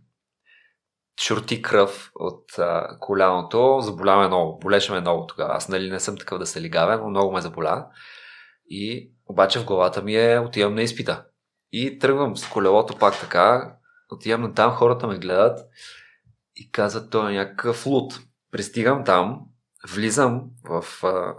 шурти 1.20 1.62
кръв 1.62 2.11
от 2.14 2.59
а, 2.59 2.99
коляното, 3.01 3.80
заболя 3.80 4.16
ме 4.16 4.26
много, 4.26 4.59
болеше 4.59 4.93
ме 4.93 5.01
много 5.01 5.26
тогава. 5.26 5.55
Аз 5.55 5.68
нали 5.68 5.91
не 5.91 6.01
съм 6.01 6.16
такъв 6.16 6.39
да 6.39 6.47
се 6.47 6.61
лигавя, 6.61 6.99
но 6.99 7.11
много 7.11 7.32
ме 7.32 7.41
заболя. 7.41 7.87
И 8.68 9.12
обаче 9.26 9.59
в 9.59 9.64
главата 9.64 10.03
ми 10.03 10.16
е 10.16 10.39
отивам 10.39 10.74
на 10.74 10.82
изпита. 10.82 11.24
И 11.72 11.99
тръгвам 11.99 12.37
с 12.37 12.49
колелото 12.51 12.99
пак 12.99 13.20
така, 13.20 13.76
отивам 14.12 14.43
на 14.43 14.55
там, 14.55 14.72
хората 14.72 15.07
ме 15.07 15.18
гледат 15.18 15.59
и 16.57 16.70
казват, 16.70 17.11
той 17.11 17.32
е 17.32 17.34
някакъв 17.34 17.87
луд. 17.87 18.20
Пристигам 18.53 19.05
там, 19.05 19.41
влизам 19.89 20.45
в, 20.64 20.84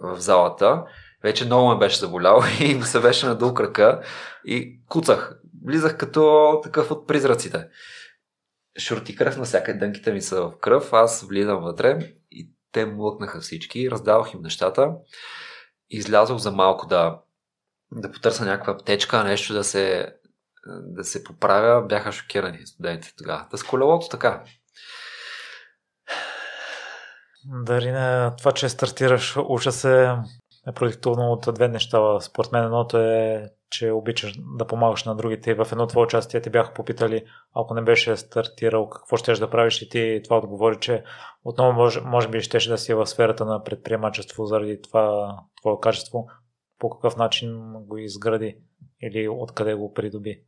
в 0.01 0.19
залата, 0.19 0.83
вече 1.27 1.45
много 1.45 1.69
ме 1.69 1.77
беше 1.77 1.99
заболял 1.99 2.41
и 2.59 2.81
се 2.81 2.99
беше 2.99 3.25
надул 3.25 3.53
крака 3.53 4.01
и 4.45 4.79
куцах. 4.87 5.39
Влизах 5.65 5.97
като 5.97 6.51
такъв 6.63 6.91
от 6.91 7.07
призраците. 7.07 7.67
Шорти 8.79 9.15
кръв, 9.15 9.45
всяка 9.45 9.77
дънките 9.77 10.13
ми 10.13 10.21
са 10.21 10.41
в 10.41 10.57
кръв, 10.61 10.93
аз 10.93 11.23
влизам 11.23 11.63
вътре 11.63 11.99
и 12.31 12.51
те 12.71 12.85
млъкнаха 12.85 13.39
всички, 13.39 13.91
раздавах 13.91 14.33
им 14.33 14.41
нещата. 14.41 14.91
Излязох 15.89 16.37
за 16.37 16.51
малко 16.51 16.87
да, 16.87 17.19
да 17.91 18.11
потърся 18.11 18.45
някаква 18.45 18.73
аптечка, 18.73 19.23
нещо 19.23 19.53
да 19.53 19.63
се, 19.63 20.13
да 20.67 21.03
се 21.03 21.23
поправя. 21.23 21.81
Бяха 21.81 22.11
шокирани 22.11 22.67
студентите 22.67 23.13
тогава. 23.17 23.47
Да 23.51 23.57
с 23.57 23.63
колелото 23.63 24.09
така. 24.09 24.43
Дали 27.45 27.91
не, 27.91 28.31
това, 28.37 28.51
че 28.51 28.69
стартираш, 28.69 29.37
уча 29.37 29.71
се 29.71 30.15
е 30.67 30.73
продиктовано 30.73 31.31
от 31.31 31.47
две 31.53 31.67
неща. 31.67 32.19
Според 32.19 32.51
мен 32.51 32.63
едното 32.63 32.97
е, 32.97 33.45
че 33.69 33.91
обичаш 33.91 34.33
да 34.57 34.67
помагаш 34.67 35.03
на 35.03 35.15
другите. 35.15 35.53
В 35.53 35.67
едно 35.71 35.87
твое 35.87 36.03
участие 36.03 36.41
те 36.41 36.49
бяха 36.49 36.73
попитали, 36.73 37.25
ако 37.55 37.73
не 37.73 37.81
беше 37.81 38.17
стартирал, 38.17 38.89
какво 38.89 39.17
ще 39.17 39.33
да 39.33 39.49
правиш 39.49 39.81
и 39.81 39.89
ти 39.89 40.21
това 40.23 40.37
отговори, 40.37 40.77
че 40.79 41.03
отново 41.43 41.73
може, 41.73 42.01
може 42.01 42.27
би 42.27 42.41
щеше 42.41 42.69
да 42.69 42.77
си 42.77 42.93
в 42.93 43.05
сферата 43.05 43.45
на 43.45 43.63
предприемачество 43.63 44.45
заради 44.45 44.81
това 44.81 45.35
твое 45.61 45.75
качество. 45.81 46.27
По 46.79 46.89
какъв 46.89 47.17
начин 47.17 47.73
го 47.73 47.97
изгради 47.97 48.57
или 49.01 49.27
откъде 49.27 49.73
го 49.73 49.93
придоби? 49.93 50.43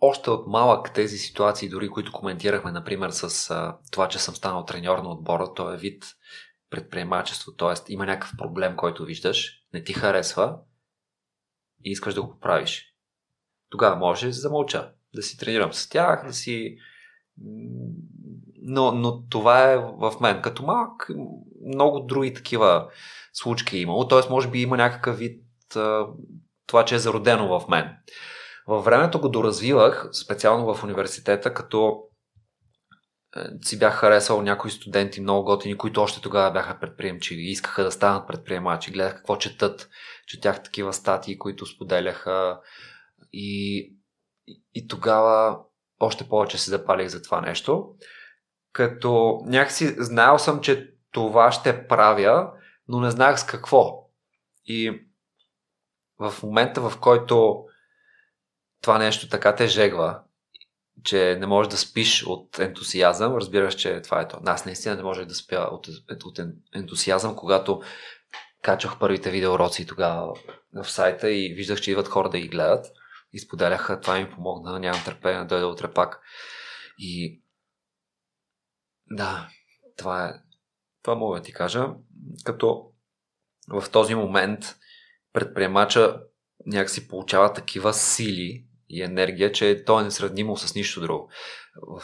Още 0.00 0.30
от 0.30 0.46
малък 0.46 0.94
тези 0.94 1.18
ситуации, 1.18 1.68
дори 1.68 1.88
които 1.88 2.12
коментирахме, 2.12 2.72
например, 2.72 3.10
с 3.10 3.50
а, 3.50 3.76
това, 3.92 4.08
че 4.08 4.18
съм 4.18 4.34
станал 4.34 4.64
треньор 4.64 4.98
на 4.98 5.10
отбора, 5.10 5.54
то 5.54 5.72
е 5.72 5.76
вид 5.76 6.04
предприемачество, 6.70 7.52
т.е. 7.52 7.92
има 7.92 8.06
някакъв 8.06 8.36
проблем, 8.38 8.76
който 8.76 9.04
виждаш, 9.04 9.62
не 9.74 9.84
ти 9.84 9.92
харесва 9.92 10.58
и 11.84 11.90
искаш 11.90 12.14
да 12.14 12.22
го 12.22 12.30
поправиш. 12.30 12.94
Тогава 13.70 13.96
може 13.96 14.26
да 14.26 14.32
замълча, 14.32 14.92
да 15.14 15.22
си 15.22 15.38
тренирам 15.38 15.72
с 15.72 15.88
тях, 15.88 16.26
да 16.26 16.32
си... 16.32 16.76
Но, 18.62 18.92
но 18.92 19.26
това 19.26 19.72
е 19.72 19.76
в 19.76 20.12
мен. 20.20 20.42
Като 20.42 20.62
малък 20.62 21.08
много 21.66 22.00
други 22.00 22.34
такива 22.34 22.90
случки 23.32 23.76
е 23.76 23.80
имало, 23.80 24.08
т.е. 24.08 24.30
може 24.30 24.50
би 24.50 24.62
има 24.62 24.76
някакъв 24.76 25.18
вид 25.18 25.44
това, 26.66 26.84
че 26.84 26.94
е 26.94 26.98
зародено 26.98 27.60
в 27.60 27.68
мен. 27.68 27.96
Във 28.66 28.84
времето 28.84 29.20
го 29.20 29.28
доразвивах, 29.28 30.08
специално 30.12 30.74
в 30.74 30.84
университета, 30.84 31.54
като 31.54 32.07
си 33.62 33.78
бях 33.78 33.94
харесал 33.94 34.42
някои 34.42 34.70
студенти 34.70 35.20
много 35.20 35.44
готини, 35.44 35.78
които 35.78 36.02
още 36.02 36.20
тогава 36.20 36.50
бяха 36.50 36.80
предприемчи 36.80 37.34
и 37.34 37.50
искаха 37.50 37.84
да 37.84 37.92
станат 37.92 38.28
предприемачи. 38.28 38.90
Гледах 38.90 39.16
какво 39.16 39.36
четат, 39.36 39.88
четях 40.26 40.62
такива 40.62 40.92
статии, 40.92 41.38
които 41.38 41.66
споделяха 41.66 42.60
и, 43.32 43.78
и 44.74 44.88
тогава 44.88 45.58
още 46.00 46.28
повече 46.28 46.58
се 46.58 46.70
запалих 46.70 47.08
за 47.08 47.22
това 47.22 47.40
нещо. 47.40 47.94
Като 48.72 49.40
някакси 49.44 49.96
знаел 49.98 50.38
съм, 50.38 50.60
че 50.60 50.94
това 51.12 51.52
ще 51.52 51.86
правя, 51.86 52.52
но 52.88 53.00
не 53.00 53.10
знаех 53.10 53.38
с 53.38 53.46
какво. 53.46 54.10
И 54.64 55.06
в 56.18 56.34
момента, 56.42 56.80
в 56.90 57.00
който 57.00 57.64
това 58.82 58.98
нещо 58.98 59.28
така 59.28 59.54
те 59.54 59.66
жегва 59.66 60.20
че 61.04 61.36
не 61.40 61.46
можеш 61.46 61.70
да 61.70 61.76
спиш 61.76 62.26
от 62.26 62.58
ентусиазъм, 62.58 63.36
разбираш, 63.36 63.74
че 63.74 64.02
това 64.02 64.20
е 64.20 64.28
то. 64.28 64.40
Аз 64.46 64.64
наистина 64.64 64.96
не 64.96 65.02
можех 65.02 65.24
да 65.24 65.34
спя 65.34 65.68
от, 65.72 65.88
от 66.24 66.40
ентусиазъм, 66.74 67.36
когато 67.36 67.82
качвах 68.62 68.98
първите 68.98 69.30
видеоуроци 69.30 69.86
тогава 69.86 70.34
в 70.74 70.90
сайта 70.90 71.30
и 71.30 71.54
виждах, 71.54 71.80
че 71.80 71.90
идват 71.90 72.08
хора 72.08 72.30
да 72.30 72.38
ги 72.38 72.48
гледат 72.48 72.86
и 73.32 73.38
споделяха, 73.38 74.00
това 74.00 74.18
ми 74.18 74.30
помогна, 74.30 74.78
нямам 74.78 75.04
търпение 75.04 75.38
да 75.38 75.44
дойда 75.44 75.66
утре 75.66 75.92
пак. 75.92 76.20
И 76.98 77.42
да, 79.10 79.48
това 79.96 80.28
е, 80.28 80.34
това 81.02 81.14
мога 81.14 81.38
да 81.38 81.42
ти 81.42 81.52
кажа, 81.52 81.88
като 82.44 82.90
в 83.68 83.84
този 83.92 84.14
момент 84.14 84.76
предприемача 85.32 86.20
някакси 86.66 87.08
получава 87.08 87.52
такива 87.52 87.94
сили, 87.94 88.67
и 88.90 89.02
енергия, 89.02 89.52
че 89.52 89.84
то 89.84 90.00
е 90.00 90.04
несравнимо 90.04 90.56
с 90.56 90.74
нищо 90.74 91.00
друго. 91.00 91.30
В 91.82 92.02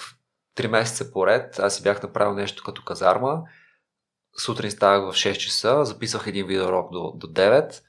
три 0.55 0.69
месеца 0.69 1.13
поред 1.13 1.59
аз 1.59 1.77
си 1.77 1.83
бях 1.83 2.03
направил 2.03 2.35
нещо 2.35 2.63
като 2.65 2.85
казарма. 2.85 3.43
Сутрин 4.39 4.71
ставах 4.71 5.15
в 5.15 5.17
6 5.17 5.37
часа, 5.37 5.85
записах 5.85 6.27
един 6.27 6.47
видеорок 6.47 6.93
до, 6.93 7.13
до 7.17 7.27
9, 7.27 7.83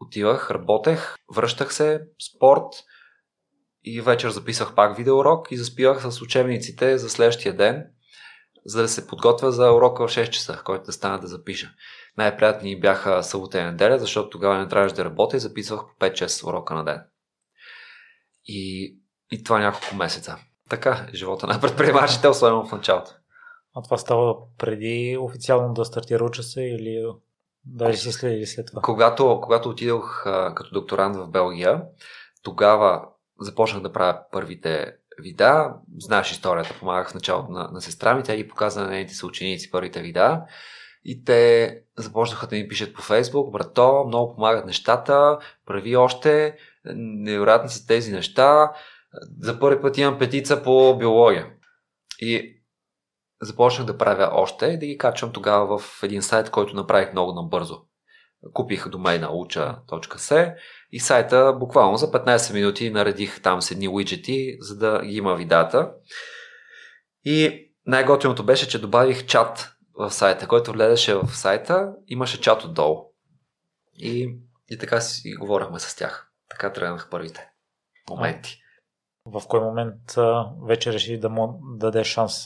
отивах, 0.00 0.50
работех, 0.50 1.16
връщах 1.34 1.74
се, 1.74 2.00
спорт 2.34 2.84
и 3.84 4.00
вечер 4.00 4.30
записах 4.30 4.74
пак 4.74 4.96
видеоурок 4.96 5.46
и 5.50 5.56
заспивах 5.56 6.02
с 6.02 6.22
учебниците 6.22 6.98
за 6.98 7.10
следващия 7.10 7.56
ден, 7.56 7.86
за 8.64 8.82
да 8.82 8.88
се 8.88 9.06
подготвя 9.06 9.52
за 9.52 9.72
урока 9.72 10.08
в 10.08 10.10
6 10.10 10.30
часа, 10.30 10.62
който 10.64 10.84
да 10.84 10.92
стана 10.92 11.18
да 11.18 11.26
запиша. 11.26 11.74
Най-приятни 12.16 12.80
бяха 12.80 13.22
събота 13.22 13.58
и 13.58 13.64
неделя, 13.64 13.98
защото 13.98 14.30
тогава 14.30 14.58
не 14.58 14.68
трябваше 14.68 14.94
да 14.94 15.04
работя 15.04 15.36
и 15.36 15.40
записвах 15.40 15.80
по 15.80 16.06
5-6 16.06 16.48
урока 16.48 16.74
на 16.74 16.84
ден. 16.84 17.02
И, 18.52 18.96
и 19.30 19.44
това 19.44 19.58
няколко 19.58 19.96
месеца. 19.96 20.36
Така 20.68 21.06
е 21.12 21.16
живота 21.16 21.46
на 21.46 21.60
предприемачите, 21.60 22.28
особено 22.28 22.66
в 22.66 22.72
началото. 22.72 23.10
А 23.74 23.82
това 23.82 23.98
става 23.98 24.36
преди 24.58 25.18
официално 25.20 25.74
да 25.74 25.84
стартира 25.84 26.24
учаса 26.24 26.62
или 26.62 27.06
да 27.64 27.96
си 27.96 28.12
след, 28.12 28.48
след 28.48 28.66
това? 28.66 28.82
Когато, 28.82 29.40
когато 29.42 29.68
отидох 29.68 30.26
а, 30.26 30.54
като 30.54 30.70
докторант 30.74 31.16
в 31.16 31.28
Белгия, 31.28 31.82
тогава 32.42 33.04
започнах 33.40 33.82
да 33.82 33.92
правя 33.92 34.18
първите 34.32 34.94
вида. 35.18 35.74
Знаеш 35.98 36.30
историята, 36.30 36.76
помагах 36.78 37.10
в 37.10 37.14
началото 37.14 37.52
на, 37.52 37.68
на 37.72 37.80
сестра 37.80 38.14
ми, 38.14 38.22
тя 38.22 38.36
ги 38.36 38.48
показа 38.48 38.80
на 38.80 38.90
нейните 38.90 39.14
съученици 39.14 39.70
първите 39.70 40.02
вида. 40.02 40.42
И 41.04 41.24
те 41.24 41.78
започнаха 41.98 42.46
да 42.46 42.56
ми 42.56 42.68
пишат 42.68 42.94
по 42.94 43.02
Фейсбук, 43.02 43.52
брато, 43.52 44.04
много 44.06 44.34
помагат 44.34 44.66
нещата, 44.66 45.38
прави 45.66 45.96
още, 45.96 46.56
невероятни 46.84 47.68
са 47.68 47.86
тези 47.86 48.12
неща. 48.12 48.72
За 49.40 49.60
първи 49.60 49.82
път 49.82 49.98
имам 49.98 50.18
петица 50.18 50.62
по 50.62 50.96
биология. 50.98 51.46
И 52.18 52.60
започнах 53.42 53.86
да 53.86 53.98
правя 53.98 54.30
още 54.32 54.66
и 54.66 54.78
да 54.78 54.86
ги 54.86 54.98
качвам 54.98 55.32
тогава 55.32 55.78
в 55.78 56.02
един 56.02 56.22
сайт, 56.22 56.50
който 56.50 56.76
направих 56.76 57.12
много 57.12 57.32
набързо. 57.32 57.78
Купих 58.52 58.88
домейна 58.88 59.28
уча.se 59.32 60.54
и 60.92 61.00
сайта 61.00 61.56
буквално 61.60 61.96
за 61.96 62.10
15 62.10 62.54
минути 62.54 62.90
наредих 62.90 63.42
там 63.42 63.62
с 63.62 63.70
едни 63.70 63.88
уиджети, 63.88 64.56
за 64.60 64.76
да 64.76 65.02
ги 65.04 65.16
има 65.16 65.36
видата. 65.36 65.92
И 67.24 67.66
най-готиното 67.86 68.44
беше, 68.44 68.68
че 68.68 68.80
добавих 68.80 69.26
чат 69.26 69.72
в 69.94 70.10
сайта, 70.10 70.48
който 70.48 70.72
влезеше 70.72 71.14
в 71.14 71.28
сайта, 71.28 71.92
имаше 72.06 72.40
чат 72.40 72.64
отдолу. 72.64 73.12
И, 73.94 74.38
и 74.70 74.78
така 74.78 75.00
си 75.00 75.34
говорихме 75.40 75.78
с 75.78 75.96
тях. 75.96 76.29
Така 76.60 76.72
тръгнах 76.72 77.08
първите 77.10 77.50
моменти. 78.10 78.62
В 79.26 79.42
кой 79.48 79.60
момент 79.60 80.16
а, 80.16 80.50
вече 80.66 80.92
реши 80.92 81.20
да 81.20 81.28
му 81.28 81.60
даде 81.62 82.04
шанс? 82.04 82.44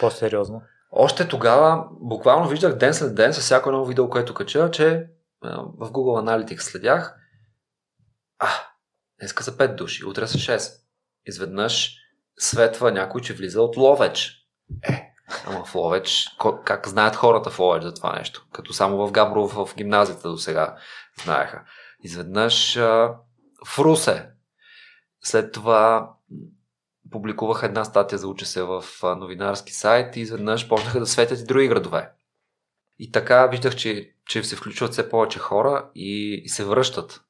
По-сериозно. 0.00 0.62
Още 0.90 1.28
тогава, 1.28 1.88
буквално 1.90 2.48
виждах 2.48 2.74
ден 2.74 2.94
след 2.94 3.14
ден, 3.14 3.34
с 3.34 3.40
всяко 3.40 3.68
едно 3.68 3.84
видео, 3.84 4.10
което 4.10 4.34
кача, 4.34 4.70
че 4.70 5.06
в 5.42 5.90
Google 5.90 6.44
Analytics 6.46 6.60
следях, 6.60 7.16
а, 8.38 8.48
днеска 9.20 9.42
са 9.42 9.56
5 9.56 9.74
души, 9.74 10.04
утре 10.04 10.26
са 10.26 10.38
6. 10.38 10.72
Изведнъж 11.26 11.96
светва 12.38 12.92
някой, 12.92 13.20
че 13.20 13.34
влиза 13.34 13.62
от 13.62 13.76
Ловеч. 13.76 14.32
Е, 14.82 15.12
ама 15.46 15.64
в 15.64 15.74
Ловеч, 15.74 16.26
как 16.64 16.88
знаят 16.88 17.16
хората 17.16 17.50
в 17.50 17.58
Ловеч 17.58 17.82
за 17.82 17.94
това 17.94 18.18
нещо? 18.18 18.46
Като 18.52 18.72
само 18.72 19.06
в 19.06 19.12
Габрово 19.12 19.66
в 19.66 19.74
гимназията 19.76 20.28
до 20.28 20.38
сега 20.38 20.76
знаеха. 21.24 21.64
Изведнъж 22.02 22.76
а, 22.76 23.16
в 23.66 23.78
Русе. 23.78 24.28
След 25.24 25.52
това 25.52 26.14
публикувах 27.10 27.62
една 27.62 27.84
статия 27.84 28.18
за 28.18 28.28
уча 28.28 28.46
се 28.46 28.62
в 28.62 28.84
новинарски 29.02 29.72
сайт 29.72 30.16
и 30.16 30.20
изведнъж 30.20 30.68
почнаха 30.68 31.00
да 31.00 31.06
светят 31.06 31.40
и 31.40 31.44
други 31.44 31.68
градове. 31.68 32.10
И 32.98 33.12
така 33.12 33.46
виждах, 33.46 33.76
че, 33.76 34.14
че 34.26 34.42
се 34.42 34.56
включват 34.56 34.92
все 34.92 35.08
повече 35.08 35.38
хора 35.38 35.90
и, 35.94 36.42
и 36.44 36.48
се 36.48 36.64
връщат. 36.64 37.24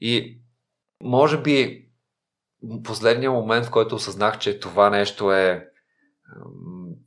И 0.00 0.40
може 1.02 1.42
би 1.42 1.86
последният 2.84 3.34
момент, 3.34 3.66
в 3.66 3.70
който 3.70 3.94
осъзнах, 3.94 4.38
че 4.38 4.60
това 4.60 4.90
нещо 4.90 5.32
е 5.32 5.68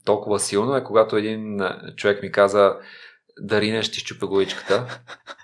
толкова 0.05 0.39
силно, 0.39 0.75
е 0.75 0.83
когато 0.83 1.15
един 1.15 1.59
човек 1.95 2.23
ми 2.23 2.31
каза 2.31 2.77
да 3.39 3.61
ринеш 3.61 3.91
ти 3.91 3.99
щупя 3.99 4.27
главичката. 4.27 5.01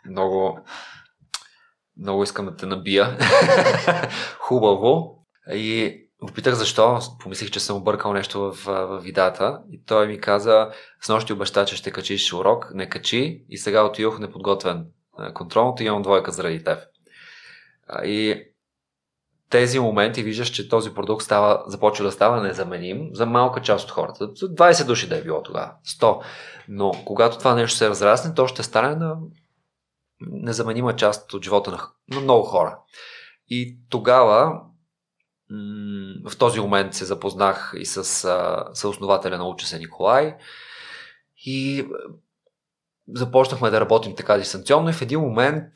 Много, 0.10 0.60
много 1.98 2.24
искам 2.24 2.46
да 2.46 2.56
те 2.56 2.66
набия. 2.66 3.18
Хубаво. 4.40 5.26
И 5.54 6.02
Опитах 6.22 6.54
защо, 6.54 7.00
помислих, 7.20 7.52
че 7.52 7.60
съм 7.60 7.78
объркал 7.78 8.14
нещо 8.14 8.40
в, 8.40 8.66
в 8.66 9.00
видата 9.04 9.60
и 9.72 9.84
той 9.86 10.08
ми 10.08 10.20
каза, 10.20 10.70
с 11.02 11.10
нощи 11.10 11.34
обеща, 11.34 11.66
че 11.66 11.76
ще 11.76 11.92
качиш 11.92 12.34
урок, 12.34 12.72
не 12.74 12.90
качи 12.90 13.46
и 13.50 13.58
сега 13.58 13.84
отидох 13.84 14.20
неподготвен 14.20 14.86
контролното 15.34 15.84
и 15.84 15.86
имам 15.86 16.02
двойка 16.02 16.32
заради 16.32 16.64
теб. 16.64 16.80
И 18.04 18.44
тези 19.50 19.80
моменти 19.80 20.24
виждаш, 20.24 20.50
че 20.50 20.70
този 20.70 20.94
продукт 20.94 21.24
става, 21.24 21.64
започва 21.68 22.06
да 22.06 22.12
става 22.12 22.42
незаменим 22.42 23.10
за 23.12 23.26
малка 23.26 23.62
част 23.62 23.86
от 23.86 23.92
хората. 23.92 24.28
20 24.28 24.86
души 24.86 25.10
да 25.10 25.18
е 25.18 25.24
било 25.24 25.44
тогава, 25.44 25.72
100. 25.88 26.22
Но 26.68 26.92
когато 27.06 27.38
това 27.38 27.56
нещо 27.56 27.78
се 27.78 27.90
разрасне, 27.90 28.34
то 28.34 28.48
ще 28.48 28.64
стане 28.64 28.96
на 28.96 29.16
незаменима 30.32 30.96
част 30.96 31.34
от 31.34 31.44
живота 31.44 31.72
на, 31.72 31.90
на 32.16 32.22
много 32.22 32.44
хора. 32.44 32.80
И 33.48 33.78
тогава 33.90 34.62
в 36.26 36.38
този 36.38 36.60
момент 36.60 36.94
се 36.94 37.06
запознах 37.06 37.74
и 37.78 37.86
с 37.86 38.04
съоснователя 38.74 39.38
на 39.38 39.48
Уча 39.48 39.68
се 39.68 39.80
Николай 39.80 40.36
и 41.46 41.88
започнахме 43.08 43.70
да 43.70 43.82
работим 43.82 44.16
така 44.16 44.38
дистанционно 44.38 44.90
и 44.90 44.94
в 44.94 45.02
един 45.02 45.20
момент 45.20 45.72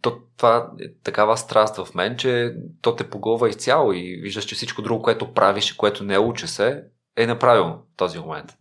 то, 0.00 0.18
това 0.36 0.72
е 0.80 0.94
такава 1.02 1.36
страст 1.36 1.76
в 1.76 1.94
мен, 1.94 2.16
че 2.16 2.54
то 2.80 2.96
те 2.96 3.10
погълва 3.10 3.48
изцяло 3.48 3.92
и 3.92 4.20
виждаш, 4.22 4.44
че 4.44 4.54
всичко 4.54 4.82
друго, 4.82 5.02
което 5.02 5.34
правиш 5.34 5.70
и 5.70 5.76
което 5.76 6.04
не 6.04 6.18
учи 6.18 6.46
се, 6.46 6.84
е 7.16 7.26
направилно 7.26 7.74
в 7.74 7.96
този 7.96 8.18
момент. 8.18 8.56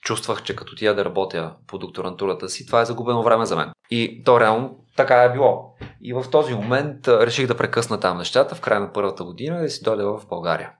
Чувствах, 0.00 0.42
че 0.42 0.56
като 0.56 0.76
тия 0.76 0.94
да 0.94 1.04
работя 1.04 1.56
по 1.66 1.78
докторантурата 1.78 2.48
си, 2.48 2.66
това 2.66 2.80
е 2.80 2.84
загубено 2.84 3.22
време 3.22 3.46
за 3.46 3.56
мен. 3.56 3.70
И 3.90 4.22
то 4.24 4.40
реално 4.40 4.84
така 4.96 5.22
е 5.22 5.32
било. 5.32 5.74
И 6.02 6.12
в 6.12 6.24
този 6.30 6.54
момент 6.54 7.08
реших 7.08 7.46
да 7.46 7.56
прекъсна 7.56 8.00
там 8.00 8.18
нещата 8.18 8.54
в 8.54 8.60
края 8.60 8.80
на 8.80 8.92
първата 8.92 9.24
година 9.24 9.58
и 9.58 9.62
да 9.62 9.68
си 9.68 9.82
дойда 9.82 10.18
в 10.18 10.26
България. 10.28 10.72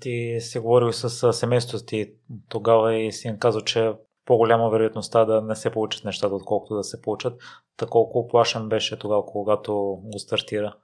Ти 0.00 0.36
си 0.40 0.58
говорил 0.58 0.92
с 0.92 1.32
семейството 1.32 1.84
ти 1.84 2.12
тогава 2.48 2.94
и 2.94 3.12
си 3.12 3.28
им 3.28 3.38
казал, 3.38 3.60
че 3.60 3.92
по-голяма 4.24 4.70
вероятността 4.70 5.24
да 5.24 5.42
не 5.42 5.56
се 5.56 5.70
получат 5.70 6.04
нещата, 6.04 6.34
отколкото 6.34 6.74
да 6.74 6.84
се 6.84 7.02
получат. 7.02 7.40
Та 7.76 7.86
колко 7.86 8.18
оплашен 8.18 8.68
беше 8.68 8.98
тогава, 8.98 9.26
когато 9.26 9.74
го 10.04 10.18
стартира? 10.18 10.74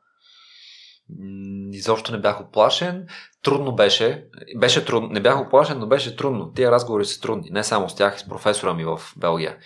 Изобщо 1.72 2.12
не 2.12 2.18
бях 2.18 2.40
оплашен. 2.40 3.06
Трудно 3.42 3.74
беше. 3.74 4.24
Беше 4.56 4.84
трудно. 4.84 5.09
Не 5.09 5.20
бях 5.20 5.40
оплашен, 5.40 5.78
но 5.78 5.86
беше 5.86 6.16
трудно. 6.16 6.52
Тия 6.52 6.70
разговори 6.70 7.04
са 7.04 7.20
трудни. 7.20 7.50
Не 7.50 7.64
само 7.64 7.88
с 7.88 7.94
тях, 7.94 8.16
и 8.16 8.18
с 8.18 8.28
професора 8.28 8.74
ми 8.74 8.84
в 8.84 9.00
Белгия. 9.16 9.56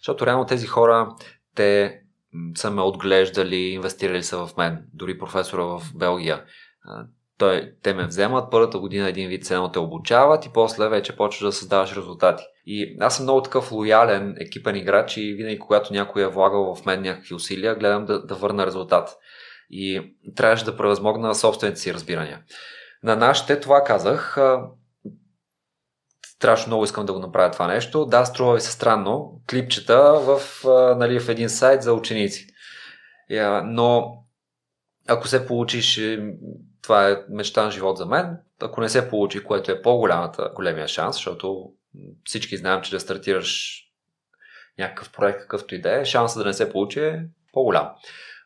Защото 0.00 0.26
реално 0.26 0.46
тези 0.46 0.66
хора, 0.66 1.14
те 1.54 2.00
са 2.56 2.70
ме 2.70 2.82
отглеждали, 2.82 3.56
инвестирали 3.56 4.22
са 4.22 4.46
в 4.46 4.56
мен. 4.56 4.84
Дори 4.94 5.18
професора 5.18 5.62
в 5.64 5.82
Белгия. 5.94 6.44
Той, 7.38 7.72
те 7.82 7.94
ме 7.94 8.06
вземат, 8.06 8.50
първата 8.50 8.78
година 8.78 9.08
един 9.08 9.28
вид 9.28 9.44
се 9.44 9.58
те 9.72 9.78
обучават 9.78 10.46
и 10.46 10.50
после 10.54 10.88
вече 10.88 11.16
почваш 11.16 11.48
да 11.48 11.52
създаваш 11.52 11.96
резултати. 11.96 12.44
И 12.66 12.96
аз 13.00 13.16
съм 13.16 13.24
много 13.24 13.42
такъв 13.42 13.72
лоялен 13.72 14.36
екипен 14.40 14.76
играч 14.76 15.16
и 15.16 15.34
винаги 15.34 15.58
когато 15.58 15.92
някой 15.92 16.22
е 16.22 16.28
влагал 16.28 16.74
в 16.74 16.86
мен 16.86 17.02
някакви 17.02 17.34
усилия, 17.34 17.74
гледам 17.74 18.04
да, 18.04 18.26
да 18.26 18.34
върна 18.34 18.66
резултат. 18.66 19.16
И 19.70 20.14
трябваше 20.36 20.64
да 20.64 20.76
превъзмогна 20.76 21.34
собствените 21.34 21.80
си 21.80 21.94
разбирания. 21.94 22.42
На 23.02 23.16
нашите 23.16 23.60
това 23.60 23.84
казах. 23.84 24.36
Страшно 26.26 26.70
много 26.70 26.84
искам 26.84 27.06
да 27.06 27.12
го 27.12 27.18
направя 27.18 27.50
това 27.50 27.66
нещо. 27.66 28.04
Да, 28.06 28.24
струва 28.24 28.54
ви 28.54 28.60
се 28.60 28.72
странно. 28.72 29.40
Клипчета 29.50 30.12
в, 30.12 30.40
нали, 30.98 31.20
в 31.20 31.28
един 31.28 31.48
сайт 31.48 31.82
за 31.82 31.92
ученици. 31.92 32.46
Но 33.64 34.16
ако 35.08 35.28
се 35.28 35.46
получиш, 35.46 35.98
е, 35.98 36.34
това 36.82 37.10
е 37.10 37.16
мечтан 37.28 37.70
живот 37.70 37.96
за 37.96 38.06
мен. 38.06 38.36
Ако 38.60 38.80
не 38.80 38.88
се 38.88 39.08
получи, 39.08 39.44
което 39.44 39.72
е 39.72 39.82
по-голямата, 39.82 40.52
големия 40.54 40.88
шанс, 40.88 41.16
защото 41.16 41.70
всички 42.24 42.56
знаем, 42.56 42.82
че 42.82 42.90
да 42.90 43.00
стартираш 43.00 43.82
някакъв 44.78 45.12
проект, 45.12 45.40
какъвто 45.40 45.74
и 45.74 45.80
да 45.80 46.00
е, 46.00 46.04
шансът 46.04 46.42
да 46.42 46.48
не 46.48 46.54
се 46.54 46.72
получи 46.72 47.00
е 47.00 47.24
по-голям. 47.52 47.90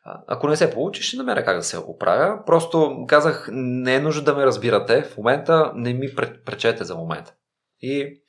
Ако 0.03 0.47
не 0.47 0.57
се 0.57 0.71
получи, 0.71 1.03
ще 1.03 1.17
намеря 1.17 1.45
как 1.45 1.57
да 1.57 1.63
се 1.63 1.77
оправя. 1.77 2.45
Просто 2.45 3.05
казах, 3.07 3.49
не 3.51 3.95
е 3.95 3.99
нужда 3.99 4.21
да 4.21 4.35
ме 4.35 4.45
разбирате. 4.45 5.03
В 5.03 5.17
момента 5.17 5.71
не 5.75 5.93
ми 5.93 6.15
пречете 6.45 6.83
за 6.83 6.95
момента. 6.95 7.33
И 7.81 8.21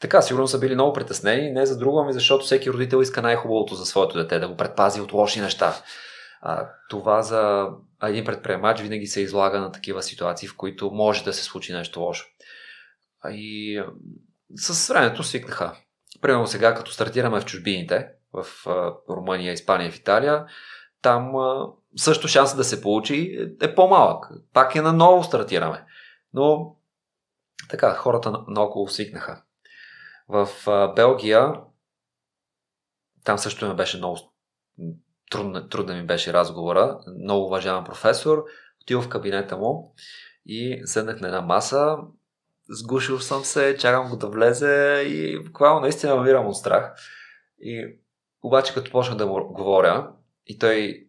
така, 0.00 0.22
сигурно 0.22 0.48
са 0.48 0.58
били 0.58 0.74
много 0.74 0.92
притеснени, 0.92 1.52
не 1.52 1.66
за 1.66 1.78
друго, 1.78 2.00
ами 2.00 2.12
защото 2.12 2.44
всеки 2.44 2.70
родител 2.70 3.02
иска 3.02 3.22
най-хубавото 3.22 3.74
за 3.74 3.86
своето 3.86 4.18
дете, 4.18 4.38
да 4.38 4.48
го 4.48 4.56
предпази 4.56 5.00
от 5.00 5.12
лоши 5.12 5.40
неща. 5.40 5.74
А, 6.40 6.68
това 6.90 7.22
за 7.22 7.68
един 8.02 8.24
предприемач 8.24 8.80
винаги 8.80 9.06
се 9.06 9.20
излага 9.20 9.60
на 9.60 9.72
такива 9.72 10.02
ситуации, 10.02 10.48
в 10.48 10.56
които 10.56 10.90
може 10.90 11.24
да 11.24 11.32
се 11.32 11.44
случи 11.44 11.72
нещо 11.72 12.00
лошо. 12.00 12.26
И 13.28 13.82
с 14.54 14.88
времето 14.88 15.22
свикнаха. 15.22 15.76
Примерно 16.20 16.46
сега, 16.46 16.74
като 16.74 16.92
стартираме 16.92 17.40
в 17.40 17.44
чужбините, 17.44 18.08
в 18.32 18.46
Румъния, 19.10 19.52
Испания, 19.52 19.90
в 19.90 19.96
Италия, 19.96 20.46
там 21.02 21.32
също 21.96 22.28
шансът 22.28 22.56
да 22.56 22.64
се 22.64 22.82
получи 22.82 23.50
е 23.62 23.74
по-малък. 23.74 24.30
Пак 24.52 24.74
е 24.74 24.80
наново 24.80 25.24
стартираме. 25.24 25.84
Но 26.34 26.76
така, 27.70 27.94
хората 27.94 28.44
наоколо 28.48 28.88
свикнаха. 28.88 29.42
В 30.28 30.48
Белгия 30.96 31.54
там 33.24 33.38
също 33.38 33.68
ме 33.68 33.74
беше 33.74 33.96
много 33.96 34.18
трудно, 35.30 35.68
трудно 35.68 35.94
ми 35.94 36.06
беше 36.06 36.32
разговора. 36.32 36.98
Много 37.22 37.46
уважаван 37.46 37.84
професор. 37.84 38.44
Отидох 38.82 39.04
в 39.04 39.08
кабинета 39.08 39.56
му 39.56 39.94
и 40.46 40.82
седнах 40.84 41.20
на 41.20 41.26
една 41.26 41.40
маса. 41.40 41.96
Сгушил 42.68 43.18
съм 43.18 43.44
се, 43.44 43.76
чакам 43.76 44.10
го 44.10 44.16
да 44.16 44.26
влезе 44.26 45.02
и 45.06 45.44
буквално 45.44 45.80
наистина 45.80 46.16
намирам 46.16 46.46
от 46.46 46.56
страх. 46.56 46.94
И 47.58 47.98
обаче 48.42 48.74
като 48.74 48.90
почнах 48.90 49.16
да 49.18 49.26
му 49.26 49.52
говоря 49.52 50.12
и 50.50 50.58
той 50.58 51.06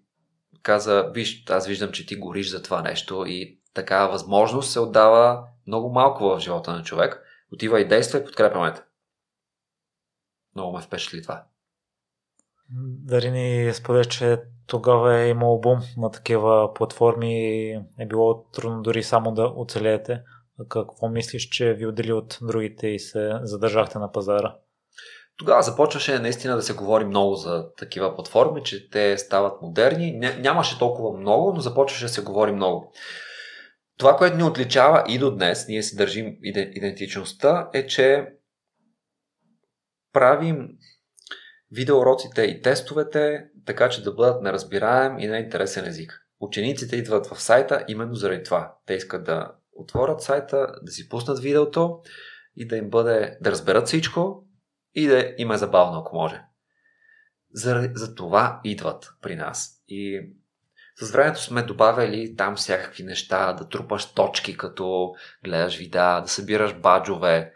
каза, 0.64 1.12
виж, 1.14 1.44
аз 1.50 1.68
виждам, 1.68 1.92
че 1.92 2.06
ти 2.06 2.16
гориш 2.16 2.50
за 2.50 2.64
това 2.64 2.82
нещо 2.82 3.24
и 3.28 3.60
такава 3.74 4.12
възможност 4.12 4.72
се 4.72 4.80
отдава 4.80 5.44
много 5.68 5.89
малко 5.89 6.24
в 6.24 6.39
живота 6.39 6.72
на 6.72 6.84
човек. 6.84 7.24
Отива 7.54 7.82
и 7.82 7.88
действа 7.88 8.20
и 8.20 8.24
подкрепяме 8.24 8.74
те. 8.74 8.82
Много 10.56 10.78
ме 10.78 10.82
впечатли 10.82 11.22
това. 11.22 11.44
Дали 13.04 13.32
ни 13.32 13.74
споделя, 13.74 14.06
че 14.06 14.42
тогава 14.68 15.20
е 15.20 15.30
имало 15.30 15.62
бум 15.62 15.80
на 15.98 16.12
такива 16.12 16.74
платформи 16.74 17.34
и 17.34 17.80
е 18.00 18.06
било 18.06 18.44
трудно 18.44 18.82
дори 18.82 19.04
само 19.04 19.34
да 19.34 19.54
оцелеете. 19.56 20.22
Какво 20.70 21.10
мислиш, 21.10 21.50
че 21.50 21.74
ви 21.74 21.86
отдели 21.86 22.14
от 22.14 22.38
другите 22.42 22.88
и 22.88 23.00
се 23.00 23.39
задържахте 23.42 24.00
на 24.00 24.12
пазара? 24.12 24.56
Тогава 25.42 25.62
започваше 25.62 26.20
наистина 26.20 26.56
да 26.56 26.62
се 26.62 26.74
говори 26.74 27.06
много 27.06 27.36
за 27.36 27.66
такива 27.78 28.16
платформи, 28.16 28.64
че 28.64 28.89
те 28.89 29.18
стават 29.18 29.62
модерни. 29.62 30.12
Нямаше 30.39 30.80
толкова 30.80 31.20
много, 31.20 31.54
но 31.54 31.60
започваше 31.62 32.06
да 32.06 32.10
се 32.10 32.22
говори 32.22 32.52
много. 32.52 32.94
Това, 33.98 34.18
което 34.18 34.38
ни 34.38 34.44
отличава 34.44 35.04
и 35.08 35.20
до 35.20 35.36
днес, 35.36 35.68
ние 35.68 35.84
си 35.84 35.96
държим 35.96 36.38
идентичността, 36.44 37.70
е, 37.74 37.88
че 37.88 38.28
правим 40.14 40.70
видеоуроците 41.72 42.42
и 42.42 42.62
тестовете, 42.62 43.46
така 43.66 43.89
че 43.89 44.04
да 44.04 44.14
бъдат 44.14 44.42
неразбираем 44.42 45.20
и 45.20 45.28
на 45.28 45.38
интересен 45.38 45.86
език. 45.86 46.22
Учениците 46.39 46.96
идват 46.96 47.28
в 47.28 47.42
сайта 47.42 47.86
именно 47.88 48.16
заради 48.16 48.44
това. 48.44 48.76
Те 48.86 48.94
искат 48.94 49.24
да 49.24 49.52
отворят 49.74 50.22
сайта, 50.22 50.68
да 50.82 50.92
си 50.92 51.10
пуснат 51.10 51.39
видеото 51.39 52.00
и 52.56 52.68
да 52.68 52.78
им 52.78 52.89
бъде 52.89 53.38
да 53.42 53.52
разберат 53.52 53.88
всичко 53.88 54.48
и 54.96 55.08
да 55.08 55.34
им 55.38 55.52
е 55.52 55.58
забавно, 55.58 56.00
ако 56.00 56.16
може. 56.16 56.42
За, 57.54 57.89
за 57.96 58.16
това 58.16 58.62
идват 58.64 59.14
при 59.22 59.36
нас. 59.36 59.84
И 59.88 60.22
с 61.02 61.12
времето 61.12 61.42
сме 61.42 61.64
добавили 61.64 62.36
там 62.36 62.56
всякакви 62.56 63.04
неща, 63.04 63.54
да 63.54 63.70
трупаш 63.70 64.14
точки, 64.14 64.58
като 64.58 65.14
гледаш 65.44 65.78
видеа, 65.78 66.22
да 66.22 66.28
събираш 66.28 66.74
баджове, 66.74 67.54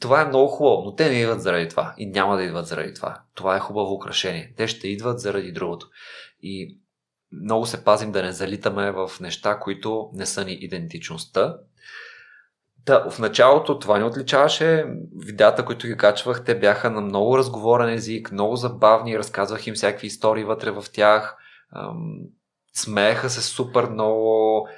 това 0.00 0.22
е 0.22 0.28
много 0.28 0.48
хубаво, 0.48 0.82
но 0.84 0.94
те 0.94 1.08
не 1.08 1.20
идват 1.20 1.42
заради 1.42 1.68
това 1.68 1.94
и 1.98 2.06
няма 2.06 2.36
да 2.36 2.42
идват 2.42 2.66
заради 2.66 2.94
това. 2.94 3.22
Това 3.34 3.56
е 3.56 3.60
хубаво 3.60 3.94
украшение. 3.94 4.54
Те 4.56 4.68
ще 4.68 4.88
идват 4.88 5.20
заради 5.20 5.52
другото. 5.52 5.88
И 6.42 6.78
много 7.32 7.66
се 7.66 7.84
пазим 7.84 8.12
да 8.12 8.22
не 8.22 8.32
залитаме 8.32 8.90
в 8.90 9.10
неща, 9.20 9.58
които 9.58 10.10
не 10.12 10.26
са 10.26 10.44
ни 10.44 10.52
идентичността. 10.52 11.56
Да, 12.86 13.10
в 13.10 13.18
началото 13.18 13.78
това 13.78 13.98
ни 13.98 14.04
отличаваше. 14.04 14.86
Видеята, 15.16 15.64
които 15.64 15.86
ги 15.86 15.96
качвах, 15.96 16.44
те 16.44 16.58
бяха 16.58 16.90
на 16.90 17.00
много 17.00 17.38
разговорен 17.38 17.88
език, 17.94 18.32
много 18.32 18.56
забавни, 18.56 19.18
разказвах 19.18 19.66
им 19.66 19.74
всякакви 19.74 20.06
истории 20.06 20.44
вътре 20.44 20.70
в 20.70 20.84
тях. 20.92 21.36
Смееха 22.74 23.30
се 23.30 23.42
супер 23.42 23.84
много, 23.84 24.68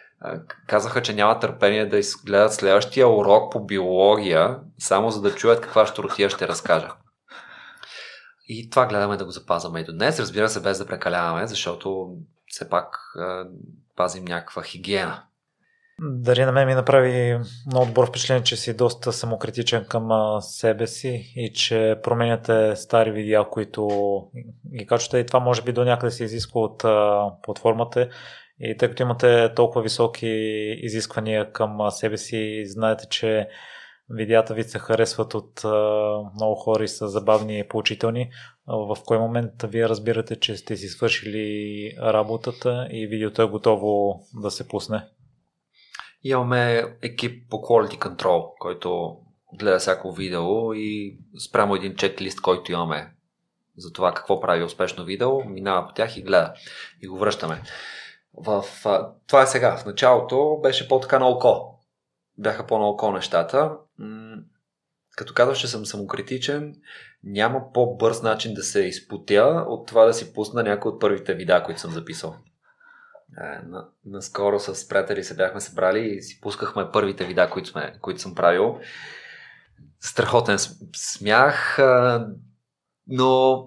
казаха, 0.67 1.03
че 1.03 1.15
няма 1.15 1.39
търпение 1.39 1.87
да 1.87 1.99
изгледат 1.99 2.55
следващия 2.55 3.09
урок 3.09 3.53
по 3.53 3.65
биология, 3.65 4.61
само 4.79 5.11
за 5.11 5.21
да 5.21 5.35
чуят 5.35 5.61
каква 5.61 5.87
щуротия 5.87 6.31
ще 6.31 6.49
разкажа. 6.49 6.89
И 8.49 8.71
това 8.71 8.87
гледаме 8.87 9.17
да 9.17 9.25
го 9.25 9.31
запазваме 9.31 9.81
и 9.81 9.85
до 9.85 9.93
днес, 9.93 10.21
разбира 10.21 10.49
се, 10.49 10.63
без 10.63 10.79
да 10.79 10.87
прекаляваме, 10.87 11.47
защото 11.47 12.17
все 12.47 12.69
пак 12.69 12.99
пазим 13.97 14.25
някаква 14.25 14.63
хигиена. 14.63 15.23
Дали 16.01 16.45
на 16.45 16.53
мен 16.53 16.67
ми 16.67 16.75
направи 16.75 17.39
много 17.67 17.87
добро 17.87 18.07
впечатление, 18.07 18.43
че 18.43 18.57
си 18.57 18.77
доста 18.77 19.13
самокритичен 19.13 19.85
към 19.85 20.09
себе 20.41 20.87
си 20.87 21.33
и 21.37 21.53
че 21.53 21.97
променяте 22.03 22.77
стари 22.77 23.11
видеа, 23.11 23.45
които 23.51 23.89
ги 24.79 24.87
качвате 24.87 25.19
и 25.19 25.27
това 25.27 25.41
може 25.41 25.63
би 25.63 25.73
до 25.73 25.85
някъде 25.85 26.11
се 26.11 26.25
изисква 26.25 26.61
от 26.61 26.79
платформата 27.43 28.09
и 28.61 28.77
тъй 28.77 28.89
като 28.89 29.03
имате 29.03 29.55
толкова 29.55 29.83
високи 29.83 30.27
изисквания 30.83 31.53
към 31.53 31.91
себе 31.91 32.17
си, 32.17 32.63
знаете, 32.67 33.07
че 33.11 33.49
видеята 34.11 34.55
ви 34.55 34.65
се 34.65 34.79
харесват 34.79 35.35
от 35.35 35.65
много 36.35 36.55
хора 36.55 36.85
и 36.85 36.89
са 36.89 37.09
забавни 37.09 37.59
и 37.59 37.69
поучителни. 37.69 38.31
В 38.67 38.97
кой 39.07 39.19
момент 39.19 39.53
вие 39.65 39.89
разбирате, 39.89 40.37
че 40.37 40.57
сте 40.57 40.77
си 40.77 40.89
свършили 40.89 41.93
работата 42.03 42.89
и 42.91 43.07
видеото 43.07 43.43
е 43.43 43.49
готово 43.49 44.21
да 44.43 44.51
се 44.51 44.69
пусне? 44.69 45.05
Имаме 46.23 46.85
екип 47.03 47.51
по 47.51 47.57
Quality 47.57 47.99
Control, 47.99 48.59
който 48.59 49.17
гледа 49.59 49.79
всяко 49.79 50.13
видео 50.13 50.75
и 50.75 51.19
спрямо 51.49 51.75
един 51.75 51.97
чеклист, 51.97 52.41
който 52.41 52.73
имаме 52.73 53.13
за 53.77 53.93
това 53.93 54.15
какво 54.15 54.41
прави 54.41 54.65
успешно 54.65 55.05
видео, 55.05 55.45
минава 55.45 55.87
по 55.87 55.95
тях 55.95 56.17
и 56.17 56.23
гледа. 56.23 56.55
И 57.03 57.07
го 57.07 57.19
връщаме. 57.19 57.63
В, 58.35 58.65
това 59.27 59.43
е 59.43 59.47
сега. 59.47 59.77
В 59.77 59.87
началото 59.87 60.61
беше 60.63 60.89
по-така 60.89 61.19
на 61.19 61.29
око. 61.29 61.79
Бяха 62.39 62.67
по-на 62.67 62.89
око 62.89 63.13
нещата. 63.13 63.73
Като 65.17 65.35
казваш, 65.35 65.59
че 65.59 65.69
съм 65.69 65.87
самокритичен, 65.87 66.75
няма 67.25 67.73
по-бърз 67.73 68.23
начин 68.23 68.55
да 68.55 68.63
се 68.63 68.81
изпотя 68.81 69.65
от 69.69 69.87
това 69.87 70.05
да 70.05 70.15
си 70.15 70.33
пусна 70.33 70.63
някои 70.63 70.91
от 70.91 71.01
първите 71.01 71.35
видеа, 71.35 71.63
които 71.63 71.81
съм 71.81 71.91
записал. 71.91 72.37
Е, 73.37 73.67
на, 73.67 73.89
наскоро 74.05 74.61
с 74.61 74.89
приятели 74.89 75.25
се 75.25 75.37
бяхме 75.37 75.61
събрали 75.61 76.15
и 76.15 76.23
си 76.23 76.41
пускахме 76.41 76.91
първите 76.93 77.25
видеа, 77.25 77.51
които, 77.51 77.69
сме, 77.69 77.95
които 78.01 78.21
съм 78.21 78.35
правил. 78.35 78.81
Страхотен 80.01 80.59
смях, 80.97 81.79
но, 83.07 83.63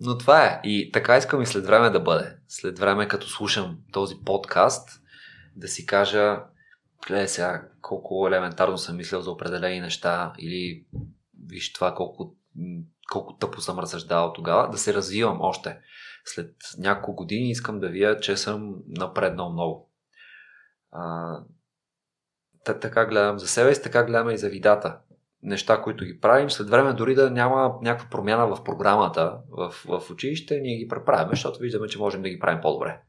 но 0.00 0.18
това 0.18 0.44
е. 0.44 0.60
И 0.64 0.92
така 0.92 1.16
искам 1.16 1.42
и 1.42 1.46
след 1.46 1.66
време 1.66 1.90
да 1.90 2.00
бъде. 2.00 2.36
След 2.48 2.78
време, 2.78 3.08
като 3.08 3.28
слушам 3.28 3.78
този 3.92 4.14
подкаст, 4.24 4.88
да 5.56 5.68
си 5.68 5.86
кажа, 5.86 6.40
гледай 7.06 7.28
сега 7.28 7.68
колко 7.80 8.28
елементарно 8.28 8.78
съм 8.78 8.96
мислил 8.96 9.20
за 9.20 9.30
определени 9.30 9.80
неща 9.80 10.32
или 10.38 10.84
виж 11.46 11.72
това 11.72 11.94
колко, 11.94 12.36
колко 13.12 13.36
тъпо 13.36 13.60
съм 13.60 13.78
разсъждавал 13.78 14.32
тогава, 14.32 14.70
да 14.70 14.78
се 14.78 14.94
развивам 14.94 15.40
още 15.40 15.78
след 16.26 16.54
няколко 16.78 17.14
години 17.14 17.50
искам 17.50 17.80
да 17.80 17.88
вия, 17.88 18.20
че 18.20 18.36
съм 18.36 18.74
напреднал 18.88 19.52
много. 19.52 19.90
А, 20.92 21.36
така 22.64 23.06
гледам 23.06 23.38
за 23.38 23.48
себе 23.48 23.70
и 23.70 23.82
така 23.82 24.04
гледаме 24.04 24.32
и 24.32 24.38
за 24.38 24.48
видата. 24.48 24.98
Неща, 25.42 25.82
които 25.82 26.04
ги 26.04 26.20
правим, 26.20 26.50
след 26.50 26.70
време 26.70 26.92
дори 26.92 27.14
да 27.14 27.30
няма 27.30 27.74
някаква 27.82 28.10
промяна 28.10 28.46
в 28.46 28.64
програмата 28.64 29.38
в, 29.50 29.74
в 29.88 30.10
училище, 30.10 30.60
ние 30.60 30.76
ги 30.76 30.88
преправяме, 30.88 31.30
защото 31.30 31.58
виждаме, 31.58 31.88
че 31.88 31.98
можем 31.98 32.22
да 32.22 32.28
ги 32.28 32.38
правим 32.38 32.60
по-добре. 32.60 33.00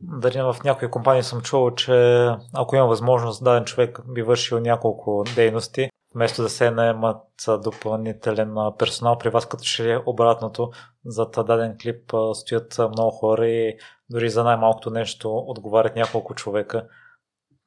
Дали 0.00 0.42
в 0.42 0.56
някои 0.64 0.90
компании 0.90 1.22
съм 1.22 1.42
чувал, 1.42 1.74
че 1.74 2.26
ако 2.54 2.76
има 2.76 2.86
възможност, 2.86 3.44
даден 3.44 3.64
човек 3.64 4.00
би 4.08 4.22
вършил 4.22 4.60
няколко 4.60 5.24
дейности, 5.34 5.90
вместо 6.14 6.42
да 6.42 6.48
се 6.48 6.70
наемат 6.70 7.26
допълнителен 7.64 8.54
персонал, 8.78 9.18
при 9.18 9.28
вас 9.28 9.48
като 9.48 9.64
ще 9.64 9.92
е 9.92 9.98
обратното, 10.06 10.70
за 11.04 11.26
даден 11.26 11.76
клип 11.82 12.12
стоят 12.34 12.78
много 12.78 13.10
хора 13.10 13.48
и 13.48 13.78
дори 14.10 14.30
за 14.30 14.44
най-малкото 14.44 14.90
нещо 14.90 15.38
отговарят 15.38 15.96
няколко 15.96 16.34
човека. 16.34 16.88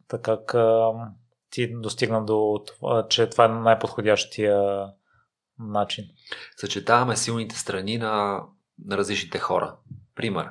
Така 0.08 0.38
ти 1.50 1.74
достигна 1.80 2.26
до 2.26 2.64
това, 2.68 3.08
че 3.10 3.30
това 3.30 3.46
е 3.46 3.48
най-подходящия 3.48 4.88
начин. 5.60 6.06
Съчетаваме 6.58 7.16
силните 7.16 7.56
страни 7.56 7.98
на, 7.98 8.44
на 8.86 8.98
различните 8.98 9.40
хора. 9.40 9.76
Пример. 10.16 10.50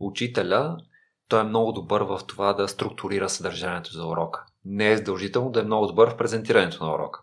Учителя, 0.00 0.76
той 1.28 1.40
е 1.40 1.44
много 1.44 1.72
добър 1.72 2.02
в 2.02 2.20
това 2.26 2.52
да 2.52 2.68
структурира 2.68 3.28
съдържанието 3.28 3.92
за 3.92 4.06
урока 4.06 4.44
не 4.64 4.92
е 4.92 4.96
задължително 4.96 5.50
да 5.50 5.60
е 5.60 5.64
много 5.64 5.86
добър 5.86 6.10
в 6.10 6.16
презентирането 6.16 6.84
на 6.84 6.94
урока. 6.94 7.20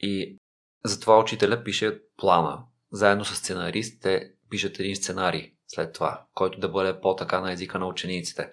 И 0.00 0.38
затова 0.84 1.18
учителя 1.18 1.64
пише 1.64 2.00
плана. 2.16 2.64
Заедно 2.92 3.24
с 3.24 3.36
сценарист 3.36 4.02
те 4.02 4.32
пишат 4.50 4.80
един 4.80 4.96
сценарий 4.96 5.52
след 5.68 5.92
това, 5.92 6.24
който 6.34 6.60
да 6.60 6.68
бъде 6.68 7.00
по-така 7.00 7.40
на 7.40 7.52
езика 7.52 7.78
на 7.78 7.86
учениците. 7.86 8.52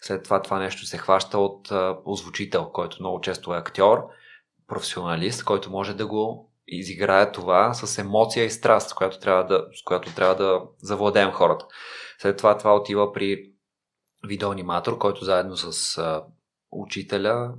След 0.00 0.24
това 0.24 0.42
това 0.42 0.58
нещо 0.58 0.86
се 0.86 0.98
хваща 0.98 1.38
от 1.38 1.68
озвучител, 2.04 2.70
който 2.72 2.96
много 3.00 3.20
често 3.20 3.54
е 3.54 3.58
актьор, 3.58 4.06
професионалист, 4.66 5.44
който 5.44 5.70
може 5.70 5.94
да 5.94 6.06
го 6.06 6.52
изиграе 6.66 7.32
това 7.32 7.74
с 7.74 7.98
емоция 7.98 8.44
и 8.44 8.50
страст, 8.50 8.94
която 8.94 9.18
трябва 9.18 9.44
да, 9.44 9.66
с 9.80 9.82
която 9.84 10.14
трябва 10.14 10.34
да 10.34 10.62
завладеем 10.78 11.30
хората. 11.30 11.66
След 12.18 12.36
това 12.36 12.58
това 12.58 12.76
отива 12.76 13.12
при 13.12 13.52
видеоаниматор, 14.28 14.98
който 14.98 15.24
заедно 15.24 15.56
с 15.56 15.98
учителя, 16.72 17.54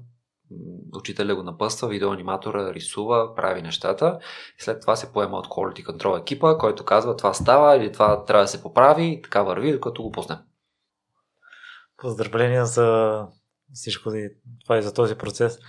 учителя 0.95 1.35
го 1.35 1.43
напъства, 1.43 1.87
видеоаниматора 1.87 2.73
рисува, 2.73 3.35
прави 3.35 3.61
нещата 3.61 4.19
и 4.59 4.63
след 4.63 4.81
това 4.81 4.95
се 4.95 5.13
поема 5.13 5.37
от 5.37 5.47
Quality 5.47 5.85
Control 5.85 6.21
екипа, 6.21 6.57
който 6.57 6.85
казва 6.85 7.15
това 7.15 7.33
става 7.33 7.75
или 7.75 7.91
това 7.91 8.25
трябва 8.25 8.43
да 8.43 8.47
се 8.47 8.63
поправи 8.63 9.05
и 9.05 9.21
така 9.21 9.43
върви, 9.43 9.73
докато 9.73 10.03
го 10.03 10.11
пуснем. 10.11 10.37
Поздравления 11.97 12.65
за 12.65 13.27
всичко 13.73 14.11
това 14.63 14.77
и 14.77 14.81
за 14.81 14.93
този 14.93 15.15
процес. 15.15 15.59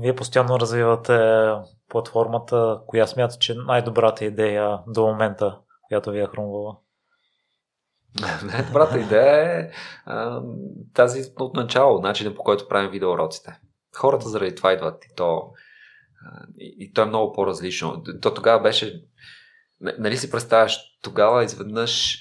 Вие 0.00 0.16
постоянно 0.16 0.60
развивате 0.60 1.48
платформата, 1.88 2.80
коя 2.86 3.06
смята, 3.06 3.36
че 3.38 3.54
най-добрата 3.54 4.24
идея 4.24 4.78
до 4.86 5.06
момента, 5.06 5.58
която 5.88 6.10
ви 6.10 6.20
е 6.20 6.26
хрумвала? 6.26 6.76
Най-добрата 8.20 9.00
идея 9.06 9.60
е 9.60 9.70
а, 10.04 10.42
тази 10.94 11.22
от 11.38 11.54
начало, 11.54 12.00
начинът 12.00 12.36
по 12.36 12.42
който 12.42 12.68
правим 12.68 12.90
видеоуроците. 12.90 13.60
Хората 13.96 14.28
заради 14.28 14.54
това 14.54 14.72
идват 14.72 15.04
и 15.04 15.08
то, 15.16 15.50
и, 16.58 16.76
и 16.78 16.92
то 16.92 17.02
е 17.02 17.06
много 17.06 17.32
по-различно. 17.32 18.02
То 18.22 18.34
тогава 18.34 18.62
беше, 18.62 19.02
нали 19.80 20.16
си 20.16 20.30
представяш, 20.30 20.78
тогава 21.02 21.44
изведнъж 21.44 22.18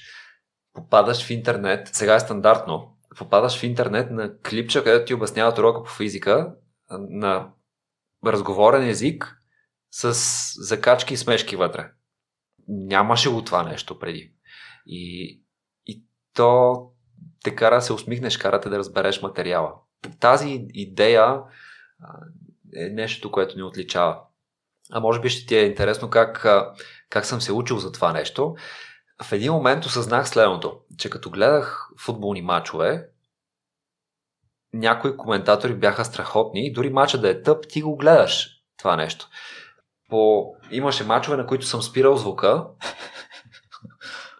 попадаш 0.74 1.26
в 1.26 1.30
интернет, 1.30 1.88
сега 1.88 2.16
е 2.16 2.20
стандартно, 2.20 2.98
попадаш 3.18 3.60
в 3.60 3.64
интернет 3.64 4.12
на 4.12 4.38
клипча, 4.38 4.84
където 4.84 5.06
ти 5.06 5.14
обясняват 5.14 5.58
урока 5.58 5.84
по 5.84 5.90
физика 5.90 6.54
на 7.10 7.50
разговорен 8.26 8.90
език 8.90 9.38
с 9.92 10.14
закачки 10.64 11.14
и 11.14 11.18
смешки 11.18 11.56
вътре. 11.56 11.92
Нямаше 12.68 13.30
го 13.30 13.44
това 13.44 13.64
нещо 13.64 14.00
преди. 14.00 14.34
И, 14.86 15.41
то 16.34 16.82
те 17.44 17.56
кара 17.56 17.76
да 17.76 17.82
се 17.82 17.94
усмихнеш, 17.94 18.38
карате 18.38 18.70
да 18.70 18.78
разбереш 18.78 19.22
материала. 19.22 19.74
Тази 20.20 20.68
идея 20.74 21.42
е 22.76 22.90
нещо, 22.90 23.32
което 23.32 23.58
ни 23.58 23.64
отличава. 23.64 24.20
А 24.92 25.00
може 25.00 25.20
би 25.20 25.30
ще 25.30 25.46
ти 25.46 25.56
е 25.56 25.66
интересно 25.66 26.10
как, 26.10 26.46
как 27.10 27.26
съм 27.26 27.42
се 27.42 27.54
учил 27.54 27.78
за 27.78 27.92
това 27.92 28.14
нещо. 28.14 28.56
В 29.24 29.32
един 29.32 29.54
момент 29.54 29.86
осъзнах 29.86 30.30
следното, 30.30 30.80
че 30.98 31.10
като 31.10 31.30
гледах 31.30 31.90
футболни 32.00 32.42
матчове, 32.42 33.08
някои 34.74 35.18
коментатори 35.18 35.74
бяха 35.76 36.06
страхотни 36.06 36.74
дори 36.74 36.90
мача 36.90 37.22
да 37.22 37.30
е 37.30 37.42
тъп, 37.42 37.68
ти 37.68 37.82
го 37.82 37.98
гледаш 37.98 38.50
това 38.78 38.96
нещо. 38.96 39.30
По... 40.10 40.54
Имаше 40.72 41.04
мачове, 41.04 41.38
на 41.38 41.46
които 41.46 41.66
съм 41.66 41.82
спирал 41.82 42.16
звука 42.16 42.66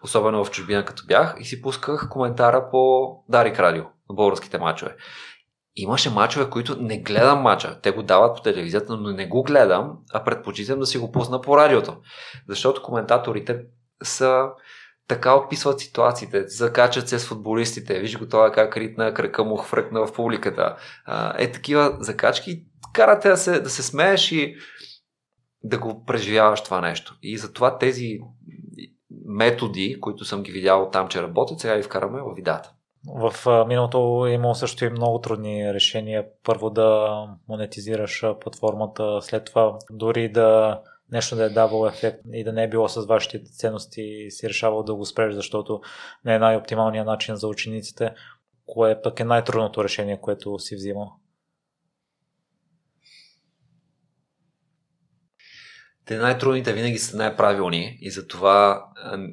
особено 0.02 0.44
в 0.44 0.50
чужбина 0.50 0.84
като 0.84 1.06
бях, 1.06 1.34
и 1.40 1.44
си 1.44 1.62
пусках 1.62 2.08
коментара 2.08 2.68
по 2.70 3.10
Дарик 3.28 3.58
Радио 3.58 3.82
на 3.82 4.14
българските 4.14 4.58
мачове. 4.58 4.96
Имаше 5.76 6.10
мачове, 6.10 6.50
които 6.50 6.76
не 6.80 6.98
гледам 6.98 7.40
мача. 7.40 7.80
Те 7.82 7.90
го 7.90 8.02
дават 8.02 8.36
по 8.36 8.42
телевизията, 8.42 8.96
но 8.96 9.10
не 9.10 9.26
го 9.26 9.42
гледам, 9.42 9.98
а 10.12 10.24
предпочитам 10.24 10.78
да 10.78 10.86
си 10.86 10.98
го 10.98 11.12
пусна 11.12 11.40
по 11.40 11.56
радиото. 11.56 11.96
Защото 12.48 12.82
коментаторите 12.82 13.60
са 14.02 14.48
така 15.08 15.34
описват 15.34 15.80
ситуациите, 15.80 16.48
закачат 16.48 17.08
се 17.08 17.18
с 17.18 17.26
футболистите, 17.26 18.00
виж 18.00 18.18
го 18.18 18.28
това 18.28 18.52
как 18.52 18.76
ритна, 18.76 19.14
крака 19.14 19.44
му 19.44 19.56
хвръкна 19.56 20.06
в 20.06 20.12
публиката. 20.12 20.76
Е, 21.38 21.52
такива 21.52 21.96
закачки 22.00 22.64
карате 22.92 23.28
да 23.28 23.36
се, 23.36 23.60
да 23.60 23.70
се 23.70 23.82
смееш 23.82 24.32
и 24.32 24.56
да 25.64 25.78
го 25.78 26.04
преживяваш 26.04 26.62
това 26.62 26.80
нещо. 26.80 27.18
И 27.22 27.38
затова 27.38 27.78
тези 27.78 28.18
методи, 29.24 30.00
които 30.00 30.24
съм 30.24 30.42
ги 30.42 30.52
видял 30.52 30.90
там, 30.92 31.08
че 31.08 31.22
работят, 31.22 31.60
сега 31.60 31.76
ги 31.76 31.82
вкараме 31.82 32.20
в 32.20 32.34
видата. 32.36 32.72
В 33.06 33.34
миналото 33.68 34.26
е 34.26 34.32
имало 34.32 34.54
също 34.54 34.84
и 34.84 34.90
много 34.90 35.20
трудни 35.20 35.74
решения. 35.74 36.26
Първо 36.44 36.70
да 36.70 37.18
монетизираш 37.48 38.24
платформата, 38.40 39.18
след 39.22 39.44
това 39.44 39.78
дори 39.90 40.28
да 40.28 40.80
нещо 41.12 41.36
да 41.36 41.44
е 41.44 41.50
давало 41.50 41.86
ефект 41.86 42.20
и 42.32 42.44
да 42.44 42.52
не 42.52 42.62
е 42.62 42.68
било 42.68 42.88
с 42.88 43.06
вашите 43.06 43.44
ценности, 43.44 44.26
си 44.30 44.48
решавал 44.48 44.82
да 44.82 44.94
го 44.94 45.04
спреш, 45.04 45.34
защото 45.34 45.80
не 46.24 46.34
е 46.34 46.38
най-оптималният 46.38 47.06
начин 47.06 47.36
за 47.36 47.48
учениците. 47.48 48.14
Кое 48.66 49.02
пък 49.02 49.20
е 49.20 49.24
най-трудното 49.24 49.84
решение, 49.84 50.20
което 50.20 50.58
си 50.58 50.76
взимал? 50.76 51.12
Те 56.06 56.16
най-трудните 56.16 56.72
винаги 56.72 56.98
са 56.98 57.16
най-правилни 57.16 57.98
и 58.00 58.10
затова 58.10 58.84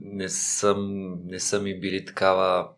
не 0.02 0.30
съм, 0.30 1.10
не 1.26 1.40
са 1.40 1.62
ми 1.62 1.80
били 1.80 2.06
такава 2.06 2.70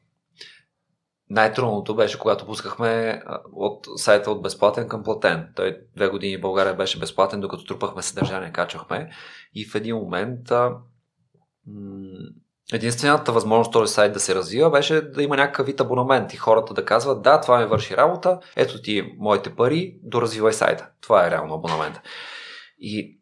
най-трудното 1.32 1.96
беше, 1.96 2.20
когато 2.20 2.46
пускахме 2.46 3.22
от 3.54 3.88
сайта 3.96 4.32
от 4.32 4.42
безплатен 4.42 4.88
към 4.88 5.04
платен. 5.04 5.48
Той 5.56 5.78
две 5.96 6.08
години 6.08 6.38
в 6.38 6.42
България 6.42 6.74
беше 6.74 7.00
безплатен, 7.00 7.42
докато 7.42 7.66
трупахме 7.66 8.02
съдържание, 8.02 8.52
качвахме. 8.52 9.12
И 9.56 9.66
в 9.66 9.76
един 9.76 9.96
момент 9.96 10.52
единствената 12.74 13.32
възможност 13.32 13.72
този 13.72 13.94
сайт 13.94 14.14
да 14.14 14.20
се 14.20 14.36
развива 14.36 14.70
беше 14.70 15.02
да 15.02 15.24
има 15.24 15.38
някакъв 15.38 15.66
вид 15.66 15.80
абонамент 15.80 16.34
и 16.34 16.38
хората 16.38 16.74
да 16.74 16.86
казват 16.86 17.22
да, 17.22 17.42
това 17.42 17.60
ми 17.60 17.66
върши 17.66 17.98
работа, 17.98 18.40
ето 18.56 18.82
ти 18.82 19.14
моите 19.18 19.56
пари, 19.56 20.00
доразвивай 20.04 20.54
сайта. 20.54 20.90
Това 21.02 21.28
е 21.28 21.32
реално 21.32 21.54
абонамент. 21.54 22.02
И 22.80 23.21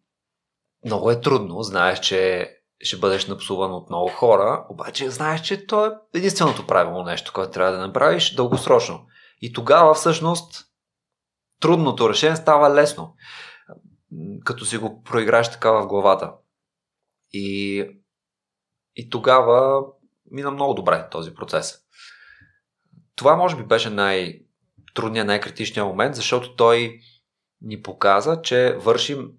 много 0.86 1.12
е 1.12 1.22
трудно. 1.22 1.64
Знаеш, 1.64 2.00
че 2.00 2.50
ще 2.82 2.98
бъдеш 2.98 3.28
напсуван 3.28 3.72
от 3.72 3.90
много 3.90 4.10
хора, 4.10 4.66
обаче 4.70 5.10
знаеш, 5.10 5.42
че 5.42 5.68
то 5.68 5.86
е 5.86 5.92
единственото 6.14 6.68
правилно 6.68 7.04
нещо, 7.04 7.32
което 7.34 7.52
трябва 7.52 7.72
да 7.72 7.88
направиш 7.88 8.36
дългосрочно. 8.36 9.06
И 9.42 9.54
тогава 9.54 9.94
всъщност 9.94 10.66
трудното 11.60 12.10
решение 12.10 12.36
става 12.36 12.76
лесно, 12.76 13.16
като 14.46 14.66
си 14.66 14.78
го 14.78 15.04
проиграеш 15.04 15.52
така 15.52 15.72
в 15.72 15.88
главата. 15.88 16.34
И, 17.32 17.86
и 18.96 19.10
тогава 19.10 19.86
мина 20.32 20.52
много 20.52 20.74
добре 20.74 21.08
този 21.12 21.34
процес. 21.34 21.80
Това 23.16 23.36
може 23.36 23.56
би 23.56 23.64
беше 23.64 23.90
най-трудният, 23.90 25.28
най-критичният 25.28 25.88
момент, 25.88 26.16
защото 26.16 26.56
той 26.56 27.00
ни 27.62 27.82
показа, 27.82 28.42
че 28.42 28.74
вършим 28.74 29.32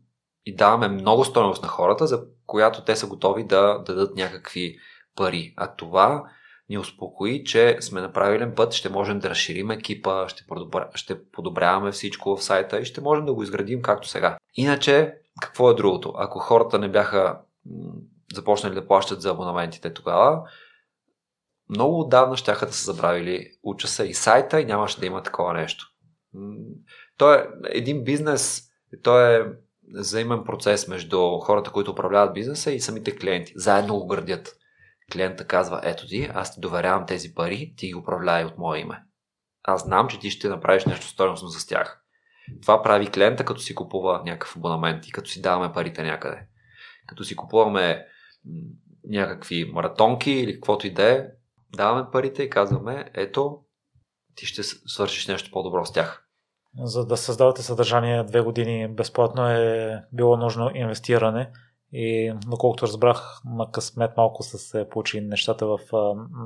и 0.46 0.54
даваме 0.54 0.88
много 0.88 1.24
стоеност 1.24 1.62
на 1.62 1.68
хората, 1.68 2.06
за 2.06 2.24
която 2.46 2.84
те 2.84 2.96
са 2.96 3.06
готови 3.06 3.44
да 3.44 3.82
дадат 3.86 4.16
някакви 4.16 4.76
пари. 5.16 5.54
А 5.56 5.74
това 5.74 6.24
ни 6.68 6.78
успокои, 6.78 7.44
че 7.44 7.76
сме 7.80 8.00
на 8.00 8.12
правилен 8.12 8.54
път, 8.54 8.72
ще 8.72 8.88
можем 8.88 9.18
да 9.18 9.30
разширим 9.30 9.70
екипа, 9.70 10.28
ще, 10.28 10.44
подобря, 10.46 10.88
ще 10.94 11.30
подобряваме 11.30 11.92
всичко 11.92 12.36
в 12.36 12.44
сайта 12.44 12.80
и 12.80 12.84
ще 12.84 13.00
можем 13.00 13.26
да 13.26 13.34
го 13.34 13.42
изградим 13.42 13.82
както 13.82 14.08
сега. 14.08 14.38
Иначе, 14.54 15.14
какво 15.40 15.70
е 15.70 15.74
другото? 15.74 16.12
Ако 16.16 16.38
хората 16.38 16.78
не 16.78 16.88
бяха 16.88 17.40
започнали 18.34 18.74
да 18.74 18.86
плащат 18.86 19.22
за 19.22 19.30
абонаментите 19.30 19.94
тогава, 19.94 20.42
много 21.68 22.00
отдавна 22.00 22.36
ще 22.36 22.52
да 22.52 22.72
са 22.72 22.92
забравили 22.92 23.46
учаса 23.62 24.06
и 24.06 24.14
сайта 24.14 24.60
и 24.60 24.64
нямаше 24.64 25.00
да 25.00 25.06
има 25.06 25.22
такова 25.22 25.52
нещо. 25.52 25.86
То 27.16 27.34
е 27.34 27.48
един 27.64 28.04
бизнес, 28.04 28.62
то 29.02 29.20
е 29.20 29.52
взаимен 29.94 30.44
процес 30.44 30.88
между 30.88 31.38
хората, 31.38 31.70
които 31.70 31.90
управляват 31.90 32.34
бизнеса 32.34 32.72
и 32.72 32.80
самите 32.80 33.16
клиенти. 33.16 33.52
Заедно 33.56 33.98
го 33.98 34.06
градят. 34.06 34.56
Клиента 35.12 35.46
казва, 35.46 35.80
ето 35.84 36.06
ти, 36.06 36.30
аз 36.34 36.54
ти 36.54 36.60
доверявам 36.60 37.06
тези 37.06 37.34
пари, 37.34 37.74
ти 37.76 37.86
ги 37.86 37.94
управляй 37.94 38.44
от 38.44 38.58
мое 38.58 38.78
име. 38.78 39.02
Аз 39.62 39.82
знам, 39.82 40.08
че 40.08 40.18
ти 40.18 40.30
ще 40.30 40.48
направиш 40.48 40.84
нещо 40.84 41.06
стоеностно 41.06 41.48
за 41.48 41.66
тях. 41.66 42.04
Това 42.62 42.82
прави 42.82 43.06
клиента, 43.06 43.44
като 43.44 43.60
си 43.60 43.74
купува 43.74 44.22
някакъв 44.24 44.56
абонамент 44.56 45.06
и 45.06 45.12
като 45.12 45.30
си 45.30 45.42
даваме 45.42 45.72
парите 45.72 46.02
някъде. 46.02 46.46
Като 47.06 47.24
си 47.24 47.36
купуваме 47.36 48.06
някакви 49.04 49.70
маратонки 49.72 50.30
или 50.30 50.54
каквото 50.54 50.86
и 50.86 50.90
да 50.90 51.10
е, 51.12 51.26
даваме 51.76 52.10
парите 52.12 52.42
и 52.42 52.50
казваме, 52.50 53.10
ето, 53.14 53.58
ти 54.34 54.46
ще 54.46 54.62
свършиш 54.62 55.26
нещо 55.26 55.50
по-добро 55.50 55.86
с 55.86 55.92
тях. 55.92 56.19
За 56.78 57.06
да 57.06 57.16
създавате 57.16 57.62
съдържание 57.62 58.24
две 58.24 58.40
години 58.40 58.88
безплатно 58.88 59.48
е 59.48 60.04
било 60.12 60.36
нужно 60.36 60.70
инвестиране 60.74 61.50
и 61.92 62.32
доколкото 62.46 62.86
разбрах 62.86 63.40
на 63.44 63.70
късмет 63.70 64.16
малко 64.16 64.42
са 64.42 64.58
се 64.58 64.88
получи 64.88 65.20
нещата 65.20 65.66
в 65.66 65.78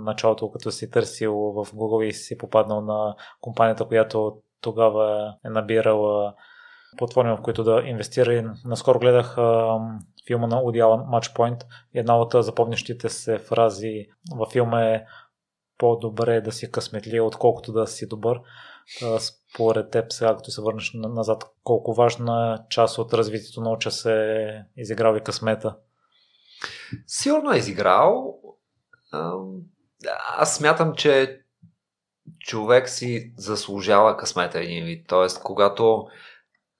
началото, 0.04 0.50
като 0.50 0.70
си 0.70 0.90
търсил 0.90 1.34
в 1.34 1.66
Google 1.66 2.04
и 2.04 2.12
си 2.12 2.38
попаднал 2.38 2.80
на 2.80 3.14
компанията, 3.40 3.84
която 3.84 4.36
тогава 4.60 5.34
е 5.44 5.48
набирала 5.48 6.34
платформи, 6.98 7.32
в 7.32 7.42
които 7.42 7.64
да 7.64 7.82
инвестира. 7.84 8.34
И 8.34 8.44
наскоро 8.64 8.98
гледах 8.98 9.38
а, 9.38 9.78
филма 10.26 10.46
на 10.46 10.56
Woody 10.56 10.82
Allen 10.84 11.20
Matchpoint. 11.20 11.64
Една 11.94 12.18
от 12.18 12.34
запомнящите 12.44 13.08
се 13.08 13.38
фрази 13.38 14.06
във 14.36 14.52
филма 14.52 14.82
е 14.82 15.04
по-добре 15.78 16.40
да 16.40 16.52
си 16.52 16.70
късметли, 16.70 17.20
отколкото 17.20 17.72
да 17.72 17.86
си 17.86 18.08
добър. 18.08 18.40
Според 19.18 19.90
теб, 19.90 20.12
сега 20.12 20.36
като 20.36 20.50
се 20.50 20.62
върнеш 20.62 20.92
назад, 20.94 21.44
колко 21.64 21.94
важна 21.94 22.64
част 22.70 22.98
от 22.98 23.14
развитието 23.14 23.60
на 23.60 23.70
уча 23.70 23.90
се 23.90 24.12
е 24.14 24.64
изиграл 24.76 25.16
и 25.16 25.20
късмета? 25.20 25.76
Сигурно 27.06 27.52
е 27.52 27.58
изиграл. 27.58 28.38
Аз 30.36 30.56
смятам, 30.56 30.94
че 30.94 31.40
човек 32.38 32.88
си 32.88 33.32
заслужава 33.36 34.16
късмета 34.16 34.60
един 34.60 34.84
вид. 34.84 35.06
Тоест, 35.08 35.42
когато 35.42 36.06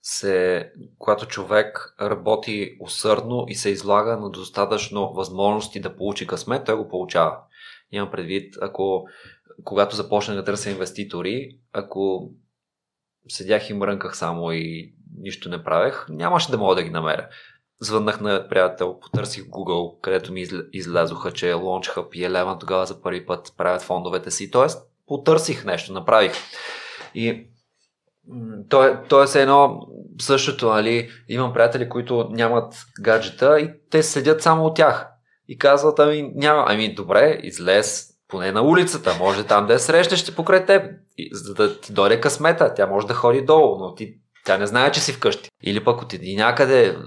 се, 0.02 0.70
когато 0.98 1.26
човек 1.26 1.94
работи 2.00 2.76
усърдно 2.80 3.44
и 3.48 3.55
се 3.55 3.70
излага 3.70 4.16
на 4.16 4.30
достатъчно 4.30 5.12
възможности 5.12 5.80
да 5.80 5.96
получи 5.96 6.26
късмет, 6.26 6.64
той 6.64 6.76
го 6.76 6.88
получава. 6.88 7.36
Имам 7.92 8.11
предвид, 8.11 8.55
ако 8.61 9.05
когато 9.64 9.96
започнах 9.96 10.36
да 10.36 10.44
търся 10.44 10.70
инвеститори, 10.70 11.59
ако 11.72 12.30
седях 13.28 13.70
и 13.70 13.74
мрънках 13.74 14.16
само 14.16 14.52
и 14.52 14.94
нищо 15.18 15.48
не 15.48 15.64
правех, 15.64 16.07
нямаше 16.09 16.50
да 16.50 16.59
мога 16.59 16.74
да 16.74 16.82
ги 16.82 16.90
намеря. 16.90 17.28
Звъннах 17.80 18.20
на 18.20 18.48
приятел, 18.48 19.00
потърсих 19.00 19.44
Google, 19.44 20.00
където 20.00 20.32
ми 20.32 20.46
излязоха, 20.72 21.32
че 21.32 21.46
Launch 21.46 21.96
Hub 21.96 22.12
и 22.12 22.20
Eleven 22.20 22.61
тогава 22.61 22.86
за 22.86 23.02
първи 23.02 23.26
път 23.26 23.55
правят 23.57 23.82
фондовете 23.82 24.30
си. 24.30 24.50
Тоест, 24.50 24.82
потърсих 25.07 25.64
нещо, 25.64 25.92
направих. 25.92 26.32
И 27.14 27.46
то 28.68 28.84
е, 28.84 29.02
то 29.09 29.22
е 29.22 29.40
едно 29.40 29.80
същото, 30.20 30.68
нали? 30.68 31.11
Имам 31.28 31.52
приятели, 31.52 31.88
които 31.88 32.28
нямат 32.30 32.74
гаджета 33.00 33.61
и 33.61 33.70
те 33.90 34.02
седят 34.02 34.42
само 34.42 34.64
от 34.64 34.76
тях. 34.76 35.07
И 35.48 35.59
казват, 35.59 35.98
ами 35.98 36.32
няма, 36.34 36.64
ами 36.68 36.94
добре, 36.94 37.40
излез 37.42 38.13
поне 38.35 38.53
на 38.53 38.62
улицата, 38.62 39.16
може 39.18 39.45
там 39.45 39.66
да 39.66 39.72
я 39.72 39.78
срещнеш 39.78 40.20
ще 40.20 40.35
покрай 40.35 40.66
теб, 40.66 40.82
за 41.32 41.55
да 41.55 41.80
ти 41.80 41.93
дойде 41.93 42.20
късмета, 42.20 42.74
тя 42.74 42.87
може 42.87 43.07
да 43.07 43.14
ходи 43.14 43.43
долу, 43.43 43.78
но 43.78 43.95
ти, 43.95 44.14
тя 44.45 44.59
не 44.59 44.66
знае, 44.66 44.93
че 44.93 45.01
си 45.01 45.12
вкъщи. 45.12 45.51
Или 45.62 45.85
пък 45.85 46.03
отиди 46.03 46.37
някъде, 46.37 46.99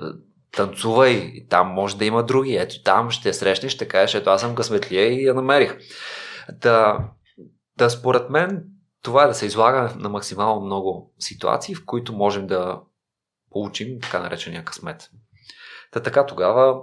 танцувай, 0.52 1.12
и 1.12 1.48
там 1.50 1.68
може 1.68 1.98
да 1.98 2.06
има 2.06 2.24
други, 2.24 2.56
ето 2.56 2.84
там 2.84 3.12
ще 3.12 3.34
срещнеш, 3.34 3.72
ще 3.72 3.88
кажеш, 3.88 4.16
ето 4.16 4.30
аз 4.30 4.42
съм 4.42 4.56
късметлия 4.56 5.14
и 5.14 5.26
я 5.26 5.34
намерих. 5.34 5.78
Да, 6.54 7.00
да 7.78 7.90
според 7.90 8.30
мен 8.30 8.64
това 9.04 9.24
е 9.24 9.28
да 9.28 9.34
се 9.34 9.46
излага 9.46 9.94
на 9.96 10.10
максимално 10.10 10.66
много 10.66 11.14
ситуации, 11.20 11.76
в 11.76 11.86
които 11.86 12.14
можем 12.14 12.48
да 12.48 12.82
получим 13.52 14.00
така 14.02 14.20
наречения 14.20 14.66
късмет. 14.66 15.10
Та 15.92 16.00
така 16.00 16.26
тогава 16.26 16.82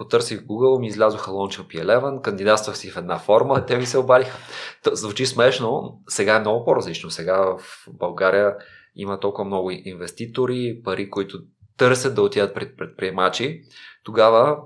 потърсих 0.00 0.40
Google, 0.40 0.80
ми 0.80 0.86
излязоха 0.86 1.30
Launch 1.30 1.62
Up 1.62 1.84
11, 1.84 2.20
кандидатствах 2.20 2.78
си 2.78 2.90
в 2.90 2.96
една 2.96 3.18
форма, 3.18 3.66
те 3.66 3.76
ми 3.76 3.86
се 3.86 3.98
обадиха. 3.98 4.38
Звучи 4.92 5.26
смешно, 5.26 6.00
сега 6.08 6.36
е 6.36 6.40
много 6.40 6.64
по-различно. 6.64 7.10
Сега 7.10 7.36
в 7.36 7.58
България 7.88 8.56
има 8.96 9.20
толкова 9.20 9.44
много 9.44 9.70
инвеститори, 9.70 10.80
пари, 10.84 11.10
които 11.10 11.38
търсят 11.76 12.14
да 12.14 12.22
отидат 12.22 12.54
пред 12.54 12.76
предприемачи. 12.76 13.62
Тогава 14.04 14.56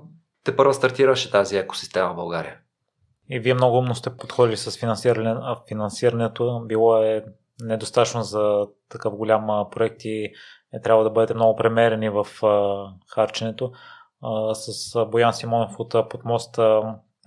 те 0.43 0.55
първо 0.55 0.73
стартираше 0.73 1.31
тази 1.31 1.57
екосистема 1.57 2.13
в 2.13 2.15
България. 2.15 2.57
И 3.29 3.39
вие 3.39 3.53
много 3.53 3.77
умно 3.77 3.95
сте 3.95 4.17
подходили 4.17 4.57
с 4.57 4.79
финансиране, 4.79 5.35
а 5.41 5.57
финансирането 5.67 6.63
било 6.67 7.03
е 7.03 7.25
недостатъчно 7.61 8.23
за 8.23 8.67
такъв 8.89 9.15
голям 9.15 9.47
проект 9.71 10.05
и 10.05 10.23
е 10.73 10.81
трябва 10.81 11.03
да 11.03 11.09
бъдете 11.09 11.33
много 11.33 11.55
премерени 11.55 12.09
в 12.09 12.27
харченето 13.13 13.71
с 14.53 15.05
Боян 15.05 15.33
Симонов 15.33 15.79
от 15.79 16.09
Подмост 16.09 16.59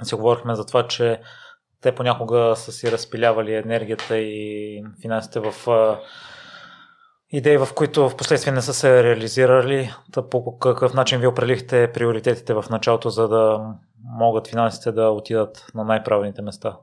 си 0.03 0.14
говорихме 0.14 0.55
за 0.55 0.66
това, 0.66 0.88
че 0.88 1.20
те 1.82 1.94
понякога 1.94 2.57
са 2.57 2.72
си 2.72 2.92
разпилявали 2.92 3.55
енергията 3.55 4.18
и 4.18 4.84
финансите 5.03 5.40
в 5.40 5.55
идеи, 7.30 7.59
в 7.59 7.68
които 7.74 8.09
в 8.09 8.16
последствие 8.16 8.53
не 8.53 8.62
са 8.62 8.74
се 8.74 9.03
реализирали. 9.03 9.90
Та 10.12 10.28
по 10.28 10.59
какъв 10.59 10.94
начин 10.94 11.20
ви 11.20 11.26
определихте 11.26 11.92
приоритетите 11.92 12.55
в 12.55 12.64
началото, 12.70 13.11
за 13.11 13.28
да 13.28 13.61
могат 14.05 14.49
финансите 14.49 14.92
да 14.92 15.11
отидат 15.11 15.66
на 15.74 15.84
най-правилните 15.84 16.42
места? 16.42 16.76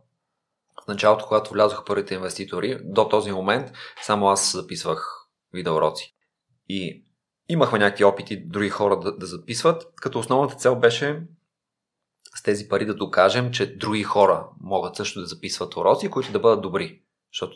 В 0.84 0.88
началото, 0.88 1.26
когато 1.26 1.54
влязоха 1.54 1.86
първите 1.86 2.14
инвеститори, 2.14 2.80
до 2.84 3.10
този 3.10 3.32
момент 3.32 3.72
само 4.02 4.28
аз 4.28 4.52
записвах 4.52 5.28
видеоуроци. 5.54 6.16
И 6.70 7.05
Имахме 7.50 7.80
някакви 7.80 8.04
опити 8.04 8.46
други 8.46 8.70
хора 8.70 9.00
да, 9.00 9.18
да 9.18 9.26
записват, 9.26 9.94
като 9.96 10.20
основната 10.20 10.56
цел 10.56 10.76
беше 10.76 11.24
с 12.36 12.44
тези 12.44 12.68
пари 12.68 12.86
да 12.86 12.96
докажем, 12.96 13.52
че 13.52 13.76
други 13.76 14.04
хора 14.04 14.48
могат 14.62 14.96
също 14.96 15.20
да 15.20 15.26
записват 15.26 15.76
уроци, 15.76 16.10
които 16.10 16.32
да 16.32 16.40
бъдат 16.40 16.62
добри. 16.62 17.02
Защото 17.34 17.56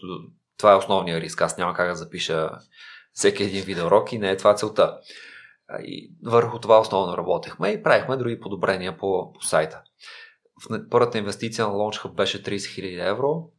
това 0.58 0.72
е 0.72 0.76
основният 0.76 1.24
риск. 1.24 1.42
Аз 1.42 1.58
няма 1.58 1.74
как 1.74 1.88
да 1.88 1.96
запиша 1.96 2.50
всеки 3.14 3.44
един 3.44 3.64
видеоурок 3.64 4.12
и 4.12 4.18
не 4.18 4.32
е 4.32 4.38
това 4.38 4.56
целта. 4.56 5.00
И 5.80 6.14
върху 6.26 6.60
това 6.60 6.80
основно 6.80 7.18
работехме 7.18 7.70
и 7.70 7.84
правихме 7.84 8.18
други 8.18 8.40
подобрения 8.40 8.98
по, 8.98 9.34
по 9.34 9.42
сайта. 9.42 9.82
В 10.70 10.90
първата 10.90 11.18
инвестиция 11.18 11.68
на 11.68 11.74
LaunchHub 11.74 12.14
беше 12.14 12.44
30 12.44 12.56
000 12.56 13.10
евро 13.10 13.52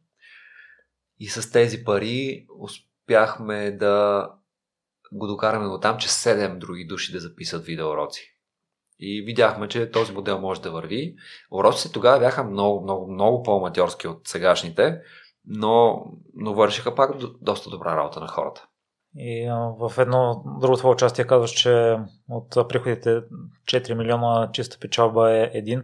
и 1.19 1.27
с 1.27 1.51
тези 1.51 1.83
пари 1.83 2.45
успяхме 2.59 3.71
да 3.71 4.27
го 5.11 5.27
докараме 5.27 5.67
до 5.67 5.79
там, 5.79 5.97
че 5.97 6.09
7 6.09 6.57
други 6.57 6.85
души 6.85 7.11
да 7.11 7.19
записват 7.19 7.65
видеоуроци. 7.65 8.27
И 8.99 9.21
видяхме, 9.21 9.67
че 9.67 9.91
този 9.91 10.13
модел 10.13 10.39
може 10.39 10.61
да 10.61 10.71
върви. 10.71 11.15
Уроците 11.51 11.93
тогава 11.93 12.19
бяха 12.19 12.43
много, 12.43 12.83
много, 12.83 13.11
много 13.11 13.43
по-аматьорски 13.43 14.07
от 14.07 14.27
сегашните, 14.27 15.01
но, 15.45 16.05
но 16.35 16.53
вършиха 16.53 16.95
пак 16.95 17.11
доста 17.41 17.69
добра 17.69 17.97
работа 17.97 18.19
на 18.19 18.27
хората. 18.27 18.67
И 19.15 19.49
в 19.79 19.93
едно 19.97 20.43
друго 20.61 20.77
това 20.77 20.89
участие 20.89 21.27
казваш, 21.27 21.51
че 21.51 21.97
от 22.29 22.69
приходите 22.69 23.21
4 23.65 23.93
милиона 23.93 24.49
чиста 24.53 24.77
печалба 24.79 25.31
е 25.31 25.51
един. 25.53 25.83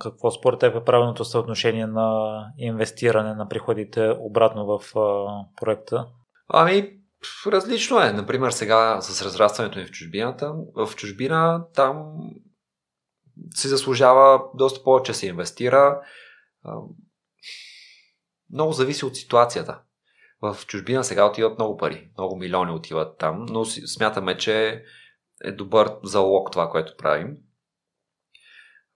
Какво 0.00 0.30
според 0.30 0.60
теб 0.60 0.76
е 0.76 0.84
правилното 0.84 1.24
съотношение 1.24 1.86
на 1.86 2.38
инвестиране 2.58 3.34
на 3.34 3.48
приходите 3.48 4.16
обратно 4.20 4.66
в 4.66 4.92
проекта? 5.60 6.06
Ами, 6.48 7.01
различно 7.46 8.00
е. 8.00 8.12
Например, 8.12 8.50
сега 8.50 9.00
с 9.00 9.22
разрастването 9.22 9.78
ни 9.78 9.84
в 9.84 9.90
чужбината, 9.90 10.54
в 10.74 10.90
чужбина 10.96 11.66
там 11.74 12.14
се 13.54 13.68
заслужава 13.68 14.42
доста 14.54 14.84
повече 14.84 15.14
се 15.14 15.26
инвестира. 15.26 16.00
Много 18.52 18.72
зависи 18.72 19.04
от 19.04 19.16
ситуацията. 19.16 19.80
В 20.42 20.56
чужбина 20.66 21.04
сега 21.04 21.26
отиват 21.26 21.58
много 21.58 21.76
пари. 21.76 22.10
Много 22.18 22.36
милиони 22.36 22.72
отиват 22.72 23.18
там, 23.18 23.46
но 23.48 23.64
смятаме, 23.64 24.36
че 24.36 24.84
е 25.44 25.52
добър 25.52 25.90
залог 26.04 26.52
това, 26.52 26.70
което 26.70 26.96
правим. 26.96 27.36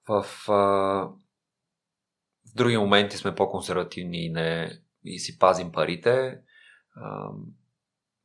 В, 0.08 0.26
в 0.46 1.12
други 2.54 2.76
моменти 2.76 3.16
сме 3.16 3.34
по-консервативни 3.34 4.26
и, 4.26 4.30
не, 4.30 4.78
и 5.04 5.18
си 5.18 5.38
пазим 5.38 5.72
парите. 5.72 6.38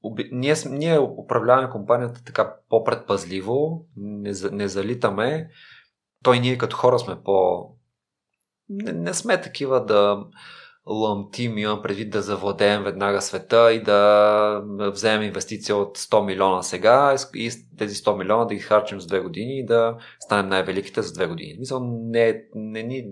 Оби, 0.04 0.30
ние, 0.32 0.56
ние 0.70 1.00
управляваме 1.00 1.70
компанията 1.70 2.24
така 2.24 2.56
по-предпазливо, 2.70 3.86
не, 3.98 4.32
не 4.52 4.68
залитаме. 4.68 5.50
Той 6.24 6.40
ние 6.40 6.58
като 6.58 6.78
хора 6.78 7.00
сме 7.00 7.24
по... 7.24 7.68
Не, 8.70 8.92
не 8.92 9.14
сме 9.14 9.42
такива 9.42 9.86
да 9.86 10.26
лъмтим, 10.86 11.58
имам 11.58 11.82
предвид 11.82 12.10
да 12.10 12.22
завладеем 12.22 12.84
веднага 12.84 13.22
света 13.22 13.74
и 13.74 13.84
да 13.84 14.62
вземем 14.92 15.28
инвестиция 15.28 15.76
от 15.76 15.98
100 15.98 16.26
милиона 16.26 16.64
сега 16.64 17.16
и 17.36 17.52
тези 17.78 17.96
100 17.96 18.18
милиона 18.18 18.46
да 18.46 18.56
ги 18.56 18.60
харчим 18.60 19.02
за 19.02 19.08
две 19.08 19.20
години 19.20 19.60
и 19.60 19.66
да 19.66 19.98
станем 20.20 20.50
най-великите 20.50 21.02
за 21.02 21.14
две 21.14 21.28
години. 21.28 21.56
Мисля, 21.60 21.80
не, 21.82 22.44
не, 22.56 22.84
не, 22.84 23.08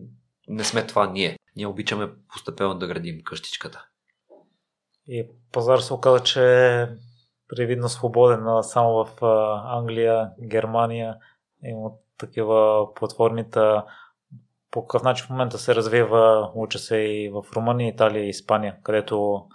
не 0.48 0.64
сме 0.64 0.88
това 0.88 1.12
ние. 1.12 1.38
Ние 1.56 1.68
обичаме 1.68 2.10
постепенно 2.34 2.76
да 2.76 2.88
градим 2.88 3.20
къщичката. 3.24 3.86
И 5.10 5.28
пазар 5.52 5.80
се 5.80 5.94
оказа, 5.94 6.24
че 6.24 6.66
е 6.82 6.88
привидно 7.48 7.90
свободен 7.90 8.46
само 8.62 9.06
в 9.06 9.24
Англия, 9.66 10.30
Германия. 10.42 11.16
Има 11.64 11.90
такива 12.18 12.88
платформите 12.94 13.60
по 14.72 14.88
какъв 14.88 15.04
начин 15.04 15.26
в 15.26 15.30
момента 15.30 15.58
се 15.58 15.76
развива, 15.76 16.52
уча 16.56 16.80
се 16.80 16.98
и 16.98 17.30
в 17.30 17.44
Румъния, 17.56 17.90
Италия 17.90 18.26
и 18.26 18.30
Испания, 18.30 18.76
където 18.84 19.46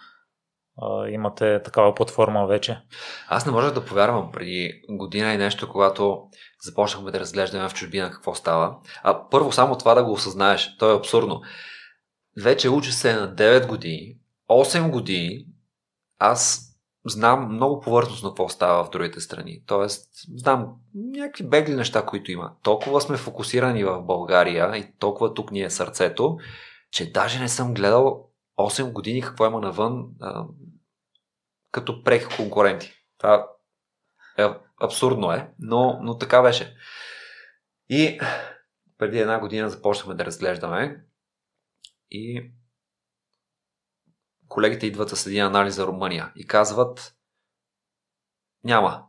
а, 0.82 1.08
имате 1.08 1.62
такава 1.62 1.94
платформа 1.94 2.46
вече? 2.46 2.80
Аз 3.28 3.46
не 3.46 3.52
можех 3.52 3.72
да 3.72 3.84
повярвам 3.84 4.32
преди 4.32 4.82
година 4.88 5.34
и 5.34 5.38
нещо, 5.38 5.68
когато 5.68 6.22
започнахме 6.62 7.10
да 7.10 7.20
разглеждаме 7.20 7.68
в 7.68 7.74
чужбина 7.74 8.10
какво 8.10 8.34
става. 8.34 8.76
А 9.02 9.28
първо 9.30 9.52
само 9.52 9.78
това 9.78 9.94
да 9.94 10.04
го 10.04 10.12
осъзнаеш, 10.12 10.76
то 10.78 10.90
е 10.90 10.96
абсурдно. 10.96 11.40
Вече 12.42 12.68
уча 12.68 12.92
се 12.92 13.14
на 13.14 13.34
9 13.34 13.66
години, 13.66 14.16
8 14.50 14.90
години, 14.90 15.46
аз 16.18 16.70
знам 17.06 17.54
много 17.54 17.80
повърхностно 17.80 18.30
какво 18.30 18.48
става 18.48 18.84
в 18.84 18.90
другите 18.90 19.20
страни. 19.20 19.62
Тоест, 19.66 20.10
знам 20.36 20.74
някакви 20.94 21.48
бегли 21.48 21.74
неща, 21.74 22.06
които 22.06 22.32
има. 22.32 22.52
Толкова 22.62 23.00
сме 23.00 23.16
фокусирани 23.16 23.84
в 23.84 24.02
България 24.02 24.76
и 24.76 24.92
толкова 24.98 25.34
тук 25.34 25.50
ни 25.50 25.62
е 25.62 25.70
сърцето, 25.70 26.38
че 26.90 27.12
даже 27.12 27.40
не 27.40 27.48
съм 27.48 27.74
гледал 27.74 28.28
8 28.58 28.92
години 28.92 29.20
какво 29.20 29.46
има 29.46 29.60
навън 29.60 30.06
а, 30.20 30.44
като 31.70 32.02
преки 32.02 32.36
конкуренти. 32.36 32.92
Това 33.18 33.46
е, 34.38 34.48
абсурдно 34.82 35.32
е, 35.32 35.50
но, 35.58 35.98
но 36.02 36.18
така 36.18 36.42
беше. 36.42 36.76
И 37.88 38.20
преди 38.98 39.18
една 39.18 39.40
година 39.40 39.70
започнахме 39.70 40.14
да 40.14 40.24
разглеждаме 40.24 41.04
и 42.10 42.50
колегите 44.48 44.86
идват 44.86 45.10
с 45.10 45.26
един 45.26 45.44
анализ 45.44 45.74
за 45.74 45.86
Румъния 45.86 46.32
и 46.36 46.46
казват 46.46 47.14
няма. 48.64 49.02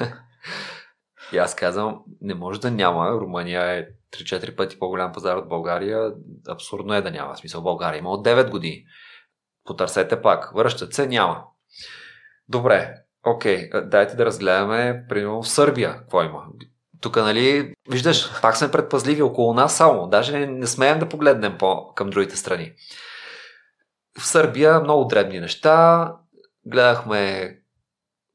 и 1.32 1.38
аз 1.38 1.54
казвам, 1.54 2.02
не 2.20 2.34
може 2.34 2.60
да 2.60 2.70
няма. 2.70 3.10
Румъния 3.10 3.62
е 3.62 3.86
3-4 4.12 4.56
пъти 4.56 4.78
по-голям 4.78 5.12
пазар 5.12 5.36
от 5.36 5.48
България. 5.48 6.12
Абсурдно 6.48 6.94
е 6.94 7.02
да 7.02 7.10
няма. 7.10 7.34
В 7.34 7.38
смисъл 7.38 7.62
България 7.62 7.98
има 7.98 8.10
от 8.10 8.26
9 8.26 8.50
години. 8.50 8.84
Потърсете 9.64 10.22
пак. 10.22 10.52
Връщат 10.54 10.94
се, 10.94 11.06
няма. 11.06 11.44
Добре, 12.48 12.94
окей, 13.26 13.70
дайте 13.70 14.16
да 14.16 14.26
разгледаме, 14.26 15.04
примерно 15.08 15.42
в 15.42 15.48
Сърбия, 15.48 15.98
какво 15.98 16.22
има. 16.22 16.46
Тук, 17.00 17.16
нали, 17.16 17.74
виждаш, 17.90 18.40
пак 18.42 18.56
сме 18.56 18.70
предпазливи 18.70 19.22
около 19.22 19.54
нас 19.54 19.76
само. 19.76 20.08
Даже 20.08 20.46
не 20.46 20.66
смеем 20.66 20.98
да 20.98 21.08
погледнем 21.08 21.58
по, 21.58 21.94
към 21.94 22.10
другите 22.10 22.36
страни. 22.36 22.72
В 24.18 24.26
Сърбия 24.26 24.80
много 24.80 25.04
дребни 25.04 25.40
неща. 25.40 26.08
Гледахме 26.66 27.52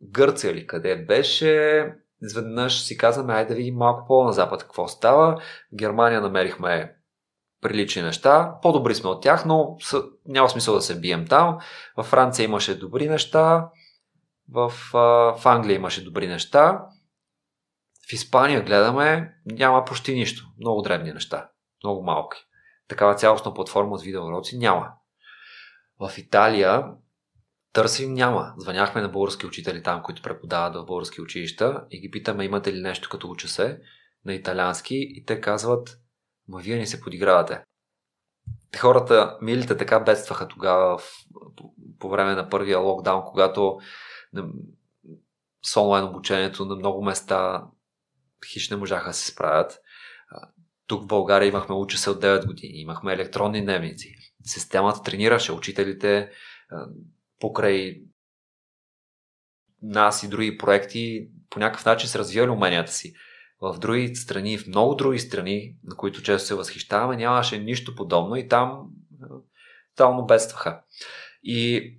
Гърция 0.02 0.52
или 0.52 0.68
къде 0.68 0.96
беше. 0.96 1.94
Изведнъж 2.22 2.82
си 2.82 2.98
казваме, 2.98 3.34
айде 3.34 3.50
да 3.50 3.56
видим 3.56 3.76
малко 3.76 4.08
по-на 4.08 4.34
запад 4.34 4.64
какво 4.64 4.88
става. 4.88 5.42
В 5.72 5.76
Германия 5.76 6.22
намерихме 6.22 6.96
прилични 7.62 8.02
неща. 8.02 8.56
По-добри 8.62 8.96
сме 8.96 9.10
от 9.10 9.24
тях, 9.24 9.46
но 9.46 9.78
няма 10.26 10.50
смисъл 10.50 10.76
да 10.76 10.82
се 10.82 11.00
бием 11.00 11.28
там. 11.28 11.58
Във 11.98 12.06
Франция 12.06 12.44
имаше 12.44 12.80
добри 12.80 13.10
неща. 13.10 13.70
В, 14.52 14.74
в 14.94 15.42
Англия 15.46 15.76
имаше 15.76 16.04
добри 16.04 16.28
неща. 16.28 16.86
В 18.10 18.14
Испания 18.14 18.64
гледаме, 18.64 19.36
няма 19.46 19.86
почти 19.86 20.14
нищо. 20.14 20.46
Много 20.60 20.82
дребни 20.82 21.14
неща. 21.14 21.50
Много 21.84 22.04
малки. 22.04 22.38
Такава 22.88 23.16
цялостна 23.16 23.54
платформа 23.54 23.96
от 23.96 24.02
видеоуроци 24.02 24.58
няма. 24.58 24.92
В 26.00 26.18
Италия 26.18 26.84
търсим 27.74 28.14
няма. 28.14 28.54
Звъняхме 28.58 29.02
на 29.02 29.10
български 29.10 29.46
учители 29.46 29.84
там, 29.84 30.04
които 30.04 30.22
преподават 30.22 30.76
в 30.76 30.86
български 30.86 31.22
училища 31.22 31.86
и 31.92 32.00
ги 32.00 32.12
питаме 32.12 32.46
имате 32.46 32.74
ли 32.74 32.82
нещо 32.82 33.10
като 33.10 33.30
уча 33.30 33.48
се 33.48 33.80
на 34.26 34.34
италиански 34.34 34.96
и 34.96 35.26
те 35.26 35.42
казват 35.42 36.00
ма 36.48 36.60
вие 36.60 36.76
не 36.76 36.86
се 36.86 37.02
подигравате. 37.02 37.64
Хората, 38.80 39.38
милите 39.42 39.78
така 39.78 40.00
бедстваха 40.00 40.48
тогава 40.48 40.98
в, 40.98 41.12
по, 42.00 42.10
време 42.10 42.36
на 42.36 42.50
първия 42.50 42.80
локдаун, 42.80 43.24
когато 43.26 43.80
с 45.64 45.78
онлайн 45.78 46.06
обучението 46.06 46.66
на 46.66 46.76
много 46.76 47.04
места 47.04 47.64
хищ 48.48 48.72
не 48.72 48.78
можаха 48.78 49.10
да 49.10 49.14
се 49.14 49.32
справят. 49.32 49.80
Тук 50.88 51.04
в 51.04 51.08
България 51.08 51.48
имахме 51.48 51.76
уча 51.76 51.98
се 51.98 52.10
от 52.10 52.22
9 52.22 52.46
години, 52.46 52.82
имахме 52.82 53.14
електронни 53.14 53.62
дневници. 53.62 54.16
Системата 54.48 55.04
тренираше 55.04 55.52
учителите 55.52 56.30
покрай 57.40 58.02
нас 59.82 60.24
и 60.24 60.28
други 60.28 60.58
проекти 60.58 61.28
по 61.50 61.60
някакъв 61.60 61.86
начин 61.86 62.10
се 62.10 62.20
развивали 62.20 62.52
уменията 62.52 62.92
си. 62.92 63.14
В 63.62 63.78
други 63.80 64.16
страни, 64.16 64.58
в 64.58 64.68
много 64.68 64.96
други 64.96 65.20
страни, 65.20 65.76
на 65.84 65.96
които 65.96 66.24
често 66.24 66.48
се 66.48 66.56
възхищаваме, 66.56 67.18
нямаше 67.18 67.60
нищо 67.60 67.96
подобно 67.96 68.36
и 68.36 68.48
там 68.48 68.88
тотално 69.96 70.26
бедстваха. 70.26 70.82
И, 71.44 71.94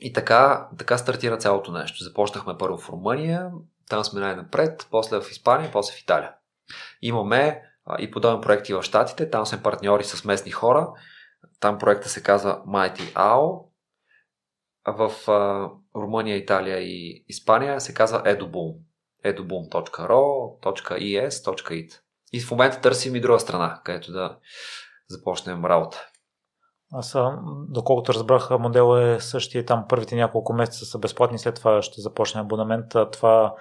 и 0.00 0.12
така, 0.12 0.68
така 0.78 0.98
стартира 0.98 1.38
цялото 1.38 1.72
нещо. 1.72 2.04
Започнахме 2.04 2.58
първо 2.58 2.78
в 2.78 2.88
Румъния, 2.88 3.50
там 3.88 4.04
сме 4.04 4.20
най-напред, 4.20 4.86
после 4.90 5.20
в 5.20 5.30
Испания, 5.30 5.70
после 5.72 5.94
в 5.94 6.00
Италия. 6.00 6.32
Имаме 7.02 7.62
и 7.98 8.10
подобни 8.10 8.40
проекти 8.40 8.74
в 8.74 8.82
Штатите. 8.82 9.30
Там 9.30 9.46
сме 9.46 9.62
партньори 9.62 10.04
с 10.04 10.24
местни 10.24 10.50
хора. 10.50 10.88
Там 11.60 11.78
проекта 11.78 12.08
се 12.08 12.22
казва 12.22 12.62
Mighty 12.68 13.14
Owl. 13.14 13.62
В 14.86 15.30
а, 15.30 15.70
Румъния, 15.96 16.36
Италия 16.36 16.78
и 16.78 17.24
Испания 17.28 17.80
се 17.80 17.94
казва 17.94 18.22
Eduboom. 18.22 18.76
eduboom.ro.es.it 19.24 22.00
И 22.32 22.40
в 22.40 22.50
момента 22.50 22.80
търсим 22.80 23.16
и 23.16 23.20
друга 23.20 23.40
страна, 23.40 23.80
където 23.84 24.12
да 24.12 24.38
започнем 25.08 25.64
работа. 25.64 26.06
Аз, 26.92 27.16
доколкото 27.68 28.14
разбрах, 28.14 28.50
модел 28.50 28.98
е 28.98 29.20
същия 29.20 29.64
там 29.64 29.84
първите 29.88 30.16
няколко 30.16 30.52
месеца 30.52 30.84
са 30.84 30.98
безплатни, 30.98 31.38
след 31.38 31.54
това 31.54 31.82
ще 31.82 32.00
започне 32.00 32.40
абонамент. 32.40 32.86
Това 33.12 33.54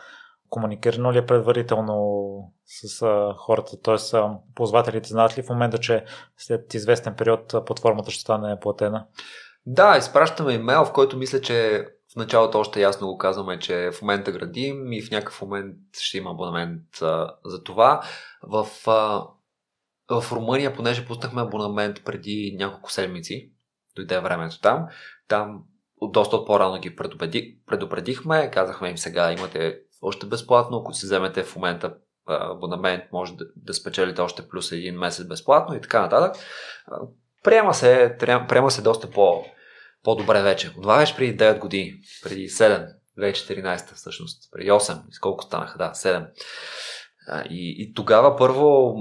комуникирано 0.49 1.13
ли 1.13 1.17
е 1.17 1.26
предварително 1.26 2.53
с 2.65 3.01
а, 3.01 3.34
хората? 3.38 3.81
Т.е. 3.81 4.19
ползвателите 4.55 5.09
знаят 5.09 5.38
ли 5.38 5.43
в 5.43 5.49
момента, 5.49 5.77
че 5.77 6.05
след 6.38 6.73
известен 6.73 7.15
период 7.15 7.55
платформата 7.65 8.11
ще 8.11 8.22
стане 8.22 8.59
платена? 8.59 9.05
Да, 9.65 9.97
изпращаме 9.97 10.53
имейл, 10.53 10.85
в 10.85 10.93
който 10.93 11.17
мисля, 11.17 11.41
че 11.41 11.88
в 12.13 12.15
началото 12.15 12.59
още 12.59 12.81
ясно 12.81 13.07
го 13.07 13.17
казваме, 13.17 13.59
че 13.59 13.91
в 13.91 14.01
момента 14.01 14.31
градим 14.31 14.93
и 14.93 15.01
в 15.01 15.11
някакъв 15.11 15.41
момент 15.41 15.76
ще 15.99 16.17
има 16.17 16.31
абонамент 16.31 17.01
а, 17.01 17.35
за 17.45 17.63
това. 17.63 18.03
В, 18.43 18.67
а, 18.88 19.27
в 20.22 20.31
Румъния, 20.31 20.76
понеже 20.76 21.07
пуснахме 21.07 21.41
абонамент 21.41 22.03
преди 22.05 22.55
няколко 22.59 22.91
седмици, 22.91 23.51
дойде 23.95 24.19
времето 24.19 24.61
там, 24.61 24.88
там 25.27 25.63
доста 26.01 26.35
от 26.35 26.47
по-рано 26.47 26.80
ги 26.80 26.95
предупредихме. 27.65 28.51
Казахме 28.51 28.89
им 28.89 28.97
сега 28.97 29.31
имате 29.31 29.80
още 30.06 30.26
безплатно, 30.26 30.77
ако 30.77 30.94
си 30.94 31.06
вземете 31.06 31.44
в 31.44 31.56
момента 31.56 31.94
абонамент, 32.27 33.03
може 33.14 33.34
да, 33.56 33.73
спечелите 33.73 34.22
още 34.22 34.48
плюс 34.48 34.72
един 34.72 34.95
месец 34.95 35.27
безплатно 35.27 35.76
и 35.76 35.82
така 35.82 36.02
нататък. 36.02 36.44
Приема 37.44 37.73
се, 37.73 38.15
приема 38.19 38.72
се 38.72 38.82
доста 38.82 39.11
по, 39.11 39.45
по-добре 40.03 40.41
вече. 40.41 40.73
Беше 40.86 41.15
преди 41.15 41.38
9 41.38 41.60
години, 41.60 41.94
преди 42.23 42.49
7, 42.49 42.88
2014 43.19 43.94
всъщност, 43.95 44.52
преди 44.52 44.72
8, 44.72 45.02
сколко 45.11 45.44
станаха, 45.44 45.77
да, 45.77 45.91
7. 45.91 46.27
И, 47.49 47.76
и 47.80 47.94
тогава 47.94 48.36
първо 48.38 48.95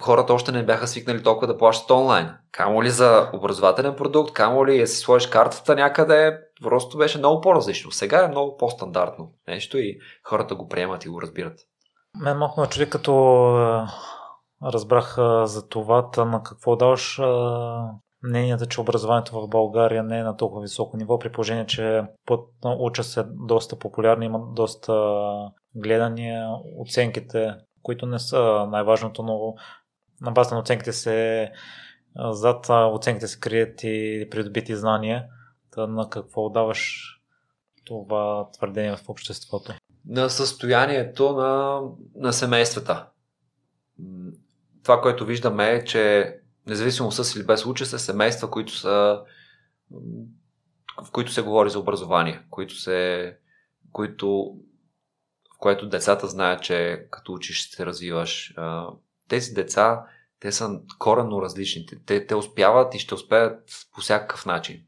хората 0.00 0.34
още 0.34 0.52
не 0.52 0.64
бяха 0.66 0.86
свикнали 0.86 1.22
толкова 1.22 1.46
да 1.46 1.58
плащат 1.58 1.90
онлайн. 1.90 2.30
Камо 2.52 2.82
ли 2.82 2.90
за 2.90 3.30
образователен 3.34 3.96
продукт, 3.96 4.32
камо 4.32 4.66
ли 4.66 4.78
да 4.78 4.86
си 4.86 4.96
сложиш 4.98 5.28
картата 5.28 5.74
някъде, 5.74 6.38
просто 6.62 6.98
беше 6.98 7.18
много 7.18 7.40
по-различно. 7.40 7.90
Сега 7.90 8.24
е 8.24 8.28
много 8.28 8.56
по-стандартно 8.56 9.32
нещо 9.48 9.78
и 9.78 9.98
хората 10.24 10.54
го 10.54 10.68
приемат 10.68 11.04
и 11.04 11.08
го 11.08 11.22
разбират. 11.22 11.58
Мен 12.20 12.38
малко 12.38 12.60
ме 12.60 12.66
чуди, 12.66 12.90
като 12.90 13.12
разбрах 14.62 15.16
за 15.44 15.68
това, 15.68 16.10
на 16.16 16.42
какво 16.42 16.76
даваш 16.76 17.20
мнението, 18.22 18.66
че 18.66 18.80
образованието 18.80 19.40
в 19.40 19.48
България 19.48 20.02
не 20.02 20.18
е 20.18 20.22
на 20.22 20.36
толкова 20.36 20.62
високо 20.62 20.96
ниво, 20.96 21.18
при 21.18 21.32
положение, 21.32 21.66
че 21.66 22.02
под 22.26 22.48
уча 22.64 23.04
се 23.04 23.24
доста 23.28 23.78
популярни, 23.78 24.26
има 24.26 24.40
доста 24.52 25.14
гледания, 25.74 26.48
оценките, 26.80 27.54
които 27.82 28.06
не 28.06 28.18
са 28.18 28.66
най-важното, 28.70 29.22
но 29.22 29.54
на 30.20 30.30
база 30.32 30.54
на 30.54 30.60
оценките 30.60 30.92
се 30.92 31.50
зад 32.16 32.66
оценките 32.70 33.26
се 33.26 33.40
крият 33.40 33.80
и 33.82 34.28
придобити 34.30 34.76
знания. 34.76 35.24
На 35.76 36.10
какво 36.10 36.50
даваш 36.50 37.12
това 37.84 38.50
твърдение 38.52 38.96
в 38.96 39.08
обществото? 39.08 39.72
На 40.06 40.30
състоянието 40.30 41.32
на, 41.32 41.80
на 42.14 42.32
семействата. 42.32 43.06
Това, 44.82 45.00
което 45.00 45.26
виждаме 45.26 45.70
е, 45.70 45.84
че 45.84 46.34
независимо 46.66 47.12
с 47.12 47.36
или 47.36 47.46
без 47.46 47.66
уча 47.66 47.86
се 47.86 47.98
семейства, 47.98 48.50
които 48.50 48.72
са 48.72 49.20
в 51.04 51.10
които 51.12 51.32
се 51.32 51.42
говори 51.42 51.70
за 51.70 51.78
образование, 51.78 52.42
които 52.50 52.74
се, 52.74 53.38
които, 53.92 54.56
в 55.54 55.58
което 55.58 55.88
децата 55.88 56.26
знаят, 56.26 56.62
че 56.62 57.06
като 57.10 57.32
учиш 57.32 57.66
ще 57.66 57.76
се 57.76 57.86
развиваш. 57.86 58.54
Тези 59.28 59.52
деца, 59.52 60.04
те 60.40 60.52
са 60.52 60.80
коренно 60.98 61.42
различни. 61.42 61.86
Те, 62.06 62.26
те 62.26 62.34
успяват 62.34 62.94
и 62.94 62.98
ще 62.98 63.14
успеят 63.14 63.70
по 63.94 64.00
всякакъв 64.00 64.46
начин. 64.46 64.84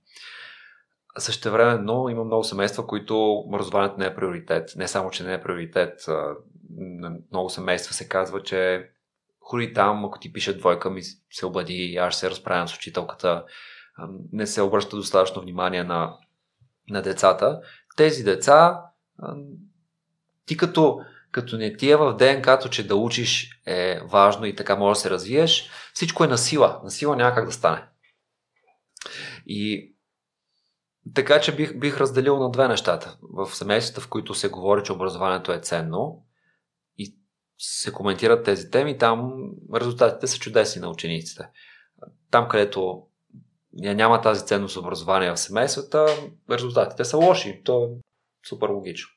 Също 1.18 1.50
време, 1.50 1.78
но 1.82 2.08
има 2.08 2.24
много 2.24 2.44
семейства, 2.44 2.86
които 2.86 3.32
образованието 3.32 3.98
не 3.98 4.06
е 4.06 4.14
приоритет. 4.14 4.72
Не 4.76 4.88
само, 4.88 5.10
че 5.10 5.24
не 5.24 5.34
е 5.34 5.42
приоритет. 5.42 6.06
Много 7.30 7.50
семейства 7.50 7.94
се 7.94 8.08
казва, 8.08 8.42
че 8.42 8.90
ходи 9.40 9.72
там, 9.72 10.04
ако 10.04 10.18
ти 10.18 10.32
пише 10.32 10.58
двойка, 10.58 10.90
ми 10.90 11.02
се 11.30 11.46
обади, 11.46 11.96
аз 12.00 12.16
се 12.16 12.30
разправям 12.30 12.68
с 12.68 12.76
учителката. 12.76 13.44
Не 14.32 14.46
се 14.46 14.62
обръща 14.62 14.96
достатъчно 14.96 15.42
внимание 15.42 15.84
на, 15.84 16.16
на 16.90 17.02
децата. 17.02 17.60
Тези 17.96 18.24
деца, 18.24 18.82
ти 20.46 20.56
като, 20.56 21.00
като 21.30 21.56
не 21.56 21.76
ти 21.76 21.90
е 21.90 21.96
в 21.96 22.16
ДНК-то, 22.16 22.68
че 22.68 22.86
да 22.86 22.96
учиш 22.96 23.60
е 23.66 24.00
важно 24.04 24.46
и 24.46 24.56
така 24.56 24.76
може 24.76 24.96
да 24.96 25.00
се 25.00 25.10
развиеш, 25.10 25.70
всичко 25.94 26.24
е 26.24 26.28
на 26.28 26.38
сила. 26.38 26.80
На 26.84 26.90
сила 26.90 27.16
няма 27.16 27.34
как 27.34 27.46
да 27.46 27.52
стане. 27.52 27.84
И 29.46 29.92
така 31.14 31.40
че 31.40 31.56
бих, 31.56 31.78
бих 31.78 32.00
разделил 32.00 32.38
на 32.38 32.50
две 32.50 32.68
нещата. 32.68 33.18
В 33.22 33.54
семействата, 33.54 34.00
в 34.00 34.08
които 34.08 34.34
се 34.34 34.48
говори, 34.48 34.82
че 34.84 34.92
образованието 34.92 35.52
е 35.52 35.60
ценно 35.60 36.22
и 36.98 37.16
се 37.58 37.92
коментират 37.92 38.44
тези 38.44 38.70
теми, 38.70 38.98
там 38.98 39.32
резултатите 39.74 40.26
са 40.26 40.38
чудесни 40.38 40.82
на 40.82 40.88
учениците. 40.88 41.48
Там, 42.30 42.48
където 42.48 43.02
няма 43.72 44.20
тази 44.20 44.46
ценност 44.46 44.76
образование 44.76 45.30
в 45.30 45.36
семействата, 45.36 46.06
резултатите 46.50 47.04
са 47.04 47.16
лоши. 47.16 47.62
То 47.64 47.84
е 47.84 47.88
супер 48.48 48.68
логично. 48.68 49.08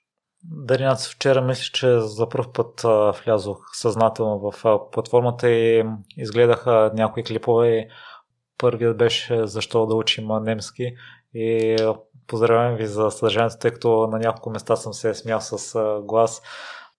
Даринат, 0.44 1.00
вчера 1.00 1.42
мисля, 1.42 1.72
че 1.74 2.00
за 2.00 2.30
първ 2.30 2.54
път 2.54 2.82
влязох 3.24 3.70
съзнателно 3.74 4.52
в 4.52 4.82
платформата 4.92 5.50
и 5.50 5.86
изгледах 6.18 6.66
някои 6.94 7.24
клипове. 7.24 7.88
Първият 8.58 8.98
беше 8.98 9.48
защо 9.48 9.86
да 9.86 9.96
учим 9.96 10.28
немски 10.42 10.96
и 11.34 11.78
поздравявам 12.28 12.76
ви 12.76 12.86
за 12.86 13.12
съдържанието, 13.12 13.58
тъй 13.60 13.72
като 13.72 14.08
на 14.08 14.20
няколко 14.20 14.50
места 14.50 14.76
съм 14.76 14.94
се 14.94 15.14
смял 15.14 15.42
с 15.42 15.80
глас. 16.04 16.42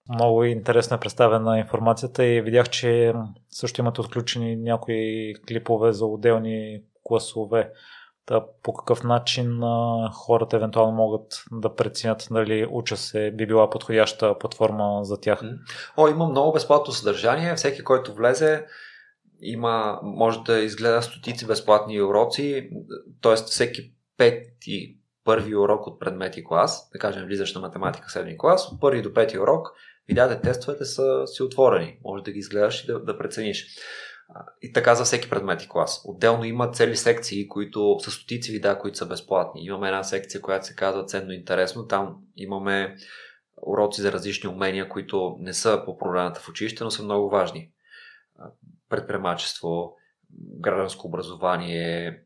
Много 0.08 0.44
интересно 0.44 0.96
е 0.96 1.00
представена 1.00 1.58
информацията 1.58 2.24
и 2.24 2.40
видях, 2.40 2.68
че 2.68 3.14
също 3.50 3.80
имате 3.80 4.00
отключени 4.00 4.56
някои 4.56 5.34
клипове 5.48 5.92
за 5.92 6.06
отделни 6.06 6.82
класове. 7.04 7.70
Да, 8.28 8.44
по 8.62 8.72
какъв 8.72 9.04
начин 9.04 9.60
хората 10.12 10.56
евентуално 10.56 10.92
могат 10.92 11.44
да 11.52 11.74
преценят 11.74 12.28
дали 12.30 12.66
уча 12.70 12.96
се 12.96 13.30
би 13.30 13.46
била 13.46 13.70
подходяща 13.70 14.38
платформа 14.38 15.04
за 15.04 15.20
тях? 15.20 15.42
О, 15.96 16.08
има 16.08 16.26
много 16.26 16.52
безплатно 16.52 16.92
съдържание. 16.92 17.54
Всеки, 17.54 17.84
който 17.84 18.14
влезе, 18.14 18.66
има, 19.40 20.00
може 20.02 20.38
да 20.40 20.58
изгледа 20.58 21.02
стотици 21.02 21.46
безплатни 21.46 22.02
уроци, 22.02 22.70
т.е. 23.22 23.34
всеки 23.34 23.92
пети, 24.22 24.98
първи 25.24 25.56
урок 25.56 25.86
от 25.86 26.00
предмети 26.00 26.44
клас, 26.44 26.90
да 26.92 26.98
кажем 26.98 27.24
влизаш 27.24 27.54
на 27.54 27.60
математика 27.60 28.10
седми 28.10 28.38
клас, 28.38 28.72
от 28.72 28.80
първи 28.80 29.02
до 29.02 29.14
пети 29.14 29.38
урок 29.38 29.68
видеята 30.08 30.40
тестовете 30.40 30.84
са 30.84 31.26
си 31.26 31.42
отворени. 31.42 31.98
Може 32.04 32.24
да 32.24 32.32
ги 32.32 32.38
изгледаш 32.38 32.84
и 32.84 32.86
да, 32.86 33.04
да 33.04 33.18
прецениш. 33.18 33.66
И 34.62 34.72
така 34.72 34.94
за 34.94 35.04
всеки 35.04 35.30
предмет 35.30 35.62
и 35.62 35.68
клас. 35.68 36.02
Отделно 36.04 36.44
има 36.44 36.70
цели 36.70 36.96
секции, 36.96 37.48
които 37.48 37.96
са 38.00 38.10
стотици 38.10 38.52
видеа, 38.52 38.78
които 38.78 38.98
са 38.98 39.06
безплатни. 39.06 39.64
Имаме 39.64 39.88
една 39.88 40.02
секция, 40.02 40.40
която 40.40 40.66
се 40.66 40.74
казва 40.74 41.04
ценно 41.04 41.32
интересно. 41.32 41.86
Там 41.86 42.16
имаме 42.36 42.96
уроци 43.66 44.00
за 44.00 44.12
различни 44.12 44.48
умения, 44.48 44.88
които 44.88 45.36
не 45.40 45.52
са 45.52 45.82
по 45.84 45.98
проблемата 45.98 46.40
в 46.40 46.48
училище, 46.48 46.84
но 46.84 46.90
са 46.90 47.02
много 47.02 47.30
важни. 47.30 47.70
Предприемачество, 48.88 49.96
гражданско 50.60 51.06
образование, 51.06 52.22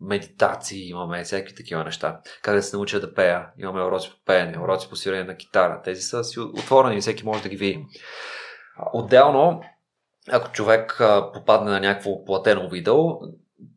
медитации, 0.00 0.88
имаме 0.88 1.24
всякакви 1.24 1.54
такива 1.54 1.84
неща. 1.84 2.20
Как 2.42 2.54
да 2.54 2.62
се 2.62 2.76
науча 2.76 3.00
да 3.00 3.14
пея, 3.14 3.46
имаме 3.58 3.82
уроци 3.82 4.10
по 4.10 4.24
пеене, 4.24 4.58
уроци 4.58 4.88
по 4.88 4.96
свирене 4.96 5.24
на 5.24 5.36
китара. 5.36 5.80
Тези 5.84 6.02
са 6.02 6.24
си 6.24 6.40
отворени 6.40 6.96
и 6.96 7.00
всеки 7.00 7.24
може 7.24 7.42
да 7.42 7.48
ги 7.48 7.56
види. 7.56 7.86
Отделно, 8.92 9.62
ако 10.30 10.52
човек 10.52 11.00
попадне 11.34 11.70
на 11.70 11.80
някакво 11.80 12.24
платено 12.24 12.68
видео, 12.68 12.96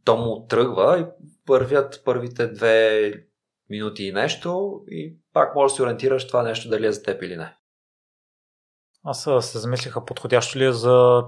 то 0.05 0.17
му 0.17 0.47
тръгва 0.47 0.99
и 0.99 1.05
първят 1.45 2.01
първите 2.05 2.47
две 2.47 3.11
минути 3.69 4.03
и 4.03 4.11
нещо 4.11 4.81
и 4.87 5.17
пак 5.33 5.55
може 5.55 5.71
да 5.71 5.75
се 5.75 5.83
ориентираш 5.83 6.27
това 6.27 6.43
нещо 6.43 6.69
дали 6.69 6.85
е 6.85 6.91
за 6.91 7.03
теб 7.03 7.23
или 7.23 7.37
не. 7.37 7.55
Аз 9.03 9.29
се 9.41 9.59
замислиха 9.59 10.05
подходящо 10.05 10.59
ли 10.59 10.65
е 10.65 10.71
за 10.71 11.23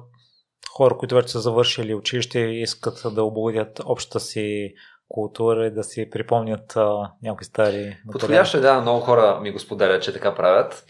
хора, 0.71 0.97
които 0.97 1.15
вече 1.15 1.27
са 1.27 1.41
завършили 1.41 1.95
училище 1.95 2.39
и 2.39 2.61
искат 2.61 3.15
да 3.15 3.23
облагодят 3.23 3.81
общата 3.85 4.19
си 4.19 4.73
култура 5.07 5.65
и 5.65 5.71
да 5.71 5.83
си 5.83 6.09
припомнят 6.09 6.75
а, 6.75 7.11
някои 7.23 7.45
стари... 7.45 7.97
Подходящо 8.11 8.57
е, 8.57 8.61
да, 8.61 8.81
много 8.81 8.99
хора 8.99 9.39
ми 9.41 9.51
го 9.51 9.59
споделят, 9.59 10.03
че 10.03 10.13
така 10.13 10.35
правят. 10.35 10.85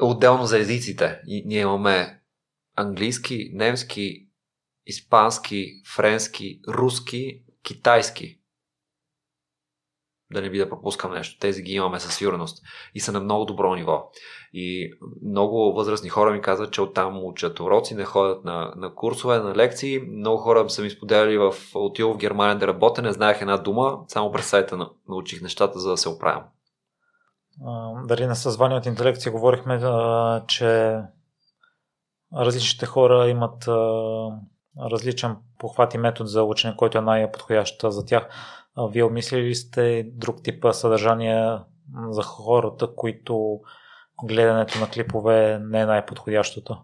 Отделно 0.00 0.46
за 0.46 0.58
езиците. 0.58 1.20
И, 1.26 1.42
ние 1.46 1.60
имаме 1.60 2.20
английски, 2.76 3.50
немски, 3.54 4.28
испански, 4.86 5.66
френски, 5.96 6.60
руски, 6.68 7.44
китайски 7.62 8.41
да 10.32 10.42
не 10.42 10.50
би 10.50 10.58
да 10.58 10.68
пропускам 10.68 11.14
нещо. 11.14 11.38
Тези 11.38 11.62
ги 11.62 11.72
имаме 11.72 12.00
със 12.00 12.14
сигурност 12.14 12.62
и 12.94 13.00
са 13.00 13.12
на 13.12 13.20
много 13.20 13.44
добро 13.44 13.74
ниво. 13.74 14.10
И 14.52 14.92
много 15.24 15.72
възрастни 15.72 16.08
хора 16.08 16.30
ми 16.30 16.40
казват, 16.40 16.72
че 16.72 16.82
оттам 16.82 17.24
учат 17.24 17.60
уроци, 17.60 17.94
не 17.94 18.04
ходят 18.04 18.44
на, 18.44 18.72
на 18.76 18.94
курсове, 18.94 19.38
на 19.38 19.54
лекции. 19.54 19.98
Много 19.98 20.36
хора 20.36 20.70
са 20.70 20.82
ми 20.82 20.90
споделяли 20.90 21.38
в 21.38 21.54
отил 21.74 22.12
в 22.12 22.16
Германия 22.16 22.58
да 22.58 22.66
работя, 22.66 23.02
не 23.02 23.12
знаех 23.12 23.40
една 23.40 23.56
дума, 23.56 23.98
само 24.08 24.32
през 24.32 24.46
сайта 24.46 24.76
на, 24.76 24.90
научих 25.08 25.42
нещата, 25.42 25.78
за 25.78 25.90
да 25.90 25.96
се 25.96 26.08
оправям. 26.08 26.44
Дали 28.04 28.26
на 28.26 28.36
съзвание 28.36 28.78
от 28.78 28.86
интелекция 28.86 29.32
говорихме, 29.32 29.80
че 30.48 31.00
различните 32.36 32.86
хора 32.86 33.28
имат 33.28 33.68
различен 34.80 35.36
похват 35.58 35.94
и 35.94 35.98
метод 35.98 36.28
за 36.28 36.42
учене, 36.42 36.76
който 36.76 36.98
е 36.98 37.00
най-подходящ 37.00 37.84
за 37.84 38.04
тях. 38.06 38.28
Вие 38.78 39.04
обмислили 39.04 39.42
ли 39.42 39.54
сте 39.54 40.02
друг 40.06 40.42
тип 40.42 40.64
съдържание 40.72 41.58
за 42.10 42.22
хората, 42.22 42.94
които 42.96 43.60
гледането 44.24 44.78
на 44.78 44.90
клипове 44.90 45.58
не 45.58 45.80
е 45.80 45.86
най-подходящото? 45.86 46.82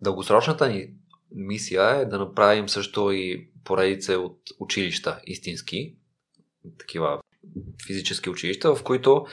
Дългосрочната 0.00 0.68
ни 0.68 0.94
мисия 1.34 1.90
е 1.90 2.04
да 2.04 2.18
направим 2.18 2.68
също 2.68 3.12
и 3.12 3.50
поредица 3.64 4.12
от 4.12 4.38
училища 4.60 5.20
истински, 5.24 5.96
такива 6.78 7.20
физически 7.86 8.30
училища, 8.30 8.74
в 8.74 8.82
които 8.84 9.26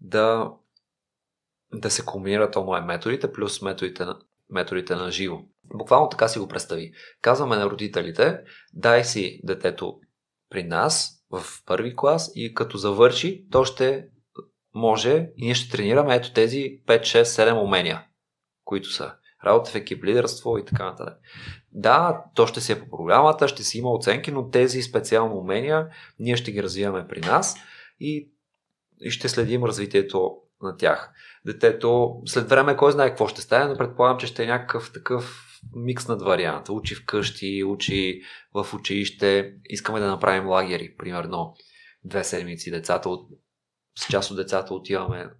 да, 0.00 0.50
да 1.74 1.90
се 1.90 2.04
комбинират 2.04 2.56
онлайн 2.56 2.84
методите 2.84 3.32
плюс 3.32 3.62
методите 3.62 4.04
на, 4.04 4.18
методите 4.50 4.94
на 4.94 5.10
живо. 5.10 5.40
Буквално 5.74 6.08
така 6.08 6.28
си 6.28 6.38
го 6.38 6.48
представи. 6.48 6.92
Казваме 7.20 7.56
на 7.56 7.70
родителите, 7.70 8.40
дай 8.72 9.04
си 9.04 9.40
детето 9.44 10.00
при 10.50 10.62
нас 10.64 11.24
в 11.30 11.44
първи 11.66 11.96
клас 11.96 12.32
и 12.34 12.54
като 12.54 12.78
завърши, 12.78 13.46
то 13.50 13.64
ще 13.64 14.06
може 14.74 15.30
и 15.36 15.44
ние 15.44 15.54
ще 15.54 15.70
тренираме 15.70 16.14
ето 16.14 16.32
тези 16.32 16.80
5, 16.86 17.00
6, 17.00 17.22
7 17.22 17.62
умения, 17.62 18.04
които 18.64 18.92
са 18.92 19.12
работа 19.44 19.70
в 19.70 19.74
екип, 19.74 20.04
лидерство 20.04 20.58
и 20.58 20.64
така 20.64 20.84
нататък. 20.84 21.18
Да, 21.72 22.24
то 22.34 22.46
ще 22.46 22.60
си 22.60 22.72
е 22.72 22.80
по 22.80 22.90
програмата, 22.96 23.48
ще 23.48 23.62
си 23.62 23.78
има 23.78 23.90
оценки, 23.90 24.32
но 24.32 24.50
тези 24.50 24.82
специално 24.82 25.36
умения 25.36 25.88
ние 26.18 26.36
ще 26.36 26.52
ги 26.52 26.62
развиваме 26.62 27.08
при 27.08 27.20
нас 27.20 27.56
и, 28.00 28.30
и 29.00 29.10
ще 29.10 29.28
следим 29.28 29.64
развитието 29.64 30.36
на 30.62 30.76
тях. 30.76 31.12
Детето 31.46 32.20
след 32.26 32.48
време 32.48 32.76
кой 32.76 32.92
знае 32.92 33.08
какво 33.08 33.28
ще 33.28 33.40
стане, 33.40 33.64
но 33.64 33.78
предполагам, 33.78 34.18
че 34.18 34.26
ще 34.26 34.42
е 34.42 34.46
някакъв 34.46 34.92
такъв 34.92 35.49
микснат 35.74 36.22
вариант. 36.22 36.68
Учи 36.68 36.94
вкъщи, 36.94 37.64
учи 37.64 38.22
в 38.54 38.74
училище. 38.74 39.54
Искаме 39.64 40.00
да 40.00 40.06
направим 40.06 40.48
лагери, 40.48 40.96
примерно 40.96 41.54
две 42.04 42.24
седмици 42.24 42.70
децата 42.70 43.08
от 43.08 43.30
с 43.98 44.06
част 44.10 44.30
от 44.30 44.36
децата 44.36 44.74
отиваме, 44.74 45.30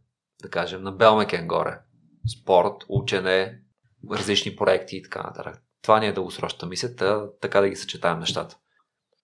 да 0.42 0.50
кажем, 0.50 0.82
на 0.82 0.92
Белмекен 0.92 1.46
горе. 1.46 1.78
Спорт, 2.40 2.74
учене, 2.88 3.60
различни 4.10 4.56
проекти 4.56 4.96
и 4.96 5.02
така 5.02 5.22
нататък. 5.22 5.62
Това 5.82 6.00
ни 6.00 6.06
е 6.06 6.12
дългосрочната 6.12 6.66
мисля, 6.66 7.28
така 7.40 7.60
да 7.60 7.68
ги 7.68 7.76
съчетаем 7.76 8.18
нещата. 8.18 8.56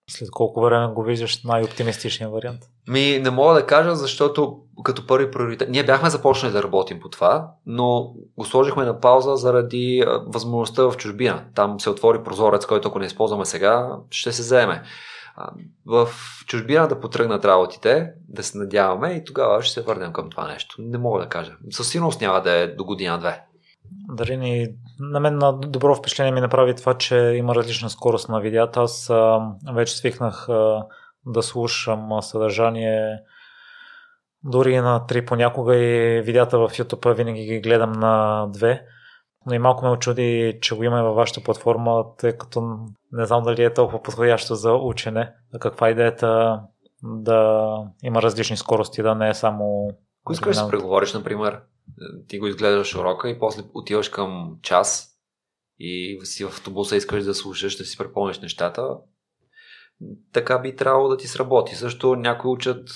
След 0.09 0.31
колко 0.31 0.61
време 0.61 0.93
го 0.93 1.03
виждаш 1.03 1.43
най-оптимистичния 1.43 2.29
вариант? 2.29 2.61
Ми, 2.87 3.19
не 3.19 3.29
мога 3.29 3.53
да 3.53 3.65
кажа, 3.65 3.95
защото 3.95 4.59
като 4.83 5.07
първи 5.07 5.31
приоритет. 5.31 5.69
Ние 5.69 5.83
бяхме 5.83 6.09
започнали 6.09 6.53
да 6.53 6.63
работим 6.63 6.99
по 6.99 7.09
това, 7.09 7.51
но 7.65 8.13
го 8.37 8.45
сложихме 8.45 8.85
на 8.85 8.99
пауза 8.99 9.35
заради 9.35 10.03
възможността 10.25 10.83
в 10.83 10.97
чужбина. 10.97 11.43
Там 11.55 11.79
се 11.79 11.89
отвори 11.89 12.23
прозорец, 12.23 12.65
който 12.65 12.87
ако 12.87 12.99
не 12.99 13.05
използваме 13.05 13.45
сега, 13.45 13.97
ще 14.09 14.31
се 14.31 14.41
вземе 14.41 14.83
в 15.85 16.09
чужбина 16.45 16.87
да 16.87 16.99
потръгнат 16.99 17.45
работите, 17.45 18.11
да 18.27 18.43
се 18.43 18.57
надяваме 18.57 19.09
и 19.09 19.23
тогава 19.23 19.63
ще 19.63 19.73
се 19.73 19.81
върнем 19.81 20.13
към 20.13 20.29
това 20.29 20.47
нещо. 20.47 20.75
Не 20.79 20.97
мога 20.97 21.21
да 21.21 21.29
кажа. 21.29 21.55
Със 21.69 21.89
сигурност 21.89 22.21
няма 22.21 22.41
да 22.41 22.51
е 22.51 22.67
до 22.67 22.85
година-две. 22.85 23.43
Дали 24.09 24.37
ни, 24.37 24.67
на 24.99 25.19
мен 25.19 25.37
на 25.37 25.53
добро 25.53 25.95
впечатление 25.95 26.31
ми 26.31 26.41
направи 26.41 26.75
това, 26.75 26.93
че 26.93 27.15
има 27.17 27.55
различна 27.55 27.89
скорост 27.89 28.29
на 28.29 28.39
видеята. 28.39 28.81
Аз 28.81 29.09
а, 29.09 29.39
вече 29.73 29.97
свикнах 29.97 30.49
а, 30.49 30.85
да 31.25 31.43
слушам 31.43 32.21
съдържание 32.21 33.19
дори 34.43 34.77
на 34.77 35.05
три 35.05 35.25
понякога 35.25 35.75
и 35.75 36.21
видеята 36.21 36.59
в 36.59 36.69
YouTube 36.69 37.13
винаги 37.13 37.45
ги 37.45 37.59
гледам 37.59 37.91
на 37.91 38.45
две 38.47 38.83
но 39.47 39.53
и 39.53 39.59
малко 39.59 39.85
ме 39.85 39.91
очуди, 39.91 40.59
че 40.61 40.75
го 40.75 40.83
има 40.83 41.03
във 41.03 41.15
вашата 41.15 41.43
платформа, 41.43 42.05
тъй 42.17 42.37
като 42.37 42.77
не 43.11 43.25
знам 43.25 43.43
дали 43.43 43.63
е 43.63 43.73
толкова 43.73 44.03
подходящо 44.03 44.55
за 44.55 44.73
учене. 44.73 45.33
Каква 45.59 45.87
е 45.87 45.91
идеята 45.91 46.61
да 47.03 47.71
има 48.03 48.21
различни 48.21 48.57
скорости, 48.57 49.01
да 49.01 49.15
не 49.15 49.29
е 49.29 49.33
само... 49.33 49.91
Ако 50.23 50.33
искаш 50.33 50.55
да 50.55 50.63
се 50.63 50.69
преговориш, 50.69 51.13
например, 51.13 51.61
ти 52.27 52.39
го 52.39 52.47
изгледаш 52.47 52.95
урока 52.95 53.29
и 53.29 53.39
после 53.39 53.63
отиваш 53.73 54.09
към 54.09 54.57
час 54.61 55.17
и 55.79 56.19
си 56.23 56.45
в 56.45 56.47
автобуса 56.47 56.95
искаш 56.95 57.23
да 57.23 57.35
слушаш, 57.35 57.77
да 57.77 57.85
си 57.85 57.97
препомниш 57.97 58.39
нещата, 58.39 58.97
така 60.33 60.59
би 60.59 60.75
трябвало 60.75 61.07
да 61.07 61.17
ти 61.17 61.27
сработи. 61.27 61.75
Също 61.75 62.15
някои 62.15 62.51
учат 62.51 62.89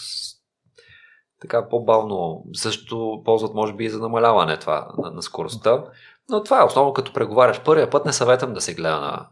така 1.42 1.70
по-бавно. 1.70 2.46
Също 2.54 3.22
ползват, 3.26 3.54
може 3.54 3.74
би, 3.74 3.86
и 3.86 3.90
за 3.90 4.00
намаляване 4.00 4.60
това 4.60 4.88
на, 4.98 5.12
на 5.12 5.22
скоростта. 5.22 5.86
Но 6.30 6.44
това 6.44 6.62
е 6.62 6.66
основно 6.66 6.94
като 6.94 7.14
преговаряш. 7.14 7.64
Първия 7.64 7.90
път 7.90 8.06
не 8.06 8.14
съветвам 8.14 8.54
да 8.54 8.62
се 8.62 8.74
гледа 8.74 9.00
на, 9.00 9.30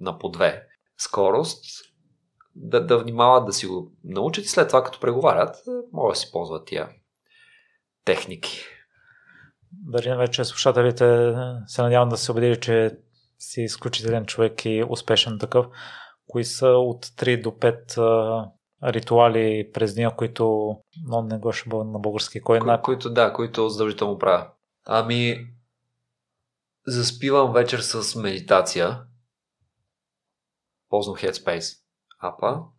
на 0.00 0.18
по 0.18 0.28
две 0.28 0.66
скорост, 0.98 1.64
да, 2.54 2.86
да 2.86 2.98
внимават 2.98 3.46
да 3.46 3.52
си 3.52 3.66
го 3.66 3.92
научат 4.04 4.44
и 4.44 4.48
след 4.48 4.68
това 4.68 4.84
като 4.84 5.00
преговарят, 5.00 5.56
могат 5.92 6.12
да 6.12 6.16
си 6.16 6.32
ползват 6.32 6.66
тия 6.66 6.88
техники. 8.04 8.64
Дали 9.82 10.16
вече 10.16 10.44
слушателите 10.44 11.34
се 11.66 11.82
надявам 11.82 12.08
да 12.08 12.16
се 12.16 12.32
убедили, 12.32 12.60
че 12.60 12.98
си 13.38 13.62
изключителен 13.62 14.26
човек 14.26 14.64
и 14.64 14.84
успешен 14.88 15.38
такъв. 15.38 15.66
Кои 16.26 16.44
са 16.44 16.68
от 16.68 17.06
3 17.06 17.42
до 17.42 17.50
5 17.50 18.50
ритуали 18.82 19.70
през 19.72 19.94
деня, 19.94 20.16
които 20.16 20.76
но 21.06 21.22
не 21.22 21.38
го 21.38 21.52
ще 21.52 21.68
бъде 21.68 21.90
на 21.90 21.98
български. 21.98 22.40
Кой 22.40 22.56
е 22.56 22.60
Ко, 22.60 22.82
които, 22.82 23.10
да, 23.10 23.32
които 23.32 23.68
задължително 23.68 24.18
правя. 24.18 24.50
Ами, 24.86 25.46
заспивам 26.86 27.52
вечер 27.52 27.78
с 27.78 28.16
медитация. 28.16 29.02
Ползвам 30.88 31.16
Headspace 31.16 31.78
апа. 32.18 32.73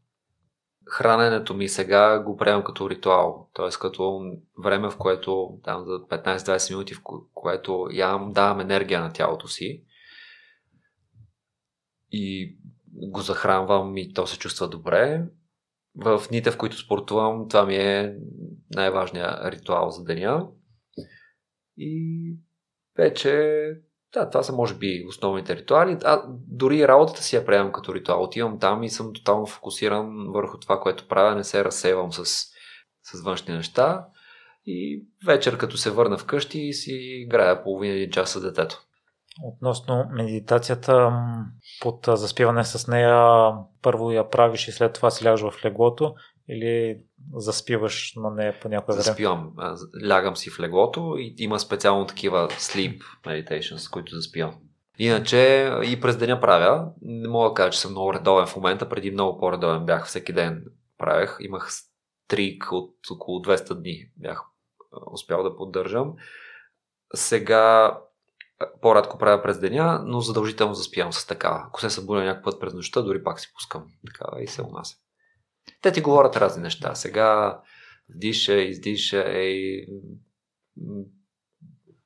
Храненето 0.89 1.53
ми 1.53 1.69
сега 1.69 2.19
го 2.19 2.37
приемам 2.37 2.63
като 2.63 2.89
ритуал, 2.89 3.49
т.е. 3.53 3.69
като 3.81 4.21
време, 4.63 4.89
в 4.89 4.97
което 4.97 5.59
там 5.63 5.85
за 5.85 5.91
15-20 5.91 6.71
минути, 6.71 6.93
в 6.93 7.01
което 7.33 7.87
ям, 7.91 8.33
давам 8.33 8.59
енергия 8.59 9.01
на 9.01 9.13
тялото 9.13 9.47
си 9.47 9.83
и 12.11 12.57
го 12.93 13.21
захранвам 13.21 13.97
и 13.97 14.13
то 14.13 14.27
се 14.27 14.39
чувства 14.39 14.67
добре. 14.67 15.25
В 15.95 16.23
дните, 16.29 16.51
в 16.51 16.57
които 16.57 16.77
спортувам, 16.77 17.47
това 17.49 17.65
ми 17.65 17.75
е 17.75 18.15
най-важният 18.75 19.53
ритуал 19.53 19.89
за 19.89 20.03
деня. 20.03 20.47
И 21.77 22.35
вече 22.97 23.61
да, 24.15 24.29
това 24.29 24.43
са 24.43 24.53
може 24.53 24.73
би 24.73 25.05
основните 25.07 25.55
ритуали. 25.55 25.97
А 26.03 26.21
дори 26.47 26.87
работата 26.87 27.23
си 27.23 27.35
я 27.35 27.45
приемам 27.45 27.71
като 27.71 27.95
ритуал. 27.95 28.23
Отивам 28.23 28.59
там 28.59 28.83
и 28.83 28.89
съм 28.89 29.13
тотално 29.13 29.45
фокусиран 29.45 30.31
върху 30.33 30.59
това, 30.59 30.79
което 30.79 31.07
правя. 31.07 31.35
Не 31.35 31.43
се 31.43 31.65
разсейвам 31.65 32.13
с, 32.13 32.25
с 33.03 33.21
външни 33.23 33.53
неща. 33.53 34.05
И 34.65 35.05
вечер, 35.25 35.57
като 35.57 35.77
се 35.77 35.91
върна 35.91 36.17
вкъщи, 36.17 36.73
си 36.73 36.91
играя 36.93 37.63
половина 37.63 37.93
един 37.93 38.11
час 38.11 38.29
с 38.29 38.41
детето. 38.41 38.81
Относно 39.43 40.05
медитацията, 40.11 41.11
под 41.81 42.05
заспиване 42.07 42.63
с 42.63 42.87
нея, 42.87 43.51
първо 43.81 44.11
я 44.11 44.29
правиш 44.29 44.67
и 44.67 44.71
след 44.71 44.93
това 44.93 45.11
си 45.11 45.25
лягаш 45.25 45.41
в 45.41 45.65
леглото 45.65 46.15
или 46.49 47.01
заспиваш 47.33 48.13
на 48.15 48.31
нея 48.31 48.59
по 48.61 48.69
някое 48.69 48.93
време? 48.93 49.03
Заспивам. 49.03 49.53
Лягам 50.07 50.35
си 50.35 50.49
в 50.49 50.59
леглото 50.59 51.15
и 51.17 51.35
има 51.37 51.59
специално 51.59 52.07
такива 52.07 52.47
sleep 52.49 53.01
meditations, 53.25 53.91
които 53.91 54.15
заспивам. 54.15 54.55
Иначе 54.99 55.71
и 55.83 56.01
през 56.01 56.17
деня 56.17 56.41
правя. 56.41 56.91
Не 57.01 57.27
мога 57.27 57.49
да 57.49 57.53
кажа, 57.53 57.71
че 57.71 57.79
съм 57.79 57.91
много 57.91 58.13
редовен 58.13 58.47
в 58.47 58.55
момента. 58.55 58.89
Преди 58.89 59.11
много 59.11 59.39
по-редовен 59.39 59.85
бях. 59.85 60.07
Всеки 60.07 60.33
ден 60.33 60.65
правех. 60.97 61.37
Имах 61.39 61.71
стрик 61.71 62.71
от 62.71 62.95
около 63.11 63.39
200 63.39 63.73
дни. 63.73 64.09
Бях 64.17 64.41
успял 65.11 65.43
да 65.43 65.55
поддържам. 65.55 66.13
Сега 67.13 67.97
по-радко 68.81 69.17
правя 69.17 69.43
през 69.43 69.59
деня, 69.59 70.03
но 70.05 70.21
задължително 70.21 70.73
заспивам 70.73 71.13
с 71.13 71.27
такава. 71.27 71.63
Ако 71.67 71.81
се 71.81 71.89
събудя 71.89 72.23
някакъв 72.23 72.43
път 72.43 72.59
през 72.59 72.73
нощта, 72.73 73.01
дори 73.01 73.23
пак 73.23 73.39
си 73.39 73.51
пускам 73.53 73.83
такава 74.07 74.43
и 74.43 74.47
се 74.47 74.61
унася. 74.61 74.95
Те 75.85 75.91
ти 75.91 76.01
говорят 76.01 76.37
разни 76.37 76.63
неща. 76.63 76.95
Сега 76.95 77.59
вдиша, 78.15 78.53
издиша, 78.53 79.23
ей, 79.27 79.85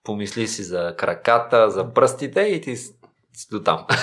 помисли 0.04 0.48
си 0.48 0.64
за 0.64 0.96
краката, 0.98 1.70
за 1.70 1.94
пръстите 1.94 2.42
и 2.42 2.62
ти 2.62 2.76
си 2.76 2.94
до 3.52 3.64
там. 3.64 3.86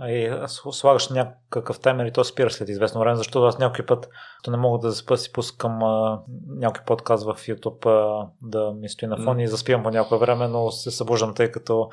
И 0.00 0.46
слагаш 0.70 1.08
някакъв 1.08 1.80
таймер 1.80 2.06
и 2.06 2.12
то 2.12 2.24
спира 2.24 2.50
след 2.50 2.68
известно 2.68 3.00
време, 3.00 3.16
защото 3.16 3.44
аз 3.44 3.58
някой 3.58 3.86
път 3.86 4.08
то 4.42 4.50
не 4.50 4.56
мога 4.56 4.78
да 4.78 4.90
заспа 4.90 5.16
си 5.16 5.32
пускам 5.32 5.82
а, 5.82 6.22
някой 6.46 6.84
подкаст 6.86 7.24
в 7.24 7.34
YouTube 7.34 7.86
а, 7.86 8.28
да 8.42 8.72
ми 8.72 8.88
стои 8.88 9.08
на 9.08 9.16
фон 9.16 9.36
mm. 9.36 9.42
и 9.42 9.48
заспивам 9.48 9.82
по 9.82 9.90
някое 9.90 10.18
време, 10.18 10.48
но 10.48 10.70
се 10.70 10.90
събуждам, 10.90 11.34
тъй 11.34 11.50
като 11.50 11.88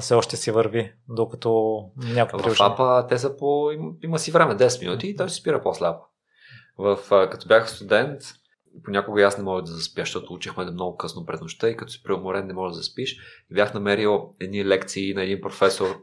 все 0.00 0.14
още 0.14 0.36
си 0.36 0.50
върви, 0.50 0.92
докато 1.08 1.80
някой 1.96 2.54
В 2.54 2.60
апа 2.60 3.06
те 3.08 3.18
са 3.18 3.36
по... 3.36 3.70
Има 4.02 4.18
си 4.18 4.30
време 4.30 4.56
10 4.56 4.80
минути 4.80 5.08
и 5.08 5.16
той 5.16 5.28
се 5.28 5.36
спира 5.36 5.62
по-слабо. 5.62 5.98
В, 6.78 6.98
като 7.10 7.48
бях 7.48 7.70
студент, 7.70 8.20
понякога 8.84 9.22
аз 9.22 9.38
не 9.38 9.44
мога 9.44 9.62
да 9.62 9.72
заспя, 9.72 10.02
защото 10.02 10.32
учихме 10.32 10.64
да 10.64 10.72
много 10.72 10.96
късно 10.96 11.26
пред 11.26 11.40
нощта 11.40 11.68
и 11.68 11.76
като 11.76 11.92
си 11.92 12.02
преуморен 12.02 12.46
не 12.46 12.52
можеш 12.52 12.76
да 12.76 12.82
заспиш. 12.82 13.16
И 13.50 13.54
бях 13.54 13.74
намерил 13.74 14.34
едни 14.40 14.64
лекции 14.64 15.14
на 15.14 15.22
един 15.22 15.40
професор 15.40 16.02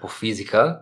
по 0.00 0.08
физика 0.08 0.80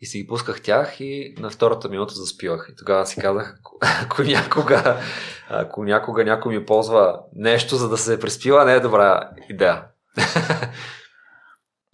и 0.00 0.06
си 0.06 0.18
ги 0.18 0.26
пусках 0.26 0.62
тях 0.62 1.00
и 1.00 1.34
на 1.38 1.50
втората 1.50 1.88
минута 1.88 2.14
заспивах. 2.14 2.68
И 2.72 2.76
тогава 2.76 3.06
си 3.06 3.20
казах, 3.20 3.58
ако 4.04 4.22
някога, 4.22 5.00
ако 5.48 5.84
някога 5.84 6.24
някой 6.24 6.58
ми 6.58 6.66
ползва 6.66 7.20
нещо, 7.34 7.76
за 7.76 7.88
да 7.88 7.96
се 7.96 8.20
преспива, 8.20 8.64
не 8.64 8.72
е 8.72 8.80
добра 8.80 9.30
идея. 9.50 9.84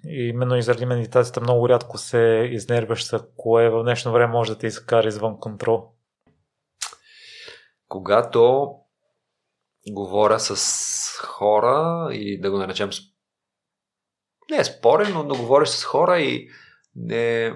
Именно 0.05 0.57
и 0.57 0.63
заради 0.63 0.87
медитацията 0.87 1.41
много 1.41 1.69
рядко 1.69 1.99
се 1.99 2.49
изнервяш, 2.53 3.11
за 3.11 3.27
кое 3.37 3.71
в 3.71 3.83
днешно 3.83 4.13
време 4.13 4.33
може 4.33 4.53
да 4.53 4.59
те 4.59 4.67
изкара 4.67 5.09
извън 5.09 5.41
контрол. 5.41 5.93
когато 7.89 8.73
говоря 9.89 10.41
с 10.41 11.19
хора 11.19 12.09
и 12.15 12.41
да 12.41 12.51
го 12.51 12.59
наречем 12.59 12.91
не 14.51 14.57
е 14.59 14.65
спорен, 14.65 15.13
но 15.13 15.25
да 15.25 15.35
говориш 15.35 15.69
с 15.69 15.85
хора 15.85 16.21
и 16.21 16.49
не 16.97 17.55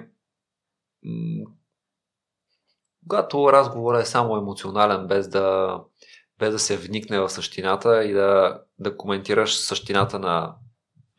когато 3.09 3.53
разговорът 3.53 4.03
е 4.03 4.11
само 4.11 4.37
емоционален, 4.37 5.07
без 5.07 5.29
да, 5.29 5.79
без 6.39 6.53
да 6.53 6.59
се 6.59 6.77
вникне 6.77 7.21
в 7.21 7.31
същината 7.31 8.05
и 8.05 8.13
да, 8.13 8.61
да 8.79 8.97
коментираш 8.97 9.57
същината 9.57 10.19
на, 10.19 10.55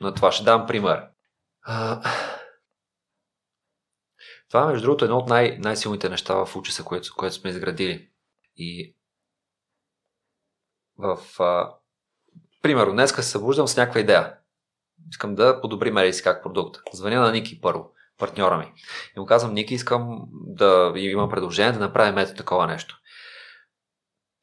на 0.01 0.13
това. 0.13 0.31
Ще 0.31 0.43
дам 0.43 0.65
пример. 0.67 1.07
Това, 4.49 4.65
между 4.67 4.85
другото, 4.85 5.05
е 5.05 5.07
едно 5.07 5.17
от 5.17 5.29
най- 5.29 5.57
най-силните 5.57 6.09
неща 6.09 6.45
в 6.45 6.55
учеса, 6.55 6.83
което, 6.83 7.15
което 7.17 7.35
сме 7.35 7.49
изградили. 7.49 8.09
И 8.57 8.95
в... 10.97 11.17
А, 11.39 11.75
примерно, 12.61 12.93
днес 12.93 13.15
се 13.15 13.23
събуждам 13.23 13.67
с 13.67 13.77
някаква 13.77 13.99
идея. 13.99 14.37
Искам 15.09 15.35
да 15.35 15.61
подобрим 15.61 16.13
си 16.13 16.23
как 16.23 16.43
продукт. 16.43 16.79
Звъня 16.93 17.21
на 17.21 17.31
Ники 17.31 17.61
първо, 17.61 17.93
партньора 18.17 18.57
ми. 18.57 18.73
И 19.17 19.19
му 19.19 19.25
казвам, 19.25 19.53
Ники, 19.53 19.73
искам 19.73 20.27
да 20.31 20.93
имам 20.95 21.29
предложение 21.29 21.71
да 21.71 21.79
направим 21.79 22.17
ето 22.17 22.35
такова 22.35 22.67
нещо. 22.67 22.97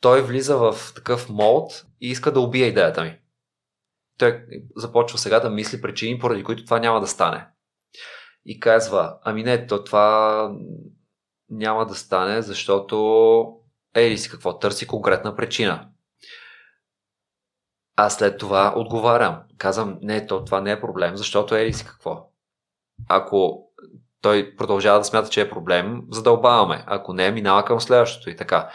Той 0.00 0.22
влиза 0.22 0.56
в 0.56 0.94
такъв 0.94 1.28
мод 1.28 1.84
и 2.00 2.10
иска 2.10 2.32
да 2.32 2.40
убие 2.40 2.66
идеята 2.66 3.02
ми. 3.02 3.20
Той 4.18 4.44
започва 4.76 5.18
сега 5.18 5.40
да 5.40 5.50
мисли 5.50 5.80
причини, 5.80 6.18
поради 6.18 6.44
които 6.44 6.64
това 6.64 6.78
няма 6.78 7.00
да 7.00 7.06
стане 7.06 7.46
и 8.44 8.60
казва, 8.60 9.18
ами 9.22 9.42
не, 9.42 9.66
то 9.66 9.84
това 9.84 10.50
няма 11.50 11.86
да 11.86 11.94
стане, 11.94 12.42
защото 12.42 13.46
ей 13.94 14.18
си 14.18 14.30
какво, 14.30 14.58
търси 14.58 14.86
конкретна 14.86 15.36
причина. 15.36 15.88
А 17.96 18.10
след 18.10 18.38
това 18.38 18.72
отговарям. 18.76 19.42
Казвам, 19.58 19.98
не, 20.02 20.26
то 20.26 20.44
това 20.44 20.60
не 20.60 20.72
е 20.72 20.80
проблем, 20.80 21.16
защото 21.16 21.54
ей 21.54 21.72
си 21.72 21.84
какво. 21.86 22.30
Ако 23.08 23.68
той 24.20 24.56
продължава 24.56 24.98
да 24.98 25.04
смята, 25.04 25.28
че 25.28 25.40
е 25.40 25.50
проблем, 25.50 26.02
задълбаваме. 26.10 26.84
Ако 26.86 27.12
не, 27.12 27.30
минава 27.30 27.64
към 27.64 27.80
следващото 27.80 28.30
и 28.30 28.36
така. 28.36 28.70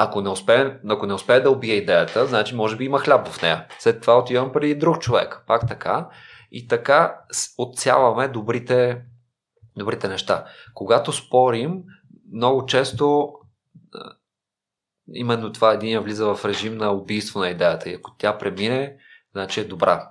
Ако 0.00 0.20
не 0.20 0.28
успее, 0.28 0.78
ако 0.88 1.06
не 1.06 1.14
успее 1.14 1.40
да 1.40 1.50
убие 1.50 1.74
идеята, 1.74 2.26
значи 2.26 2.54
може 2.54 2.76
би 2.76 2.84
има 2.84 2.98
хляб 2.98 3.28
в 3.28 3.42
нея. 3.42 3.66
След 3.78 4.00
това 4.00 4.18
отивам 4.18 4.52
при 4.52 4.74
друг 4.74 5.00
човек. 5.00 5.44
Пак 5.46 5.68
така. 5.68 6.08
И 6.52 6.68
така 6.68 7.20
отцяваме 7.58 8.28
добрите, 8.28 9.02
добрите 9.76 10.08
неща. 10.08 10.44
Когато 10.74 11.12
спорим, 11.12 11.82
много 12.32 12.66
често 12.66 13.32
именно 15.12 15.52
това 15.52 15.72
един 15.72 16.00
влиза 16.00 16.34
в 16.34 16.44
режим 16.44 16.76
на 16.76 16.90
убийство 16.90 17.40
на 17.40 17.48
идеята 17.48 17.90
и 17.90 17.94
ако 17.94 18.14
тя 18.18 18.38
премине, 18.38 18.96
значи 19.32 19.60
е 19.60 19.64
добра. 19.64 20.10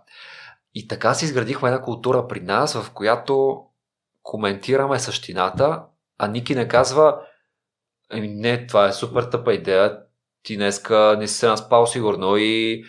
И 0.74 0.88
така 0.88 1.14
си 1.14 1.26
изградихме 1.26 1.70
една 1.70 1.82
култура 1.82 2.28
при 2.28 2.40
нас, 2.40 2.74
в 2.74 2.92
която 2.94 3.64
коментираме 4.24 5.00
същината, 5.00 5.84
а 6.18 6.28
Ники 6.28 6.56
не 6.56 6.68
казва 6.68 7.20
Еми 8.12 8.28
не, 8.28 8.68
това 8.68 8.88
е 8.88 8.94
супер 8.94 9.24
тъпа 9.24 9.54
идея, 9.54 10.00
ти 10.44 10.58
днеска 10.58 11.16
не 11.20 11.28
си 11.28 11.34
се 11.34 11.48
наспал 11.48 11.88
сигурно 11.88 12.38
и 12.38 12.84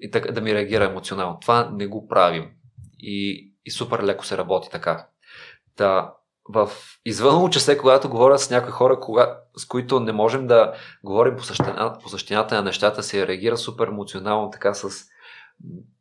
и 0.00 0.10
така, 0.10 0.32
да 0.32 0.40
ми 0.40 0.54
реагира 0.54 0.84
емоционално. 0.84 1.38
Това 1.40 1.70
не 1.72 1.86
го 1.86 2.08
правим. 2.08 2.50
И, 2.98 3.50
и 3.64 3.70
супер 3.70 4.02
леко 4.02 4.26
се 4.26 4.38
работи 4.38 4.68
така. 4.70 5.06
Та, 5.76 6.14
в 6.48 6.70
извън 7.04 7.44
учасе, 7.44 7.78
когато 7.78 8.08
говоря 8.08 8.38
с 8.38 8.50
някои 8.50 8.72
хора, 8.72 9.00
кога, 9.00 9.38
с 9.56 9.66
които 9.66 10.00
не 10.00 10.12
можем 10.12 10.46
да 10.46 10.74
говорим 11.04 11.36
по, 11.36 11.42
същина, 11.42 11.98
по 12.02 12.08
същината 12.08 12.54
на 12.54 12.62
нещата, 12.62 13.02
се 13.02 13.26
реагира 13.26 13.56
супер 13.56 13.86
емоционално, 13.86 14.50
така 14.50 14.74
с 14.74 15.06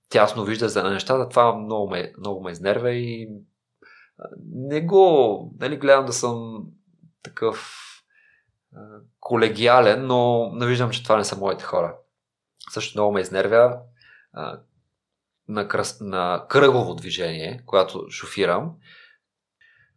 тясно 0.10 0.44
вижда 0.44 0.70
за 0.70 0.84
нещата, 0.84 1.30
това 1.30 1.56
много 1.56 1.90
ме, 1.90 2.14
много 2.20 2.44
ме 2.44 2.52
изнервя 2.52 2.92
и 2.92 3.30
не 4.54 4.82
го, 4.82 5.54
нали, 5.60 5.78
гледам 5.78 6.06
да 6.06 6.14
съм 6.14 6.64
такъв 7.24 7.88
колегиален, 9.20 10.08
но 10.08 10.52
не 10.54 10.66
виждам, 10.66 10.90
че 10.90 11.04
това 11.04 11.18
не 11.18 11.24
са 11.24 11.38
моите 11.38 11.64
хора 11.64 11.96
също 12.72 12.98
много 12.98 13.14
ме 13.14 13.22
изнервя 13.22 13.80
а, 14.34 14.60
на, 15.48 15.68
кръс, 15.68 15.98
на 16.02 16.46
кръгово 16.50 16.96
движение, 16.96 17.62
когато 17.66 18.10
шофирам. 18.10 18.76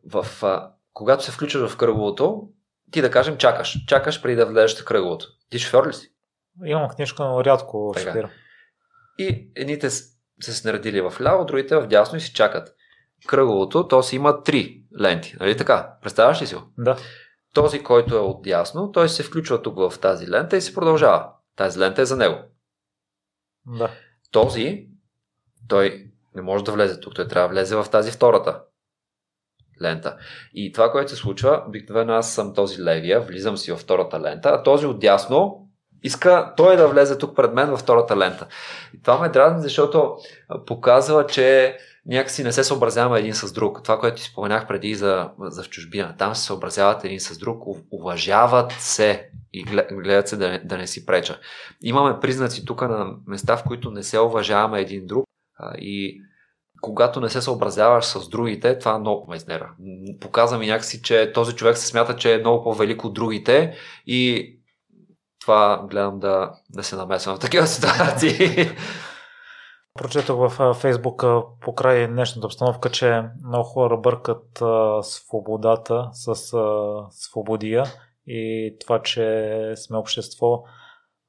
В, 0.05 0.27
а, 0.43 0.71
когато 0.93 1.25
се 1.25 1.33
включваш 1.33 1.71
в 1.71 1.77
кръговото, 1.77 2.49
ти 2.91 3.03
да 3.03 3.11
кажем 3.11 3.37
чакаш. 3.37 3.85
Чакаш 3.87 4.23
преди 4.23 4.37
да 4.37 4.47
влезеш 4.47 4.81
в 4.81 4.85
кръговото. 4.85 5.27
Ти 5.51 5.59
шофьор 5.59 5.89
ли 5.89 5.93
си? 5.93 6.13
Имам 6.65 6.89
книжка, 6.89 7.25
но 7.25 7.45
рядко 7.45 7.93
така. 7.95 8.11
шофирам. 8.11 8.31
И 9.19 9.51
едните 9.57 9.91
се 9.91 10.53
снаредили 10.53 11.01
в 11.01 11.15
ляво, 11.21 11.45
другите 11.45 11.77
в 11.77 11.87
дясно 11.87 12.19
и 12.19 12.21
си 12.21 12.33
чакат. 12.33 12.75
Кръговото, 13.27 13.89
то 13.89 14.03
си 14.03 14.17
има 14.17 14.43
три 14.43 14.83
ленти, 15.01 15.37
нали 15.41 15.57
така? 15.57 15.97
Представяш 16.03 16.43
ли 16.43 16.47
си 16.47 16.55
го? 16.55 16.63
Да. 16.79 16.97
Този, 17.55 17.83
който 17.83 18.15
е 18.15 18.19
от 18.19 18.43
дясно, 18.43 18.93
той 18.93 19.09
се 19.09 19.23
включва 19.23 19.63
тук 19.63 19.77
в 19.79 19.99
тази 20.01 20.31
лента 20.31 20.57
и 20.57 20.61
се 20.61 20.75
продължава. 20.75 21.29
Тази 21.57 21.79
лента 21.79 22.03
е 22.03 22.07
за 22.07 22.17
него. 22.17 22.39
Да. 23.67 23.91
Този, 24.31 24.87
той 25.69 26.11
не 26.35 26.43
може 26.43 26.65
да 26.65 26.73
влезе 26.73 27.01
тук, 27.01 27.15
той 27.15 27.29
трябва 27.29 27.49
да 27.49 27.55
влезе 27.55 27.77
в 27.77 27.87
тази 27.91 28.11
втората 28.11 28.63
лента. 29.83 30.17
И 30.55 30.73
това, 30.73 30.91
което 30.91 31.11
се 31.11 31.17
случва, 31.17 31.65
обикновено 31.69 32.13
аз 32.13 32.35
съм 32.35 32.55
този 32.55 32.83
левия, 32.83 33.21
влизам 33.21 33.57
си 33.57 33.73
във 33.73 33.81
втората 33.81 34.21
лента, 34.21 34.49
а 34.49 34.63
този 34.63 34.87
отдясно 34.87 35.69
иска 36.03 36.55
той 36.57 36.77
да 36.77 36.89
влезе 36.89 37.19
тук 37.19 37.37
пред 37.37 37.55
мен 37.55 37.71
във 37.71 37.81
втората 37.81 38.17
лента. 38.17 38.47
И 38.95 39.03
това 39.03 39.19
ме 39.19 39.29
дразни, 39.29 39.63
защото 39.63 40.17
показва, 40.67 41.27
че 41.27 41.79
някакси 42.07 42.45
не 42.45 42.53
се 42.53 42.65
съобразяваме 42.65 43.19
един 43.19 43.35
с 43.35 43.53
друг. 43.53 43.83
Това, 43.83 43.99
което 43.99 44.17
ти 44.17 44.23
споменах 44.23 44.67
преди 44.67 44.95
за, 44.95 45.31
за 45.41 45.63
в 45.63 45.69
чужбина. 45.69 46.15
Там 46.19 46.35
се 46.35 46.45
съобразяват 46.45 47.05
един 47.05 47.21
с 47.21 47.39
друг, 47.39 47.63
уважават 47.91 48.73
се 48.73 49.31
и 49.53 49.65
гледат 49.93 50.29
се 50.29 50.37
да 50.37 50.61
да 50.65 50.79
не 50.79 50.87
си 50.87 51.07
преча. 51.07 51.41
Имаме 51.83 52.21
признаци 52.21 52.65
тук 52.65 52.83
на 52.83 53.15
места, 53.27 53.57
в 53.57 53.65
които 53.65 53.91
не 53.91 54.03
се 54.03 54.19
уважаваме 54.19 54.81
един 54.81 55.07
друг 55.07 55.25
и 55.79 56.21
когато 56.81 57.21
не 57.21 57.29
се 57.29 57.43
съобразяваш 57.43 58.05
с 58.05 58.29
другите, 58.29 58.79
това 58.79 58.99
много 58.99 59.31
ме 59.31 59.37
изнера. 59.37 59.71
Показва 60.21 60.59
ми 60.59 60.67
някакси, 60.67 61.03
че 61.03 61.33
този 61.33 61.57
човек 61.57 61.79
се 61.79 61.87
смята, 61.87 62.17
че 62.17 62.35
е 62.35 62.39
много 62.39 62.65
по-велик 62.65 63.05
от 63.05 63.15
другите 63.15 63.77
и 64.07 64.51
това 65.41 65.87
гледам 65.91 66.19
да, 66.19 66.53
да 66.71 66.83
се 66.83 66.97
намесвам 66.97 67.37
в 67.37 67.39
такива 67.39 67.67
ситуации. 67.67 68.71
Прочетох 69.99 70.37
в 70.37 70.75
Фейсбук 70.75 71.25
покрай 71.61 72.07
днешната 72.09 72.47
обстановка, 72.47 72.91
че 72.91 73.23
много 73.47 73.65
хора 73.65 73.97
бъркат 73.97 74.63
а, 74.63 75.03
свободата 75.03 76.09
с 76.13 76.29
а, 76.55 76.97
свободия 77.11 77.85
и 78.27 78.77
това, 78.81 79.03
че 79.03 79.73
сме 79.77 79.97
общество, 79.97 80.63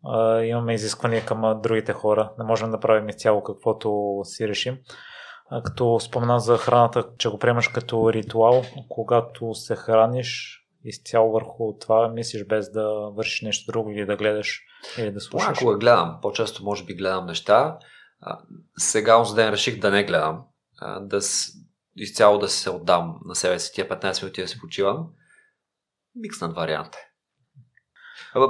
а, 0.05 0.41
имаме 0.41 0.73
изисквания 0.73 1.25
към 1.25 1.61
другите 1.63 1.93
хора. 1.93 2.31
Не 2.39 2.45
можем 2.45 2.71
да 2.71 2.79
правим 2.79 3.09
изцяло 3.09 3.43
каквото 3.43 4.19
си 4.23 4.47
решим. 4.47 4.77
Като 5.63 5.99
спомена 5.99 6.39
за 6.39 6.57
храната, 6.57 7.03
че 7.17 7.29
го 7.29 7.39
приемаш 7.39 7.67
като 7.67 8.13
ритуал, 8.13 8.63
когато 8.89 9.53
се 9.53 9.75
храниш, 9.75 10.59
изцяло 10.83 11.31
върху 11.31 11.73
това 11.81 12.07
мислиш 12.07 12.45
без 12.45 12.71
да 12.71 12.89
вършиш 12.89 13.41
нещо 13.41 13.71
друго 13.71 13.89
или 13.89 14.05
да 14.05 14.15
гледаш 14.15 14.61
или 14.97 15.11
да 15.11 15.19
слушаш? 15.19 15.45
Понякога 15.45 15.77
гледам. 15.77 16.19
По-често 16.21 16.63
може 16.63 16.83
би 16.83 16.93
гледам 16.93 17.25
неща 17.25 17.77
сега 18.77 19.19
онзи 19.19 19.35
ден 19.35 19.49
реших 19.49 19.79
да 19.79 19.91
не 19.91 20.03
гледам, 20.03 20.43
да 21.01 21.19
изцяло 21.95 22.39
да 22.39 22.49
се 22.49 22.69
отдам 22.69 23.19
на 23.25 23.35
себе 23.35 23.59
си 23.59 23.73
тия 23.73 23.89
15 23.89 24.23
минути 24.23 24.41
да 24.41 24.47
си 24.47 24.59
почивам. 24.59 25.07
Микснат 26.15 26.55
вариант 26.55 26.95
е. 26.95 27.11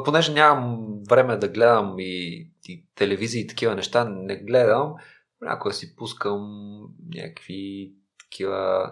Понеже 0.06 0.34
нямам 0.34 1.00
време 1.10 1.38
да 1.38 1.48
гледам 1.48 1.96
и, 2.00 2.50
и 2.68 2.88
телевизия 2.96 3.42
и 3.42 3.48
такива 3.48 3.76
неща, 3.76 4.06
не 4.10 4.44
гледам, 4.44 4.94
някога 5.42 5.74
си 5.74 5.96
пускам 5.96 6.42
някакви 7.16 7.94
такива 8.20 8.92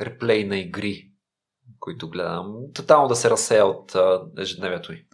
реплей 0.00 0.44
на 0.44 0.58
игри, 0.58 1.10
които 1.80 2.10
гледам. 2.10 2.54
Тотално 2.74 3.08
да 3.08 3.16
се 3.16 3.30
разсея 3.30 3.66
от 3.66 3.96
ежедневието 4.38 4.92
ми. 4.92 5.06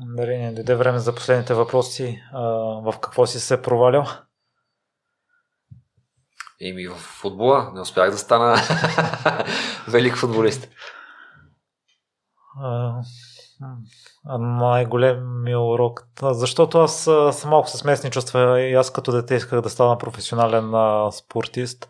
Дали 0.00 0.38
не 0.38 0.52
дойде 0.52 0.74
време 0.74 0.98
за 0.98 1.14
последните 1.14 1.54
въпроси. 1.54 2.22
А, 2.32 2.42
в 2.82 2.94
какво 3.00 3.26
си 3.26 3.40
се 3.40 3.62
провалял? 3.62 4.06
Еми 6.60 6.86
в 6.86 6.94
футбола. 6.94 7.70
Не 7.74 7.80
успях 7.80 8.10
да 8.10 8.18
стана 8.18 8.56
велик 9.88 10.16
футболист. 10.16 10.68
най-големия 14.38 15.60
урок. 15.60 16.06
Защото 16.22 16.78
аз 16.78 17.02
съм 17.32 17.50
малко 17.50 17.68
с 17.68 17.84
местни 17.84 18.10
чувства 18.10 18.60
и 18.60 18.74
аз 18.74 18.92
като 18.92 19.12
дете 19.12 19.34
исках 19.34 19.60
да 19.60 19.70
стана 19.70 19.98
професионален 19.98 20.74
а, 20.74 21.12
спортист. 21.12 21.88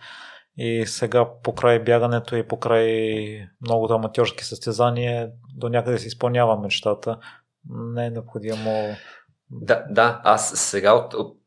И 0.56 0.86
сега 0.86 1.28
покрай 1.42 1.78
бягането 1.78 2.36
и 2.36 2.48
покрай 2.48 3.48
многото 3.60 3.94
аматьорски 3.94 4.44
състезания 4.44 5.30
до 5.54 5.68
някъде 5.68 5.98
си 5.98 6.06
изпълнявам 6.06 6.60
мечтата 6.60 7.18
не 7.70 8.06
е 8.06 8.10
необходимо. 8.10 8.96
Да, 9.50 9.84
да, 9.90 10.20
аз 10.24 10.50
сега 10.50 10.92
от, 10.92 11.14
от 11.14 11.38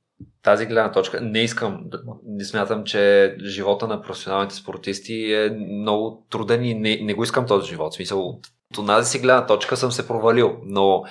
тази 0.43 0.65
гледна 0.65 0.91
точка 0.91 1.21
не 1.21 1.39
искам, 1.39 1.89
не 2.25 2.43
смятам, 2.43 2.83
че 2.83 3.35
живота 3.43 3.87
на 3.87 4.01
професионалните 4.01 4.55
спортисти 4.55 5.33
е 5.33 5.49
много 5.49 6.25
труден 6.29 6.65
и 6.65 6.73
не, 6.73 6.99
не 7.01 7.13
го 7.13 7.23
искам 7.23 7.45
този 7.45 7.67
живот. 7.67 7.93
В 7.93 7.95
смисъл, 7.95 8.27
от, 8.27 8.47
тази 8.87 9.09
си 9.09 9.19
гледна 9.19 9.45
точка 9.45 9.77
съм 9.77 9.91
се 9.91 10.07
провалил, 10.07 10.57
но 10.63 11.03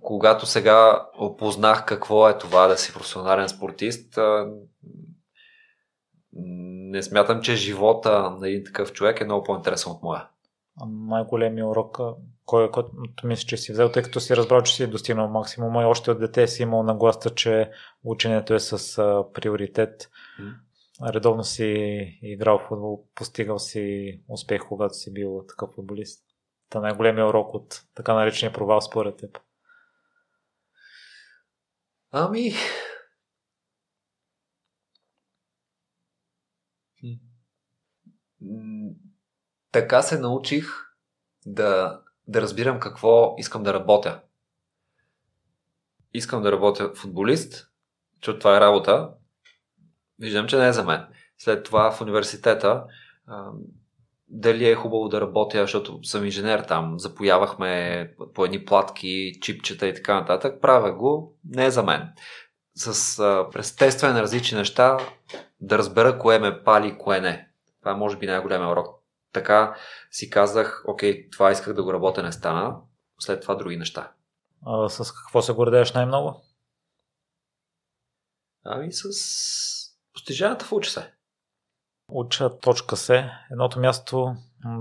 когато 0.00 0.46
сега 0.46 1.06
опознах 1.18 1.84
какво 1.84 2.28
е 2.28 2.38
това 2.38 2.66
да 2.66 2.76
си 2.76 2.92
професионален 2.92 3.48
спортист, 3.48 4.18
не 6.32 7.02
смятам, 7.02 7.40
че 7.40 7.56
живота 7.56 8.36
на 8.40 8.48
един 8.48 8.64
такъв 8.64 8.92
човек 8.92 9.20
е 9.20 9.24
много 9.24 9.44
по-интересен 9.44 9.92
от 9.92 10.02
моя. 10.02 10.28
Най-големия 10.86 11.66
урок, 11.66 11.98
кой, 12.46 12.70
който 12.70 12.92
мисля, 13.24 13.46
че 13.46 13.56
си 13.56 13.72
взел, 13.72 13.92
тъй 13.92 14.02
като 14.02 14.20
си 14.20 14.36
разбрал, 14.36 14.62
че 14.62 14.74
си 14.74 14.86
достигнал 14.86 15.28
максимума 15.28 15.82
и 15.82 15.86
още 15.86 16.10
от 16.10 16.20
дете 16.20 16.48
си 16.48 16.62
имал 16.62 16.82
нагласта, 16.82 17.34
че 17.34 17.70
ученето 18.04 18.54
е 18.54 18.60
с 18.60 18.98
а, 18.98 19.24
приоритет. 19.32 20.10
Редовно 21.02 21.44
си 21.44 21.64
играл 22.22 22.58
в 22.58 22.68
футбол, 22.68 23.06
постигал 23.14 23.58
си 23.58 24.14
успех, 24.28 24.62
когато 24.68 24.94
си 24.94 25.12
бил 25.12 25.44
такъв 25.48 25.70
футболист. 25.74 26.24
Та 26.70 26.80
най-големия 26.80 27.26
урок 27.26 27.54
от 27.54 27.82
така 27.94 28.14
наречения 28.14 28.52
провал 28.52 28.80
според 28.80 29.16
теб. 29.16 29.38
Ами, 32.10 32.52
така 39.72 40.02
се 40.02 40.18
научих 40.18 40.66
да, 41.46 42.02
да 42.28 42.40
разбирам 42.40 42.80
какво 42.80 43.34
искам 43.38 43.62
да 43.62 43.74
работя. 43.74 44.20
Искам 46.14 46.42
да 46.42 46.52
работя 46.52 46.92
футболист, 46.94 47.70
защото 48.16 48.38
това 48.38 48.56
е 48.56 48.60
работа. 48.60 49.10
Виждам, 50.18 50.46
че 50.46 50.56
не 50.56 50.68
е 50.68 50.72
за 50.72 50.84
мен. 50.84 51.06
След 51.38 51.64
това 51.64 51.90
в 51.90 52.00
университета 52.00 52.84
дали 54.28 54.68
е 54.68 54.74
хубаво 54.74 55.08
да 55.08 55.20
работя, 55.20 55.60
защото 55.60 56.04
съм 56.04 56.24
инженер 56.24 56.60
там, 56.60 56.98
запоявахме 56.98 58.10
по 58.34 58.44
едни 58.44 58.64
платки, 58.64 59.32
чипчета 59.40 59.86
и 59.86 59.94
така 59.94 60.14
нататък, 60.14 60.60
правя 60.60 60.92
го, 60.92 61.36
не 61.44 61.66
е 61.66 61.70
за 61.70 61.82
мен. 61.82 62.08
С 62.74 63.18
а, 63.18 63.48
през 63.52 64.02
на 64.02 64.22
различни 64.22 64.58
неща 64.58 64.98
да 65.60 65.78
разбера 65.78 66.18
кое 66.18 66.38
ме 66.38 66.62
пали, 66.64 66.98
кое 66.98 67.20
не. 67.20 67.48
Това 67.80 67.92
е 67.92 67.94
може 67.94 68.16
би 68.16 68.26
най-големия 68.26 68.70
урок. 68.70 68.95
Така 69.36 69.76
си 70.10 70.30
казах, 70.30 70.84
окей, 70.86 71.30
това 71.30 71.52
исках 71.52 71.74
да 71.74 71.82
го 71.82 71.92
работя, 71.92 72.22
не 72.22 72.32
стана. 72.32 72.76
След 73.18 73.42
това 73.42 73.54
други 73.54 73.76
неща. 73.76 74.12
А, 74.66 74.88
с 74.88 75.12
какво 75.12 75.42
се 75.42 75.52
гордееш 75.52 75.92
най-много? 75.92 76.42
Ами 78.64 78.92
с 78.92 79.08
постиженията 80.12 80.64
в 80.64 80.72
уча 80.72 80.90
се. 80.90 81.12
Уча 82.08 82.58
точка 82.58 82.96
се. 82.96 83.30
Едното 83.50 83.80
място, 83.80 84.34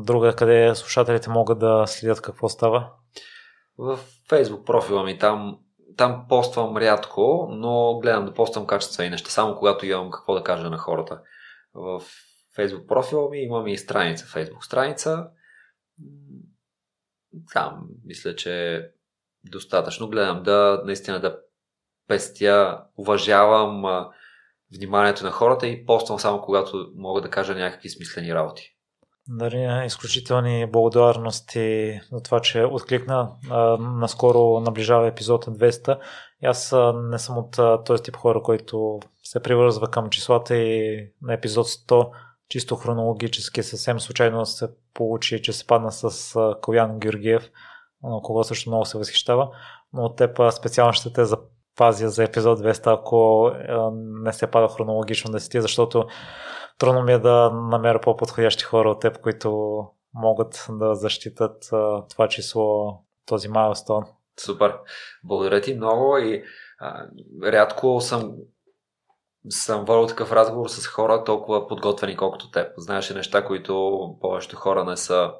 друга, 0.03 0.35
къде 0.35 0.75
слушателите 0.75 1.29
могат 1.29 1.59
да 1.59 1.83
следят 1.87 2.21
какво 2.21 2.49
става? 2.49 2.91
В 3.77 3.99
Facebook 4.29 4.63
профила 4.63 5.03
ми 5.03 5.19
там 5.19 5.59
там 5.97 6.25
поствам 6.29 6.77
рядко, 6.77 7.47
но 7.51 7.99
гледам 7.99 8.25
да 8.25 8.33
поствам 8.33 8.67
качествени 8.67 9.09
неща, 9.09 9.29
само 9.29 9.55
когато 9.55 9.85
имам 9.85 10.11
какво 10.11 10.33
да 10.33 10.43
кажа 10.43 10.69
на 10.69 10.77
хората. 10.77 11.21
В 11.73 12.01
Facebook 12.57 12.85
профила 12.85 13.29
ми 13.29 13.37
имам 13.41 13.67
и 13.67 13.77
страница, 13.77 14.25
Facebook 14.25 14.65
страница. 14.65 15.27
Там 17.53 17.87
мисля, 18.05 18.35
че 18.35 18.85
достатъчно. 19.43 20.09
Гледам 20.09 20.43
да 20.43 20.81
наистина 20.85 21.19
да 21.19 21.39
пестя, 22.07 22.83
уважавам 22.97 24.05
вниманието 24.77 25.23
на 25.23 25.31
хората 25.31 25.67
и 25.67 25.85
поствам 25.85 26.19
само 26.19 26.41
когато 26.41 26.91
мога 26.95 27.21
да 27.21 27.29
кажа 27.29 27.55
някакви 27.55 27.89
смислени 27.89 28.33
работи. 28.33 28.71
Дарина, 29.27 29.85
изключителни 29.85 30.71
благодарности 30.71 31.99
за 32.11 32.21
това, 32.23 32.39
че 32.39 32.63
откликна. 32.63 33.31
наскоро 33.79 34.59
наближава 34.59 35.07
епизод 35.07 35.45
200. 35.45 35.99
И 36.43 36.45
аз 36.45 36.75
не 37.09 37.19
съм 37.19 37.37
от 37.37 37.85
този 37.85 38.03
тип 38.03 38.15
хора, 38.15 38.41
който 38.41 38.99
се 39.23 39.39
привързва 39.39 39.91
към 39.91 40.09
числата 40.09 40.55
и 40.55 40.99
на 41.21 41.33
епизод 41.33 41.67
100 41.67 42.09
чисто 42.49 42.75
хронологически 42.75 43.63
съвсем 43.63 43.99
случайно 43.99 44.45
се 44.45 44.67
получи, 44.93 45.41
че 45.41 45.53
се 45.53 45.67
падна 45.67 45.91
с 45.91 46.35
Калян 46.61 46.99
Георгиев, 46.99 47.49
кого 48.23 48.43
също 48.43 48.69
много 48.69 48.85
се 48.85 48.97
възхищава. 48.97 49.49
Но 49.93 50.03
от 50.03 50.15
теб 50.15 50.39
специално 50.51 50.93
ще 50.93 51.13
те 51.13 51.25
запазя 51.25 52.09
за 52.09 52.23
епизод 52.23 52.59
200, 52.59 52.99
ако 52.99 53.51
не 54.23 54.33
се 54.33 54.51
пада 54.51 54.67
хронологично 54.67 55.31
да 55.31 55.39
си 55.39 55.61
защото 55.61 56.07
трудно 56.77 57.03
ми 57.03 57.13
е 57.13 57.19
да 57.19 57.49
намеря 57.49 58.01
по-подходящи 58.01 58.63
хора 58.63 58.89
от 58.89 59.01
теб, 59.01 59.21
които 59.21 59.79
могат 60.13 60.65
да 60.69 60.95
защитат 60.95 61.63
това 62.09 62.27
число, 62.27 62.99
този 63.25 63.47
майлстон. 63.47 64.03
Супер. 64.39 64.77
Благодаря 65.23 65.61
ти 65.61 65.73
много 65.73 66.17
и 66.17 66.43
а, 66.79 67.05
рядко 67.43 68.01
съм 68.01 68.35
съм 69.49 69.85
водил 69.85 70.07
такъв 70.07 70.31
разговор 70.31 70.67
с 70.67 70.87
хора 70.87 71.23
толкова 71.23 71.67
подготвени 71.67 72.17
колкото 72.17 72.51
теб. 72.51 72.67
Знаеш 72.77 73.09
неща, 73.09 73.45
които 73.45 73.99
повечето 74.21 74.55
хора 74.55 74.85
не 74.85 74.97
са 74.97 75.31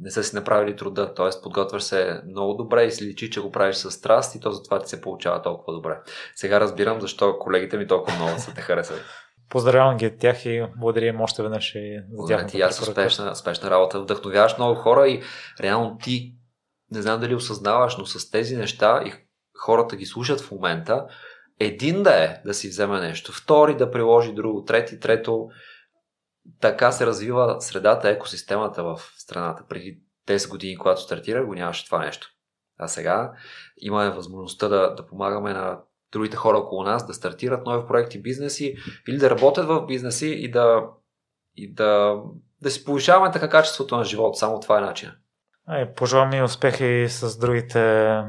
не 0.00 0.10
са 0.10 0.24
си 0.24 0.36
направили 0.36 0.76
труда, 0.76 1.14
т.е. 1.14 1.42
подготвяш 1.42 1.82
се 1.82 2.22
много 2.28 2.54
добре 2.54 2.84
и 2.84 2.90
си 2.90 3.04
личи, 3.04 3.30
че 3.30 3.40
го 3.40 3.50
правиш 3.50 3.76
с 3.76 3.90
страст 3.90 4.34
и 4.34 4.40
то 4.40 4.50
затова 4.50 4.80
ти 4.82 4.88
се 4.88 5.00
получава 5.00 5.42
толкова 5.42 5.72
добре. 5.72 5.98
Сега 6.34 6.60
разбирам 6.60 7.00
защо 7.00 7.38
колегите 7.38 7.76
ми 7.76 7.86
толкова 7.86 8.16
много 8.16 8.38
са 8.38 8.54
те 8.54 8.60
харесали. 8.60 8.98
Поздравявам 9.50 9.96
ги 9.96 10.06
от 10.06 10.18
тях 10.18 10.46
и 10.46 10.66
благодаря 10.76 11.06
им 11.06 11.20
още 11.20 11.42
веднъж 11.42 11.74
и 11.74 12.00
за 12.12 12.26
тях. 12.26 12.46
Ти 12.46 12.60
аз 12.60 12.80
успешна, 12.80 13.30
успешна 13.30 13.70
работа. 13.70 14.00
Вдъхновяваш 14.00 14.58
много 14.58 14.74
хора 14.74 15.08
и 15.08 15.22
реално 15.60 15.98
ти 15.98 16.34
не 16.90 17.02
знам 17.02 17.20
дали 17.20 17.34
осъзнаваш, 17.34 17.96
но 17.96 18.06
с 18.06 18.30
тези 18.30 18.56
неща 18.56 19.02
и 19.06 19.12
хората 19.58 19.96
ги 19.96 20.06
слушат 20.06 20.40
в 20.40 20.50
момента, 20.50 21.06
един 21.60 22.02
да 22.02 22.24
е 22.24 22.40
да 22.44 22.54
си 22.54 22.68
вземе 22.68 23.00
нещо, 23.00 23.32
втори 23.32 23.76
да 23.76 23.90
приложи 23.90 24.32
друго, 24.32 24.64
трети, 24.64 25.00
трето. 25.00 25.48
Така 26.60 26.92
се 26.92 27.06
развива 27.06 27.56
средата, 27.60 28.10
екосистемата 28.10 28.84
в 28.84 29.00
страната. 29.16 29.64
Преди 29.68 30.00
10 30.28 30.50
години, 30.50 30.78
когато 30.78 31.00
стартира, 31.00 31.46
го 31.46 31.54
нямаше 31.54 31.86
това 31.86 31.98
нещо. 31.98 32.28
А 32.78 32.88
сега 32.88 33.32
имаме 33.76 34.10
възможността 34.10 34.68
да, 34.68 34.94
да 34.94 35.06
помагаме 35.06 35.52
на 35.52 35.78
другите 36.12 36.36
хора 36.36 36.58
около 36.58 36.82
нас 36.82 37.06
да 37.06 37.14
стартират 37.14 37.66
нови 37.66 37.86
проекти, 37.86 38.22
бизнеси 38.22 38.76
или 39.08 39.18
да 39.18 39.30
работят 39.30 39.66
в 39.66 39.86
бизнеси 39.86 40.28
и 40.28 40.50
да, 40.50 40.82
и 41.56 41.72
да, 41.72 42.16
да 42.62 42.70
си 42.70 42.84
повишаваме 42.84 43.32
така 43.32 43.48
качеството 43.48 43.96
на 43.96 44.04
живота. 44.04 44.38
Само 44.38 44.60
това 44.60 44.78
е 44.78 44.80
начин. 44.80 45.10
Пожелавам 45.96 46.32
и 46.32 46.42
успехи 46.42 47.06
с 47.08 47.38
другите 47.38 48.22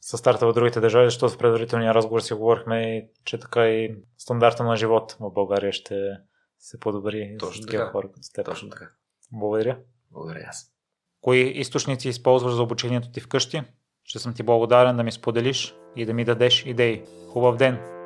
с 0.00 0.18
старта 0.18 0.46
в 0.46 0.52
другите 0.52 0.80
държави, 0.80 1.06
защото 1.06 1.34
в 1.34 1.38
предварителния 1.38 1.94
разговор 1.94 2.20
си 2.20 2.34
говорихме, 2.34 3.08
че 3.24 3.38
така 3.38 3.68
и 3.68 3.96
стандарта 4.18 4.64
на 4.64 4.76
живот 4.76 5.16
в 5.20 5.30
България 5.30 5.72
ще 5.72 6.12
се 6.58 6.80
подобри 6.80 7.36
Точно 7.38 7.66
така. 7.66 7.86
хора 7.86 8.08
като 8.12 8.32
теб. 8.34 8.46
Точно 8.46 8.70
така. 8.70 8.90
Благодаря. 9.32 9.78
Благодаря 10.10 10.44
аз. 10.48 10.72
Кои 11.20 11.40
източници 11.40 12.08
използваш 12.08 12.54
за 12.54 12.62
обучението 12.62 13.10
ти 13.10 13.20
вкъщи? 13.20 13.62
Ще 14.04 14.18
съм 14.18 14.34
ти 14.34 14.42
благодарен 14.42 14.96
да 14.96 15.02
ми 15.02 15.12
споделиш 15.12 15.74
и 15.96 16.06
да 16.06 16.14
ми 16.14 16.24
дадеш 16.24 16.66
идеи. 16.66 17.04
Хубав 17.32 17.56
ден! 17.56 17.97